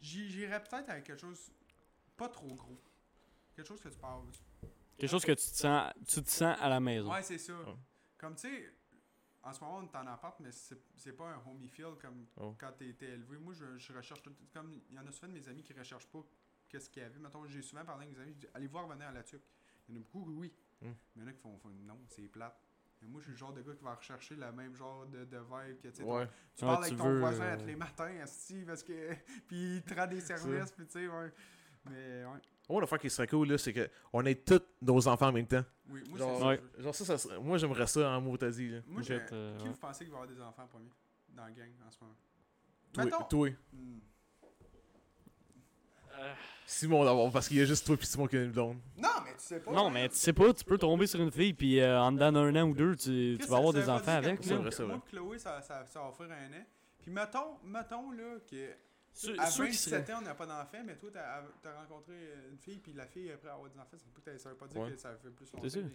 J'irais 0.00 0.62
peut-être 0.62 0.88
avec 0.90 1.04
quelque 1.04 1.20
chose 1.20 1.52
pas 2.16 2.28
trop 2.28 2.54
gros. 2.54 2.80
Quelque 3.54 3.66
chose 3.66 3.80
que 3.80 3.88
tu 3.88 3.98
parles. 3.98 4.26
Quelque 4.98 5.10
chose 5.10 5.24
que 5.24 5.32
tu 5.32 5.36
te 5.50 5.56
sens, 5.56 5.92
tu 6.06 6.22
te 6.22 6.30
sens 6.30 6.56
à 6.60 6.68
la 6.68 6.80
maison. 6.80 7.10
Ouais, 7.10 7.22
c'est 7.22 7.38
ça. 7.38 7.54
Comme 8.18 8.34
tu 8.34 8.42
sais, 8.42 8.74
en 9.42 9.52
ce 9.52 9.60
moment, 9.60 9.78
on 9.78 9.84
est 9.84 9.96
en 9.96 10.06
appart, 10.06 10.38
mais 10.40 10.52
c'est 10.52 10.78
c'est 10.96 11.12
pas 11.14 11.30
un 11.30 11.42
homey 11.46 11.68
feel 11.68 11.94
comme 12.00 12.26
Oh. 12.36 12.54
quand 12.58 12.72
t'es 12.72 12.92
t'es 12.92 13.06
élevé. 13.10 13.38
Moi, 13.38 13.54
je, 13.54 13.78
je 13.78 13.92
recherche 13.92 14.22
tout. 14.22 14.34
Comme 14.52 14.80
il 14.90 14.94
y 14.94 14.98
en 14.98 15.06
a 15.06 15.12
souvent 15.12 15.28
de 15.32 15.38
mes 15.38 15.48
amis 15.48 15.62
qui 15.62 15.72
recherchent 15.72 16.08
pas 16.08 16.22
qu'est-ce 16.68 16.90
qu'il 16.90 17.02
y 17.02 17.06
avait. 17.06 17.18
Mettons, 17.18 17.46
j'ai 17.46 17.62
souvent 17.62 17.84
parlé 17.84 18.04
avec 18.04 18.16
mes 18.16 18.22
amis, 18.22 18.32
je 18.34 18.38
dis 18.40 18.46
allez 18.54 18.66
voir 18.66 18.86
venir 18.86 19.08
à 19.08 19.12
la 19.12 19.22
tuque. 19.22 19.42
Il 19.88 19.94
y 19.94 19.98
en 19.98 20.00
a 20.00 20.04
beaucoup, 20.04 20.30
oui. 20.32 20.52
Mm. 20.82 20.86
Mais 20.86 20.94
il 21.16 21.22
y 21.22 21.24
en 21.24 21.28
a 21.28 21.32
qui 21.32 21.40
font, 21.40 21.58
font 21.58 21.68
non, 21.70 21.98
c'est 22.08 22.28
plate. 22.28 22.60
Mais 23.02 23.08
moi, 23.08 23.20
je 23.20 23.24
suis 23.24 23.32
le 23.32 23.38
genre 23.38 23.52
de 23.52 23.62
gars 23.62 23.74
qui 23.74 23.82
va 23.84 23.94
rechercher 23.94 24.36
le 24.36 24.52
même 24.52 24.74
genre 24.74 25.06
de, 25.06 25.24
de 25.24 25.38
vibe 25.38 25.80
que 25.80 25.88
tu 25.88 26.02
Ouais. 26.02 26.26
Tu 26.54 26.64
Ouais, 26.64 26.70
parles 26.70 26.84
tu 26.84 26.92
avec 26.92 26.98
ton 26.98 27.08
veux, 27.08 27.18
voisin 27.20 27.44
euh, 27.44 27.56
tous 27.58 27.66
les 27.66 27.76
matins, 27.76 28.20
asti, 28.22 28.64
parce 28.66 28.82
que. 28.82 29.14
puis 29.48 29.76
il 29.76 29.82
te 29.82 29.94
rend 29.94 30.06
des 30.06 30.20
services, 30.20 30.70
puis 30.72 30.86
tu 30.86 30.92
sais, 30.92 31.08
ouais. 31.08 31.32
Mais 31.88 32.24
ouais. 32.26 32.38
Moi, 32.68 32.80
l'affaire 32.82 32.98
qui 32.98 33.08
serait 33.10 33.26
cool, 33.26 33.48
là, 33.48 33.58
c'est 33.58 33.72
qu'on 34.12 34.24
ait 34.26 34.34
tous 34.34 34.60
nos 34.82 35.08
enfants 35.08 35.28
en 35.28 35.32
même 35.32 35.46
temps. 35.46 35.64
Oui, 35.88 36.02
moi, 36.10 36.18
Genre. 36.18 36.46
Ouais. 36.46 36.60
Genre, 36.78 36.94
ça, 36.94 37.04
ça 37.04 37.18
serait- 37.18 37.38
moi, 37.40 37.56
j'aimerais 37.58 37.86
ça 37.86 38.10
en 38.10 38.20
mot 38.20 38.36
t'as 38.36 38.50
dit. 38.50 38.68
là. 38.68 38.80
Moi, 38.86 39.02
euh, 39.10 39.56
qui 39.58 39.64
ouais. 39.64 39.70
vous 39.70 39.76
pensez 39.78 40.04
qu'il 40.04 40.12
va 40.12 40.18
y 40.20 40.22
avoir 40.22 40.36
des 40.36 40.40
enfants 40.42 40.62
en 40.64 40.68
premier 40.68 40.90
dans 41.30 41.44
la 41.44 41.50
gang 41.52 41.70
en 41.86 41.90
ce 41.90 41.98
moment? 42.02 42.16
Toi, 42.92 43.04
Mettons- 43.04 43.24
toi. 43.24 43.48
Hmm. 43.72 43.98
Simon 46.66 47.04
d'abord, 47.04 47.32
parce 47.32 47.48
qu'il 47.48 47.56
y 47.56 47.60
a 47.60 47.64
juste 47.64 47.84
toi 47.86 47.96
puis 47.96 48.06
Simon 48.06 48.26
qui 48.26 48.36
a 48.36 48.42
une 48.44 48.52
blonde. 48.52 48.78
Non, 48.96 49.08
mais 49.24 49.32
tu 49.32 49.38
sais 49.38 49.60
pas. 49.60 49.72
Non, 49.72 49.86
hein. 49.88 49.90
mais 49.92 50.08
tu 50.08 50.16
sais 50.16 50.32
pas, 50.32 50.52
tu 50.52 50.64
peux 50.64 50.78
tomber 50.78 51.06
sur 51.06 51.20
une 51.20 51.32
fille, 51.32 51.52
puis 51.52 51.80
euh, 51.80 52.00
en 52.00 52.12
dedans 52.12 52.30
d'un 52.32 52.54
an 52.62 52.68
ou 52.68 52.74
deux, 52.74 52.94
tu, 52.96 53.36
vas 53.48 53.56
avoir 53.56 53.72
des 53.72 53.88
enfants 53.88 54.12
avec. 54.12 54.46
Moi- 54.46 54.58
vrai, 54.58 54.70
c'est 54.70 54.84
Moi, 54.84 55.02
Chloé, 55.10 55.38
ça, 55.38 55.60
ça, 55.62 55.84
ça 55.86 56.00
va 56.00 56.08
offrir 56.08 56.28
un 56.30 56.52
an. 56.52 56.64
Puis 57.00 57.10
mettons, 57.10 57.56
mettons 57.64 58.10
là, 58.12 58.36
que 58.48 58.70
Ceux, 59.12 59.34
à 59.40 59.46
ceux 59.46 59.66
qui 59.66 59.74
seraient- 59.74 59.98
27 59.98 60.14
ans, 60.14 60.18
on 60.20 60.24
n'a 60.24 60.34
pas 60.34 60.46
d'enfants, 60.46 60.82
mais 60.86 60.96
toi, 60.96 61.10
t'as 61.12 61.70
as 61.70 61.74
rencontré 61.80 62.12
une 62.52 62.58
fille, 62.58 62.78
puis 62.78 62.92
la 62.92 63.06
fille, 63.06 63.32
après 63.32 63.48
avoir 63.48 63.68
des 63.68 63.78
enfants, 63.78 63.96
ça 63.96 64.04
veut, 64.14 64.22
pas- 64.32 64.38
ça 64.38 64.48
veut 64.50 64.56
pas 64.56 64.66
dire 64.68 64.80
Ouais. 64.80 64.90
que 64.90 64.96
ça 64.96 65.10
fait 65.20 65.30
plus 65.30 65.52
longtemps. 65.52 65.68
sûr. 65.68 65.82
mais- 65.82 65.88
C'est 65.88 65.88
vrai. 65.88 65.90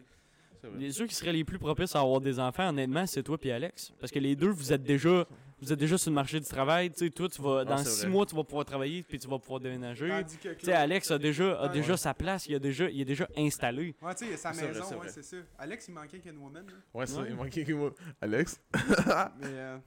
Les, 0.78 0.92
ceux 0.92 1.08
qui 1.08 1.16
seraient 1.16 1.34
les 1.34 1.44
plus 1.44 1.60
propices 1.60 1.96
à 1.96 2.02
avoir 2.02 2.20
des 2.22 2.40
enfants, 2.40 2.70
honnêtement, 2.70 3.06
c'est 3.06 3.24
toi 3.24 3.38
puis 3.38 3.52
Alex. 3.52 3.92
Parce 4.00 4.12
que 4.12 4.20
les 4.20 4.36
deux, 4.36 4.50
vous 4.50 4.72
êtes 4.74 4.84
déjà, 4.84 5.26
vous 5.62 5.72
êtes 5.74 5.80
déjà 5.80 5.98
sur 5.98 6.12
le 6.12 6.16
marché 6.16 6.40
du 6.40 6.46
travail. 6.46 6.90
Tu 6.92 7.00
sais, 7.06 7.10
toi, 7.10 7.28
tu 7.30 7.42
vas, 7.42 7.60
Ah, 7.62 7.66
dans 7.66 7.78
six 7.78 8.02
vrai. 8.02 8.10
mois, 8.10 8.26
tu 8.26 8.36
vas 8.36 8.44
pouvoir 8.44 8.66
travailler 8.66 9.04
puis 9.04 9.18
tu 9.20 9.28
vas 9.28 9.40
pouvoir 9.40 9.60
déménager. 9.60 10.10
Tu 10.42 10.50
sais, 10.66 10.74
Alex 10.74 11.12
a 11.12 11.18
déjà, 11.18 11.54
a 11.60 11.68
Ouais. 11.68 11.74
déjà 11.74 11.98
sa 11.98 12.14
place, 12.14 12.48
il, 12.48 12.56
a 12.56 12.60
déjà, 12.60 12.90
il 12.90 13.02
est 13.02 13.06
déjà 13.06 13.28
installé. 13.38 13.96
Ouais, 14.02 14.14
tu 14.16 14.20
sais, 14.20 14.26
il 14.26 14.32
y 14.32 14.34
a 14.34 14.38
sa 14.38 14.52
vrai, 14.52 14.68
maison, 14.68 14.84
c'est 14.88 14.94
ouais, 14.96 15.00
vrai. 15.02 15.10
c'est 15.10 15.24
ça. 15.24 15.38
Alex, 15.58 15.88
il 15.88 15.94
manquait 15.94 16.20
qu'une 16.20 16.38
woman. 16.38 16.66
là. 16.68 16.74
Ouais, 16.94 17.06
ça, 17.06 17.22
Ouais. 17.22 17.28
il 17.30 17.36
manquait 17.36 17.64
que 17.64 17.74
moi. 17.74 17.94
Alex? 18.22 18.62
Mais 19.40 19.48
euh, 19.48 19.78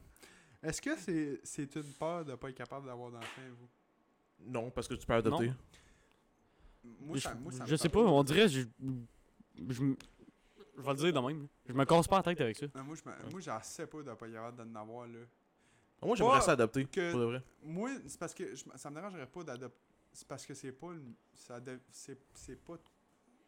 est-ce 0.62 0.80
que 0.82 0.90
c'est 0.98 1.40
c'est 1.44 1.74
une 1.76 1.82
peur 1.98 2.24
de 2.24 2.34
pas 2.34 2.48
être 2.50 2.56
capable 2.56 2.86
d'avoir 2.86 3.10
d'enfants, 3.10 3.42
vous? 3.58 3.68
Non, 4.46 4.70
parce 4.70 4.86
que 4.88 4.94
tu 4.94 5.06
peux 5.06 5.14
adopter. 5.14 5.52
Moi, 7.00 7.16
je 7.16 7.20
ça, 7.22 7.34
moi, 7.34 7.52
ça 7.52 7.64
me 7.64 7.68
je 7.68 7.76
sais 7.76 7.88
pas, 7.88 7.98
on 8.00 8.22
dirait, 8.22 8.48
je, 8.48 8.60
je, 9.68 9.82
je 10.78 10.82
vais 10.82 10.90
le 10.90 10.96
dire 10.96 11.12
de 11.12 11.26
même. 11.26 11.48
Je 11.66 11.72
me 11.72 11.84
casse 11.84 12.08
pas 12.08 12.16
la 12.18 12.22
tête 12.22 12.40
avec 12.40 12.56
ça. 12.56 12.66
Non, 12.74 12.84
moi, 12.84 12.94
je 12.96 13.08
me- 13.10 13.30
moi, 13.32 13.40
j'en 13.40 13.62
sais 13.62 13.86
pas 13.86 14.02
de 14.02 14.12
pas 14.14 14.26
y 14.28 14.36
avoir 14.36 14.52
d'en 14.52 14.74
avoir, 14.74 15.06
là. 15.06 15.18
Moi, 16.02 16.14
j'aimerais 16.16 16.38
Pas 16.38 16.40
ça 16.44 16.52
adopter, 16.52 16.84
que- 16.86 17.10
pour 17.10 17.20
de 17.20 17.24
vrai. 17.26 17.42
Moi, 17.64 17.90
c'est 18.06 18.18
parce 18.20 18.32
que 18.32 18.54
je- 18.54 18.64
ça 18.76 18.88
me 18.90 18.94
dérangerait 18.94 19.26
pas 19.26 19.42
d'adopter. 19.42 19.78
C'est 20.12 20.26
parce 20.28 20.46
que 20.46 20.54
c'est 20.54 20.72
pas. 20.72 20.92
le- 20.92 21.02
Ça 21.34 21.60
de- 21.60 21.80
c'est 21.90 22.18
c'est 22.34 22.56
pas. 22.64 22.76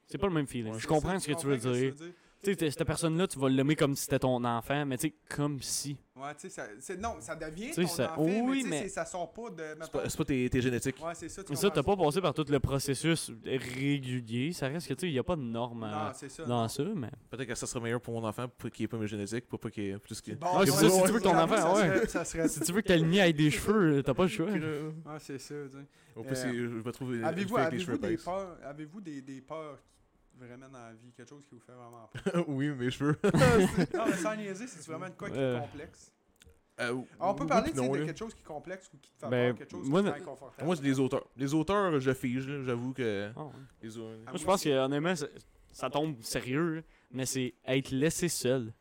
C'est 0.06 0.18
pas 0.18 0.26
le 0.26 0.32
même 0.34 0.46
feeling. 0.46 0.72
Ouais, 0.72 0.78
je 0.78 0.86
comprends 0.86 1.10
ça, 1.12 1.20
ce 1.20 1.26
que 1.32 1.38
tu 1.40 1.46
veux 1.46 1.56
dire. 1.56 1.94
Tu 2.42 2.50
sais, 2.52 2.56
t'es- 2.56 2.70
cette 2.70 2.84
personne-là, 2.86 3.26
tu 3.28 3.38
vas 3.38 3.50
l'aimer 3.50 3.76
comme 3.76 3.94
si 3.94 4.04
c'était 4.04 4.18
ton 4.18 4.42
enfant, 4.44 4.86
mais 4.86 4.96
tu 4.96 5.08
sais, 5.08 5.14
comme 5.28 5.60
si. 5.60 5.98
Ouais, 6.16 6.34
tu 6.40 6.48
sais, 6.48 6.96
non, 6.96 7.16
ça 7.20 7.34
devient 7.36 7.70
ton 7.72 7.86
ça- 7.86 8.12
enfant, 8.12 8.22
oui, 8.24 8.62
mais, 8.64 8.68
mais- 8.70 8.82
c'est- 8.84 8.88
ça 8.88 9.04
sort 9.04 9.30
pas 9.32 9.50
de. 9.50 9.62
C'est 9.82 9.90
pas, 9.92 10.02
pas 10.02 10.24
tes, 10.24 10.48
tes 10.48 10.60
génétiques. 10.62 10.96
Ouais, 11.04 11.12
c'est 11.14 11.28
ça, 11.28 11.44
tu 11.44 11.52
Mais 11.52 11.56
ça, 11.56 11.70
t'as 11.70 11.82
pas 11.82 11.96
passé 11.96 12.20
par 12.22 12.32
tout 12.32 12.44
le 12.48 12.58
processus 12.60 13.30
régulier. 13.44 14.52
Ça 14.52 14.68
reste 14.68 14.88
que, 14.88 14.94
tu 14.94 15.00
sais, 15.00 15.08
il 15.08 15.14
y 15.14 15.18
a 15.18 15.22
pas 15.22 15.36
de 15.36 15.42
norme 15.42 15.80
Non, 15.80 16.12
ça. 16.14 16.44
dans 16.46 16.62
non. 16.62 16.68
ça, 16.68 16.82
mais. 16.94 17.10
Peut-être 17.30 17.48
que 17.48 17.54
ça 17.54 17.66
serait 17.66 17.80
meilleur 17.80 18.00
pour 18.00 18.18
mon 18.20 18.26
enfant 18.26 18.46
pour 18.48 18.70
qu'il 18.70 18.84
ait 18.84 18.88
pas 18.88 18.96
mes 18.98 19.06
génétiques, 19.06 19.46
pour 19.48 19.58
pas 19.60 19.70
qu'il 19.70 19.84
ait 19.84 19.98
plus 19.98 20.20
que. 20.20 20.32
Bon, 20.32 20.58
Ouais, 20.58 20.66
c'est 20.66 20.72
ça, 20.72 20.88
si 20.90 21.02
tu 21.02 21.12
veux 21.12 21.18
que 21.18 21.24
ton 21.24 21.36
enfant, 21.38 21.56
ça 21.56 21.74
ouais. 21.74 22.48
Si 22.48 22.60
tu 22.60 22.72
veux 22.72 22.80
que 22.80 22.88
ta 22.88 22.96
lignée 22.96 23.20
ait 23.20 23.32
des 23.32 23.50
cheveux, 23.50 24.02
t'as 24.02 24.14
pas 24.14 24.22
le 24.24 24.28
choix. 24.28 24.46
Ouais, 24.50 24.60
c'est 25.18 25.38
ça, 25.38 25.54
tu 25.70 25.76
sais. 25.76 25.84
Au 26.16 26.22
plus, 26.24 26.36
Euh, 26.44 26.52
je 26.52 26.78
vais 26.82 26.92
trouver 26.92 27.18
une 27.18 27.24
Avez-vous 27.24 27.56
fille 27.56 27.64
avec 27.66 27.80
cheveux 27.80 27.98
des 27.98 28.16
peurs, 28.16 28.56
avez-vous 28.64 29.00
des, 29.00 29.22
des 29.22 29.40
peurs 29.40 29.78
vraiment 30.40 30.68
dans 30.68 30.78
la 30.86 30.92
vie, 30.92 31.12
quelque 31.16 31.28
chose 31.28 31.44
qui 31.46 31.54
vous 31.54 31.60
fait 31.60 31.72
vraiment 31.72 32.08
peur 32.12 32.44
oui, 32.48 32.68
mes 32.70 32.90
cheveux. 32.90 33.16
Non, 33.94 34.04
mais 34.06 34.12
sans 34.16 34.36
niaiser, 34.36 34.66
c'est 34.66 34.84
vraiment 34.90 35.08
de 35.08 35.14
quoi 35.14 35.28
qui 35.30 35.36
est 35.36 35.40
Euh. 35.40 35.60
complexe 35.60 36.12
Euh, 36.80 36.94
On 37.18 37.34
peut 37.34 37.46
parler 37.46 37.72
non, 37.74 37.92
de 37.92 37.98
là. 37.98 38.06
quelque 38.06 38.18
chose 38.18 38.32
qui 38.34 38.40
est 38.40 38.44
complexe 38.46 38.88
ou 38.94 38.96
qui 38.98 39.10
te 39.12 39.18
fait 39.20 39.28
Ben, 39.30 39.50
peur, 39.54 39.58
quelque 39.58 39.70
chose 39.70 39.88
moi, 39.88 40.02
qui 40.02 40.08
est 40.08 40.12
inconfortable. 40.12 40.64
Moi, 40.66 40.76
c'est 40.76 40.82
les 40.82 40.98
auteurs. 40.98 41.26
Les 41.36 41.52
auteurs, 41.54 42.00
je 42.00 42.12
fige, 42.14 42.48
là, 42.48 42.62
j'avoue 42.64 42.92
que. 42.94 43.30
Ah 43.36 43.44
ouais. 43.44 43.50
Les 43.82 43.98
au- 43.98 44.02
Ah, 44.02 44.06
Moi, 44.06 44.16
moi 44.24 44.32
je 44.36 44.44
pense 44.46 44.54
aussi. 44.54 44.68
que, 44.70 44.78
honnêtement, 44.78 45.14
ça, 45.14 45.26
ça 45.72 45.90
tombe 45.90 46.22
sérieux, 46.22 46.82
mais 47.10 47.26
c'est 47.26 47.52
être 47.66 47.90
laissé 47.90 48.28
seul. 48.28 48.72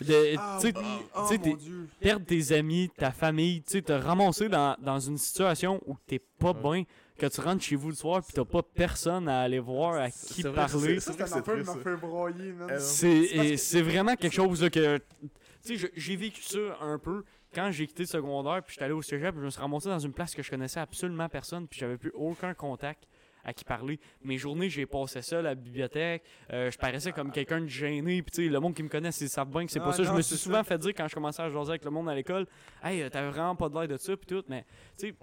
De- 0.00 0.34
Ah 0.38 0.58
tu 0.60 0.68
sais, 0.68 0.76
oui, 0.76 0.84
oh 1.16 1.20
tu 1.22 1.28
sais, 1.28 1.38
mon 1.38 1.44
t'es- 1.44 1.54
dieu. 1.56 1.88
perdre 2.00 2.26
tes 2.26 2.52
amis, 2.52 2.90
ta 2.96 3.10
famille, 3.12 3.62
tu 3.62 3.82
te 3.82 3.92
ramasser 3.92 4.48
dans, 4.48 4.76
dans 4.80 4.98
une 5.00 5.18
situation 5.18 5.80
où 5.86 5.96
t'es 6.06 6.18
pas 6.20 6.52
Ouais. 6.52 6.62
bien, 6.82 6.84
que 7.18 7.26
tu 7.26 7.40
rentres 7.40 7.62
chez 7.62 7.76
vous 7.76 7.88
le 7.90 7.94
soir 7.94 8.22
pis 8.26 8.32
t'as 8.32 8.44
pas 8.44 8.62
personne 8.62 9.28
à 9.28 9.40
aller 9.42 9.60
voir, 9.60 9.94
à 9.94 10.10
C'est 10.10 10.34
qui 10.34 10.42
vrai, 10.42 10.52
parler. 10.54 11.00
Ça, 11.00 11.12
c'est 11.12 11.18
c'est 11.18 11.26
c'est 11.28 11.42
qui 11.42 11.50
triste, 11.50 11.66
m'a 11.76 11.82
fait 11.82 11.96
broyer, 11.96 12.52
man. 12.52 12.70
Euh, 12.70 12.78
C'est 12.80 13.26
C'est 13.26 13.56
c'est 13.56 13.82
vraiment 13.82 14.16
quelque 14.16 14.32
chose 14.34 14.62
là, 14.62 14.70
que. 14.70 14.98
Tu 14.98 15.28
sais, 15.62 15.76
je- 15.76 15.86
j'ai 15.96 16.16
vécu 16.16 16.42
ça 16.42 16.58
un 16.80 16.98
peu 16.98 17.24
quand 17.54 17.70
j'ai 17.70 17.86
quitté 17.86 18.02
le 18.02 18.08
secondaire, 18.08 18.62
puis 18.64 18.72
j'étais 18.74 18.84
allé 18.86 18.94
au 18.94 19.00
cégep, 19.02 19.30
puis 19.30 19.40
je 19.40 19.44
me 19.44 19.50
suis 19.50 19.60
ramassé 19.60 19.88
dans 19.88 19.98
une 19.98 20.12
place 20.12 20.34
que 20.34 20.42
je 20.42 20.50
connaissais 20.50 20.80
absolument 20.80 21.28
personne, 21.28 21.68
puis 21.68 21.78
j'avais 21.78 21.96
plus 21.96 22.10
aucun 22.14 22.52
contact 22.52 23.04
à 23.46 23.52
qui 23.52 23.62
parler. 23.64 24.00
Mes 24.24 24.36
journées, 24.38 24.68
j'ai 24.70 24.86
passé 24.86 25.22
ça 25.22 25.38
à 25.38 25.42
la 25.42 25.54
bibliothèque, 25.54 26.24
euh, 26.52 26.70
je 26.70 26.78
paraissais 26.78 27.12
comme 27.12 27.30
quelqu'un 27.30 27.60
de 27.60 27.66
gêné, 27.68 28.22
puis 28.22 28.30
tu 28.32 28.44
sais, 28.44 28.48
le 28.50 28.58
monde 28.58 28.74
qui 28.74 28.82
me 28.82 28.88
connaît, 28.88 29.10
ils 29.10 29.28
savent 29.28 29.50
bien 29.50 29.64
que 29.66 29.70
c'est 29.70 29.78
Ah, 29.80 29.84
pas 29.84 29.92
ça. 29.92 30.02
Je 30.02 30.10
me 30.12 30.16
c'est 30.22 30.28
suis 30.30 30.36
ça. 30.38 30.42
souvent 30.44 30.64
fait 30.64 30.78
dire 30.78 30.92
quand 30.96 31.06
je 31.06 31.14
commençais 31.14 31.42
à 31.42 31.48
jaser 31.50 31.70
avec 31.70 31.84
le 31.84 31.90
monde 31.90 32.08
à 32.08 32.14
l'école, 32.14 32.46
hey, 32.82 33.02
euh, 33.02 33.08
t'avais 33.10 33.28
vraiment 33.30 33.54
pas 33.54 33.68
de 33.68 33.74
l'air 33.78 33.86
de 33.88 33.96
ça, 33.98 34.16
puis 34.16 34.26
tout, 34.26 34.42
mais 34.48 34.64
tu 34.98 35.08
sais. 35.08 35.14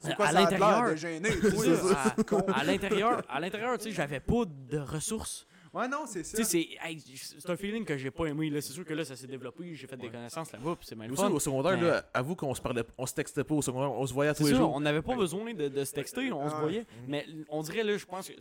C'est 0.00 0.14
quoi 0.14 0.26
à 0.26 0.32
ça 0.32 0.40
l'intérieur, 0.40 0.84
à, 2.48 2.60
à 2.60 2.64
l'intérieur, 2.64 3.22
à 3.28 3.40
l'intérieur, 3.40 3.76
tu 3.78 3.84
sais, 3.84 3.90
j'avais 3.90 4.20
pas 4.20 4.44
de 4.46 4.78
ressources. 4.78 5.46
Ouais, 5.74 5.86
non, 5.86 6.04
c'est 6.06 6.24
ça. 6.24 6.38
Tu 6.38 6.44
sais, 6.44 6.50
c'est 6.50 6.88
hey, 6.88 6.98
c'est 7.14 7.50
un 7.50 7.56
feeling 7.56 7.84
que 7.84 7.96
j'ai 7.98 8.10
pas 8.10 8.24
aimé. 8.26 8.48
là. 8.48 8.60
C'est 8.60 8.72
sûr 8.72 8.84
que 8.86 8.94
là, 8.94 9.04
ça 9.04 9.16
s'est 9.16 9.26
développé. 9.26 9.74
J'ai 9.74 9.86
fait 9.86 9.96
des 9.96 10.06
Ouais. 10.06 10.12
connaissances 10.12 10.50
là-bas, 10.52 10.76
puis 10.76 10.86
c'est 10.88 10.94
mal 10.96 11.12
Aussi, 11.12 11.20
fun. 11.22 11.30
au 11.30 11.38
secondaire, 11.38 11.76
mais- 11.76 11.86
là, 11.88 12.04
avoue 12.14 12.34
qu'on 12.36 12.54
se 12.54 12.60
parlait, 12.62 12.84
on 12.96 13.04
se 13.04 13.12
textait 13.14 13.44
pas 13.44 13.54
au 13.54 13.60
secondaire, 13.62 13.92
on 13.92 14.06
se 14.06 14.14
voyait 14.14 14.32
tous 14.34 14.46
les 14.46 14.54
jours. 14.54 14.74
on 14.74 14.80
n'avait 14.80 15.02
pas 15.02 15.14
besoin 15.14 15.52
de, 15.52 15.68
de 15.68 15.84
se 15.84 15.92
texter, 15.92 16.32
on 16.32 16.48
se 16.48 16.54
Ouais. 16.54 16.60
voyait. 16.60 16.86
Mais 17.06 17.26
on 17.50 17.60
dirait, 17.62 17.84
là, 17.84 17.96
je 17.98 18.06
pense 18.06 18.28
que 18.28 18.34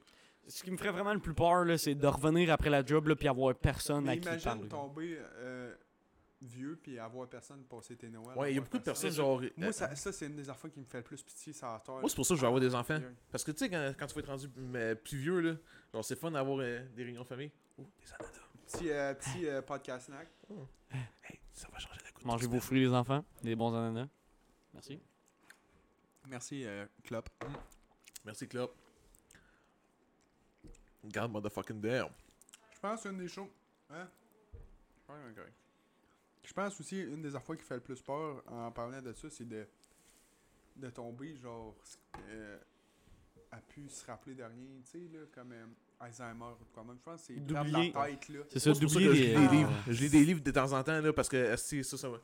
ce 0.48 0.64
qui 0.64 0.72
me 0.72 0.78
ferait 0.78 0.92
vraiment 0.92 1.14
le 1.14 1.20
plus 1.20 1.34
peur, 1.34 1.66
là, 1.66 1.78
c'est 1.78 1.96
de 1.96 2.08
revenir 2.08 2.50
après 2.52 2.70
la 2.70 2.86
job, 2.86 3.08
là, 3.08 3.16
puis 3.16 3.28
avoir 3.28 3.54
personne 3.56 4.06
Mais 4.06 4.12
à 4.14 4.18
qui 4.18 4.28
imagine 4.28 4.44
parler. 4.46 4.68
tomber 4.70 5.18
euh, 5.40 5.76
vieux 6.42 6.80
puis 6.82 7.00
avoir 7.00 7.28
personne 7.28 7.64
passer 7.64 7.96
tes 7.96 8.10
Noëls. 8.10 8.38
Ouais, 8.38 8.52
il 8.52 8.56
y 8.56 8.58
a 8.58 8.62
beaucoup 8.62 8.78
de 8.78 8.84
personne. 8.84 9.10
personnes, 9.10 9.26
genre. 9.26 9.42
Moi, 9.58 9.68
euh, 9.68 9.72
ça, 9.72 9.96
ça 9.96 10.12
c'est 10.12 10.28
une 10.28 10.36
des 10.36 10.50
affaires 10.50 10.72
qui 10.72 10.80
me 10.80 10.86
fait 10.86 10.98
le 11.00 11.04
plus 11.04 11.22
pitié, 11.24 11.54
ça 11.54 11.76
a 11.76 11.80
tort. 11.80 12.00
Moi, 12.00 12.10
c'est 12.10 12.16
pour 12.16 12.26
ça 12.26 12.34
que 12.34 12.38
je 12.38 12.42
veux 12.42 12.48
avoir 12.48 12.62
des 12.62 12.76
enfants. 12.76 13.00
Parce 13.32 13.44
que 13.44 13.52
tu 13.52 13.60
sais, 13.60 13.70
quand, 13.70 13.94
quand 13.98 14.08
tu 14.08 14.14
vas 14.16 14.20
être 14.22 14.28
rendu 14.30 14.48
euh, 14.76 14.96
plus 14.96 15.18
vieux, 15.18 15.40
là, 15.40 15.56
genre, 15.94 16.06
c'est 16.06 16.16
fun 16.16 16.32
d'avoir 16.32 16.60
euh, 16.60 16.86
des 16.96 17.04
réunions 17.04 17.24
de 17.24 17.28
famille. 17.28 17.52
Oh, 17.78 17.86
des 18.00 18.14
ananas. 18.14 18.40
Petit, 18.68 18.92
euh, 18.92 19.14
petit 19.14 19.48
euh, 19.48 19.62
podcast 19.62 20.08
snack. 20.08 20.28
Hey, 21.24 21.40
ça 21.54 21.68
va 21.72 21.80
changer 21.80 22.02
la 22.04 22.12
goutte. 22.12 22.26
Mangez 22.26 22.48
vos 22.48 22.60
fruits, 22.60 22.82
les 22.82 22.94
enfants. 22.94 23.24
Des 23.42 23.56
bons 23.56 23.74
ananas. 23.74 24.08
Merci. 24.74 25.00
Merci, 26.28 26.66
euh, 26.66 26.86
Clop. 27.04 27.30
Merci, 28.26 28.48
Club. 28.48 28.70
God 31.06 31.32
motherfucking 31.32 31.80
damn. 31.80 32.10
Je 32.74 32.80
pense 32.82 33.06
une 33.06 33.18
des 33.18 33.30
choses. 33.30 33.48
Hein? 33.90 34.10
Ouais, 35.08 35.34
correct. 35.34 35.54
Je 36.48 36.54
pense 36.54 36.80
aussi 36.80 37.02
une 37.02 37.22
des 37.22 37.36
affaires 37.36 37.58
qui 37.58 37.64
fait 37.64 37.76
le 37.76 37.82
plus 37.82 38.02
peur 38.02 38.42
en 38.48 38.72
parlant 38.72 39.02
de 39.02 39.12
ça, 39.12 39.30
c'est 39.30 39.48
de, 39.48 39.68
de 40.78 40.90
tomber, 40.90 41.36
genre, 41.36 41.76
euh, 42.30 42.58
à 43.52 43.58
pu 43.58 43.90
se 43.90 44.06
rappeler 44.06 44.34
de 44.34 44.44
rien, 44.44 44.80
tu 44.86 44.92
sais, 44.92 45.10
là, 45.12 45.26
comme 45.36 45.52
euh, 45.52 45.66
Alzheimer 46.00 46.54
ou 46.62 46.66
quoi 46.74 46.86
même. 46.86 46.96
Je 47.00 47.04
pense 47.04 47.28
que 47.28 47.34
c'est 47.34 47.52
la 47.52 48.08
tête, 48.08 48.30
là. 48.30 48.40
C'est 48.48 48.60
ça, 48.60 48.70
Moi, 48.70 48.80
d'oublier 48.80 49.08
je 49.08 49.12
lis 49.12 49.28
les. 49.28 49.34
des 49.34 49.56
livres. 49.58 49.74
Je 49.88 50.02
lis 50.04 50.10
des 50.10 50.24
livres 50.24 50.42
de 50.42 50.52
temps 50.52 50.72
en 50.72 50.82
temps, 50.84 51.02
là, 51.02 51.12
parce 51.12 51.28
que, 51.28 51.36
esti, 51.36 51.84
ça, 51.84 51.98
ça 51.98 52.08
va. 52.08 52.18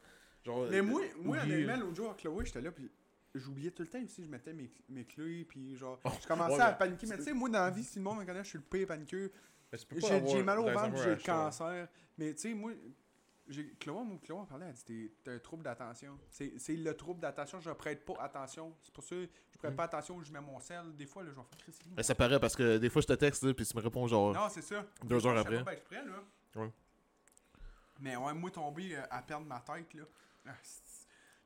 Genre. 0.45 0.67
Mais 0.69 0.77
euh, 0.77 0.83
moi, 0.83 1.01
moi 1.21 1.39
oublier, 1.39 1.55
honnêtement, 1.55 1.85
l'autre 1.85 1.95
jour 1.97 2.11
à 2.11 2.13
Chloé, 2.13 2.45
j'étais 2.45 2.61
là, 2.61 2.71
puis 2.71 2.89
j'oubliais 3.35 3.71
tout 3.71 3.83
le 3.83 3.89
temps 3.89 4.03
aussi, 4.05 4.23
je 4.23 4.29
mettais 4.29 4.53
mes, 4.53 4.71
mes 4.87 5.03
clés, 5.03 5.43
puis 5.43 5.75
genre, 5.75 5.99
Oh, 6.05 6.09
je 6.21 6.25
commençais 6.25 6.53
ouais, 6.53 6.61
à 6.61 6.71
paniquer. 6.71 7.07
Mais 7.07 7.17
tu 7.17 7.23
sais, 7.23 7.33
moi, 7.33 7.49
dans 7.49 7.59
la 7.59 7.71
vie, 7.71 7.83
si 7.83 7.99
le 7.99 8.05
monde 8.05 8.19
me 8.19 8.25
connaît, 8.25 8.45
je 8.45 8.49
suis 8.49 8.57
le 8.57 8.63
pire 8.63 8.87
paniqueux. 8.87 9.33
J'ai 10.29 10.43
mal 10.43 10.59
au 10.59 10.69
ventre, 10.71 10.95
j'ai 11.03 11.09
le 11.09 11.15
cancer. 11.17 11.89
Mais 12.17 12.33
tu 12.33 12.41
sais, 12.41 12.53
moi, 12.53 12.71
Chloé, 13.79 14.03
moi, 14.05 14.17
Chloé 14.23 14.39
en 14.39 14.45
parlait, 14.45 14.67
elle 14.67 14.73
dit 14.73 14.83
t'es- 14.85 15.11
t'as 15.23 15.33
un 15.33 15.39
trouble 15.39 15.63
d'attention. 15.63 16.17
C'est 16.29 16.53
c'est 16.57 16.75
le 16.75 16.95
trouble 16.95 17.19
d'attention, 17.19 17.59
je 17.59 17.69
prête 17.71 18.05
pas 18.05 18.13
attention. 18.21 18.73
C'est 18.81 18.93
pour 18.93 19.03
ça 19.03 19.15
que 19.15 19.27
je 19.51 19.57
prête 19.57 19.73
Mm. 19.73 19.75
pas 19.75 19.83
attention 19.83 20.15
où 20.15 20.23
je 20.23 20.31
mets 20.31 20.39
mon 20.41 20.59
sel. 20.59 20.95
Des 20.95 21.05
fois, 21.05 21.23
là, 21.23 21.29
je 21.31 21.35
vais 21.35 21.41
faire 21.73 21.91
Mais 21.97 22.03
ça 22.03 22.15
paraît 22.15 22.39
parce 22.39 22.55
que 22.55 22.77
des 22.77 22.89
fois, 22.89 23.01
je 23.01 23.07
te 23.07 23.13
texte, 23.13 23.51
puis 23.53 23.65
tu 23.65 23.75
me 23.77 23.81
réponds, 23.81 24.07
genre. 24.07 24.33
Non, 24.33 24.47
c'est 24.49 24.61
ça. 24.61 24.85
Deux 25.03 25.25
heures 25.27 25.35
je 25.35 25.41
après. 25.41 25.63
pas 25.63 25.73
exprès, 25.73 26.05
là. 26.05 26.23
Ouais. 26.55 26.71
Mais 27.99 28.15
ouais, 28.15 28.33
moi, 28.33 28.49
tomber 28.51 28.95
euh, 28.95 29.03
à 29.09 29.21
perdre 29.21 29.45
ma 29.45 29.59
tête, 29.59 29.93
là. 29.93 30.03
ah, 30.47 30.51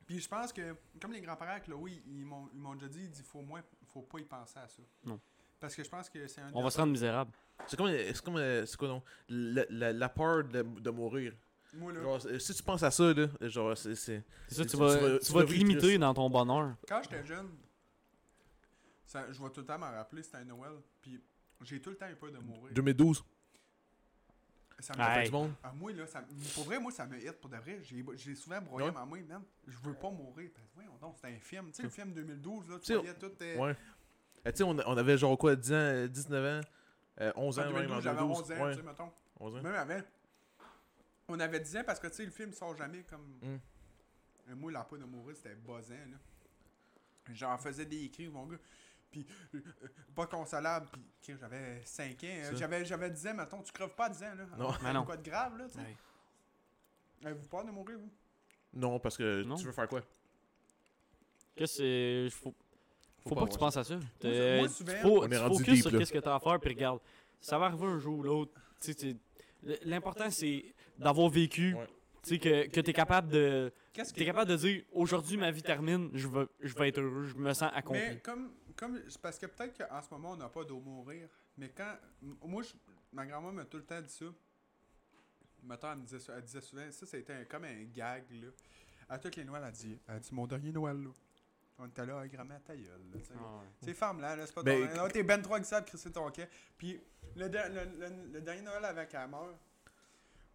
Puis 0.06 0.20
je 0.20 0.28
pense 0.28 0.52
que, 0.52 0.76
comme 1.00 1.12
les 1.12 1.20
grands-parents 1.20 1.60
Chloé, 1.60 2.02
ils 2.06 2.24
m'ont 2.24 2.48
ils 2.54 2.60
m'ont 2.60 2.74
déjà 2.74 2.88
dit, 2.88 3.02
il 3.04 3.10
dit, 3.10 3.22
faut 3.22 3.42
moins, 3.42 3.62
faut 3.86 4.02
pas 4.02 4.18
y 4.20 4.24
penser 4.24 4.58
à 4.58 4.68
ça. 4.68 4.82
Non. 5.04 5.20
Parce 5.60 5.74
que 5.74 5.82
je 5.82 5.88
pense 5.90 6.08
que 6.08 6.26
c'est 6.28 6.40
un. 6.40 6.50
On 6.54 6.62
va 6.62 6.70
se 6.70 6.78
rendre 6.78 6.92
misérable. 6.92 7.32
C'est 7.66 7.76
comme, 7.76 7.88
c'est 7.90 8.22
comme, 8.24 8.36
euh, 8.36 8.64
c'est 8.64 8.76
quoi 8.76 8.86
non? 8.88 9.02
La, 9.28 9.64
la, 9.68 9.92
la 9.92 10.08
peur 10.08 10.44
de, 10.44 10.62
de 10.62 10.90
mourir. 10.90 11.34
Moi, 11.74 11.92
là, 11.92 12.00
Genre, 12.02 12.20
si 12.40 12.54
tu 12.54 12.62
penses 12.62 12.82
à 12.82 12.90
ça, 12.90 13.12
là, 13.12 13.26
genre, 13.42 13.76
c'est. 13.76 13.94
c'est- 13.94 14.24
ça, 14.48 14.62
Tu- 14.62 14.62
tu 14.62 14.66
tu 14.70 14.76
vas, 14.78 14.86
vas- 14.96 15.18
tu 15.18 15.26
tu 15.26 15.32
vas 15.32 15.40
vas 15.40 15.46
te 15.46 15.52
limiter 15.52 15.98
dans 15.98 16.14
ton 16.14 16.30
bonheur. 16.30 16.74
quand 16.88 17.02
j'étais 17.02 17.24
jeune, 17.24 17.48
ça, 19.04 19.30
je 19.30 19.42
vais 19.42 19.50
tout 19.50 19.60
le 19.60 19.66
temps 19.66 19.78
m'en 19.78 19.90
rappeler, 19.90 20.22
c'était 20.22 20.38
à 20.38 20.44
Noël. 20.44 20.72
Puis 21.00 21.20
j'ai 21.62 21.80
tout 21.80 21.90
le 21.90 21.96
temps 21.96 22.08
eu 22.08 22.14
peur 22.16 22.30
de 22.32 22.38
mourir. 22.38 22.72
2012. 22.74 23.22
Ça 24.80 24.94
me 24.94 25.00
Ah, 25.02 25.14
Fait 25.16 25.24
du 25.24 25.32
monde. 25.32 25.52
Ah, 25.62 25.72
moi, 25.74 25.92
là, 25.92 26.06
ça, 26.06 26.22
pour 26.54 26.64
vrai, 26.64 26.78
moi, 26.78 26.92
ça 26.92 27.04
me 27.04 27.18
hit 27.18 27.32
pour 27.32 27.50
de 27.50 27.56
vrai. 27.56 27.80
J'ai, 27.82 28.04
j'ai 28.14 28.34
souvent 28.36 28.60
broyé 28.62 28.86
Ouais. 28.88 28.94
ma 28.94 29.04
main, 29.04 29.22
man. 29.28 29.42
Je 29.66 29.76
veux 29.78 29.94
pas 29.94 30.08
mourir. 30.10 30.50
Ben, 30.54 30.62
voyons 30.74 30.96
donc, 31.00 31.16
c'était 31.16 31.34
un 31.34 31.40
film. 31.40 31.66
Tu 31.70 31.74
sais, 31.74 31.82
le 31.82 31.88
film 31.88 32.12
2012, 32.14 32.68
là, 32.68 32.78
tu 32.80 32.94
voyais 32.94 33.14
tout. 33.14 33.32
euh, 33.42 33.56
Ouais. 33.56 33.76
Eh, 34.44 34.52
tu 34.52 34.58
sais, 34.58 34.62
on, 34.62 34.70
on 34.70 34.96
avait 34.96 35.18
genre 35.18 35.36
quoi, 35.36 35.56
10 35.56 35.72
ans, 35.72 35.76
euh, 35.76 36.06
19 36.06 36.44
ans, 36.64 36.68
euh, 37.20 37.32
11 37.34 37.58
en 37.58 37.62
ans, 37.62 37.70
2012, 37.72 37.96
en 37.96 38.00
j'avais 38.00 38.18
2012. 38.20 38.38
11 38.40 38.52
ans, 38.52 38.64
Ouais, 38.64 38.70
tu 38.72 38.78
sais, 38.80 38.86
mettons. 38.86 39.10
11 39.40 39.56
ans. 39.56 39.62
Même 39.62 39.74
avant. 39.74 40.00
On 41.28 41.38
avait 41.40 41.60
10 41.60 41.76
ans 41.76 41.82
parce 41.84 42.00
que, 42.00 42.06
tu 42.08 42.14
sais, 42.14 42.24
le 42.24 42.30
film 42.30 42.52
sort 42.52 42.76
jamais 42.76 43.02
comme. 43.02 43.38
Mm. 43.42 43.58
Euh, 44.50 44.54
Moi, 44.56 44.72
la 44.72 44.86
de 44.90 45.04
mourir, 45.04 45.36
c'était 45.36 45.54
buzzant, 45.54 45.94
là. 45.94 46.16
J'en 47.34 47.58
faisais 47.58 47.84
des 47.84 48.08
cris, 48.10 48.28
mon 48.28 48.46
gars. 48.46 48.56
Puis, 49.10 49.26
euh, 49.54 49.58
euh, 49.84 49.88
pas 50.14 50.26
consolable. 50.26 50.86
Puis, 51.22 51.34
j'avais 51.38 51.82
5 51.84 52.24
ans. 52.24 52.26
euh. 52.26 52.56
J'avais, 52.56 52.84
j'avais 52.86 53.10
10 53.10 53.26
ans, 53.26 53.34
mettons. 53.34 53.62
Tu 53.62 53.72
creves 53.72 53.94
pas 53.94 54.06
à 54.06 54.10
10 54.10 54.22
ans, 54.22 54.34
là. 54.34 54.46
Non. 54.56 54.72
Mais 54.82 54.92
non. 54.92 55.04
quoi 55.04 55.16
de 55.18 55.22
grave, 55.28 55.58
là, 55.58 55.66
tu 55.68 55.74
sais. 55.78 55.96
Avez-vous 57.24 57.48
peur 57.48 57.64
de 57.64 57.70
mourir, 57.70 57.98
vous? 57.98 58.10
Non, 58.72 58.98
parce 58.98 59.16
que 59.16 59.42
Non. 59.42 59.56
tu 59.56 59.64
veux 59.66 59.72
faire 59.72 59.88
quoi? 59.88 60.00
Qu'est-ce 61.54 61.78
que 61.78 62.28
c'est. 62.30 62.36
Faut, 62.36 62.54
faut 63.28 63.34
pas 63.34 63.46
que 63.46 63.52
tu 63.52 63.58
penses 63.58 63.76
à 63.76 63.84
ça. 63.84 63.96
moi, 63.96 64.04
T'es- 64.20 64.68
souvent, 64.68 64.92
faut, 65.02 65.22
on 65.24 65.26
est 65.26 65.30
tu 65.30 65.36
rendu 65.36 65.58
focus 65.58 65.74
deep, 65.74 65.82
sur 65.82 65.90
qu'est-ce 65.98 66.12
que 66.12 66.18
t'as 66.18 66.36
à 66.36 66.40
faire, 66.40 66.60
puis 66.60 66.70
regarde. 66.70 67.00
Ça 67.40 67.58
va 67.58 67.66
arriver 67.66 67.86
un 67.86 67.98
jour 67.98 68.18
ou 68.18 68.22
l'autre. 68.22 68.52
Tu 68.80 68.92
sais, 68.92 68.94
tu- 68.94 69.16
L'important, 69.84 70.30
c'est 70.30 70.74
d'avoir 70.98 71.28
vécu. 71.28 71.74
Ouais. 71.74 71.86
Tu 72.22 72.30
sais, 72.30 72.38
que, 72.38 72.66
que 72.68 72.80
t'es 72.80 72.92
capable 72.92 73.28
de. 73.28 73.72
Qu'est-ce 73.92 74.12
T'es 74.12 74.24
capable 74.24 74.50
de 74.50 74.56
dire 74.56 74.84
aujourd'hui 74.92 75.36
ma 75.36 75.50
vie 75.50 75.62
termine, 75.62 76.10
je 76.14 76.26
vais, 76.28 76.46
je 76.60 76.74
vais 76.74 76.88
être 76.88 76.98
heureux, 77.00 77.24
je 77.26 77.34
me 77.36 77.52
sens 77.54 77.70
accompli. 77.72 78.00
Mais 78.00 78.18
comme, 78.20 78.52
comme 78.76 79.00
parce 79.22 79.38
que 79.38 79.46
peut-être 79.46 79.78
qu'en 79.86 80.02
ce 80.02 80.08
moment 80.10 80.32
on 80.32 80.36
n'a 80.36 80.48
pas 80.48 80.64
d'eau 80.64 80.80
mourir, 80.80 81.28
mais 81.56 81.70
quand 81.70 81.94
moi 82.42 82.62
je- 82.62 82.74
ma 83.12 83.24
grand-mère 83.24 83.52
m'a 83.52 83.64
tout 83.64 83.78
le 83.78 83.84
temps 83.84 84.00
dit 84.00 84.12
ça. 84.12 84.26
Ma 85.62 85.76
tante 85.76 85.90
elle 85.94 85.98
me 86.00 86.04
disait 86.04 86.18
ça, 86.20 86.34
elle 86.36 86.42
disait 86.44 86.60
souvent 86.60 86.90
ça 86.90 87.06
c'était 87.06 87.32
un- 87.32 87.44
comme 87.44 87.64
un 87.64 87.84
gag 87.84 88.24
là. 88.30 88.48
À 89.08 89.18
toutes 89.18 89.36
les 89.36 89.44
Noëls 89.44 89.62
elle 89.66 89.72
dit, 89.72 89.98
elle 90.08 90.20
dit 90.20 90.34
mon 90.34 90.46
dernier 90.46 90.72
Noël 90.72 90.96
là. 91.02 91.10
On 91.80 91.86
était 91.86 92.04
là, 92.04 92.26
grand-mère 92.26 92.62
ta 92.64 92.74
gueule, 92.74 92.86
là, 92.86 93.18
tu 93.18 93.24
sais. 93.24 93.34
Ah 93.38 93.58
ouais. 93.58 93.66
Ces 93.84 93.94
femmes-là, 93.94 94.34
là, 94.36 94.46
c'est 94.46 94.54
pas 94.54 94.62
Mais- 94.64 94.88
ton... 94.88 94.96
Non, 94.96 95.08
t'es 95.08 95.22
ben 95.22 95.40
trop 95.40 95.56
excité 95.56 95.80
de 95.80 95.86
crisser 95.86 96.10
ton 96.10 96.28
quai. 96.30 96.48
Puis 96.76 97.00
le, 97.36 97.48
der- 97.48 97.68
le, 97.68 97.84
le- 97.84 98.32
le 98.32 98.40
dernier 98.40 98.62
Noël 98.62 98.84
avec 98.84 99.14
elle 99.14 99.28
meurt, 99.30 99.56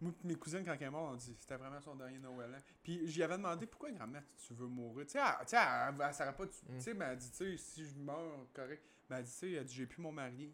moi 0.00 0.12
mes 0.22 0.34
cousines, 0.34 0.62
quand 0.64 0.74
elle 0.74 0.82
est 0.82 0.90
morte, 0.90 1.12
on 1.14 1.16
dit 1.16 1.34
c'était 1.40 1.56
vraiment 1.56 1.80
son 1.80 1.94
dernier 1.94 2.18
Noël. 2.18 2.52
Hein. 2.54 2.60
Puis 2.82 3.06
j'y 3.06 3.22
avais 3.22 3.36
demandé 3.38 3.64
pourquoi 3.64 3.90
grand-mère 3.92 4.22
tu 4.46 4.52
veux 4.52 4.66
mourir? 4.66 5.06
Tu 5.06 5.12
sais, 5.12 5.18
elle, 5.18 5.46
tu 5.46 5.50
sais, 5.50 5.56
elle, 5.56 5.94
elle, 5.94 6.34
pas. 6.34 6.46
Tu 6.46 6.52
Mm. 6.68 6.76
tu 6.76 6.80
sais, 6.82 6.94
mais 6.94 7.04
elle 7.06 7.16
dit, 7.16 7.30
tu 7.30 7.36
sais, 7.36 7.56
si 7.56 7.86
je 7.86 7.94
meurs, 7.98 8.46
correct. 8.52 8.82
Mais 9.08 9.16
elle 9.16 9.24
dit, 9.24 9.30
tu 9.32 9.36
sais, 9.38 9.52
elle 9.52 9.64
dit, 9.64 9.74
j'ai 9.74 9.86
plus 9.86 10.02
mon 10.02 10.12
mari. 10.12 10.52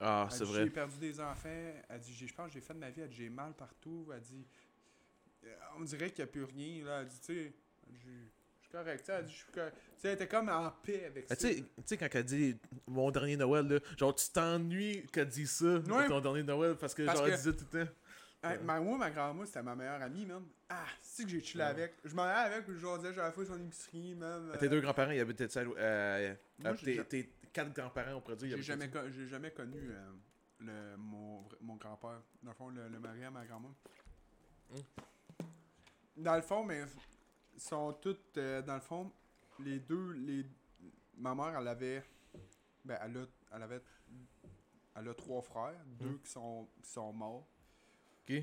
Ah, 0.00 0.26
Elle 0.28 0.36
c'est 0.36 0.44
dit, 0.44 0.50
vrai. 0.52 0.64
J'ai 0.64 0.70
perdu 0.70 0.98
des 0.98 1.20
enfants. 1.20 1.72
Elle 1.88 2.00
dit, 2.00 2.12
j'ai- 2.12 2.26
je 2.26 2.34
pense 2.34 2.48
que 2.48 2.54
j'ai 2.54 2.60
fait 2.60 2.74
de 2.74 2.78
ma 2.80 2.90
vie. 2.90 3.02
Elle 3.02 3.08
dit, 3.08 3.14
j'ai 3.16 3.28
mal 3.30 3.54
partout. 3.54 4.08
Elle 4.12 4.20
dit, 4.20 4.44
euh, 5.44 5.56
on 5.76 5.82
dirait 5.82 6.10
qu'il 6.10 6.24
n'y 6.24 6.28
a 6.28 6.32
plus 6.32 6.42
rien. 6.44 6.84
Là. 6.84 7.02
Elle 7.02 7.06
dit, 7.06 7.20
tu 7.20 7.26
sais, 7.34 7.52
dit, 8.72 8.84
correct. 8.84 9.08
Elle 9.08 9.24
dit, 9.24 9.32
je 9.32 9.36
suis 9.36 9.52
correct. 9.52 9.76
Tu 9.76 10.00
sais, 10.00 10.08
elle 10.08 10.14
était 10.14 10.28
comme 10.28 10.48
en 10.48 10.70
paix 10.82 11.04
avec 11.06 11.28
ça. 11.28 11.36
tu 11.36 11.64
sais- 11.84 11.96
quand 11.98 12.08
elle 12.12 12.24
dit 12.24 12.58
mon 12.86 13.10
dernier 13.10 13.36
Noël, 13.36 13.66
là, 13.68 13.78
genre, 13.98 14.14
tu 14.14 14.28
t'ennuies 14.30 15.06
qu'elle 15.12 15.28
dise 15.28 15.50
ça, 15.50 15.78
Ouais. 15.78 16.08
ton 16.08 16.20
dernier 16.20 16.42
Noël, 16.42 16.76
parce 16.76 16.94
que 16.94 17.04
Parce 17.04 17.18
genre, 17.18 17.26
que- 17.26 17.32
elle 17.32 17.36
disait 17.38 17.52
tout 17.52 17.66
le 17.72 17.84
temps. 17.86 17.92
Hey, 18.44 18.58
ma, 18.64 18.80
moi, 18.80 18.98
ma 18.98 19.08
grand-mère, 19.10 19.46
c'était 19.46 19.62
ma 19.62 19.76
meilleure 19.76 20.02
amie, 20.02 20.26
man. 20.26 20.42
Ah, 20.68 20.84
c'est 21.00 21.22
que 21.22 21.28
j'ai 21.30 21.40
chillé 21.40 21.62
Ouais. 21.62 21.70
avec. 21.70 21.94
Je 22.04 22.12
m'en 22.14 22.24
allais 22.24 22.54
avec, 22.54 22.64
puis 22.66 22.74
je 22.74 22.80
jasais, 22.80 23.12
j'avais 23.14 23.30
fait 23.30 23.44
son 23.44 23.60
épicerie. 23.60 24.18
Ah, 24.20 24.56
Tes 24.58 24.66
Euh, 24.66 24.68
deux 24.68 24.80
grands-parents, 24.80 25.12
ils 25.12 25.20
habitaient 25.20 25.48
ça. 25.48 25.60
Euh, 25.60 26.34
Moi, 26.58 26.72
euh, 26.72 26.74
tes, 26.74 27.04
tes 27.04 27.32
quatre 27.52 27.72
grands-parents, 27.72 28.14
on 28.16 28.20
pourrait 28.20 28.34
dire. 28.36 28.56
J'ai 28.56 28.62
jamais, 28.64 28.88
con- 28.90 28.98
connu 29.54 29.78
euh, 29.92 30.10
le, 30.58 30.96
mon, 30.96 31.46
grand-père. 31.76 32.20
Dans 32.42 32.50
le 32.50 32.56
fond, 32.56 32.68
le, 32.70 32.88
le 32.88 32.98
mari 32.98 33.22
à 33.22 33.30
ma 33.30 33.44
grand-mère. 33.46 33.70
Hmm. 34.70 34.80
Dans 36.16 36.34
le 36.36 36.42
fond, 36.42 36.64
mais 36.64 36.82
sont 37.60 37.92
toutes. 37.94 38.36
euh, 38.38 38.62
dans 38.62 38.74
le 38.74 38.80
fond, 38.80 39.10
les 39.60 39.78
deux. 39.80 40.12
Les, 40.12 40.44
ma 41.16 41.34
mère, 41.34 41.56
elle 41.58 41.68
avait. 41.68 42.04
Ben, 42.84 42.98
elle, 43.02 43.16
a, 43.18 43.26
elle 43.56 43.62
avait. 43.62 43.80
Elle 44.94 45.08
a 45.08 45.14
trois 45.14 45.40
frères, 45.42 45.80
deux 45.86 46.06
Hmm. 46.10 46.18
qui 46.20 46.30
sont, 46.30 46.68
qui 46.82 46.90
sont 46.90 47.12
morts. 47.12 47.46
Ok. 48.28 48.34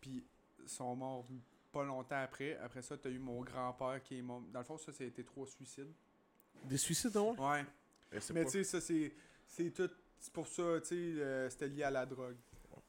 Puis 0.00 0.24
sont 0.66 0.94
morts 0.96 1.26
pas 1.72 1.84
longtemps 1.84 2.22
après. 2.22 2.56
Après 2.58 2.82
ça, 2.82 2.96
t'as 2.96 3.10
eu 3.10 3.18
mon 3.18 3.42
grand-père 3.42 4.02
qui 4.02 4.18
est 4.18 4.22
mort. 4.22 4.40
Dans 4.52 4.60
le 4.60 4.64
fond, 4.64 4.78
ça, 4.78 4.92
c'était 4.92 5.24
trois 5.24 5.46
suicides. 5.46 5.92
Des 6.64 6.76
suicides, 6.78 7.14
non? 7.14 7.34
Ouais. 7.38 7.64
Eh, 8.12 8.18
Mais 8.32 8.44
pas- 8.44 8.50
tu 8.50 8.58
sais, 8.58 8.64
ça, 8.64 8.80
c'est. 8.80 9.12
C'est 9.46 9.70
tout. 9.72 9.90
C'est 10.18 10.32
pour 10.32 10.48
ça, 10.48 10.80
tu 10.80 10.86
sais, 10.88 10.94
euh, 10.94 11.50
c'était 11.50 11.68
lié 11.68 11.82
à 11.82 11.90
la 11.90 12.06
drogue. 12.06 12.36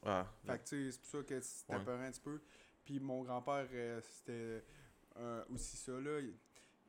Ah, 0.02 0.26
Fait 0.46 0.58
que 0.58 0.64
tu 0.68 0.90
sais, 0.90 0.92
c'est 0.92 1.00
pour 1.00 1.10
ça 1.10 1.22
que 1.22 1.40
c'était 1.40 1.74
Ouais. 1.74 2.06
un 2.06 2.10
petit 2.10 2.20
peu. 2.20 2.40
Puis 2.84 2.98
mon 3.00 3.22
grand-père, 3.22 3.68
euh, 3.72 4.00
c'était 4.02 4.64
euh, 5.18 5.44
aussi 5.50 5.76
ça, 5.76 5.92
là. 5.92 6.20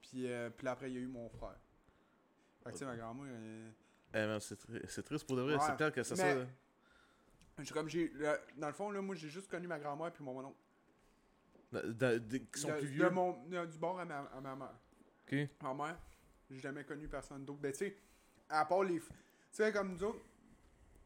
Puis, 0.02 0.32
euh, 0.32 0.50
puis 0.50 0.68
après, 0.68 0.90
il 0.90 0.94
y 0.96 0.98
a 0.98 1.02
eu 1.02 1.08
mon 1.08 1.30
frère. 1.30 1.60
Fait 2.64 2.70
que 2.70 2.74
tu 2.74 2.80
sais, 2.80 2.86
ma 2.86 2.96
grand-mère. 2.96 3.26
euh, 4.16 4.38
eh, 4.38 4.40
c'est 4.42 4.56
tri- 4.58 4.82
c'est 4.88 5.04
triste 5.04 5.26
pour 5.28 5.36
de 5.38 5.42
vrai. 5.44 5.56
Ouais. 5.56 5.62
C'est 5.66 5.76
clair 5.78 5.92
que 5.92 6.04
ça 6.04 6.16
Mais- 6.16 6.34
soit. 6.34 7.64
j'ai 7.64 7.74
comme 7.74 7.90
j'ai. 7.90 8.12
Dans 8.58 8.68
le 8.68 8.74
fond, 8.74 8.92
là, 8.92 9.02
moi, 9.02 9.16
j'ai 9.16 9.30
juste 9.30 9.50
connu 9.50 9.68
ma 9.68 9.80
grand-mère 9.80 10.12
puis 10.12 10.24
mon 10.24 10.40
oncle. 10.46 10.58
Qui 11.72 12.60
sont 12.62 12.70
De- 12.70 12.74
plus 12.80 12.88
de 12.88 12.94
vieux? 12.94 13.10
mon- 13.10 13.46
de- 13.48 13.66
du 13.66 13.78
bord 13.78 14.00
à 14.00 14.06
ma, 14.06 14.20
à 14.20 14.42
ma 14.42 14.56
mère. 14.56 14.74
Ok. 15.28 15.36
Ma 15.62 15.74
mère, 15.74 16.00
j'ai 16.50 16.60
jamais 16.60 16.84
connu 16.84 17.08
personne 17.08 17.46
d'autre. 17.46 17.60
Ben, 17.60 17.72
tu 17.72 17.78
sais, 17.80 17.98
à 18.50 18.66
part 18.66 18.84
les. 18.84 19.00
f- 19.00 19.08
Tu 19.08 19.16
sais, 19.52 19.72
comme 19.72 19.94
nous 19.94 20.04
autres, 20.04 20.20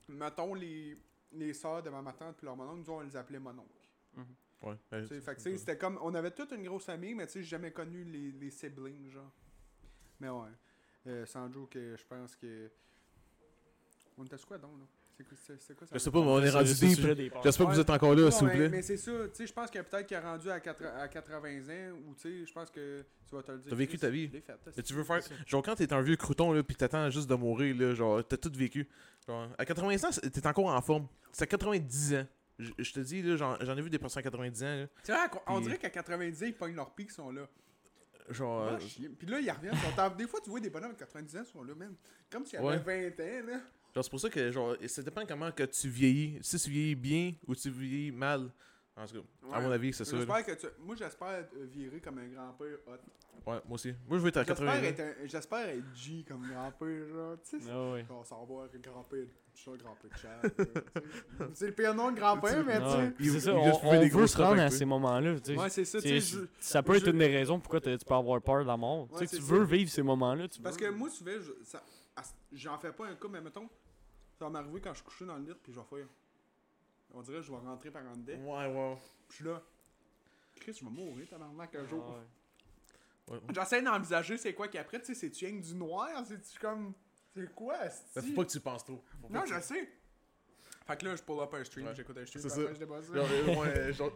mettons 0.08 0.54
les, 0.54 0.98
les 1.34 1.54
sœurs 1.54 1.84
de 1.84 1.90
ma 1.90 2.14
tante 2.14 2.38
puis 2.38 2.46
leur 2.46 2.56
mon 2.56 2.70
oncle, 2.70 2.84
nous, 2.90 2.94
on 2.94 3.02
les 3.02 3.16
appelait 3.16 3.40
mon 3.40 3.52
oncle. 3.58 3.70
Eh, 4.18 4.22
Tu 4.91 5.07
sais, 5.39 5.57
c'était 5.57 5.78
comme. 5.78 5.99
On 6.01 6.14
avait 6.16 6.32
toute 6.32 6.51
une 6.51 6.64
grosse 6.64 6.86
famille, 6.86 7.14
mais 7.16 7.26
tu 7.28 7.34
sais, 7.34 7.39
j'ai 7.43 7.49
jamais 7.49 7.72
connu 7.72 8.03
les, 8.03 8.32
les 8.32 8.49
siblings, 8.49 9.09
genre. 9.11 9.32
Mais 10.20 10.30
ouais. 10.30 10.47
Euh, 11.07 11.26
sans 11.26 11.51
joke, 11.51 11.72
que 11.72 11.95
je 11.97 12.03
pense 12.05 12.36
que. 12.36 12.70
On 14.18 14.24
était 14.26 14.38
sur 14.38 14.47
quoi 14.47 14.57
donc, 14.57 14.72
là? 14.80 14.86
C'est 15.16 15.26
quoi, 15.78 15.86
ça 15.88 15.93
Je 15.93 15.99
sais 15.99 16.09
pas, 16.11 16.20
mais 16.22 16.28
on 16.28 16.41
est 16.41 16.49
rendu 16.49 16.74
deep. 16.74 16.99
J'espère 17.43 17.68
que 17.68 17.72
vous 17.72 17.78
Ouais. 17.78 17.80
êtes 17.82 17.89
encore 17.89 18.16
là, 18.16 18.32
s'il 18.32 18.39
vous 18.41 18.45
mais, 18.47 18.57
plaît. 18.57 18.70
mais 18.70 18.82
c'est 18.82 18.97
ça, 18.97 19.11
tu 19.30 19.36
sais, 19.36 19.47
je 19.47 19.53
pense 19.53 19.70
que 19.70 19.80
peut-être 19.80 20.07
qu'il 20.07 20.18
est 20.18 20.20
rendu 20.20 20.49
à, 20.49 20.59
quatre- 20.59 20.84
à 20.86 21.07
80 21.07 21.70
ans, 21.70 21.97
ou 22.07 22.16
tu 22.16 22.22
sais, 22.22 22.45
je 22.47 22.51
pense 22.51 22.70
que 22.72 23.03
tu 23.30 23.36
vas 23.36 23.43
te 23.43 23.51
le 23.51 23.59
dire. 23.59 23.70
T'as 23.70 23.76
vécu 23.76 23.97
ta 23.99 24.09
vie. 24.09 24.32
tu 24.84 24.93
veux 24.93 25.03
faire. 25.03 25.22
Genre, 25.45 25.61
quand 25.64 25.76
t'es 25.76 25.93
un 25.93 26.01
vieux 26.01 26.16
crouton, 26.16 26.51
là, 26.51 26.64
pis 26.64 26.76
t'attends 26.76 27.09
juste 27.11 27.30
de 27.30 27.36
mourir, 27.36 27.76
là, 27.78 27.93
genre, 27.93 28.28
t'as 28.28 28.38
tout 28.38 28.51
vécu. 28.55 28.88
Genre, 29.28 29.49
à 29.57 29.66
80 29.66 30.03
ans, 30.03 30.09
t'es 30.32 30.47
encore 30.47 30.66
en 30.68 30.82
forme. 30.82 31.07
C'est 31.32 31.43
à 31.43 31.47
90 31.47 32.16
ans. 32.16 32.28
Je 32.64 32.72
je 32.84 32.93
te 32.93 32.99
dis, 33.01 33.22
là, 33.22 33.36
j'en 33.36 33.57
j'en 33.61 33.78
ai 33.78 33.82
vu 33.82 33.89
des 33.89 33.99
personnes 33.99 34.20
à 34.22 34.24
90 34.24 34.64
ans. 34.64 34.88
Tu 35.03 35.11
sais, 35.11 35.18
on 35.47 35.59
dirait 35.61 35.78
qu'à 35.78 35.89
90 35.89 36.43
ans, 36.43 36.45
ils 36.47 36.55
pognent 36.55 36.76
leurs 36.76 36.93
pics, 36.93 37.09
ils 37.09 37.14
sont 37.14 37.32
là. 37.32 37.47
Genre. 38.30 38.68
Ah, 38.72 38.74
euh. 38.76 39.09
Puis 39.20 39.28
là, 39.28 39.39
ils 39.39 39.51
reviennent. 39.51 39.76
sont 39.76 40.16
Des 40.18 40.28
fois, 40.28 40.39
tu 40.41 40.49
vois 40.49 40.59
des 40.59 40.70
bonhommes 40.70 40.93
de 40.93 40.97
90 40.97 41.36
ans, 41.38 41.41
ils 41.45 41.51
sont 41.51 41.64
là, 41.64 41.76
même. 41.76 41.95
Comme 42.30 42.45
s'il 42.45 42.59
y 42.59 42.64
Ouais. 42.64 42.74
avait 42.76 43.09
20 43.11 43.24
ans, 43.24 43.47
là. 43.47 43.59
Genre, 43.93 44.03
c'est 44.03 44.09
pour 44.09 44.20
ça 44.20 44.30
que, 44.30 44.51
genre, 44.51 44.76
ça 44.88 45.03
dépend 45.03 45.26
comment 45.26 45.51
que 45.51 45.64
tu 45.64 45.89
vieillis. 45.89 46.39
Si 46.41 46.57
tu 46.57 46.70
vieillis 46.70 46.95
bien 46.95 47.34
ou 47.47 47.53
tu 47.55 47.70
vieillis 47.70 48.11
mal. 48.11 48.49
En 48.95 49.05
tout 49.07 49.16
cas, 49.22 49.55
à 49.55 49.59
mon 49.59 49.72
avis, 49.72 49.91
c'est 49.91 50.05
ça. 50.05 50.11
que 50.18 50.51
tu... 50.53 50.68
Moi, 50.80 50.95
j'espère 50.95 51.32
être 51.32 51.53
euh, 51.57 51.66
viré 51.66 51.99
comme 51.99 52.20
un 52.20 52.28
grand-père 52.28 52.78
hot. 52.86 52.91
Ouais, 52.91 53.59
moi 53.66 53.74
aussi. 53.74 53.91
Moi, 54.07 54.20
je 54.20 54.24
vais 54.24 54.30
être 54.30 54.38
à 54.38 54.45
80 54.45 54.72
J'espère 54.72 54.89
ans. 55.05 55.09
être, 55.09 55.20
un- 55.24 55.28
j'espère 55.28 55.70
être 55.70 55.95
G 55.95 56.24
comme 56.28 56.47
grand-père, 56.47 57.07
genre. 57.07 57.38
Tu 57.41 57.59
sais, 57.59 57.68
Ah 57.72 57.91
ouais. 57.93 58.05
on 58.09 58.24
s'en 58.24 58.45
va 58.45 58.64
avec 58.66 58.82
grand-père. 58.82 59.26
Je 59.56 59.60
suis 59.62 59.72
un 59.72 59.76
grand-père. 59.76 60.12
C'est 61.54 61.68
le 61.68 61.74
pire 61.74 61.93
nom 61.93 62.12
de 62.12 62.18
grand-père, 62.18 62.64
mais 62.66 62.80
tu 63.18 63.30
sais. 63.39 63.49
On, 63.51 63.88
on 63.88 63.99
des 63.99 64.10
veut 64.10 64.18
grosses 64.18 64.32
se 64.34 64.41
rendre 64.41 64.62
à 64.62 64.70
ces 64.70 64.84
moments-là. 64.86 65.39
tu 65.39 65.54
sais. 65.54 65.60
Ouais, 65.60 65.70
c'est 65.70 65.86
ça, 65.86 66.01
tu 66.01 66.08
C'est- 66.08 66.20
sais. 66.20 66.38
je- 66.39 66.45
ça 66.60 66.82
peut 66.82 66.95
être 66.95 67.06
je- 67.06 67.12
une 67.12 67.20
des 67.20 67.28
raisons 67.28 67.60
pourquoi 67.60 67.80
tu 67.80 67.95
peux 67.97 68.14
avoir 68.14 68.41
peur 68.41 68.64
de 68.64 68.68
la 68.68 68.76
mort. 68.78 69.08
Tu 69.10 69.14
Ouais, 69.16 69.28
sais, 69.28 69.38
tu 69.38 69.43
veux 69.43 69.60
ça. 69.66 69.72
vivre 69.72 69.89
ces 69.91 70.01
moments-là. 70.01 70.47
Tu 70.47 70.60
Parce 70.60 70.76
veux- 70.78 70.88
que 70.88 70.91
moi, 70.91 71.10
souvent, 71.10 71.32
j'en 72.51 72.78
fais 72.80 72.91
pas 72.91 73.08
un 73.08 73.16
coup, 73.16 73.28
mais 73.30 73.41
mettons, 73.41 73.70
ça 74.39 74.45
va 74.45 74.49
m'arriver 74.49 74.82
quand 74.82 74.89
je 74.91 74.97
suis 74.97 75.06
couché 75.06 75.26
dans 75.26 75.38
le 75.38 75.43
lit, 75.43 75.54
puis 75.62 75.72
je 75.72 75.80
vais 75.80 75.86
faire. 75.88 76.08
On 77.14 77.22
dirait 77.22 77.38
que 77.38 77.43
je 77.43 77.51
vais 77.51 77.58
rentrer 77.60 77.91
par 77.91 78.01
en 78.04 78.18
dedans. 78.18 78.58
Ouais, 78.58 78.66
ouais. 78.74 78.97
Puis 79.30 79.30
je 79.30 79.36
suis 79.36 79.45
là. 79.45 79.62
Chris, 80.56 80.74
je 80.80 80.86
vais 80.86 80.91
mourir, 80.91 81.28
tabarnak, 81.30 81.76
un 81.76 81.86
jour. 81.88 82.04
Ouais. 83.30 83.36
ouais. 83.36 83.41
J'essaie 83.54 83.82
d'envisager 83.84 84.38
c'est 84.38 84.54
quoi 84.54 84.68
qu'après, 84.68 84.99
tu 84.99 85.06
sais, 85.08 85.14
c'est-tu 85.14 85.45
rien 85.45 85.60
que 85.60 85.64
du 85.66 85.76
noir? 85.76 86.10
C'est-tu 86.26 86.58
comme. 86.60 86.93
C'est 87.36 87.54
quoi, 87.56 87.76
asti? 87.80 88.22
faut 88.30 88.34
pas 88.36 88.46
que 88.46 88.52
tu 88.52 88.60
penses 88.60 88.84
trop. 88.84 89.04
Faut 89.22 89.30
Non, 89.30 89.42
tu- 89.44 89.54
je 89.54 89.60
sais. 89.62 89.90
Fait 90.86 90.98
que 91.00 91.06
là, 91.06 91.16
je 91.16 91.24
pull 91.24 91.40
up 91.40 91.54
un 91.54 91.64
stream, 91.64 91.88
Ouais. 91.88 91.96
j'écoute 91.96 92.18
un 92.18 92.26
stream, 92.26 92.48
ça. 92.50 92.60
après, 92.62 92.74
je 92.76 92.80
débosse. 92.80 93.06
Euh, 93.14 93.56
ouais, 93.56 93.94
genre, 93.94 94.12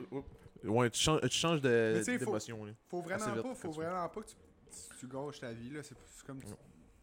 ouais, 0.65 0.89
tu 0.89 0.99
changes, 0.99 1.21
tu 1.21 1.29
changes 1.37 1.61
de- 1.61 2.01
faut- 2.05 2.17
d'émotion. 2.17 2.65
là. 2.65 2.73
Faut 2.89 3.01
vraiment 3.01 3.33
vite, 3.33 3.43
pas, 3.43 3.55
faut 3.55 3.71
vraiment 3.71 4.09
pas 4.09 4.21
que 4.21 4.27
tu, 4.27 4.35
tu, 4.69 4.97
tu 4.99 5.07
gâches 5.07 5.39
ta 5.39 5.51
vie, 5.53 5.69
là. 5.69 5.81
C'est 5.83 5.95
comme. 6.25 6.41
tu-. 6.41 6.47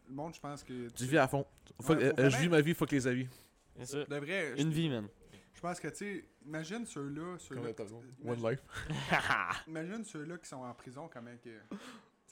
Le 0.07 0.13
monde, 0.13 0.35
je 0.35 0.39
pense 0.39 0.63
que. 0.63 0.87
Tu 0.89 1.05
vis 1.05 1.17
à 1.17 1.27
fond. 1.27 1.39
Ouais, 1.39 1.95
euh, 1.95 2.13
faut 2.13 2.21
euh, 2.21 2.29
je 2.29 2.37
vis 2.37 2.47
ma 2.49 2.61
vie, 2.61 2.73
fuck 2.75 2.91
les 2.91 3.07
avis. 3.07 3.27
Ça. 3.83 4.05
De 4.05 4.15
vrai, 4.17 4.53
Une 4.61 4.69
vie, 4.69 4.87
man. 4.87 5.07
je 5.53 5.59
pense 5.59 5.79
que, 5.79 5.87
tu 5.87 5.95
sais, 5.95 6.25
imagine 6.45 6.85
ceux-là. 6.85 7.37
ceux 7.39 7.57
One 7.57 8.49
life. 8.51 8.61
imagine 9.67 10.03
ceux-là 10.05 10.37
qui 10.37 10.47
sont 10.47 10.57
en 10.63 10.73
prison, 10.75 11.09
comment 11.11 11.31
que. 11.43 11.49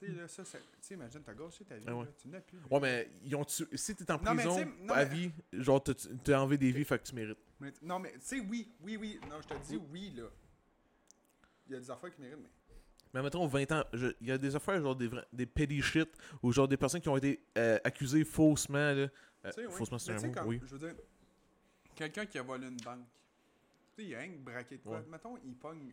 Tu 0.06 0.12
sais, 0.14 0.20
là, 0.22 0.28
ça, 0.28 0.45
c'est- 0.45 0.58
tu 0.60 0.66
sais, 0.82 0.93
imagine, 0.95 1.22
t'as 1.24 1.34
gâché 1.34 1.66
ta 1.66 1.76
vie, 1.78 1.86
Ah 1.88 1.95
ouais. 1.95 2.06
là, 2.06 2.12
tu 2.22 2.28
n'as 2.28 2.41
plus. 2.41 2.60
Ouais, 2.70 2.80
mais 2.80 3.10
ils 3.24 3.36
ont 3.36 3.45
tu... 3.45 3.66
si 3.76 3.95
t'es 3.95 4.12
en 4.12 4.18
Non, 4.20 4.36
prison 4.36 4.66
non, 4.82 4.93
à 4.93 5.06
mais- 5.06 5.16
vie, 5.16 5.32
genre 5.54 5.84
t'as 5.84 6.39
enlevé 6.39 6.58
des 6.58 6.72
vies, 6.72 6.84
fait 6.86 6.99
que 6.99 7.04
tu 7.08 7.16
mérites. 7.16 7.38
Mais- 7.60 7.74
non, 7.82 7.99
mais 7.99 8.12
tu 8.14 8.20
sais, 8.22 8.39
oui, 8.39 8.72
oui, 8.82 8.97
oui. 8.97 9.20
Non, 9.30 9.41
je 9.41 9.47
te 9.47 9.54
dis 9.68 9.78
oui, 9.91 10.12
là. 10.16 10.24
Il 11.68 11.74
y 11.74 11.76
a 11.76 11.80
des 11.80 11.89
affaires 11.91 12.14
qui 12.14 12.22
méritent, 12.22 12.38
mais. 12.41 12.49
Mais 13.14 13.22
mettons 13.22 13.45
20 13.45 13.72
ans, 13.72 13.84
il 13.93 14.28
y 14.28 14.32
a 14.32 14.38
des 14.39 14.56
affaires 14.56 14.82
genre 14.82 14.95
des, 14.95 15.08
vrais- 15.08 15.26
des 15.32 15.45
petty 15.45 15.82
shit 15.84 16.10
ou 16.41 16.51
genre 16.51 16.68
des 16.68 16.78
personnes 16.78 16.99
qui 16.99 17.10
ont 17.10 17.18
été 17.18 17.39
euh, 17.58 17.78
accusées 17.84 18.26
faussement 18.26 18.78
là. 18.91 19.08
Euh, 19.45 19.51
oui. 19.58 19.64
Faussement 19.70 19.99
c'est 19.99 20.14
un 20.14 20.20
mot, 20.28 20.32
comme- 20.34 20.47
oui. 20.47 20.60
Je 20.66 20.76
veux 20.76 20.80
dire, 20.88 20.95
quelqu'un 21.95 22.26
qui 22.26 22.39
a 22.39 22.41
volé 22.41 22.68
une 22.68 22.78
banque. 22.78 23.06
Tu 23.95 24.01
sais, 24.01 24.04
il 24.04 24.10
y 24.10 24.16
a 24.16 24.20
rien 24.20 24.32
que 24.32 24.38
braqué 24.39 24.78
de 24.78 24.82
quoi. 24.82 24.97
Ouais. 24.99 25.06
Mettons, 25.08 25.38
il 25.45 25.54
pogne. 25.56 25.91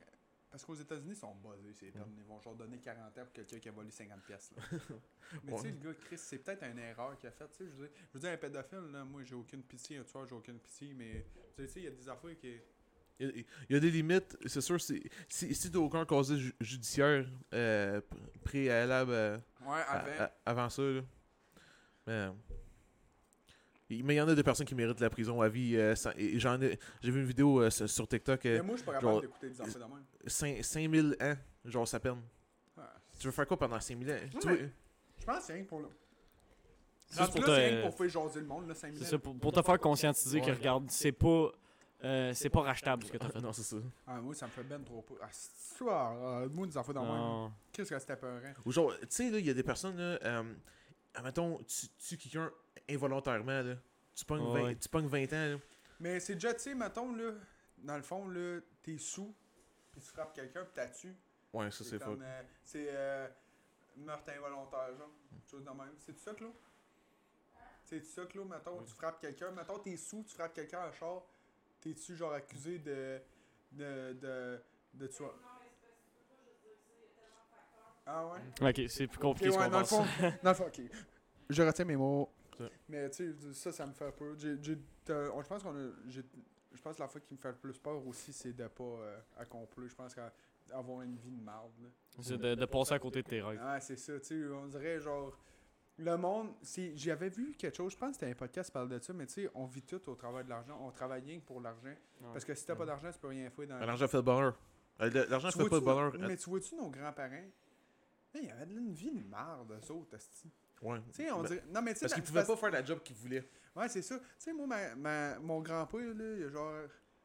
Parce 0.51 0.65
qu'aux 0.65 0.75
États-Unis, 0.75 1.11
ils 1.13 1.17
sont 1.17 1.35
buzzés, 1.37 1.73
ces 1.73 1.91
termes. 1.93 2.13
Ils 2.19 2.25
vont 2.25 2.41
genre 2.41 2.57
donner 2.57 2.79
40 2.79 3.07
ans 3.19 3.23
pour 3.25 3.33
quelqu'un 3.33 3.59
qui 3.61 3.69
a 3.69 3.73
volé 3.73 3.91
50 3.91 4.21
pièces. 4.25 4.51
Mais 5.45 5.53
tu 5.55 5.59
sais, 5.63 5.69
le 5.71 5.77
gars, 5.79 5.95
Chris, 6.07 6.19
c'est 6.19 6.39
peut-être 6.39 6.65
une 6.65 6.79
erreur 6.79 7.17
qu'il 7.17 7.29
a 7.29 7.33
faite. 7.33 7.51
Tu 7.53 7.59
sais, 7.65 7.71
je 7.71 7.77
veux 7.77 7.87
dire, 7.87 7.97
je 8.09 8.15
veux 8.15 8.21
dire, 8.21 8.31
un 8.33 8.37
pédophile, 8.37 8.91
là, 8.93 9.05
moi, 9.05 9.23
j'ai 9.23 9.37
aucune 9.37 9.63
pitié. 9.63 9.99
Un 9.99 10.03
tueur, 10.05 10.27
j'ai 10.27 10.35
aucune 10.35 10.59
pitié. 10.59 10.93
Mais 10.93 11.25
tu 11.57 11.69
sais, 11.69 11.81
il 11.81 11.85
y 11.85 11.87
a 11.87 11.91
des 11.93 12.09
affaires 12.09 12.37
qui. 12.37 12.57
Il 13.21 13.27
y, 13.27 13.29
a, 13.29 13.33
il 13.69 13.75
y 13.75 13.77
a 13.77 13.81
des 13.81 13.91
limites, 13.91 14.37
c'est 14.47 14.63
sûr. 14.63 14.81
Si, 14.81 15.03
si 15.29 15.71
t'as 15.71 15.79
aucun 15.79 16.05
casier 16.07 16.39
ju- 16.39 16.55
judiciaire 16.59 17.27
euh, 17.53 18.01
pr- 18.01 18.39
préalable 18.43 19.13
euh, 19.13 19.39
Ouais, 19.61 19.83
avant. 19.87 20.11
à- 20.25 20.33
avant 20.47 20.71
ça, 20.71 20.83
là. 20.83 21.03
Mais, 22.07 22.29
mais 24.05 24.15
il 24.15 24.17
y 24.19 24.21
en 24.21 24.29
a 24.29 24.35
des 24.35 24.43
personnes 24.43 24.67
qui 24.67 24.75
méritent 24.75 25.01
la 25.01 25.11
prison 25.11 25.41
à 25.43 25.49
vie. 25.49 25.77
euh, 25.77 25.95
j'en 26.37 26.61
ai, 26.61 26.79
j'ai 27.03 27.11
vu 27.11 27.21
une 27.21 27.27
vidéo 27.27 27.61
euh, 27.63 27.71
sur 27.71 28.07
TikTok, 28.07 28.41
mais 28.45 28.59
euh, 28.59 28.63
moi, 28.63 28.77
je 28.77 28.83
suis 28.83 28.87
pas 28.87 28.93
capable 28.95 29.21
d'écouter 29.23 29.49
des 29.51 29.61
affaires 29.61 29.75
de 29.89 29.93
même. 29.95 30.05
5 30.27 30.65
5000 30.65 31.17
ans, 31.21 31.35
genre 31.65 31.89
sa 31.89 31.99
peine. 32.01 32.21
Ouais. 32.77 32.85
Tu 33.19 33.27
veux 33.27 33.33
faire 33.33 33.47
quoi 33.47 33.59
pendant 33.59 33.81
5000 33.81 34.11
ans? 34.11 34.15
Tu 34.41 34.47
Ouais. 34.49 34.57
vois- 34.57 34.67
Je 35.19 35.25
pense 35.27 35.37
que 35.39 35.43
c'est 35.45 35.53
rien 35.55 35.63
que 35.65 35.69
pour 35.69 35.81
pour 35.81 35.89
là, 37.19 37.27
te- 37.27 37.33
c'est 37.51 37.67
rien 37.69 37.83
que 37.83 37.89
pour 37.89 37.97
faire 37.99 38.09
jaser 38.09 38.41
le 38.41 38.47
monde, 38.47 38.69
là, 38.69 38.75
5 38.75 38.93
C'est 38.93 38.99
000 39.01 39.11
ça, 39.11 39.19
pour, 39.19 39.39
pour 39.39 39.53
te 39.53 39.63
faire 39.63 39.79
conscientiser 39.81 40.41
que 40.41 40.47
Ouais. 40.47 40.53
regarde, 40.53 40.91
c'est 40.91 41.13
pas. 41.13 41.51
euh, 42.03 42.33
c'est 42.33 42.49
pas 42.49 42.61
rachetable 42.63 43.05
ce 43.05 43.13
que 43.13 43.19
t'as 43.19 43.29
fait. 43.29 43.41
non, 43.41 43.53
c'est 43.53 43.63
ça. 43.63 43.77
Ah, 44.07 44.21
moi, 44.21 44.33
ça 44.35 44.47
me 44.47 44.51
fait 44.53 44.63
ben 44.63 44.83
trop 44.85 45.03
peur. 45.03 45.19
Ah, 45.21 45.29
c'est 45.33 45.77
soir, 45.77 46.13
ah, 46.23 46.47
moi, 46.51 46.67
des 46.67 46.79
affaires 46.79 46.95
de 46.95 47.01
même. 47.01 47.51
Qu'est-ce 47.73 47.91
que 47.91 47.99
c'était 47.99 48.17
peurant? 48.17 48.53
Ou 48.65 48.73
genre, 48.73 48.93
tu 49.01 49.07
sais, 49.11 49.31
là, 49.31 49.39
il 49.39 49.45
y 49.47 49.51
a 49.51 49.55
des 49.55 49.63
personnes, 49.63 49.97
là, 49.99 50.19
euh, 50.25 50.43
admettons, 51.15 51.59
tu 51.65 51.89
tues 51.99 52.17
quelqu'un 52.19 52.51
involontairement, 52.89 53.63
là. 53.63 53.75
Tu 54.15 54.25
pognes, 54.25 54.43
Ouais. 54.53 54.63
20, 54.75 54.75
tu 54.81 54.89
pognes 54.89 55.07
20 55.07 55.33
ans, 55.33 55.53
là. 55.55 55.57
Mais 56.01 56.21
c'est 56.21 56.35
déjà, 56.35 56.55
tu 56.55 56.61
sais, 56.61 56.75
mettons, 56.75 57.15
là, 57.15 57.33
dans 57.79 57.97
le 57.97 58.03
fond, 58.03 58.29
là, 58.29 58.61
t'es 58.83 58.99
sous, 58.99 59.35
puis 59.93 60.01
tu 60.01 60.09
frappes 60.09 60.35
quelqu'un, 60.35 60.65
puis 60.65 60.73
t'as 60.75 60.89
tué. 60.89 61.15
Ouais, 61.53 61.71
ça 61.71 61.85
c'est 61.85 61.99
fuck. 61.99 62.09
comme, 62.09 62.23
euh, 62.23 62.43
C'est 62.65 62.87
euh, 62.91 63.29
meurtre 63.97 64.31
involontaire, 64.33 64.97
genre. 64.97 65.11
Chose 65.51 65.65
de 65.65 65.71
même. 65.71 65.95
C'est 65.99 66.19
ça, 66.19 66.33
Claude? 66.35 66.53
C'est 67.85 68.05
ça, 68.05 68.25
Claude, 68.27 68.49
mettons, 68.49 68.79
Oui. 68.79 68.85
tu 68.87 68.95
frappes 68.95 69.21
quelqu'un, 69.21 69.51
mettons, 69.51 69.79
t'es 69.79 69.97
sous, 69.97 70.23
tu 70.23 70.35
frappes 70.35 70.55
quelqu'un 70.55 70.81
à 70.81 70.93
char, 70.93 71.23
t'es-tu, 71.81 72.17
genre, 72.17 72.33
accusé 72.33 72.79
de. 72.79 73.21
de. 73.73 74.13
de. 74.21 74.61
de 74.95 75.07
tuer. 75.07 75.25
Ah 78.13 78.27
ouais? 78.27 78.71
Ok, 78.71 78.91
c'est 78.91 79.07
plus 79.07 79.19
compliqué 79.19 79.51
ce 79.53 79.57
ouais, 79.59 79.65
qu'on 79.71 79.79
le 79.79 79.85
pense. 79.85 79.89
fond, 79.91 80.05
dans 80.43 80.51
le 80.51 80.55
fond, 80.57 80.67
ok. 80.67 80.81
Je 81.49 81.63
retiens 81.63 81.85
mes 81.85 81.97
mots. 81.97 82.29
Mais 82.89 83.09
tu 83.11 83.33
sais, 83.41 83.53
ça, 83.53 83.73
ça 83.73 83.87
me 83.87 83.93
fait 83.93 84.11
peur. 84.13 84.35
Je 84.39 85.49
pense 85.49 85.63
qu'on 85.63 85.77
a, 85.77 85.91
j'ai- 86.09 86.25
je 86.73 86.81
pense 86.83 86.97
que 86.97 87.03
la 87.03 87.09
fois 87.09 87.21
qui 87.21 87.35
me 87.35 87.39
fait 87.39 87.49
le 87.49 87.57
plus 87.57 87.79
peur 87.79 88.07
aussi, 88.07 88.33
c'est 88.33 88.53
de 88.53 88.67
pas 88.69 88.85
euh, 88.85 89.19
accomplir. 89.39 89.89
Je 89.89 89.95
pense 89.95 90.15
qu'avoir 90.15 91.03
une 91.03 91.17
vie 91.17 91.31
de 91.31 91.43
marde. 91.43 91.71
C'est 92.21 92.37
de, 92.37 92.55
de 92.55 92.65
passer 92.67 92.95
à 92.95 92.99
côté 92.99 93.23
de 93.23 93.29
tes 93.29 93.41
rêves. 93.43 93.61
Ah, 93.63 93.81
c'est 93.81 93.97
ça, 93.97 94.19
tu 94.21 94.27
sais, 94.27 94.49
on 94.53 94.67
dirait 94.67 95.01
genre. 95.01 95.37
Le 95.99 96.17
monde, 96.17 96.55
j'avais 96.95 97.29
vu 97.29 97.55
quelque 97.59 97.77
chose, 97.77 97.93
je 97.93 97.99
pense 97.99 98.11
que 98.11 98.21
c'était 98.21 98.31
un 98.33 98.35
podcast 98.35 98.71
qui 98.71 98.73
parle 98.73 98.89
de 98.89 98.99
ça, 98.99 99.13
mais 99.13 99.27
tu 99.27 99.35
sais, 99.35 99.51
on 99.55 99.67
vit 99.67 99.83
tout 99.83 100.01
au 100.09 100.15
travers 100.15 100.43
de 100.43 100.49
l'argent. 100.49 100.81
On 100.83 100.91
travaille 100.91 101.21
rien 101.23 101.39
que 101.41 101.45
pour 101.45 101.61
l'argent. 101.61 101.95
Parce 102.33 102.45
que 102.45 102.55
si 102.55 102.65
t'as 102.65 102.75
pas 102.75 102.87
d'argent, 102.87 103.11
tu 103.13 103.19
peux 103.19 103.29
rien 103.29 103.51
faire 103.51 103.67
dans 103.67 103.79
la 103.79 103.85
L'argent 103.87 104.09
fait 104.09 104.17
le 104.17 104.23
bonheur. 104.23 104.59
Euh, 105.01 105.27
L'argent 105.29 105.51
fait 105.51 105.69
pas 105.69 105.75
le 105.77 105.81
bonheur. 105.83 106.13
Mais 106.21 106.37
tu 106.39 106.49
vois-tu 106.49 106.75
nos 106.77 106.89
grands-parents? 106.89 107.45
Ils 108.35 108.51
avaient 108.51 108.67
de 108.67 108.79
une 108.79 108.93
vie 108.95 109.11
de 109.11 109.23
marde, 109.29 109.73
eux 109.73 109.93
autres. 109.93 110.17
Ouais. 110.83 111.01
Tu 111.13 111.13
sais, 111.25 111.31
on 111.31 111.43
Ben, 111.43 111.49
dirait. 111.49 111.65
Non, 111.69 111.83
mais 111.83 111.95
Parce 111.95 112.15
qu'ils 112.15 112.23
pouvaient 112.23 112.45
pas 112.45 112.57
faire 112.57 112.71
la 112.71 112.85
job 112.85 113.01
qu'ils 113.03 113.17
voulaient. 113.17 113.49
Ouais, 113.77 113.89
c'est 113.89 114.03
ça. 114.03 114.19
Tu 114.19 114.25
sais, 114.39 114.53
moi, 114.53 114.67
ma, 114.67 114.95
ma- 114.95 115.39
mon 115.41 115.61
grand-père, 115.61 116.15
là, 116.15 116.37
il 116.37 116.45
a 116.45 116.49
genre 116.51 116.73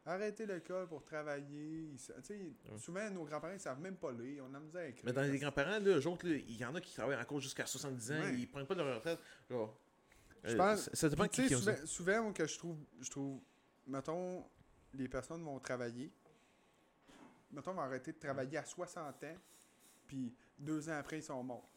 arrêté 0.05 0.45
l'école 0.45 0.87
pour 0.87 1.03
travailler. 1.03 1.89
Il 1.93 1.99
sa- 1.99 2.13
Tu 2.15 2.23
sais, 2.23 2.35
Ouais. 2.71 2.77
souvent, 2.77 3.09
nos 3.11 3.23
grands-parents, 3.23 3.53
ils 3.53 3.59
savent 3.59 3.79
même 3.79 3.95
pas 3.97 4.11
lire. 4.11 4.43
On 4.49 4.53
a 4.53 4.59
misère 4.59 4.81
à 4.81 4.87
écrire. 4.87 5.05
Mais 5.05 5.13
dans 5.13 5.21
les 5.21 5.37
grands-parents, 5.39 5.79
là, 5.79 5.97
eux 5.97 6.07
autres, 6.07 6.27
là, 6.27 6.35
il 6.35 6.57
y 6.57 6.65
en 6.65 6.73
a 6.75 6.81
qui 6.81 6.93
travaillent 6.93 7.19
encore 7.21 7.39
jusqu'à 7.39 7.65
70 7.65 8.11
ans, 8.11 8.19
Ouais. 8.19 8.35
ils 8.35 8.47
prennent 8.49 8.67
pas 8.67 8.75
de 8.75 8.81
leur 8.83 8.95
retraite. 8.95 9.19
Genre. 9.49 9.77
Je 10.43 10.53
euh, 10.53 10.57
pense- 10.57 10.89
ça- 10.93 11.09
dépend 11.09 11.27
qui 11.27 11.49
souvent, 11.49 11.75
souvent, 11.85 12.23
moi, 12.23 12.33
que 12.33 12.45
je 12.45 12.57
trouve, 12.57 12.77
je 13.01 13.09
trouve, 13.09 13.39
mettons, 13.87 14.43
les 14.93 15.07
personnes 15.07 15.43
vont 15.43 15.59
travailler. 15.59 16.11
Mettons, 17.51 17.73
vont 17.73 17.81
arrêter 17.81 18.11
de 18.11 18.19
travailler 18.19 18.57
à 18.57 18.65
60 18.65 19.23
ans, 19.23 19.37
puis 20.07 20.35
deux 20.57 20.89
ans 20.89 20.97
après, 20.97 21.19
ils 21.19 21.23
sont 21.23 21.41
morts. 21.43 21.69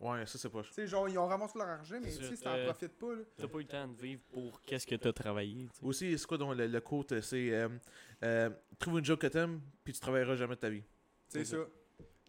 Ouais, 0.00 0.24
ça 0.24 0.38
c'est 0.38 0.48
pas. 0.48 0.62
Tu 0.62 0.72
sais, 0.72 0.86
genre, 0.86 1.08
ils 1.10 1.18
ont 1.18 1.26
ramassé 1.26 1.58
leur 1.58 1.68
argent, 1.68 1.98
mais 2.02 2.10
tu 2.10 2.24
sais, 2.24 2.36
t'en 2.42 2.54
euh, 2.54 2.64
profites 2.64 2.98
pas, 2.98 3.14
là. 3.14 3.22
T'as 3.36 3.48
pas 3.48 3.58
eu 3.58 3.62
le 3.62 3.68
temps 3.68 3.86
de 3.88 3.96
vivre 4.00 4.22
pour 4.32 4.62
qu'est-ce 4.62 4.86
que 4.86 4.94
t'as 4.94 5.12
travaillé. 5.12 5.68
Aussi, 5.82 6.18
c'est 6.18 6.26
quoi 6.26 6.38
donc 6.38 6.56
le, 6.56 6.66
le 6.66 6.80
quote 6.80 7.20
C'est 7.20 7.50
euh, 7.52 7.68
euh, 8.22 8.48
trouve 8.78 8.98
une 9.00 9.04
job 9.04 9.18
que 9.18 9.26
t'aimes, 9.26 9.60
puis 9.84 9.92
tu 9.92 10.00
travailleras 10.00 10.36
jamais 10.36 10.54
de 10.54 10.60
ta 10.60 10.70
vie. 10.70 10.82
C'est 11.28 11.44
ça. 11.44 11.58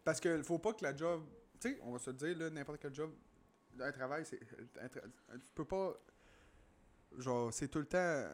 Parce 0.04 0.20
que 0.20 0.44
faut 0.44 0.60
pas 0.60 0.74
que 0.74 0.84
la 0.84 0.94
job. 0.96 1.24
Tu 1.62 1.70
sais, 1.70 1.80
on 1.84 1.94
va 1.94 2.00
se 2.00 2.10
le 2.10 2.18
dire, 2.18 2.38
là, 2.38 2.50
n'importe 2.50 2.82
quel 2.82 2.94
job, 2.94 3.14
un 3.80 3.92
travail, 3.94 4.26
c'est. 4.26 4.40
un 4.82 4.88
tra- 4.88 5.08
Tu 5.40 5.52
peux 5.56 5.66
pas. 5.66 5.94
Genre, 7.18 7.54
c'est 7.54 7.68
tout 7.70 7.80
le 7.80 7.86
temps 7.86 8.26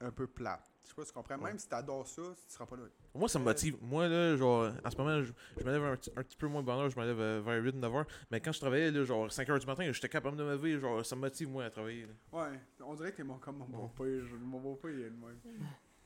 un 0.00 0.10
peu 0.10 0.26
plat. 0.26 0.62
Je 0.82 0.88
sais 0.88 0.94
pas 0.94 1.02
si 1.04 1.08
tu 1.08 1.14
comprends. 1.14 1.36
Ouais. 1.36 1.44
Même 1.50 1.58
si 1.58 1.68
t'adores 1.68 2.06
ça, 2.06 2.22
tu 2.22 2.52
seras 2.52 2.66
pas 2.66 2.76
là. 2.76 2.82
Moi, 3.14 3.28
ça 3.28 3.38
me 3.38 3.44
motive. 3.44 3.76
Moi, 3.80 4.08
là, 4.08 4.36
genre, 4.36 4.70
en 4.84 4.90
ce 4.90 4.96
moment, 4.96 5.22
je, 5.22 5.32
je 5.58 5.64
me 5.64 5.70
lève 5.72 5.84
un, 5.84 5.96
petit- 5.96 6.10
un 6.16 6.22
petit 6.22 6.36
peu 6.36 6.48
moins 6.48 6.66
heure, 6.68 6.90
je 6.90 6.98
me 6.98 7.04
lève 7.04 7.20
euh, 7.20 7.40
vers 7.44 7.62
8, 7.62 7.74
9 7.76 7.94
heures. 7.94 8.06
Mais 8.30 8.40
quand 8.40 8.52
je 8.52 8.58
travaillais, 8.60 8.90
là, 8.90 9.04
genre, 9.04 9.30
5 9.30 9.48
heures 9.48 9.58
du 9.58 9.66
matin, 9.66 9.90
j'étais 9.92 10.08
capable 10.08 10.36
de 10.36 10.42
me 10.44 10.50
lever, 10.52 10.78
genre, 10.80 11.04
ça 11.06 11.14
me 11.16 11.20
motive, 11.22 11.48
moi, 11.48 11.64
à 11.64 11.70
travailler. 11.70 12.06
là. 12.06 12.12
Ouais, 12.52 12.58
on 12.84 12.94
dirait 12.94 13.12
que 13.12 13.16
t'es 13.18 13.22
mon, 13.24 13.38
comme 13.38 13.58
mon 13.58 13.64
Ouais. 13.66 13.70
beau-père. 13.72 14.24
je- 14.26 14.36
Mon 14.36 14.60
beau-père, 14.60 14.90
il 14.90 15.00
est 15.02 15.10
même. 15.10 15.38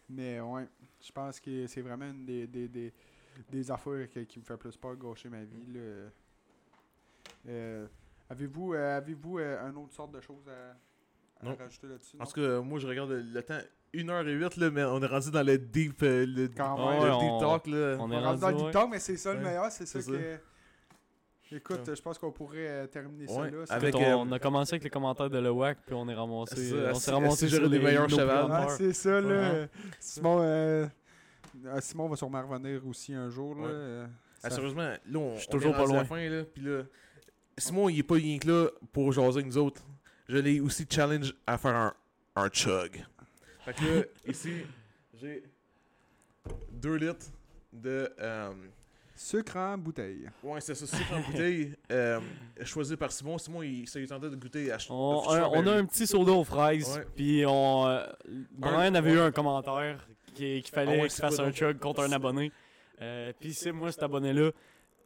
Mais 0.09 0.41
ouais, 0.41 0.68
je 1.01 1.11
pense 1.11 1.41
que 1.41 1.66
c'est 1.66 1.81
vraiment 1.81 2.07
une 2.07 2.24
des, 2.27 2.47
des, 2.47 2.68
des, 2.68 2.93
des 3.51 3.70
affaires 3.70 4.09
que- 4.11 4.20
qui 4.20 4.39
me 4.39 4.45
fait 4.45 4.57
plus 4.57 4.77
peur 4.77 4.95
de 4.97 5.03
gâcher 5.03 5.29
ma 5.29 5.43
vie. 5.43 5.66
Là. 5.72 6.11
Euh, 7.49 7.87
avez-vous 8.29 8.74
euh, 8.74 8.97
avez-vous 8.99 9.39
euh, 9.39 9.59
une 9.70 9.77
autre 9.79 9.95
sorte 9.95 10.12
de 10.12 10.20
choses 10.20 10.49
à, 10.49 11.46
rajouter 11.55 11.87
là-dessus? 11.88 12.17
En 12.21 12.25
tout 12.26 12.33
cas, 12.33 12.61
moi, 12.61 12.79
je 12.79 12.87
regarde 12.87 13.11
le 13.11 13.42
temps 13.42 13.59
1h08, 13.95 14.61
là, 14.61 14.71
mais 14.71 14.84
on 14.84 15.00
est 15.03 15.07
rendu 15.07 15.30
dans 15.30 15.42
le 15.46 15.58
deep, 15.58 16.03
euh, 16.03 16.26
le, 16.26 16.49
Quand 16.49 16.76
même. 16.76 17.03
le 17.03 17.11
ouais, 17.11 17.18
deep 17.21 17.30
on- 17.30 17.41
talk, 17.41 17.67
là. 17.67 17.96
on 17.99 18.03
On 18.04 18.11
est 18.13 18.18
rentre 18.18 18.41
dans 18.41 18.46
rendu, 18.49 18.58
le 18.58 18.64
ouais. 18.67 18.72
dicton, 18.72 18.88
mais 18.88 18.99
c'est 18.99 19.17
ça 19.17 19.33
le 19.33 19.38
Ouais, 19.38 19.45
meilleur, 19.45 19.71
c'est 19.71 19.87
ça 19.87 20.00
c'est 20.03 20.11
que. 20.11 20.38
Écoute, 21.53 21.95
je 21.95 22.03
pense 22.03 22.18
qu'on 22.18 22.33
pourrait 22.33 22.67
euh, 22.68 22.87
terminer 22.88 23.29
ça 23.29 23.41
Ouais, 23.41 23.50
là. 23.53 23.58
avec- 23.68 23.95
Écoute, 23.95 24.03
euh, 24.07 24.14
on 24.14 24.33
a 24.33 24.38
commencé 24.41 24.75
avec 24.75 24.83
les 24.84 24.91
commentaires 24.91 25.30
de 25.30 25.38
Lewak, 25.38 25.79
puis 25.87 25.95
on 25.95 26.08
est 26.08 26.14
ramassé. 26.14 26.71
Ça, 26.71 26.76
on 26.92 26.95
s'est 26.95 27.11
ramassé 27.13 27.37
si 27.37 27.54
j'aurais 27.54 27.63
sur 27.63 27.71
les 27.71 27.79
meilleurs 27.79 28.08
nos 28.08 28.17
chevals. 28.17 28.49
Ah, 28.50 28.67
c'est 28.76 28.92
ça, 28.92 29.21
là. 29.21 29.53
Ouais. 29.53 29.68
Simon, 30.00 30.38
euh, 30.41 30.87
euh, 31.67 31.80
Simon 31.80 32.08
va 32.08 32.17
sûrement 32.17 32.42
revenir 32.45 32.84
aussi 32.87 33.14
un 33.14 33.30
jour. 33.30 33.54
Là. 33.54 33.63
Ouais. 33.63 33.68
Euh, 33.72 34.07
Ah, 34.42 34.50
sérieusement, 34.50 34.83
là, 34.83 34.99
on, 35.18 35.34
Je 35.34 35.38
suis 35.41 35.49
on 35.49 35.53
toujours 35.53 35.71
est 35.71 35.75
pas 35.75 35.79
rendu 35.83 35.92
à 35.92 35.96
la 35.96 36.03
loin. 36.03 36.17
fin, 36.17 36.29
là, 36.29 36.45
pis 36.45 36.61
là, 36.61 36.83
Simon, 37.58 37.88
il 37.88 37.99
est 38.00 38.03
pas 38.03 38.14
rien 38.17 38.38
que 38.38 38.49
là 38.49 38.68
pour 38.92 39.13
jaser 39.13 39.38
avec 39.38 39.46
nous 39.46 39.58
autres. 39.58 39.83
Je 40.29 40.37
l'ai 40.38 40.61
aussi 40.61 40.84
challenge 40.91 41.33
à 41.46 41.57
faire 41.58 41.75
un, 41.75 41.95
un 42.34 42.49
chug. 42.49 43.04
Fait 43.67 43.75
que 43.75 43.84
là, 43.84 44.03
ici, 44.29 44.53
j'ai 45.21 45.43
2 46.72 46.95
litres 46.97 47.26
de... 47.72 48.11
euh, 48.21 48.51
Sucre 49.18 49.57
en 49.57 49.79
bouteille. 49.79 50.29
ouais, 50.43 50.61
c'est 50.61 50.75
ça, 50.75 50.87
sucre 50.87 51.14
en 51.14 51.21
bouteille, 51.30 51.72
euh, 51.91 52.21
choisi 52.64 52.97
par 52.99 53.11
Simon. 53.11 53.38
Simon, 53.38 53.63
il, 53.63 53.88
ça 53.88 53.99
lui 53.99 54.07
tentait 54.07 54.29
de 54.29 54.37
goûter 54.37 54.71
à 54.71 54.76
On, 54.91 55.26
à 55.30 55.38
un- 55.38 55.49
on 55.53 55.67
a 55.67 55.72
un 55.72 55.87
petit 55.87 56.07
soda 56.07 56.33
aux 56.33 56.45
fraises, 56.45 57.01
puis 57.14 57.43
on. 57.47 57.87
euh, 57.87 58.05
Brian 58.53 58.95
avait 58.95 59.13
ouais. 59.13 59.17
eu 59.17 59.21
un 59.21 59.33
commentaire 59.33 60.07
qui- 60.34 60.61
qu'il 60.61 60.71
fallait 60.71 60.99
Ah 60.99 61.03
ouais, 61.05 61.09
qu'il 61.09 61.18
fasse 61.18 61.38
un 61.38 61.51
chug 61.51 61.79
contre 61.79 62.03
un 62.03 62.13
abonné. 62.13 62.53
Euh, 63.01 63.33
puis 63.41 63.55
c'est 63.55 63.72
moi 63.72 63.91
cet 63.91 64.03
abonné-là. 64.03 64.51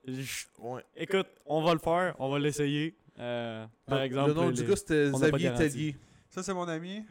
je- 0.08 0.44
Ouais. 0.58 0.82
Écoute, 0.96 1.28
on 1.46 1.62
va 1.62 1.72
le 1.72 1.78
faire, 1.78 2.16
on 2.18 2.30
va 2.30 2.40
l'essayer. 2.40 2.96
Euh, 3.20 3.64
par 3.86 3.98
Le- 4.00 4.04
exemple, 4.06 4.28
le 4.30 4.34
nom 4.34 4.48
les- 4.48 4.54
du 4.56 4.64
gars, 4.64 4.74
c'était 4.76 5.08
Xavier. 5.12 5.54
Tellier. 5.54 5.96
Ça, 6.30 6.42
c'est 6.42 6.52
mon 6.54 6.66
ami. 6.66 7.04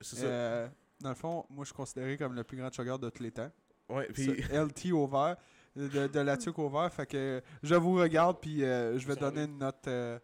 C'est 0.00 0.16
ça. 0.16 0.26
Euh, 0.26 0.68
dans 1.00 1.10
le 1.10 1.14
fond, 1.14 1.44
moi, 1.50 1.64
je 1.64 1.68
suis 1.68 1.74
considéré 1.76 2.16
comme 2.16 2.34
le 2.34 2.44
plus 2.44 2.56
grand 2.56 2.72
chugger 2.72 2.96
de 3.00 3.08
tous 3.10 3.22
les 3.22 3.30
temps. 3.30 3.50
Ouais, 3.88 4.06
puis. 4.12 4.26
LT 4.52 4.92
au 4.92 5.06
vert, 5.06 5.36
de, 5.76 6.06
de 6.08 6.20
la 6.20 6.36
tuque 6.36 6.58
au 6.58 6.68
vert. 6.68 6.92
Fait 6.92 7.06
que 7.06 7.40
je 7.62 7.74
vous 7.74 7.94
regarde, 7.94 8.38
puis 8.40 8.62
euh, 8.64 8.98
je 8.98 9.06
vais 9.06 9.16
donner 9.16 9.44
une 9.44 9.58
note 9.58 9.86
euh, 9.86 10.18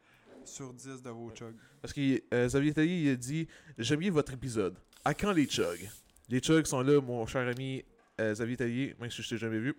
sur 0.44 0.72
10 0.72 1.02
de 1.02 1.10
vos 1.10 1.30
chugs. 1.34 1.55
Parce 1.80 1.92
que 1.92 2.22
euh, 2.32 2.46
Xavier 2.46 2.74
Tellier, 2.74 3.02
il 3.02 3.10
a 3.10 3.16
dit 3.16 3.46
J'aime 3.78 4.01
bien 4.01 4.10
votre 4.10 4.32
épisode. 4.32 4.76
À 5.05 5.14
quand 5.14 5.32
les 5.32 5.46
chugs 5.48 5.88
Les 6.28 6.40
chugs 6.40 6.66
sont 6.66 6.80
là, 6.82 7.01
mon 7.01 7.24
cher 7.26 7.46
ami 7.48 7.84
euh, 8.20 8.32
Xavier 8.32 8.56
Tellier, 8.56 8.94
même 9.01 9.10
si 9.10 9.22
je 9.22 9.28
t'ai 9.30 9.38
jamais 9.38 9.59
vu. 9.59 9.74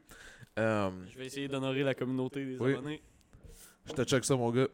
Euh, 0.60 0.90
Je 1.12 1.18
vais 1.18 1.26
essayer 1.26 1.48
d'honorer 1.48 1.84
la 1.84 1.94
communauté 1.96 2.46
des 2.46 2.58
Oui. 2.58 2.74
abonnés. 2.74 3.02
je 3.86 3.94
te 3.94 4.04
chug 4.04 4.24
ça, 4.24 4.36
mon 4.36 4.52
gars. 4.52 4.68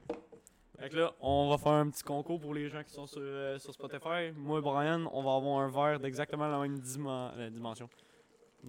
Fait 0.81 0.89
que 0.89 0.97
là, 0.97 1.13
on 1.21 1.49
va 1.49 1.57
faire 1.57 1.73
un 1.73 1.89
petit 1.89 2.03
concours 2.03 2.39
pour 2.39 2.53
les 2.53 2.67
gens 2.69 2.83
qui 2.83 2.91
sont 2.93 3.05
sur, 3.05 3.21
euh, 3.21 3.59
sur 3.59 3.73
Spotify. 3.73 4.31
Moi 4.35 4.59
et 4.59 4.61
Brian, 4.61 5.07
on 5.13 5.21
va 5.23 5.35
avoir 5.35 5.59
un 5.61 5.69
verre 5.69 5.99
d'exactement 5.99 6.47
la 6.47 6.59
même 6.59 6.81
euh, 7.07 7.49
dimension. 7.49 7.87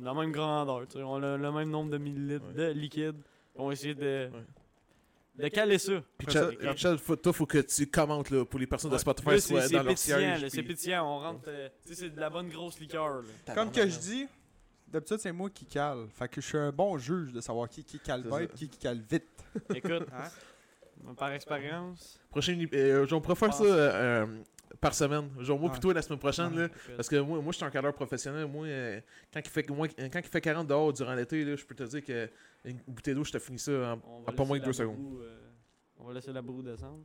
La 0.01 0.15
même 0.15 0.31
grandeur. 0.33 0.87
tu 0.89 0.99
sais, 0.99 1.03
On 1.03 1.23
a 1.23 1.37
le 1.37 1.53
même 1.53 1.71
nombre 1.71 1.91
de 1.91 1.99
millilitres 1.99 2.47
Ouais. 2.49 2.55
de 2.55 2.69
liquide. 2.73 3.17
On 3.55 3.67
va 3.67 3.73
essayer 3.75 3.95
de, 3.95 4.31
Ouais. 4.33 5.45
de 5.45 5.49
caler 5.49 5.79
ça. 5.79 6.03
Puis, 6.19 6.27
faut, 6.99 7.17
toi, 7.17 7.33
faut 7.33 7.47
que 7.47 7.59
tu 7.59 7.87
commentes 7.87 8.31
là, 8.31 8.45
pour 8.45 8.59
les 8.61 8.67
personnes 8.67 8.91
de. 8.91 8.99
Spotify 8.99 9.31
Là, 9.31 9.39
c'est 9.41 9.55
dans 9.55 9.83
leur 9.83 9.85
pétillant, 9.87 10.17
siège. 10.19 10.49
c'est 10.49 10.63
pétillant. 10.63 11.07
On 11.07 11.19
rentre. 11.21 11.45
euh, 11.49 11.69
tu 11.87 11.95
sais, 11.95 12.01
c'est 12.03 12.11
de 12.11 12.21
la 12.21 12.31
bonne 12.31 12.49
grosse 12.49 12.79
liqueur. 12.81 13.23
là. 13.47 13.55
Comme 13.55 13.71
que 13.71 13.87
je 13.89 13.99
dis, 13.99 14.27
d'habitude, 14.89 15.19
c'est 15.19 15.33
moi 15.33 15.51
qui 15.51 15.67
cale. 15.67 16.07
Fait 16.11 16.29
que 16.29 16.41
je 16.41 16.47
suis 16.47 16.59
un 16.59 16.73
bon 16.73 16.97
juge 16.99 17.33
de 17.33 17.41
savoir 17.41 17.69
qui, 17.69 17.85
qui 17.85 17.99
cale 17.99 18.23
bête, 18.23 18.53
qui, 18.55 18.69
qui 18.69 18.79
cale 18.79 19.01
vite. 19.01 19.29
Écoute, 19.75 20.07
Hein? 20.13 20.29
Par 21.17 21.33
expérience. 21.33 22.21
Prochaine, 22.31 22.67
euh, 22.73 23.07
on 23.13 23.21
pourrait 23.21 23.37
faire 23.37 23.53
ça 23.55 23.65
euh, 23.65 24.25
euh, 24.25 24.43
par 24.81 24.95
semaine. 24.95 25.29
Genre, 25.41 25.59
moi, 25.59 25.69
Ouais. 25.69 25.73
plutôt 25.73 25.93
la 25.93 26.03
semaine 26.03 26.19
prochaine. 26.19 26.53
Ouais. 26.55 26.63
Là, 26.63 26.69
parce 26.97 27.09
que 27.09 27.17
moi, 27.17 27.41
moi 27.41 27.53
je 27.53 27.57
suis 27.57 27.65
un 27.65 27.71
cadreur 27.71 27.93
professionnel. 27.95 28.47
Moi, 28.47 28.67
euh, 28.67 29.01
quand, 29.33 29.41
il 29.45 29.49
fait, 29.51 29.69
moi, 29.71 29.89
quand 29.89 30.19
il 30.21 30.23
fait 30.29 30.41
40 30.41 30.67
dehors 30.67 30.93
durant 30.93 31.15
l'été, 31.15 31.45
là, 31.45 31.57
je 31.57 31.65
peux 31.65 31.75
te 31.75 31.83
dire 31.85 32.05
que 32.05 32.31
une 32.65 32.79
bouteille 32.87 33.15
d'eau, 33.15 33.25
je 33.25 33.33
te 33.33 33.39
finis 33.39 33.59
ça 33.59 33.97
en, 34.05 34.33
pas 34.33 34.45
moins 34.45 34.59
deux 34.59 34.67
la 34.67 34.73
secondes. 34.73 34.97
broue, 34.97 35.21
euh, 35.23 35.39
on 35.99 36.05
va 36.05 36.13
laisser 36.15 36.33
la 36.33 36.43
broue 36.43 36.63
descendre. 36.63 37.03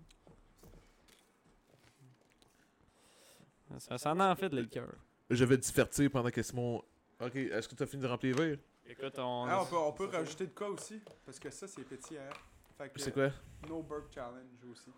Ça, 3.80 3.98
ça 3.98 4.12
en 4.14 4.20
a 4.20 4.32
en 4.32 4.36
fait 4.36 4.50
de 4.50 4.56
la 4.56 4.62
liqueur. 4.62 4.88
Je 5.30 5.44
vais 5.44 5.58
te 5.58 5.66
divertir 5.66 6.10
pendant 6.10 6.30
que 6.32 6.42
Simon. 6.42 6.82
Ok, 7.20 7.36
est-ce 7.36 7.68
que 7.68 7.76
tu 7.76 7.84
as 7.84 7.86
fini 7.86 8.02
de 8.02 8.08
remplir 8.08 8.36
les 8.38 8.46
verres? 8.50 8.58
Écoute, 8.86 9.20
on. 9.20 9.46
Ah, 9.48 9.62
on 9.62 9.66
peut, 9.66 9.76
on 9.78 9.92
peut 9.92 10.06
rajouter 10.06 10.46
de 10.46 10.52
quoi 10.54 10.70
aussi? 10.70 11.02
Parce 11.26 11.38
que 11.40 11.50
ça, 11.50 11.68
c'est 11.68 11.84
petit, 11.84 12.18
hein? 12.18 12.30
Fait 12.78 12.90
que 12.90 13.00
C'est 13.00 13.12
quoi? 13.14 13.30
No 13.68 13.82
Burp 13.82 14.06
Challenge 14.14 14.46
aussi. 14.72 14.92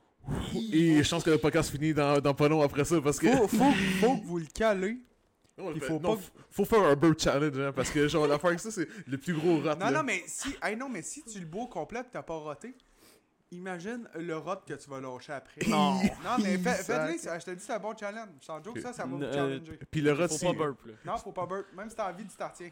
Et 0.73 1.01
je 1.03 1.10
pense 1.10 1.23
que 1.23 1.30
le 1.30 1.38
podcast 1.38 1.69
finit 1.72 1.93
dans, 1.93 2.19
dans 2.19 2.34
pas 2.34 2.47
long 2.49 2.61
après 2.61 2.84
ça 2.84 2.99
parce 3.01 3.19
que. 3.19 3.27
Faut, 3.35 3.47
faut, 3.47 3.72
faut 4.01 4.18
que 4.18 4.26
vous 4.26 4.39
le 4.39 4.45
calez. 4.53 4.97
Non, 5.57 5.72
il 5.73 5.81
faut 5.81 5.99
non, 5.99 6.15
pas 6.15 6.22
faut 6.51 6.64
faire 6.65 6.84
un 6.84 6.95
burp 6.95 7.19
challenge 7.19 7.60
hein, 7.60 7.73
parce 7.76 7.89
que 7.91 8.07
genre 8.07 8.26
l'affaire 8.27 8.47
avec 8.51 8.61
ça 8.61 8.72
c'est 8.72 8.88
le 9.07 9.18
plus 9.18 9.34
gros 9.34 9.60
rat. 9.60 9.76
Non, 9.76 9.88
là. 9.88 9.91
non, 9.91 10.03
mais 10.03 10.23
si, 10.26 10.56
hey, 10.64 10.77
non, 10.77 10.88
mais 10.88 11.01
si 11.01 11.22
tu 11.26 11.38
le 11.39 11.45
bois 11.45 11.64
au 11.64 11.68
complet 11.68 11.99
et 11.99 12.03
t'as 12.10 12.22
pas 12.23 12.35
roté, 12.38 12.73
imagine 13.51 14.07
le 14.15 14.38
rot 14.38 14.56
que 14.65 14.73
tu 14.73 14.89
vas 14.89 15.01
lâcher 15.01 15.34
après. 15.34 15.61
Non. 15.68 15.95
Non, 16.23 16.38
mais 16.41 16.57
ça- 16.76 17.10
je 17.39 17.43
te 17.45 17.51
dis, 17.51 17.61
c'est 17.64 17.73
un 17.73 17.80
bon 17.80 17.93
challenge. 17.97 18.30
Sans 18.39 18.64
joke, 18.64 18.77
Ok. 18.77 18.81
ça, 18.84 18.93
ça 18.93 19.03
va 19.03 19.10
vous 19.10 19.22
Euh, 19.22 19.34
challenger. 19.34 19.80
Puis 19.91 19.99
le 19.99 20.14
rat 20.14 20.30
Faut 20.30 20.35
c'est. 20.38 20.45
pas 20.45 20.53
burp, 20.53 20.77
là. 20.85 20.93
Non, 21.06 21.18
faut 21.18 21.31
pas 21.34 21.45
burp. 21.45 21.65
Même 21.76 21.89
si 21.89 21.95
t'as 21.97 22.10
envie, 22.10 22.23
tu 22.26 22.38
t'en 22.38 22.49
tiens. 22.56 22.69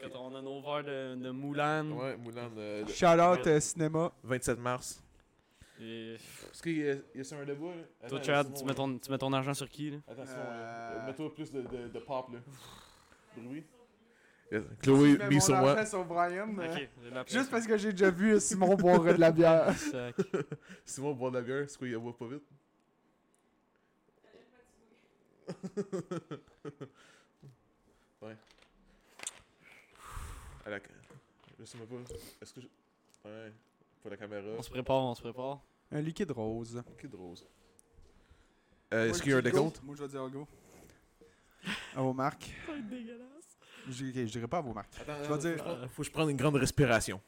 Écoute, 0.00 0.16
on 0.16 0.34
a 0.34 0.40
nos 0.42 0.60
verres 0.62 0.84
de, 0.84 1.14
de 1.16 1.30
Moulin. 1.30 1.90
Ouais, 1.92 2.16
Moulin, 2.16 2.50
euh, 2.56 2.86
Shout 2.86 3.06
out 3.20 3.46
euh, 3.46 3.60
cinéma. 3.60 4.10
27 4.24 4.58
mars. 4.58 5.02
Et 5.80 6.14
Est-ce 6.14 6.62
qu'il 6.62 6.78
y 6.78 6.88
a, 6.90 6.94
il 7.14 7.18
y 7.18 7.20
a 7.20 7.24
sur 7.24 7.38
un 7.38 7.44
débat 7.44 7.66
là 7.68 8.08
toi, 8.08 8.18
Attends, 8.18 8.22
Chad, 8.22 8.54
tu 8.54 8.64
mets, 8.64 8.74
ton, 8.74 8.98
tu 8.98 9.10
mets 9.10 9.18
ton 9.18 9.32
argent 9.32 9.54
sur 9.54 9.68
qui 9.68 9.90
là? 9.90 9.96
Attends, 10.08 10.26
Simon, 10.26 10.40
Euh, 10.46 11.06
mets-toi 11.06 11.34
plus 11.34 11.50
de, 11.52 11.62
de, 11.62 11.88
de 11.88 11.98
pop 12.00 12.26
là. 12.32 12.38
Bruit. 13.36 13.64
Yes. 14.52 14.64
Chloé, 14.82 15.16
mon 15.30 15.40
sur 15.40 15.56
moi. 15.56 15.70
argent 15.72 15.86
sur 15.90 16.04
Brian. 16.04 16.48
euh, 16.58 17.24
Juste 17.28 17.50
parce 17.50 17.66
que 17.66 17.76
j'ai 17.78 17.92
déjà 17.92 18.10
vu 18.10 18.38
Simon 18.40 18.74
boire 18.74 19.00
de 19.02 19.10
la 19.12 19.30
bière. 19.38 19.72
Simon 20.84 21.12
boit 21.14 21.30
de 21.30 21.36
la 21.36 21.42
bière, 21.42 21.64
c'est 21.68 21.78
quoi, 21.78 21.88
il 21.88 21.96
boit 21.96 22.16
pas 22.16 22.26
vite 22.26 22.42
Ouais. 28.22 28.36
À 30.70 30.76
la... 30.76 30.80
Je 31.58 31.64
sais 31.64 31.78
même 31.78 31.86
pas. 31.86 32.14
Est-ce 32.42 32.54
que 32.54 32.60
je... 32.60 32.66
Ouais. 33.28 33.52
Pour 34.02 34.10
la 34.10 34.16
caméra. 34.16 34.42
On 34.58 34.62
se 34.62 34.70
prépare, 34.70 34.96
on 34.96 35.14
se 35.14 35.20
prépare. 35.20 35.60
Un 35.92 36.00
liquide 36.00 36.30
rose. 36.30 36.82
Ok, 36.88 37.08
de 37.10 37.16
rose. 37.16 37.44
Euh, 38.94 39.10
Est-ce 39.10 39.22
qu'il 39.22 39.32
y 39.32 39.34
a 39.34 39.38
un 39.38 39.42
décompte? 39.42 39.82
Moi, 39.82 39.94
je 39.96 40.02
vais 40.02 40.08
dire 40.08 40.28
go. 40.30 40.46
À 41.96 42.00
vos 42.02 42.12
marques. 42.12 42.54
Ça 42.66 42.72
va 42.72 42.78
être 42.78 42.88
dégueulasse. 42.88 43.26
Je, 43.88 43.92
je 44.06 44.22
dirais 44.32 44.46
pas 44.48 44.58
à 44.58 44.60
vos 44.62 44.72
marques. 44.72 44.92
Attends, 45.00 45.12
Je 45.24 45.28
vais 45.28 45.34
attends, 45.34 45.36
dire- 45.36 45.58
faut, 45.58 45.58
que 45.58 45.58
je 45.58 45.62
prenne- 45.76 45.88
faut 45.88 46.02
que 46.02 46.06
je 46.06 46.12
prenne 46.12 46.30
une 46.30 46.36
grande 46.36 46.56
respiration. 46.56 47.20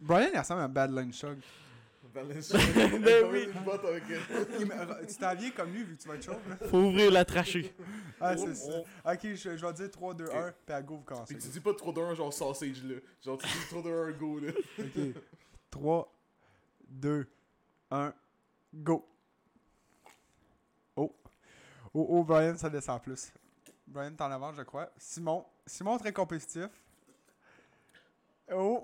Brian, 0.00 0.30
il 0.32 0.38
ressemble 0.38 0.60
à 0.62 0.64
un 0.64 0.68
bad 0.68 0.90
line 0.96 1.12
Ben 3.00 3.24
oui. 3.30 3.48
Tu 5.08 5.14
t'en 5.16 5.34
viens 5.34 5.50
comme 5.50 5.72
lui 5.72 5.82
vu 5.84 5.96
que 5.96 6.02
tu 6.02 6.08
vas 6.08 6.14
être 6.14 6.22
chaud. 6.24 6.32
là. 6.48 6.56
Faut 6.68 6.78
ouvrir 6.78 7.10
la 7.10 7.24
trachée. 7.24 7.74
Ah, 8.18 8.34
c'est 8.34 8.54
ça. 8.54 8.78
Ok, 9.04 9.20
je, 9.22 9.56
je 9.58 9.66
vais 9.66 9.72
dire 9.74 9.90
3, 9.90 10.14
2, 10.14 10.30
1, 10.32 10.52
puis 10.64 10.74
à 10.74 10.80
go, 10.80 10.96
vous 10.96 11.02
commencez. 11.02 11.34
Puis 11.34 11.42
tu 11.42 11.50
dis 11.50 11.60
pas 11.60 11.74
trop 11.74 11.92
d'un 11.92 12.14
genre 12.14 12.32
sausage 12.32 12.82
là. 12.82 12.94
Genre 13.22 13.36
tu 13.36 13.46
dis 13.46 13.66
trop 13.68 13.82
d'un 13.82 14.10
go 14.12 14.38
là. 14.38 14.52
Ok. 14.78 15.22
3, 15.70 16.14
2, 16.88 17.26
1, 17.90 18.14
go. 18.72 19.06
Oh. 20.96 21.14
Oh, 21.92 22.06
oh, 22.08 22.24
Brian, 22.24 22.56
ça 22.56 22.70
descend 22.70 23.02
plus. 23.02 23.30
Brian, 23.86 24.12
t'en 24.16 24.30
avant, 24.30 24.54
je 24.54 24.62
crois. 24.62 24.90
Simon. 24.96 25.44
Simon, 25.66 25.98
très 25.98 26.12
compétitif. 26.14 26.68
Oh. 28.50 28.82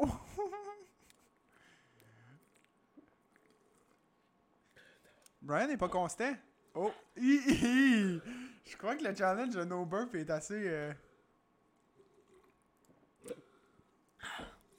Brian 5.43 5.67
n'est 5.67 5.77
pas 5.77 5.89
constant. 5.89 6.33
Oh. 6.75 6.93
Hi, 7.17 7.41
hi, 7.47 7.55
hi. 7.55 8.21
Je 8.65 8.77
crois 8.77 8.95
que 8.97 9.05
le 9.05 9.15
challenge 9.15 9.55
de 9.55 9.65
No 9.65 9.85
Burp 9.85 10.15
est 10.15 10.31
assez. 10.31 10.55
euh, 10.69 10.93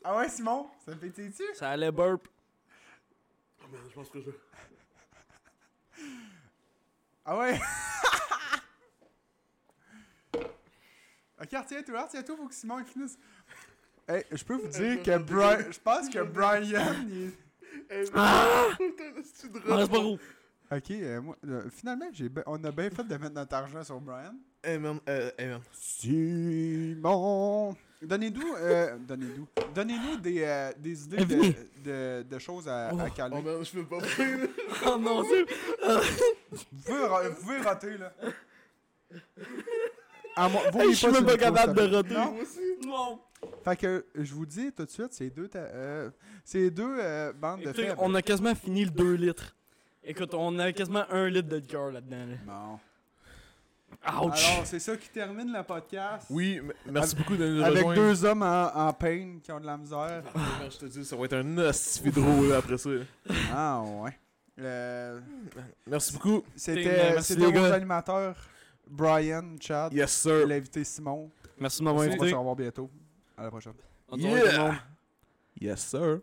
Ah 0.05 0.17
ouais, 0.17 0.27
Simon, 0.29 0.69
ça 0.85 0.91
me 0.91 0.97
fait 0.97 1.11
tu 1.11 1.31
Ça 1.53 1.69
allait 1.71 1.91
burp. 1.91 2.27
Oh 3.61 3.65
man, 3.71 3.81
je 3.89 3.93
pense 3.93 4.09
que 4.09 4.19
je. 4.21 4.31
Ah 7.25 7.37
ouais? 7.37 7.53
ok, 11.41 11.49
retiens-toi, 11.53 12.03
retiens-toi, 12.03 12.35
faut 12.35 12.47
que 12.47 12.53
Simon 12.53 12.79
il 12.79 12.85
finisse. 12.85 13.17
Hey, 14.07 14.25
je 14.31 14.43
peux 14.43 14.55
vous 14.55 14.67
dire 14.67 15.01
que 15.03 15.17
Brian. 15.19 15.71
Je 15.71 15.79
pense 15.79 16.09
que 16.09 16.19
Brian. 16.21 16.93
il 17.07 17.27
est- 17.27 17.37
Ah! 18.15 18.67
c'est 18.77 19.69
On 19.69 19.75
reste 19.75 19.91
pas 19.91 19.99
gros. 19.99 20.19
Ok, 20.71 20.91
euh, 20.91 21.21
moi, 21.21 21.35
euh, 21.47 21.69
finalement, 21.69 22.05
j'ai 22.13 22.29
ben- 22.29 22.43
on 22.47 22.63
a 22.63 22.71
bien 22.71 22.89
fait 22.89 23.03
de 23.03 23.17
mettre 23.17 23.33
notre 23.35 23.53
argent 23.55 23.83
sur 23.83 23.99
Brian. 24.01 24.33
Eh 24.63 24.77
man, 24.77 24.99
euh, 25.07 25.29
eh 25.37 25.45
man. 25.47 25.61
Simon! 25.73 27.75
Donnez-nous. 28.01 28.55
Euh, 28.57 28.97
donnez-nous. 28.97 29.47
Donnez-nous 29.75 30.17
des, 30.17 30.41
euh, 30.43 30.71
des 30.77 31.03
idées 31.05 31.17
de, 31.17 31.23
Venez. 31.25 31.55
de, 31.83 32.25
de 32.29 32.39
choses 32.39 32.67
à, 32.67 32.87
à 32.89 33.09
caler. 33.09 33.35
Oh 33.37 33.41
man, 33.41 33.63
je 33.63 33.71
peux 33.71 33.85
pas. 33.85 33.99
Oh 34.85 34.97
non, 34.97 35.23
c'est. 35.23 35.45
Vous 36.51 36.81
pouvez, 36.85 37.05
ra- 37.05 37.29
vous 37.29 37.41
pouvez 37.41 37.57
rater, 37.59 37.97
là. 37.97 38.11
Moi, 40.37 40.61
vous, 40.71 40.79
Hey, 40.81 40.89
je 40.91 40.95
suis 40.95 41.07
pas 41.07 41.13
même 41.13 41.25
pas 41.25 41.31
le 41.33 41.37
capable 41.37 41.73
de 41.75 41.95
roter. 41.95 42.13
Non? 42.15 42.31
Moi 42.33 42.41
aussi. 42.41 42.87
Non. 42.87 43.19
Fait 43.63 43.75
que 43.77 44.05
je 44.15 44.33
vous 44.33 44.45
dis 44.45 44.71
tout 44.71 44.85
de 44.85 44.89
suite, 44.89 45.09
c'est 45.11 45.29
deux, 45.29 45.47
ta- 45.47 45.59
euh, 45.59 46.09
c'est 46.43 46.69
deux 46.71 46.95
euh, 46.99 47.33
bandes 47.33 47.59
de 47.61 47.65
Écoutez, 47.69 47.83
faibles. 47.87 47.99
on 47.99 48.13
a 48.15 48.21
quasiment 48.21 48.55
fini 48.55 48.85
le 48.85 48.91
2 48.91 49.13
litres. 49.13 49.55
Écoute, 50.05 50.33
on 50.33 50.57
a 50.59 50.71
quasiment 50.73 51.05
1 51.09 51.27
litre 51.29 51.47
de 51.49 51.55
liqueur 51.57 51.91
là-dedans. 51.91 52.25
Là. 52.27 52.35
Bon. 52.45 52.79
Ouch! 54.27 54.45
Alors, 54.53 54.65
c'est 54.65 54.79
ça 54.79 54.97
qui 54.97 55.07
termine 55.09 55.53
le 55.53 55.63
podcast. 55.63 56.25
Oui, 56.29 56.55
m- 56.57 56.73
merci 56.87 57.15
beaucoup 57.15 57.37
de 57.37 57.47
nous 57.47 57.61
Avec 57.63 57.77
rejoindre. 57.85 58.01
deux 58.01 58.25
hommes 58.25 58.41
en, 58.41 58.65
en 58.87 58.91
pain 58.93 59.37
qui 59.41 59.51
ont 59.51 59.59
de 59.59 59.65
la 59.65 59.77
misère. 59.77 60.23
Ah, 60.35 60.67
je 60.69 60.77
te 60.77 60.85
dis, 60.87 61.05
ça 61.05 61.15
va 61.15 61.25
être 61.25 61.33
un 61.37 61.57
hostie 61.59 62.11
drôle 62.11 62.49
là, 62.49 62.57
après 62.57 62.77
ça. 62.77 62.89
ah, 63.53 63.81
ouais. 63.81 64.17
Euh, 64.59 65.19
Merci 65.87 66.13
beaucoup. 66.13 66.43
c'était 66.55 66.83
Merci, 67.13 67.33
c'était 67.33 67.45
les 67.45 67.59
vos 67.59 67.67
gars. 67.69 67.73
animateurs, 67.75 68.35
Brian, 68.87 69.55
Chad, 69.59 69.93
Yes 69.93 70.11
sir. 70.11 70.45
l'invité 70.47 70.83
Simon. 70.83 71.29
Merci 71.59 71.79
de 71.79 71.83
m'avoir 71.85 72.03
On 72.03 72.07
va 72.07 72.11
invité. 72.13 72.29
se 72.29 72.35
revoir 72.35 72.55
bientôt. 72.55 72.89
À 73.37 73.43
la 73.43 73.49
prochaine. 73.49 73.73
Bonne 74.09 74.19
soirée 74.21 74.39
tout 74.41 74.45
le 74.47 74.51
Yeah. 74.53 74.75
Yes 75.61 75.79
sir. 75.87 76.19